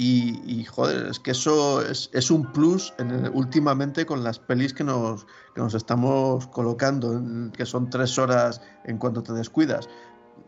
y, 0.00 0.62
joder, 0.62 1.08
es 1.08 1.18
que 1.18 1.32
eso 1.32 1.82
es, 1.82 2.30
un 2.30 2.52
plus 2.52 2.94
en 2.98 3.32
últimamente 3.34 4.06
con 4.06 4.22
las 4.22 4.38
pelis 4.38 4.72
que 4.72 4.84
nos, 4.84 5.26
que 5.56 5.60
nos 5.60 5.74
estamos 5.74 6.46
colocando, 6.46 7.20
que 7.52 7.66
son 7.66 7.90
tres 7.90 8.16
horas 8.16 8.60
en 8.84 8.98
cuanto 8.98 9.24
te 9.24 9.32
descuidas. 9.32 9.88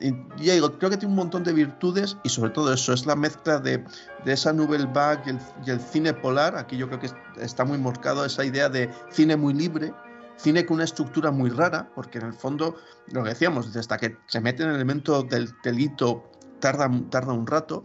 Y 0.01 0.13
ya 0.43 0.55
digo, 0.55 0.79
creo 0.79 0.91
que 0.91 0.97
tiene 0.97 1.13
un 1.13 1.17
montón 1.17 1.45
de 1.45 1.53
virtudes 1.53 2.17
y 2.25 2.31
sobre 2.31 2.51
todo 2.51 2.73
eso, 2.73 2.93
es 2.93 3.05
la 3.05 3.15
mezcla 3.15 3.59
de, 3.59 3.85
de 4.25 4.33
esa 4.33 4.53
Nouvelle 4.53 4.87
Vague 4.87 5.23
y 5.27 5.31
el, 5.31 5.39
y 5.67 5.71
el, 5.71 5.81
cine 5.81 6.15
polar. 6.15 6.57
Aquí 6.57 6.77
yo 6.77 6.89
creo 6.89 7.01
que 7.01 7.11
está 7.39 7.65
muy 7.65 7.79
marcado 7.79 8.25
esa 8.25 8.45
idea 8.45 8.69
de 8.69 8.91
cine 9.11 9.37
muy 9.37 9.53
libre, 9.53 9.93
cine 10.37 10.65
con 10.65 10.77
una 10.77 10.85
estructura 10.85 11.31
muy 11.31 11.51
rara, 11.51 11.91
porque 11.95 12.19
en 12.19 12.27
el 12.27 12.35
fondo, 12.35 12.77
lo 13.09 13.23
que 13.23 13.31
decíamos, 13.31 13.77
hasta 13.77 13.99
que 13.99 14.17
se 14.27 14.41
mete 14.41 14.63
en 14.63 14.71
el 14.71 14.77
elemento 14.77 15.23
del 15.23 15.55
telito 15.61 16.25
tarda, 16.61 16.91
tarda 17.11 17.33
un 17.35 17.47
rato 17.47 17.85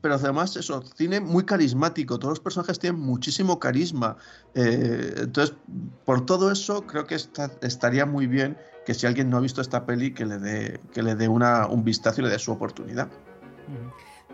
pero 0.00 0.16
además 0.16 0.54
eso, 0.56 0.82
cine 0.96 1.20
muy 1.20 1.44
carismático, 1.44 2.18
todos 2.18 2.32
los 2.32 2.40
personajes 2.40 2.78
tienen 2.78 3.00
muchísimo 3.00 3.58
carisma. 3.58 4.16
Eh, 4.54 5.14
entonces, 5.16 5.56
por 6.04 6.26
todo 6.26 6.50
eso, 6.50 6.86
creo 6.86 7.06
que 7.06 7.14
estaría 7.14 8.04
muy 8.04 8.26
bien 8.26 8.58
que 8.84 8.94
si 8.94 9.06
alguien 9.06 9.30
no 9.30 9.36
ha 9.36 9.40
visto 9.40 9.60
esta 9.60 9.86
peli, 9.86 10.12
que 10.12 10.26
le 10.26 10.38
dé, 10.38 10.80
que 10.92 11.02
le 11.02 11.14
dé 11.14 11.28
una, 11.28 11.66
un 11.66 11.84
vistazo 11.84 12.20
y 12.20 12.24
le 12.24 12.30
dé 12.30 12.38
su 12.38 12.52
oportunidad. 12.52 13.08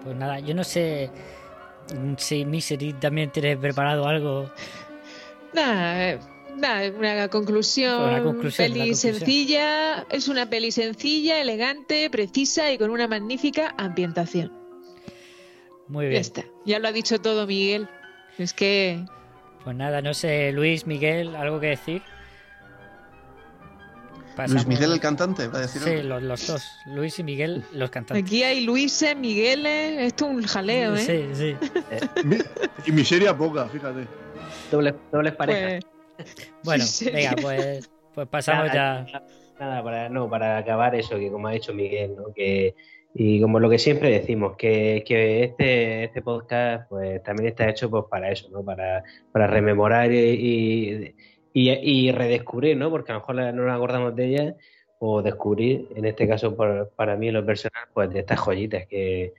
Pues 0.02 0.16
nada, 0.16 0.40
yo 0.40 0.54
no 0.54 0.64
sé 0.64 1.10
si 2.16 2.44
Misery 2.44 2.94
también 2.94 3.30
tiene 3.30 3.56
preparado 3.56 4.06
algo. 4.06 4.50
Nada, 5.54 6.20
nada 6.56 6.90
una 6.96 7.28
conclusión. 7.28 8.02
Una 8.02 8.22
conclusión 8.22 8.70
peli 8.70 8.94
sencilla, 8.94 10.06
es 10.10 10.28
una 10.28 10.50
peli 10.50 10.70
sencilla, 10.70 11.40
elegante, 11.40 12.10
precisa 12.10 12.70
y 12.70 12.76
con 12.76 12.90
una 12.90 13.08
magnífica 13.08 13.74
ambientación. 13.78 14.52
Muy 15.88 16.06
bien. 16.06 16.16
Ya 16.16 16.20
está. 16.20 16.44
Ya 16.66 16.78
lo 16.78 16.88
ha 16.88 16.92
dicho 16.92 17.18
todo 17.18 17.46
Miguel. 17.46 17.88
Es 18.36 18.52
que. 18.52 19.04
Pues 19.64 19.74
nada, 19.74 20.02
no 20.02 20.12
sé, 20.12 20.52
Luis, 20.52 20.86
Miguel, 20.86 21.34
¿algo 21.34 21.60
que 21.60 21.68
decir? 21.68 22.02
Luis 24.46 24.66
Miguel 24.66 24.92
el 24.92 25.00
cantante, 25.00 25.48
va 25.48 25.58
a 25.58 25.62
decir. 25.62 25.82
Sí, 25.82 26.02
los, 26.02 26.46
dos. 26.46 26.62
Luis 26.86 27.18
y 27.18 27.24
Miguel 27.24 27.64
los 27.72 27.90
cantantes. 27.90 28.24
Aquí 28.24 28.42
hay 28.42 28.64
Luises, 28.64 29.16
Migueles, 29.16 29.98
esto 30.00 30.26
es 30.26 30.30
un 30.30 30.42
jaleo, 30.44 30.94
¿eh? 30.94 30.98
Sí, 30.98 31.28
sí. 31.34 31.56
y 32.86 32.92
miseria 32.92 33.36
poca, 33.36 33.68
fíjate. 33.68 34.06
Dobles, 34.70 34.94
dobles 35.10 35.34
parejas. 35.34 35.84
Pues, 36.16 36.56
bueno, 36.64 36.84
venga, 37.12 37.34
pues, 37.40 37.90
pues 38.14 38.28
pasamos 38.28 38.72
ya. 38.72 39.06
Nada, 39.58 39.82
para, 39.82 40.08
no, 40.08 40.30
para 40.30 40.58
acabar 40.58 40.94
eso, 40.94 41.18
que 41.18 41.30
como 41.30 41.48
ha 41.48 41.52
dicho 41.52 41.74
Miguel, 41.74 42.14
¿no? 42.16 42.32
que 42.32 42.76
y 43.14 43.40
como 43.40 43.58
lo 43.58 43.68
que 43.68 43.78
siempre 43.78 44.10
decimos, 44.10 44.56
que, 44.56 45.02
que 45.06 45.44
este, 45.44 46.04
este 46.04 46.22
podcast 46.22 46.88
pues 46.88 47.22
también 47.22 47.48
está 47.48 47.68
hecho 47.68 47.90
pues 47.90 48.04
para 48.08 48.30
eso, 48.30 48.48
¿no? 48.50 48.62
Para, 48.62 49.02
para 49.32 49.46
rememorar 49.46 50.12
y, 50.12 50.18
y, 50.18 51.14
y, 51.52 52.12
redescubrir, 52.12 52.76
¿no? 52.76 52.90
Porque 52.90 53.12
a 53.12 53.16
lo 53.16 53.20
mejor 53.20 53.36
no 53.36 53.52
nos 53.52 53.74
acordamos 53.74 54.14
de 54.14 54.26
ella 54.26 54.54
o 55.00 55.22
descubrir, 55.22 55.88
en 55.94 56.04
este 56.04 56.26
caso 56.26 56.56
para 56.56 57.16
mí 57.16 57.28
en 57.28 57.34
lo 57.34 57.46
personal, 57.46 57.84
pues 57.92 58.10
de 58.10 58.20
estas 58.20 58.40
joyitas 58.40 58.86
que, 58.86 59.32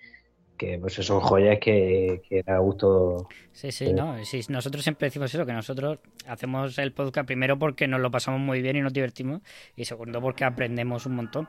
que 0.60 0.78
pues 0.78 0.94
son 0.94 1.22
joyas 1.22 1.58
que, 1.60 2.22
que 2.28 2.44
da 2.44 2.60
gusto. 2.60 3.28
Sí, 3.52 3.72
sí, 3.72 3.94
no, 3.94 4.24
sí, 4.24 4.42
nosotros 4.50 4.84
siempre 4.84 5.08
decimos 5.08 5.34
eso, 5.34 5.46
que 5.46 5.54
nosotros 5.54 6.00
hacemos 6.28 6.78
el 6.78 6.92
podcast 6.92 7.26
primero 7.26 7.58
porque 7.58 7.88
nos 7.88 8.02
lo 8.02 8.12
pasamos 8.12 8.40
muy 8.42 8.62
bien 8.62 8.76
y 8.76 8.82
nos 8.82 8.94
divertimos, 8.94 9.42
y 9.76 9.86
segundo 9.86 10.22
porque 10.22 10.44
aprendemos 10.44 11.06
un 11.06 11.16
montón. 11.16 11.48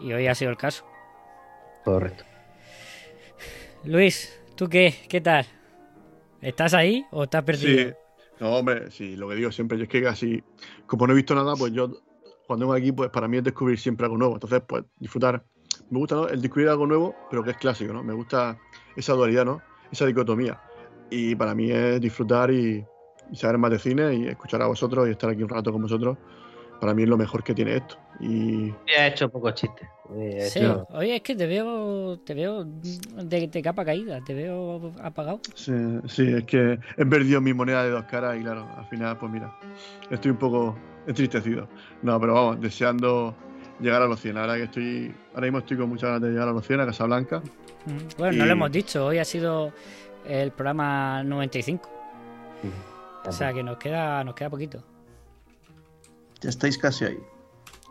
Y 0.00 0.12
hoy 0.12 0.26
ha 0.26 0.34
sido 0.34 0.50
el 0.50 0.56
caso. 0.56 0.84
Correcto. 1.84 2.24
Luis, 3.84 4.38
¿tú 4.56 4.68
qué? 4.68 4.94
¿Qué 5.08 5.20
tal? 5.20 5.46
¿Estás 6.42 6.74
ahí 6.74 7.06
o 7.10 7.24
estás 7.24 7.44
perdido? 7.44 7.90
Sí. 7.90 7.94
No, 8.40 8.56
hombre, 8.56 8.90
sí, 8.90 9.16
lo 9.16 9.28
que 9.28 9.34
digo 9.34 9.50
siempre, 9.50 9.76
yo 9.78 9.84
es 9.84 9.88
que 9.88 10.02
casi, 10.02 10.42
como 10.86 11.06
no 11.06 11.12
he 11.12 11.16
visto 11.16 11.34
nada, 11.34 11.54
pues 11.56 11.72
yo 11.72 11.90
cuando 12.48 12.66
vengo 12.66 12.74
aquí, 12.74 12.92
pues 12.92 13.10
para 13.10 13.28
mí 13.28 13.36
es 13.36 13.44
descubrir 13.44 13.78
siempre 13.78 14.06
algo 14.06 14.16
nuevo. 14.16 14.34
Entonces, 14.34 14.62
pues 14.66 14.82
disfrutar. 14.98 15.44
Me 15.90 15.98
gusta 15.98 16.28
el 16.30 16.40
descubrir 16.40 16.68
algo 16.70 16.86
nuevo, 16.86 17.14
pero 17.30 17.44
que 17.44 17.50
es 17.50 17.56
clásico, 17.58 17.92
¿no? 17.92 18.02
Me 18.02 18.14
gusta 18.14 18.58
esa 18.96 19.12
dualidad, 19.12 19.44
¿no? 19.44 19.60
Esa 19.92 20.06
dicotomía. 20.06 20.58
Y 21.10 21.34
para 21.34 21.54
mí 21.54 21.70
es 21.70 22.00
disfrutar 22.00 22.50
y, 22.50 22.84
saber 23.34 23.58
más 23.58 23.70
de 23.70 23.78
cine 23.78 24.14
y 24.14 24.26
escuchar 24.28 24.62
a 24.62 24.66
vosotros 24.66 25.06
y 25.06 25.10
estar 25.10 25.28
aquí 25.28 25.42
un 25.42 25.50
rato 25.50 25.70
con 25.70 25.82
vosotros. 25.82 26.16
Para 26.80 26.94
mí 26.94 27.02
es 27.02 27.08
lo 27.08 27.16
mejor 27.16 27.42
que 27.42 27.54
tiene 27.54 27.76
esto. 27.76 27.96
Y... 28.20 28.72
ha 28.96 29.08
hecho 29.08 29.28
pocos 29.28 29.54
chistes. 29.54 29.88
Sí, 30.50 30.60
oye, 30.90 31.16
es 31.16 31.22
que 31.22 31.36
te 31.36 31.46
veo, 31.46 32.18
te 32.20 32.32
veo 32.32 32.64
de, 32.64 33.62
capa 33.62 33.84
caída, 33.84 34.20
te 34.24 34.32
veo 34.32 34.92
apagado. 35.02 35.40
Sí, 35.54 35.72
sí, 36.06 36.32
es 36.32 36.44
que 36.44 36.78
he 36.96 37.04
perdido 37.04 37.40
mi 37.42 37.52
moneda 37.52 37.84
de 37.84 37.90
dos 37.90 38.04
caras 38.04 38.38
y 38.38 38.40
claro, 38.40 38.66
al 38.76 38.86
final, 38.86 39.18
pues 39.18 39.30
mira, 39.30 39.54
estoy 40.10 40.30
un 40.30 40.38
poco 40.38 40.78
entristecido. 41.06 41.68
No, 42.02 42.18
pero 42.18 42.34
vamos, 42.34 42.60
deseando 42.60 43.34
llegar 43.80 44.00
a 44.00 44.06
los 44.06 44.20
100. 44.20 44.38
Ahora 44.38 44.56
que 44.56 44.64
estoy, 44.64 45.14
ahora 45.34 45.42
mismo 45.42 45.58
estoy 45.58 45.76
con 45.76 45.88
muchas 45.90 46.08
ganas 46.08 46.22
de 46.22 46.30
llegar 46.30 46.48
a 46.48 46.52
los 46.52 46.66
100 46.66 46.80
a 46.80 46.86
Casablanca. 46.86 47.42
Mm, 47.84 48.18
bueno, 48.18 48.38
no 48.38 48.46
lo 48.46 48.52
hemos 48.52 48.72
dicho, 48.72 49.06
hoy 49.06 49.18
ha 49.18 49.24
sido 49.24 49.72
el 50.26 50.52
programa 50.52 51.22
95. 51.22 51.90
O 53.26 53.32
sea 53.32 53.52
que 53.52 53.62
nos 53.62 53.76
queda, 53.76 54.24
nos 54.24 54.34
queda 54.34 54.48
poquito. 54.48 54.82
Ya 56.40 56.50
estáis 56.50 56.78
casi 56.78 57.04
ahí. 57.04 57.18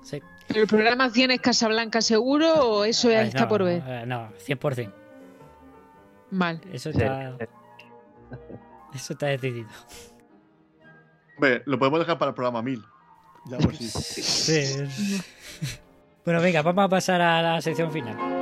Sí. 0.04 0.22
¿El 0.50 0.68
programa 0.68 1.10
100 1.10 1.32
es 1.32 1.42
Casablanca 1.42 2.02
seguro 2.02 2.54
o 2.54 2.86
eso 2.86 3.10
ya 3.10 3.24
está 3.24 3.48
por 3.48 3.64
ver? 3.64 3.84
Eh, 3.86 4.06
no, 4.06 4.32
100%. 4.46 4.94
Mal. 6.32 6.62
Eso 6.72 6.90
está. 6.90 7.38
Eso 8.94 9.14
está 9.14 9.28
decidido. 9.28 9.68
Hombre, 11.36 11.62
lo 11.66 11.78
podemos 11.78 12.00
dejar 12.00 12.18
para 12.18 12.30
el 12.30 12.36
programa 12.36 12.62
1000. 12.62 12.84
Ya 13.46 13.58
por 13.58 13.76
sí. 13.78 13.88
sí. 14.64 15.22
bueno, 16.26 16.42
venga, 16.42 16.62
vamos 16.62 16.86
a 16.86 16.90
pasar 16.90 17.22
a 17.22 17.42
la 17.42 17.62
sección 17.62 17.92
final. 17.92 18.37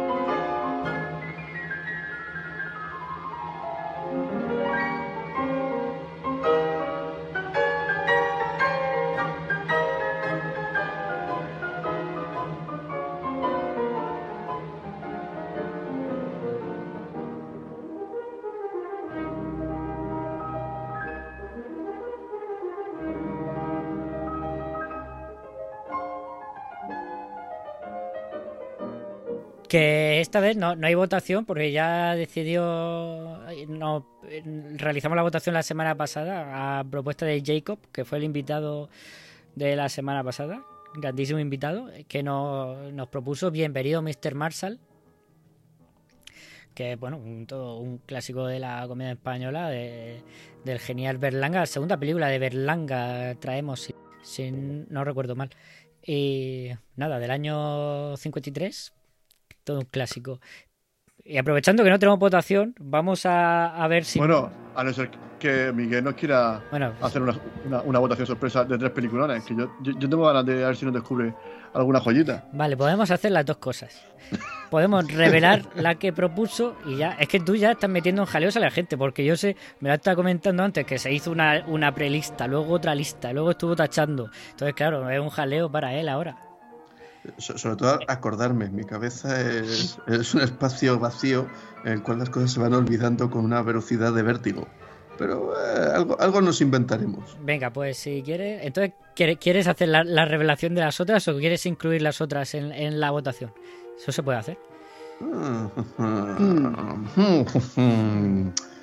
Esta 30.36 30.46
vez 30.46 30.58
no, 30.58 30.76
no 30.76 30.86
hay 30.86 30.96
votación 30.96 31.46
porque 31.46 31.72
ya 31.72 32.14
decidió. 32.14 33.40
No, 33.70 34.06
realizamos 34.76 35.16
la 35.16 35.22
votación 35.22 35.54
la 35.54 35.64
semana 35.64 35.96
pasada 35.96 36.80
a 36.80 36.84
propuesta 36.84 37.26
de 37.26 37.42
Jacob, 37.42 37.80
que 37.94 38.04
fue 38.04 38.18
el 38.18 38.26
invitado 38.26 38.90
de 39.56 39.78
la 39.78 39.88
semana 39.88 40.26
pasada, 40.26 40.62
grandísimo 40.94 41.40
invitado, 41.40 41.90
que 42.10 42.22
nos, 42.22 42.92
nos 42.92 43.08
propuso 43.08 43.50
Bienvenido 43.50 44.02
Mr. 44.02 44.36
Marshall, 44.36 44.78
que 46.74 46.98
bueno, 46.98 47.16
un, 47.16 47.48
todo 47.48 47.78
un 47.78 48.00
clásico 48.00 48.46
de 48.46 48.60
la 48.60 48.86
comedia 48.90 49.14
española 49.14 49.70
de, 49.70 50.22
del 50.66 50.80
genial 50.80 51.18
Berlanga, 51.18 51.62
la 51.62 51.66
segunda 51.66 51.96
película 51.96 52.28
de 52.28 52.40
Berlanga 52.40 53.36
traemos, 53.36 53.94
si 54.22 54.52
no 54.52 55.06
recuerdo 55.06 55.38
mal. 55.38 55.50
Y 56.06 56.72
nada, 56.98 57.20
del 57.20 57.32
año 57.32 58.18
53, 58.18 58.92
todo 59.66 59.80
un 59.80 59.86
clásico. 59.86 60.40
Y 61.26 61.38
aprovechando 61.38 61.84
que 61.84 61.90
no 61.90 62.00
tenemos 62.00 62.20
votación, 62.20 62.76
vamos 62.80 63.26
a, 63.26 63.76
a 63.84 63.88
ver 63.88 64.06
si. 64.06 64.20
Bueno, 64.20 64.52
a 64.76 64.84
no 64.84 64.94
ser 64.94 65.10
que 65.40 65.72
Miguel 65.74 66.04
nos 66.04 66.14
quiera 66.14 66.62
hacer 67.02 67.22
una, 67.22 67.36
una, 67.84 68.00
votación 68.00 68.28
sorpresa 68.28 68.64
de 68.64 68.78
tres 68.78 68.92
peliculones, 68.92 69.44
que 69.44 69.56
yo, 69.56 69.72
yo, 69.82 70.10
tengo 70.10 70.26
ganas 70.26 70.46
de 70.46 70.56
ver 70.56 70.76
si 70.76 70.86
nos 70.86 70.94
descubre 70.94 71.34
alguna 71.74 72.00
joyita. 72.00 72.46
Vale, 72.54 72.78
podemos 72.78 73.10
hacer 73.12 73.32
las 73.32 73.46
dos 73.46 73.58
cosas. 73.58 74.02
Podemos 74.70 75.06
revelar 75.14 75.64
la 75.76 75.96
que 75.96 76.14
propuso 76.14 76.76
y 76.86 76.98
ya. 76.98 77.12
Es 77.20 77.28
que 77.28 77.40
tú 77.40 77.56
ya 77.56 77.72
estás 77.72 77.90
metiendo 77.90 78.22
en 78.22 78.28
jaleos 78.28 78.56
a 78.56 78.60
la 78.60 78.72
gente, 78.72 78.98
porque 78.98 79.26
yo 79.26 79.36
sé, 79.36 79.56
me 79.80 79.90
lo 79.90 79.96
estaba 79.96 80.16
comentando 80.16 80.64
antes, 80.64 80.86
que 80.86 80.98
se 80.98 81.12
hizo 81.12 81.32
una, 81.32 81.64
una 81.68 81.94
prelista, 81.94 82.48
luego 82.48 82.74
otra 82.74 82.96
lista, 82.96 83.34
luego 83.34 83.52
estuvo 83.52 83.76
tachando. 83.76 84.30
Entonces, 84.52 84.76
claro, 84.76 85.10
es 85.10 85.20
un 85.20 85.30
jaleo 85.30 85.72
para 85.72 85.94
él 85.94 86.08
ahora. 86.08 86.45
So- 87.38 87.58
sobre 87.58 87.76
todo 87.78 88.00
acordarme, 88.08 88.70
mi 88.70 88.84
cabeza 88.84 89.40
es, 89.42 89.98
es 90.08 90.34
un 90.34 90.42
espacio 90.42 91.00
vacío 91.00 91.48
en 91.84 91.94
el 91.94 92.04
cual 92.04 92.20
las 92.20 92.30
cosas 92.30 92.52
se 92.52 92.60
van 92.60 92.74
olvidando 92.74 93.30
con 93.30 93.44
una 93.46 93.62
velocidad 93.62 94.14
de 94.14 94.24
vértigo. 94.24 94.68
Pero 95.18 95.54
eh, 95.54 95.92
algo, 95.96 96.20
algo 96.20 96.42
nos 96.42 96.60
inventaremos. 96.62 97.38
Venga, 97.42 97.72
pues 97.72 97.96
si 97.98 98.22
quieres. 98.22 98.62
Entonces, 98.66 98.94
¿quiere- 99.16 99.38
¿quieres 99.38 99.66
hacer 99.68 99.88
la, 99.88 100.04
la 100.04 100.26
revelación 100.26 100.76
de 100.76 100.82
las 100.82 101.00
otras 101.00 101.26
o 101.30 101.38
quieres 101.38 101.66
incluir 101.66 102.02
las 102.02 102.20
otras 102.22 102.54
en, 102.54 102.72
en 102.74 103.00
la 103.00 103.12
votación? 103.12 103.54
Eso 103.98 104.12
se 104.12 104.24
puede 104.24 104.38
hacer. 104.40 104.58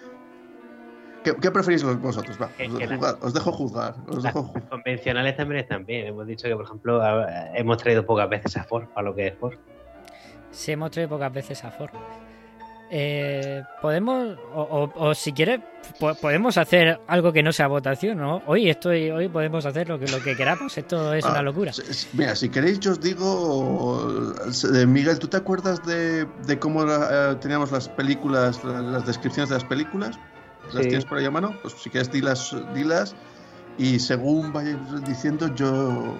¿Qué, 1.24 1.34
qué 1.36 1.50
preferís 1.50 1.82
vosotros? 1.84 2.36
Va, 2.40 2.46
os, 2.46 2.68
juzgar- 2.72 3.32
dejo 3.32 3.52
juzgar. 3.52 3.94
Os 4.08 4.16
Las 4.16 4.34
dejo 4.34 4.52
ju- 4.52 4.68
convencionales 4.68 5.36
también 5.36 5.60
están 5.60 5.84
bien. 5.86 6.06
Hemos 6.08 6.26
dicho 6.26 6.48
que, 6.48 6.54
por 6.56 6.64
ejemplo, 6.64 7.00
a- 7.02 7.56
hemos 7.56 7.76
traído 7.78 8.04
pocas 8.04 8.28
veces 8.28 8.56
a 8.56 8.64
Ford 8.64 8.86
para 8.94 9.08
lo 9.08 9.14
que 9.14 9.28
es 9.28 9.34
Ford. 9.38 9.54
Sí, 10.50 10.72
hemos 10.72 10.90
traído 10.90 11.10
pocas 11.10 11.32
veces 11.32 11.64
a 11.64 11.70
Ford. 11.70 11.90
Eh, 12.94 13.62
podemos, 13.80 14.36
o, 14.54 14.60
o- 14.60 15.08
o 15.08 15.14
si 15.14 15.32
quieres, 15.32 15.60
po- 15.98 16.14
podemos 16.14 16.58
hacer 16.58 17.00
algo 17.06 17.32
que 17.32 17.42
no 17.42 17.50
sea 17.50 17.66
votación, 17.66 18.18
¿no? 18.18 18.42
Hoy 18.46 18.68
estoy, 18.68 19.10
hoy 19.10 19.28
podemos 19.28 19.64
hacer 19.64 19.88
lo 19.88 19.98
que, 19.98 20.08
lo 20.08 20.22
que 20.22 20.36
queramos. 20.36 20.76
Esto 20.76 21.14
es 21.14 21.24
Ah, 21.24 21.30
una 21.30 21.40
locura. 21.42 21.72
Mira, 22.12 22.36
si 22.36 22.50
queréis, 22.50 22.80
yo 22.80 22.90
os 22.92 23.00
digo. 23.00 24.34
Miguel, 24.86 25.18
¿tú 25.18 25.26
te 25.28 25.38
acuerdas 25.38 25.82
de, 25.86 26.26
de 26.46 26.58
cómo 26.58 26.82
eh, 26.84 27.34
teníamos 27.40 27.72
las 27.72 27.88
películas, 27.88 28.62
la- 28.62 28.82
las 28.82 29.06
descripciones 29.06 29.48
de 29.48 29.54
las 29.54 29.64
películas? 29.64 30.18
¿Las 30.72 30.82
Sí. 30.84 30.88
tienes 30.88 31.04
por 31.04 31.18
ahí 31.18 31.24
a 31.24 31.30
mano? 31.30 31.54
Pues 31.62 31.74
si 31.74 31.90
quieres, 31.90 32.10
dilas, 32.10 32.54
dilas. 32.74 33.14
Y 33.78 33.98
según 33.98 34.52
vayáis 34.52 34.76
diciendo, 35.06 35.48
yo 35.54 36.16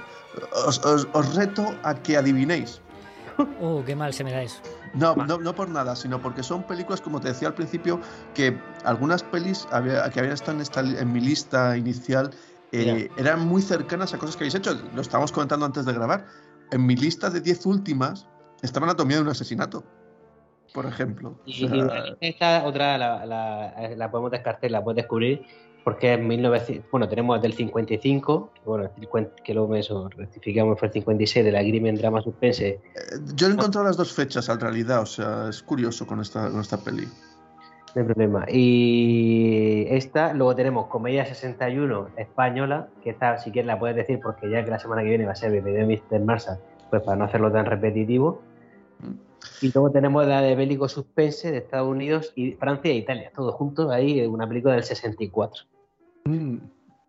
os, 0.66 0.78
os- 0.84 1.08
os 1.12 1.34
reto 1.34 1.74
a 1.82 1.94
que 1.94 2.16
adivinéis. 2.16 2.80
Uh, 3.60 3.82
qué 3.86 3.94
mal 3.96 4.12
se 4.14 4.24
me 4.24 4.32
da 4.32 4.42
eso. 4.42 4.60
No, 4.94 5.14
no, 5.16 5.38
no 5.38 5.54
por 5.54 5.68
nada, 5.68 5.96
sino 5.96 6.20
porque 6.20 6.42
son 6.42 6.62
películas, 6.66 7.00
como 7.00 7.20
te 7.20 7.28
decía 7.28 7.48
al 7.48 7.54
principio, 7.54 8.00
que 8.34 8.58
algunas 8.84 9.22
pelis 9.22 9.66
había- 9.70 10.08
que 10.10 10.20
habían 10.20 10.34
estado 10.34 10.52
en, 10.52 10.60
esta, 10.60 10.80
en 10.80 11.12
mi 11.12 11.20
lista 11.20 11.76
inicial 11.76 12.30
eh, 12.72 13.10
eran 13.18 13.46
muy 13.46 13.60
cercanas 13.60 14.14
a 14.14 14.18
cosas 14.18 14.34
que 14.36 14.44
habéis 14.44 14.54
hecho. 14.54 14.74
Lo 14.94 15.02
estábamos 15.02 15.30
comentando 15.32 15.66
antes 15.66 15.84
de 15.84 15.92
grabar. 15.92 16.26
En 16.70 16.86
mi 16.86 16.96
lista 16.96 17.28
de 17.28 17.40
10 17.42 17.66
últimas 17.66 18.26
estaba 18.62 18.86
Anatomía 18.86 19.16
de 19.16 19.22
un 19.24 19.28
asesinato, 19.28 19.84
por 20.74 20.86
ejemplo. 20.86 21.30
O 21.30 21.36
Y, 21.44 21.68
sea, 21.68 21.76
y 22.20 22.26
esta 22.28 22.64
otra 22.64 22.96
la, 22.98 23.24
la- 23.26 23.90
la 23.96 24.10
podemos 24.10 24.30
descartar, 24.30 24.70
la 24.70 24.82
puedes 24.82 24.96
descubrir, 24.96 25.42
porque 25.84 26.14
es 26.14 26.20
1900. 26.20 26.90
Bueno, 26.90 27.08
tenemos 27.08 27.40
del 27.42 27.52
55, 27.54 28.50
que, 28.54 28.60
bueno, 28.64 28.84
el 28.84 28.90
50 29.00 29.42
que 29.42 29.54
luego 29.54 29.74
eso 29.74 30.08
rectificamos, 30.08 30.78
fue 30.78 30.88
el 30.88 30.94
56 30.94 31.44
de 31.44 31.52
la 31.52 31.60
Crimen 31.60 31.96
Drama 31.96 32.22
Suspense. 32.22 32.80
yo 33.34 33.48
he 33.48 33.50
encontrado 33.50 33.86
las 33.86 33.96
dos 33.96 34.12
fechas 34.12 34.48
en 34.48 34.60
realidad, 34.60 35.00
o 35.02 35.06
sea, 35.06 35.48
es 35.50 35.62
curioso 35.62 36.06
con 36.06 36.20
esta, 36.20 36.50
con 36.50 36.60
esta 36.60 36.78
peli. 36.78 37.06
No 37.94 38.00
hay 38.00 38.06
problema. 38.06 38.46
Y 38.48 39.86
esta, 39.90 40.32
luego 40.32 40.54
tenemos 40.54 40.86
Comedia 40.86 41.26
61 41.26 42.08
española, 42.16 42.88
que 43.02 43.10
esta, 43.10 43.36
si 43.38 43.50
quieres, 43.50 43.66
la 43.66 43.78
puedes 43.78 43.96
decir, 43.96 44.18
porque 44.22 44.48
ya 44.50 44.64
que 44.64 44.70
la 44.70 44.78
semana 44.78 45.02
que 45.02 45.08
viene 45.10 45.26
va 45.26 45.32
a 45.32 45.36
ser 45.36 45.52
Bienvenido 45.52 45.86
Mr. 45.86 46.20
Marshall, 46.24 46.58
pues 46.90 47.02
para 47.02 47.16
no 47.16 47.24
hacerlo 47.24 47.52
tan 47.52 47.66
repetitivo. 47.66 48.40
Y 49.60 49.72
luego 49.72 49.90
tenemos 49.90 50.26
la 50.26 50.40
de 50.40 50.54
bélico 50.54 50.88
suspense 50.88 51.50
de 51.50 51.58
Estados 51.58 51.88
Unidos 51.88 52.32
y 52.36 52.52
Francia 52.52 52.90
e 52.90 52.94
Italia, 52.94 53.32
todos 53.34 53.54
juntos 53.54 53.90
ahí, 53.90 54.24
una 54.26 54.48
película 54.48 54.74
del 54.74 54.84
64. 54.84 55.64
Mm, 56.24 56.58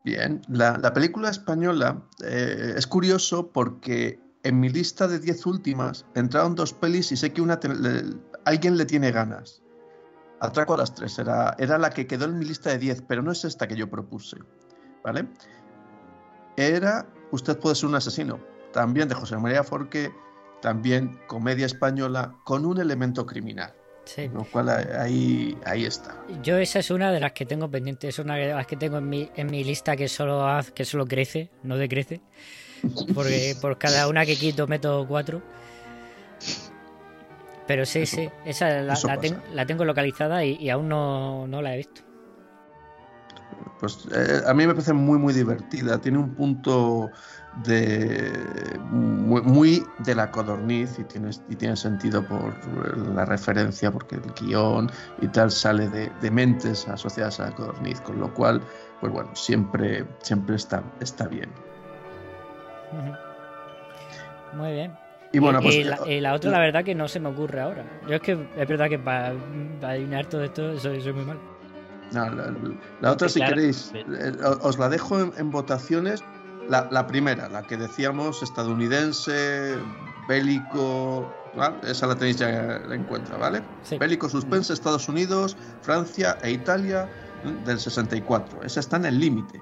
Bien, 0.03 0.41
la, 0.49 0.77
la 0.77 0.93
película 0.93 1.29
española 1.29 2.01
eh, 2.25 2.73
es 2.75 2.85
curioso 2.87 3.51
porque 3.51 4.19
en 4.43 4.59
mi 4.59 4.67
lista 4.67 5.07
de 5.07 5.17
10 5.17 5.45
últimas 5.45 6.05
entraron 6.13 6.55
dos 6.55 6.73
pelis 6.73 7.11
y 7.13 7.17
sé 7.17 7.31
que 7.31 7.41
una 7.41 7.57
alguien 8.43 8.77
le 8.77 8.85
tiene 8.85 9.11
ganas. 9.11 9.61
Atraco 10.41 10.73
a 10.73 10.77
las 10.77 10.93
tres, 10.93 11.17
era, 11.19 11.55
era 11.57 11.77
la 11.77 11.89
que 11.89 12.05
quedó 12.05 12.25
en 12.25 12.37
mi 12.37 12.43
lista 12.43 12.71
de 12.71 12.79
10, 12.79 13.03
pero 13.07 13.21
no 13.21 13.31
es 13.31 13.45
esta 13.45 13.65
que 13.65 13.77
yo 13.77 13.89
propuse. 13.89 14.37
¿Vale? 15.03 15.25
Era 16.57 17.07
Usted 17.31 17.57
puede 17.57 17.75
ser 17.75 17.89
un 17.89 17.95
asesino, 17.95 18.39
también 18.73 19.07
de 19.07 19.15
José 19.15 19.35
María 19.37 19.63
Forqué, 19.63 20.11
también 20.63 21.19
comedia 21.27 21.65
española 21.65 22.35
con 22.45 22.65
un 22.65 22.79
elemento 22.79 23.25
criminal. 23.25 23.73
Sí. 24.05 24.29
Lo 24.33 24.43
cual 24.45 24.69
ahí, 24.69 25.57
ahí 25.65 25.85
está. 25.85 26.15
Yo 26.41 26.57
esa 26.57 26.79
es 26.79 26.89
una 26.89 27.11
de 27.11 27.19
las 27.19 27.33
que 27.33 27.45
tengo 27.45 27.69
pendiente, 27.69 28.07
es 28.07 28.17
una 28.17 28.35
de 28.35 28.47
las 28.53 28.65
que 28.65 28.77
tengo 28.77 28.97
en 28.97 29.09
mi, 29.09 29.29
en 29.35 29.47
mi 29.51 29.63
lista 29.63 29.95
que 29.97 30.07
solo 30.07 30.47
haz, 30.47 30.71
que 30.71 30.85
solo 30.85 31.05
crece, 31.05 31.49
no 31.63 31.75
decrece. 31.77 32.21
Porque 33.13 33.55
por 33.61 33.77
cada 33.77 34.07
una 34.07 34.25
que 34.25 34.35
quito 34.37 34.65
meto 34.67 35.05
cuatro. 35.07 35.41
Pero 37.67 37.85
sí, 37.85 38.05
sí, 38.05 38.29
esa 38.45 38.69
la, 38.81 38.95
ten- 39.21 39.41
la 39.53 39.65
tengo 39.65 39.85
localizada 39.85 40.43
y, 40.45 40.55
y 40.55 40.69
aún 40.69 40.89
no, 40.89 41.45
no 41.47 41.61
la 41.61 41.73
he 41.73 41.77
visto. 41.77 42.01
Pues 43.83 44.07
eh, 44.15 44.41
a 44.47 44.53
mí 44.53 44.65
me 44.65 44.73
parece 44.73 44.93
muy, 44.93 45.19
muy 45.19 45.33
divertida. 45.33 45.99
Tiene 45.99 46.17
un 46.17 46.33
punto 46.33 47.11
de 47.65 48.31
muy, 48.89 49.41
muy 49.41 49.85
de 50.05 50.15
la 50.15 50.31
codorniz 50.31 50.97
y 50.99 51.03
tiene, 51.03 51.31
y 51.49 51.55
tiene 51.57 51.75
sentido 51.75 52.25
por 52.25 52.55
la 53.13 53.25
referencia, 53.25 53.91
porque 53.91 54.15
el 54.15 54.21
guion 54.39 54.89
y 55.19 55.27
tal 55.27 55.51
sale 55.51 55.89
de, 55.89 56.09
de 56.21 56.31
mentes 56.31 56.87
asociadas 56.87 57.41
a 57.41 57.49
la 57.49 57.55
codorniz, 57.55 57.99
con 57.99 58.21
lo 58.21 58.33
cual, 58.33 58.61
pues 59.01 59.11
bueno, 59.11 59.35
siempre, 59.35 60.05
siempre 60.21 60.55
está, 60.55 60.81
está 61.01 61.27
bien. 61.27 61.51
Muy 64.53 64.71
bien. 64.71 64.93
Y 65.33 65.39
bueno, 65.39 65.59
pues, 65.61 65.75
y 65.75 65.83
la, 65.83 65.97
eh, 66.05 66.19
y 66.19 66.21
la 66.21 66.35
otra, 66.35 66.51
la 66.51 66.59
verdad, 66.59 66.85
que 66.85 66.95
no 66.95 67.09
se 67.09 67.19
me 67.19 67.27
ocurre 67.27 67.59
ahora. 67.59 67.83
Yo 68.07 68.15
es 68.15 68.21
que 68.21 68.31
es 68.31 68.65
verdad 68.65 68.87
que 68.87 68.99
para, 68.99 69.33
para 69.81 69.91
adivinar 69.91 70.27
todo 70.27 70.41
esto 70.41 70.79
soy, 70.79 71.01
soy 71.01 71.11
muy 71.11 71.25
mal. 71.25 71.52
No, 72.11 72.29
la, 72.29 72.53
la 73.01 73.11
otra, 73.11 73.29
si 73.29 73.39
Claro. 73.39 73.55
queréis, 73.55 73.91
eh, 73.93 74.33
os 74.61 74.77
la 74.77 74.89
dejo 74.89 75.19
en, 75.19 75.33
en 75.37 75.51
votaciones. 75.51 76.23
La, 76.69 76.87
la 76.91 77.07
primera, 77.07 77.49
la 77.49 77.63
que 77.63 77.75
decíamos, 77.75 78.41
estadounidense, 78.41 79.75
bélico, 80.29 81.29
¿vale? 81.57 81.75
esa 81.83 82.07
la 82.07 82.15
tenéis 82.15 82.37
ya 82.37 82.77
en 82.77 83.03
cuenta, 83.03 83.35
¿vale? 83.37 83.61
Bélico 83.99 84.29
suspense, 84.29 84.71
Estados 84.71 85.09
Unidos, 85.09 85.57
Francia 85.81 86.37
e 86.41 86.51
Italia 86.51 87.09
¿eh? 87.43 87.51
del 87.65 87.79
64. 87.79 88.63
Esa 88.63 88.79
está 88.79 88.95
en 88.95 89.05
el 89.05 89.19
límite, 89.19 89.61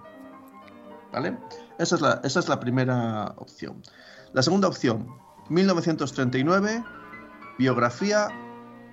¿vale? 1.11 1.37
Esa 1.79 1.95
es, 1.95 2.01
la, 2.01 2.21
esa 2.23 2.39
es 2.39 2.47
la 2.47 2.59
primera 2.59 3.33
opción. 3.37 3.81
La 4.33 4.43
segunda 4.43 4.67
opción, 4.67 5.07
1939, 5.49 6.83
biografía, 7.57 8.27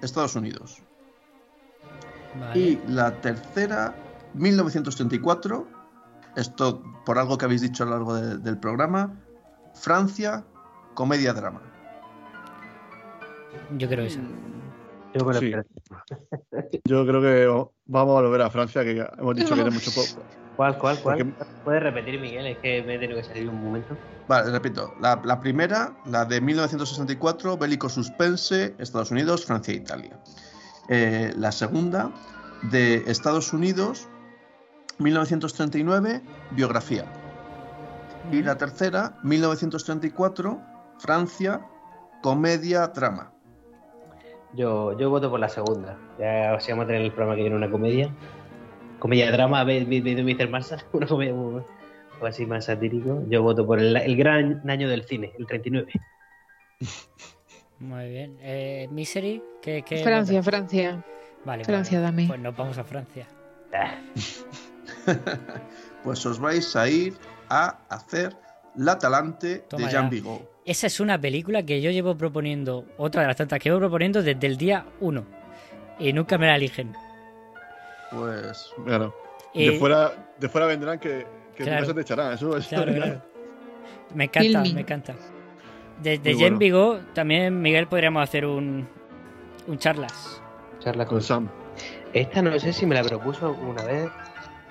Estados 0.00 0.34
Unidos. 0.34 0.82
Vale. 2.34 2.59
Y 2.59 2.80
la 2.88 3.12
tercera, 3.20 3.94
1934, 4.34 5.66
esto 6.36 6.82
por 7.05 7.18
algo 7.18 7.38
que 7.38 7.44
habéis 7.46 7.62
dicho 7.62 7.82
a 7.82 7.86
lo 7.86 7.92
largo 7.92 8.14
de- 8.14 8.38
del 8.38 8.59
programa, 8.59 9.14
Francia, 9.74 10.44
comedia-drama. 10.94 11.60
Yo 13.76 13.88
creo 13.88 14.05
esa. 14.05 14.20
Yo 15.14 15.24
me 15.24 15.32
lo 15.34 15.40
Sí. 15.40 15.46
espero. 15.46 15.64
Yo 16.84 17.06
creo 17.06 17.20
que 17.22 17.46
vamos 17.86 18.18
a 18.18 18.22
volver 18.22 18.42
a 18.42 18.50
Francia, 18.50 18.82
que 18.84 19.06
hemos 19.18 19.34
dicho 19.36 19.48
que 19.50 19.55
tiene 19.55 19.70
mucho 19.70 19.90
poco. 19.92 20.22
¿Cuál, 20.56 20.76
cuál, 20.78 20.98
cuál? 20.98 21.18
Porque- 21.18 21.44
¿Puedes 21.64 21.82
repetir, 21.82 22.20
Miguel? 22.20 22.46
Es 22.48 22.59
que 22.59 22.82
me 22.82 22.96
he 22.96 22.98
tenido 22.98 23.18
que 23.18 23.24
salir 23.24 23.48
un 23.48 23.62
momento. 23.64 23.96
Vale, 24.26 24.50
repito, 24.50 24.94
la, 25.00 25.20
la 25.24 25.40
primera, 25.40 25.94
la 26.06 26.24
de 26.24 26.40
1964, 26.40 27.56
bélico 27.56 27.88
suspense, 27.88 28.74
Estados 28.78 29.10
Unidos, 29.10 29.46
Francia 29.46 29.72
e 29.72 29.76
Italia. 29.76 30.18
Eh, 30.89 31.32
la 31.36 31.52
segunda, 31.52 32.10
de 32.70 33.05
Estados 33.06 33.52
Unidos, 33.52 34.09
1939, 34.98 36.23
biografía. 36.52 37.05
Y 38.32 38.43
la 38.43 38.56
tercera, 38.56 39.19
1934, 39.23 40.60
Francia, 40.98 41.60
comedia, 42.23 42.89
drama. 42.89 43.32
Yo, 44.55 44.97
yo 44.98 45.10
voto 45.10 45.31
por 45.31 45.40
la 45.40 45.48
segunda. 45.48 45.98
Ya 46.19 46.59
si 46.60 46.73
vamos 46.73 46.85
a 46.85 46.86
tener 46.89 47.02
el 47.02 47.12
programa 47.12 47.36
que 47.36 47.43
viene 47.43 47.56
una 47.56 47.70
comedia. 47.70 48.10
Comedia 48.98 49.31
drama, 49.31 49.65
Mr. 49.65 50.48
Una 50.93 51.06
comedia 51.06 51.35
muy- 51.35 51.62
o 52.20 52.27
así 52.27 52.47
más 52.47 52.65
satírico. 52.65 53.23
Yo 53.28 53.43
voto 53.43 53.65
por 53.65 53.78
el, 53.78 53.97
el 53.97 54.16
gran 54.16 54.69
año 54.69 54.89
del 54.89 55.05
cine, 55.05 55.32
el 55.39 55.47
39. 55.47 55.93
Muy 57.80 58.09
bien. 58.09 58.36
Eh, 58.40 58.88
Misery, 58.90 59.42
¿qué, 59.62 59.82
qué 59.82 60.02
Francia? 60.02 60.42
Francia. 60.42 61.05
Vale, 61.44 61.64
Francia, 61.64 62.00
vale. 62.00 62.10
dame. 62.10 62.26
Pues 62.28 62.40
nos 62.40 62.56
vamos 62.56 62.78
a 62.78 62.84
Francia. 62.84 63.26
Pues 66.05 66.24
os 66.26 66.38
vais 66.38 66.76
a 66.76 66.88
ir 66.88 67.14
a 67.48 67.80
hacer 67.88 68.34
La 68.76 68.98
Talante 68.98 69.59
Toma 69.68 69.86
de 69.86 69.92
Jean 69.92 70.05
ya. 70.05 70.10
Vigo. 70.10 70.48
Esa 70.64 70.86
es 70.86 71.00
una 71.00 71.20
película 71.20 71.62
que 71.64 71.80
yo 71.80 71.90
llevo 71.90 72.16
proponiendo, 72.16 72.84
otra 72.98 73.22
de 73.22 73.28
las 73.28 73.36
tantas 73.36 73.59
que 73.59 73.68
llevo 73.68 73.80
proponiendo 73.80 74.22
desde 74.22 74.46
el 74.46 74.56
día 74.56 74.86
1. 75.00 75.26
Y 75.98 76.12
nunca 76.12 76.38
me 76.38 76.46
la 76.46 76.56
eligen. 76.56 76.94
Pues. 78.10 78.70
Claro. 78.84 79.14
Eh, 79.55 79.70
de, 79.72 79.78
fuera, 79.78 80.12
de 80.38 80.48
fuera 80.48 80.66
vendrán 80.66 80.98
que, 80.98 81.26
que 81.56 81.64
claro. 81.64 81.80
nunca 81.80 81.86
se 81.86 81.94
te 81.94 82.00
echarán. 82.02 82.32
Eso, 82.34 82.56
eso 82.56 82.68
Claro, 82.68 82.92
claro. 82.94 83.22
Me 84.14 84.24
encanta, 84.24 84.40
Filming. 84.62 84.74
me 84.74 84.80
encanta. 84.82 85.14
De, 86.02 86.18
de 86.18 86.30
Jen 86.30 86.40
bueno. 86.40 86.58
Vigo, 86.58 87.00
también 87.14 87.60
Miguel 87.60 87.86
podríamos 87.86 88.22
hacer 88.22 88.46
un, 88.46 88.86
un 89.66 89.78
charlas. 89.78 90.40
Charla 90.80 91.06
Con 91.06 91.22
Sam. 91.22 91.48
Esta 92.12 92.40
no 92.40 92.58
sé 92.58 92.72
si 92.72 92.86
me 92.86 92.94
la 92.94 93.02
propuso 93.02 93.46
alguna 93.46 93.84
vez, 93.84 94.08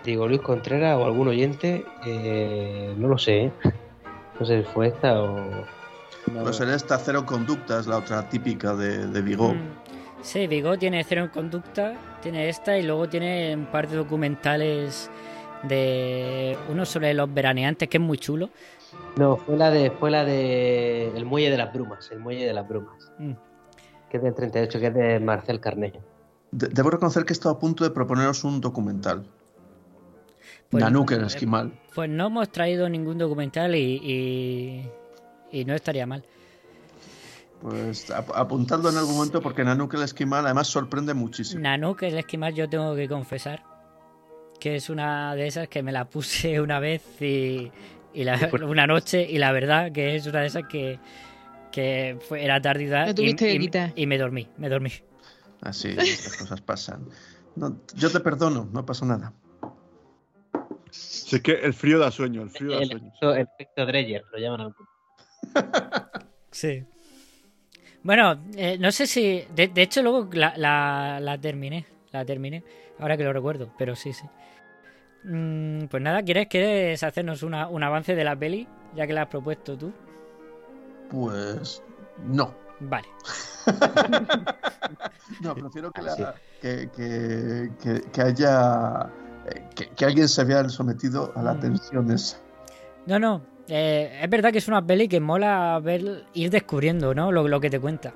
digo 0.04 0.28
Luis 0.28 0.42
Contreras 0.42 0.98
o 0.98 1.06
algún 1.06 1.28
oyente, 1.28 1.86
eh, 2.06 2.94
no 2.98 3.08
lo 3.08 3.18
sé, 3.18 3.46
¿eh? 3.46 3.52
no 4.40 4.46
sé 4.46 4.64
si 4.64 4.70
fue 4.72 4.88
esta 4.88 5.22
o... 5.22 5.66
Pues 6.44 6.60
en 6.60 6.70
esta 6.70 6.98
Cero 6.98 7.26
Conductas, 7.26 7.88
la 7.88 7.98
otra 7.98 8.28
típica 8.28 8.76
de, 8.76 9.08
de 9.08 9.22
Vigo. 9.22 9.54
Mm. 9.54 9.88
Sí, 10.22 10.48
Vigo 10.48 10.78
tiene 10.78 11.04
Cero 11.04 11.24
en 11.24 11.30
Conducta, 11.30 11.94
tiene 12.22 12.50
esta 12.50 12.78
y 12.78 12.84
luego 12.84 13.08
tiene 13.08 13.56
un 13.56 13.68
par 13.68 13.88
de 13.88 13.96
documentales 13.98 15.10
de 15.64 16.58
uno 16.70 16.86
sobre 16.86 17.14
los 17.14 17.34
veraneantes 17.34 17.88
que 17.88 17.98
es 17.98 18.04
muy 18.04 18.18
chulo. 18.18 18.50
No, 19.18 19.38
fue 19.38 19.58
la 19.58 19.70
de 19.72 19.92
fue 19.92 20.12
la 20.12 20.24
de 20.26 21.10
El 21.16 21.26
Muelle 21.26 21.50
de 21.52 21.58
las 21.58 21.74
Brumas, 21.74 22.10
El 22.12 22.20
Muelle 22.20 22.46
de 22.46 22.54
las 22.54 22.68
Brumas, 22.68 23.12
Mm. 23.20 23.32
que 24.10 24.18
es 24.18 24.24
del 24.24 24.34
38, 24.34 24.80
que 24.80 24.88
es 24.88 24.94
de 24.94 25.20
Marcel 25.20 25.60
Carné. 25.60 25.94
De- 26.52 26.68
debo 26.68 26.90
reconocer 26.90 27.26
que 27.26 27.34
he 27.34 27.36
estado 27.36 27.56
a 27.56 27.60
punto 27.60 27.84
de 27.84 27.90
proponeros 27.92 28.44
un 28.44 28.62
documental. 28.62 29.26
Pues- 30.70 30.84
Nanook 30.84 31.12
el 31.12 31.24
esquimal. 31.26 31.72
Pues 31.96 32.10
no 32.10 32.28
hemos 32.28 32.50
traído 32.52 32.88
ningún 32.90 33.18
documental 33.18 33.74
y, 33.76 34.00
y, 35.52 35.60
y 35.60 35.66
no 35.66 35.74
estaría 35.74 36.06
mal. 36.06 36.24
Pues 37.62 38.12
ap- 38.12 38.32
apuntadlo 38.36 38.90
en 38.90 38.98
algún 38.98 39.16
momento 39.16 39.42
porque 39.42 39.64
Nanook 39.64 39.96
el 39.96 40.04
esquimal 40.04 40.46
además 40.46 40.68
sorprende 40.68 41.14
muchísimo. 41.14 41.62
Nanook, 41.62 42.04
el 42.04 42.18
esquimal, 42.20 42.54
yo 42.54 42.70
tengo 42.70 42.96
que 42.96 43.08
confesar 43.10 43.64
que 44.60 44.76
es 44.76 44.90
una 44.90 45.36
de 45.36 45.48
esas 45.48 45.68
que 45.68 45.84
me 45.84 45.92
la 45.92 46.06
puse 46.06 46.60
una 46.62 46.80
vez 46.80 47.02
y, 47.22 47.72
y 48.18 48.24
la- 48.24 48.50
una 48.66 48.88
noche 48.88 49.26
y 49.30 49.38
la 49.38 49.52
verdad 49.52 49.92
que 49.92 50.16
es 50.16 50.26
una 50.26 50.42
de 50.42 50.48
esas 50.48 50.64
que, 50.68 51.00
que 51.72 52.18
fue, 52.28 52.44
era 52.44 52.60
La 52.60 53.14
y, 53.96 54.06
me 54.08 54.18
dormí, 54.18 54.48
me 54.58 54.70
dormí. 54.70 54.92
Así, 55.62 55.90
estas 55.90 56.38
cosas 56.38 56.62
pasan. 56.62 57.08
No, 57.56 57.80
yo 57.96 58.12
te 58.12 58.20
perdono, 58.20 58.68
no 58.72 58.86
pasa 58.86 59.06
nada. 59.06 59.34
Si 60.90 61.36
es 61.36 61.42
que 61.42 61.52
el 61.54 61.74
frío 61.74 62.00
da 62.00 62.12
sueño, 62.12 62.42
el 62.42 62.50
frío 62.50 62.72
da 62.72 62.80
El 62.80 62.90
sueño. 62.90 63.08
efecto, 63.08 63.36
el 63.36 63.48
efecto 63.54 63.86
Dreyer, 63.86 64.24
lo 64.32 64.38
llaman 64.40 64.62
algún. 64.62 64.88
Sí. 66.52 66.86
Bueno, 68.04 68.42
eh, 68.56 68.78
no 68.80 68.92
sé 68.92 69.06
si. 69.06 69.44
De, 69.54 69.68
de 69.68 69.82
hecho, 69.82 70.02
luego 70.02 70.30
la, 70.32 70.54
la, 70.58 71.20
la 71.20 71.38
terminé. 71.40 71.86
La 72.12 72.24
terminé. 72.26 72.64
Ahora 73.00 73.18
que 73.18 73.24
lo 73.24 73.34
recuerdo, 73.34 73.74
pero 73.78 73.96
sí, 73.96 74.14
sí. 74.14 74.26
Mm, 75.28 75.86
pues 75.88 76.02
nada, 76.02 76.24
¿quieres, 76.24 76.48
¿quieres 76.48 77.04
hacernos 77.04 77.44
una- 77.44 77.68
un 77.68 77.84
avance 77.84 78.16
de 78.16 78.24
la 78.24 78.36
peli? 78.36 78.68
Ya 78.96 79.06
que 79.06 79.14
la 79.14 79.24
has 79.24 79.28
propuesto 79.28 79.78
tú. 79.78 79.92
Pues 81.10 81.84
no. 82.26 82.54
Vale. 82.80 83.08
No, 85.42 85.54
prefiero 85.54 85.92
que, 85.92 86.02
Así. 86.02 86.22
la- 86.22 86.36
que, 86.62 86.90
que- 86.96 87.70
que- 87.84 88.02
que 88.12 88.22
haya. 88.22 89.10
eh, 89.48 89.64
Que, 89.76 89.90
que 89.90 90.06
alguien 90.06 90.28
se 90.28 90.44
vea 90.46 90.68
sometido 90.70 91.32
a 91.36 91.42
la 91.44 91.54
Mm. 91.54 91.60
tensión 91.60 92.12
esa. 92.12 92.38
No, 93.06 93.20
no. 93.20 93.42
eh, 93.70 94.22
es 94.24 94.30
verdad 94.30 94.52
que 94.54 94.60
es 94.60 94.68
una 94.70 94.82
peli 94.86 95.10
que 95.10 95.20
mola 95.20 95.80
ver, 95.84 96.24
ir 96.34 96.50
descubriendo, 96.50 97.14
¿no? 97.14 97.32
Lo, 97.34 97.48
lo 97.50 97.60
que 97.60 97.70
te 97.70 97.80
cuenta. 97.80 98.14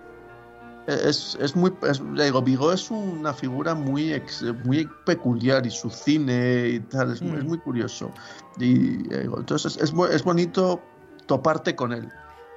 Es, 0.87 1.37
es 1.39 1.55
muy. 1.55 1.71
es- 1.89 2.01
digo, 2.15 2.41
Vigo 2.41 2.71
es 2.71 2.89
una 2.91 3.33
figura 3.33 3.75
muy, 3.75 4.13
ex- 4.13 4.43
muy 4.65 4.89
peculiar 5.05 5.65
y 5.65 5.69
su 5.71 5.89
cine 5.89 6.67
y 6.69 6.79
tal, 6.79 7.11
es, 7.13 7.21
muy- 7.21 7.33
Mm. 7.33 7.37
es 7.39 7.45
muy 7.45 7.57
curioso. 7.59 8.11
Y 8.57 8.73
digo, 9.07 9.37
entonces 9.39 9.77
es, 9.77 9.93
es 10.11 10.23
bonito 10.23 10.81
toparte 11.27 11.75
con 11.75 11.93
él. 11.93 12.09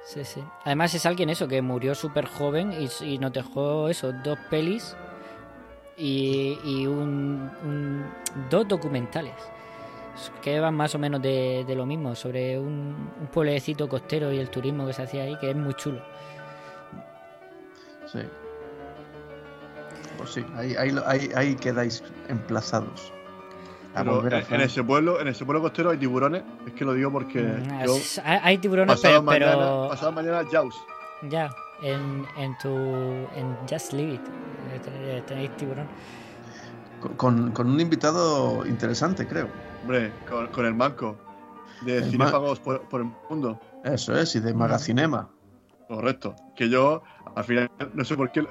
Sí, 0.07 0.23
sí. 0.25 0.43
Además 0.65 0.93
es 0.95 1.05
alguien 1.05 1.29
eso, 1.29 1.47
que 1.47 1.61
murió 1.61 1.93
súper 1.95 2.25
joven 2.27 2.73
y, 2.73 2.89
y 3.05 3.17
nos 3.19 3.31
dejó 3.31 3.89
eso, 3.89 4.11
dos 4.23 4.37
pelis 4.49 4.95
y, 5.97 6.57
y 6.63 6.87
un, 6.87 7.49
un- 7.63 8.05
dos 8.49 8.67
documentales 8.67 9.33
que 10.41 10.59
van 10.59 10.73
más 10.75 10.95
o 10.95 10.99
menos 10.99 11.21
de, 11.21 11.63
de 11.67 11.75
lo 11.75 11.85
mismo, 11.85 12.15
sobre 12.15 12.57
un, 12.57 13.11
un 13.19 13.27
pueblecito 13.33 13.89
costero 13.89 14.31
y 14.31 14.37
el 14.39 14.49
turismo 14.49 14.87
que 14.87 14.93
se 14.93 15.03
hacía 15.03 15.23
ahí, 15.23 15.37
que 15.39 15.49
es 15.49 15.55
muy 15.55 15.73
chulo. 15.73 16.01
Sí. 18.15 18.21
Pues 20.17 20.29
sí, 20.31 20.45
ahí, 20.55 20.75
ahí, 20.75 20.95
ahí, 21.05 21.29
ahí 21.35 21.55
quedáis 21.55 22.03
emplazados. 22.29 23.11
A 23.93 23.99
Pero 23.99 24.15
volver 24.15 24.35
a 24.35 24.39
en, 24.39 24.61
ese 24.61 24.83
pueblo, 24.83 25.21
en 25.21 25.27
ese 25.29 25.45
pueblo 25.45 25.61
costero 25.61 25.89
hay 25.91 25.97
tiburones. 25.97 26.43
Es 26.67 26.73
que 26.73 26.83
lo 26.85 26.93
digo 26.93 27.11
porque 27.11 27.41
Mm, 27.41 27.85
yo 27.85 27.97
hay, 28.23 28.57
tiburones, 28.57 28.95
pasado 28.95 29.23
pero, 29.25 29.45
pero 29.45 29.57
mañana, 29.57 29.89
pasado 29.89 30.11
mañana 30.11 30.43
Jaws. 30.51 30.75
ya, 31.29 31.49
en, 31.81 32.25
en 32.37 32.57
tu... 32.57 32.69
en 32.69 33.55
Just 33.69 33.93
Leave 33.93 34.15
It 34.15 34.21
eh, 34.21 34.79
ten- 34.83 35.25
tenéis 35.25 35.55
tiburón. 35.57 35.87
Con, 37.17 37.51
con 37.51 37.69
un 37.69 37.79
invitado 37.79 38.65
interesante, 38.65 39.27
creo. 39.27 39.47
Hombre, 39.83 40.11
con, 40.29 40.47
con 40.47 40.65
el 40.65 40.73
manco 40.73 41.15
de 41.81 41.97
El 41.99 42.09
cinéfagos 42.11 42.59
por, 42.59 42.81
por 42.89 43.01
el 43.01 43.07
mundo. 43.29 43.59
Eso 43.83 44.13
es, 44.17 44.35
y 44.35 44.39
de 44.39 44.53
Magacinema. 44.53 45.29
Correcto. 45.87 46.35
Que 46.55 46.69
yo, 46.69 47.03
al 47.35 47.43
final, 47.43 47.69
no 47.93 48.03
sé 48.03 48.15
por 48.15 48.31
qué 48.31 48.41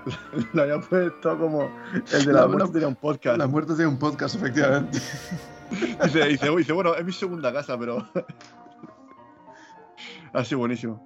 lo, 0.52 0.62
había 0.62 0.80
puesto 0.80 1.38
como 1.38 1.68
el 2.12 2.24
de 2.24 2.32
la, 2.32 2.42
La- 2.42 2.48
muerte 2.48 2.86
un 2.86 2.94
podcast. 2.94 3.38
La 3.38 3.46
muerte 3.46 3.74
de 3.74 3.86
un 3.86 3.98
podcast, 3.98 4.36
efectivamente. 4.36 4.98
Dice, 6.04 6.24
dice, 6.26 6.50
uy, 6.50 6.58
dice, 6.58 6.72
bueno, 6.72 6.94
es 6.94 7.04
mi 7.04 7.10
segunda 7.10 7.52
casa, 7.52 7.76
pero. 7.76 8.06
ha 10.32 10.44
sido 10.44 10.58
buenísimo. 10.60 11.02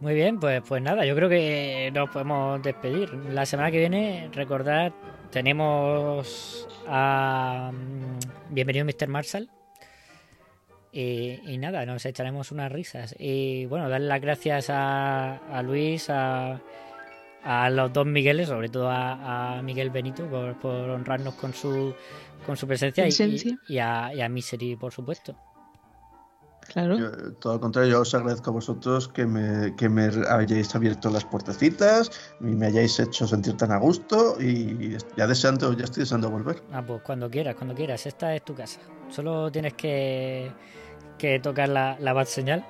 Muy 0.00 0.14
bien, 0.14 0.40
pues, 0.40 0.62
pues 0.66 0.82
nada, 0.82 1.04
yo 1.04 1.14
creo 1.14 1.28
que 1.28 1.92
nos 1.94 2.10
podemos 2.10 2.60
despedir. 2.62 3.12
La 3.30 3.46
semana 3.46 3.70
que 3.70 3.78
viene, 3.78 4.28
recordad, 4.32 4.92
tenemos 5.30 6.66
a 6.88 7.70
mm, 7.72 8.54
Bienvenido 8.54 8.86
Mr. 8.86 9.08
Marshall. 9.08 9.48
Y, 10.92 11.40
y 11.50 11.56
nada, 11.58 11.86
nos 11.86 12.04
echaremos 12.04 12.52
unas 12.52 12.70
risas. 12.70 13.14
Y 13.18 13.64
bueno, 13.66 13.88
darle 13.88 14.08
las 14.08 14.20
gracias 14.20 14.68
a, 14.68 15.36
a 15.36 15.62
Luis, 15.62 16.10
a, 16.10 16.60
a 17.42 17.70
los 17.70 17.92
dos 17.92 18.06
Migueles, 18.06 18.48
sobre 18.48 18.68
todo 18.68 18.90
a, 18.90 19.56
a 19.58 19.62
Miguel 19.62 19.88
Benito, 19.90 20.26
por, 20.26 20.58
por 20.60 20.90
honrarnos 20.90 21.34
con 21.34 21.54
su, 21.54 21.94
con 22.44 22.56
su 22.56 22.66
presencia, 22.66 23.04
y- 23.04 23.06
Presencia. 23.08 23.58
Y, 23.68 23.74
y 23.74 23.78
a, 23.78 24.12
y 24.14 24.20
a 24.20 24.28
Misery, 24.28 24.76
por 24.76 24.92
supuesto. 24.92 25.34
Claro. 26.72 26.96
Yo, 26.96 27.34
todo 27.34 27.54
lo 27.54 27.60
contrario, 27.60 27.90
yo 27.90 28.00
os 28.02 28.14
agradezco 28.14 28.50
a 28.50 28.52
vosotros 28.52 29.08
que 29.08 29.26
me, 29.26 29.74
que 29.76 29.88
me 29.88 30.04
hayáis 30.30 30.74
abierto 30.74 31.10
las 31.10 31.24
puertecitas 31.24 32.10
y 32.40 32.44
me 32.44 32.66
hayáis 32.66 32.98
hecho 33.00 33.26
sentir 33.26 33.56
tan 33.56 33.72
a 33.72 33.78
gusto 33.78 34.36
y 34.40 34.96
ya 35.16 35.26
deseando, 35.26 35.72
ya 35.72 35.84
estoy 35.84 36.02
deseando 36.04 36.30
volver. 36.30 36.62
Ah, 36.72 36.82
pues 36.86 37.02
cuando 37.02 37.28
quieras, 37.28 37.56
cuando 37.56 37.74
quieras. 37.74 38.06
Esta 38.06 38.34
es 38.34 38.44
tu 38.44 38.54
casa. 38.54 38.80
Solo 39.10 39.50
tienes 39.50 39.74
que, 39.74 40.50
que 41.22 41.38
tocar 41.38 41.68
la, 41.68 41.96
la 42.00 42.12
bad 42.12 42.26
señal 42.26 42.64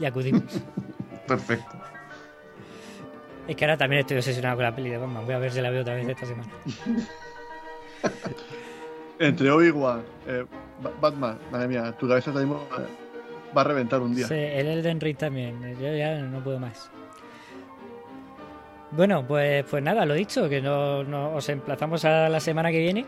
y 0.00 0.04
acudimos. 0.04 0.42
Perfecto. 1.28 1.76
es 3.48 3.54
que 3.56 3.64
ahora 3.64 3.76
también 3.78 4.00
estoy 4.00 4.16
obsesionado 4.18 4.56
con 4.56 4.64
la 4.64 4.74
peli 4.74 4.90
de 4.90 4.98
Batman. 4.98 5.24
Voy 5.24 5.34
a 5.34 5.38
ver 5.38 5.52
si 5.52 5.60
la 5.60 5.70
veo 5.70 5.82
otra 5.82 5.94
vez 5.94 6.08
esta 6.08 6.26
semana. 6.26 6.48
Entre 9.18 9.50
Obi-Wan, 9.50 10.02
eh, 10.26 10.44
Ba- 10.82 10.92
Batman, 11.00 11.38
madre 11.52 11.68
mía, 11.68 11.94
tu 11.98 12.08
cabeza 12.08 12.32
mismo 12.32 12.66
eh, 12.78 13.52
va 13.56 13.60
a 13.60 13.64
reventar 13.64 14.00
un 14.00 14.14
día. 14.14 14.26
Sí, 14.26 14.34
el 14.34 14.66
Elden 14.66 15.00
Ring 15.00 15.16
también. 15.16 15.76
Yo 15.80 15.94
ya 15.94 16.16
no 16.18 16.42
puedo 16.42 16.58
más. 16.58 16.90
Bueno, 18.90 19.24
pues, 19.26 19.64
pues 19.70 19.82
nada, 19.82 20.04
lo 20.04 20.14
dicho, 20.14 20.48
que 20.48 20.60
no, 20.60 21.04
no- 21.04 21.34
os 21.34 21.48
emplazamos 21.48 22.04
a 22.04 22.28
la 22.28 22.40
semana 22.40 22.72
que 22.72 22.78
viene 22.80 23.06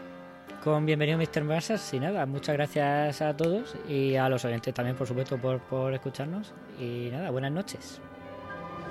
con 0.66 0.84
Bienvenido 0.84 1.16
Mr. 1.16 1.44
Barsas. 1.44 1.94
Y 1.94 2.00
nada, 2.00 2.26
muchas 2.26 2.56
gracias 2.56 3.22
a 3.22 3.36
todos 3.36 3.76
y 3.88 4.16
a 4.16 4.28
los 4.28 4.44
oyentes 4.44 4.74
también, 4.74 4.96
por 4.96 5.06
supuesto, 5.06 5.38
por, 5.38 5.60
por 5.60 5.94
escucharnos. 5.94 6.52
Y 6.80 7.08
nada, 7.12 7.30
buenas 7.30 7.52
noches. 7.52 8.00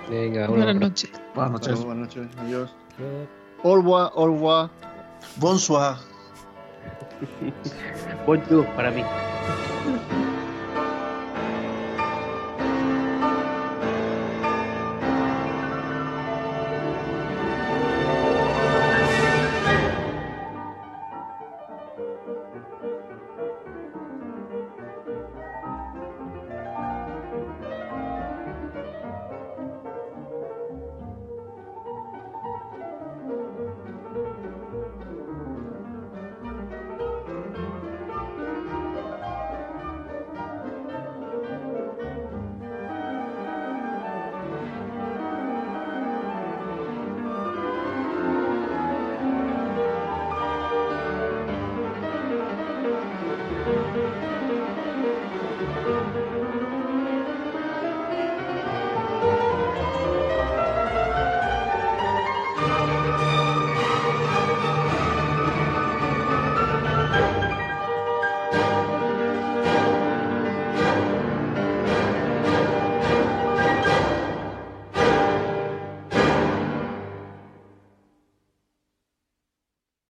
Venga, 0.10 0.47
Buenas 0.47 0.73
noches. 0.73 1.11
Buenas 1.34 1.52
noches. 1.52 1.73
Hasta 1.73 1.84
luego, 1.84 1.85
buenas 1.85 2.15
noches. 2.15 2.38
Adiós. 2.38 2.73
Au 3.64 3.76
revoir. 3.76 4.69
Bonsoir. 5.35 5.97
Bonjour 8.26 8.65
para 8.68 8.91
mí. 8.91 9.03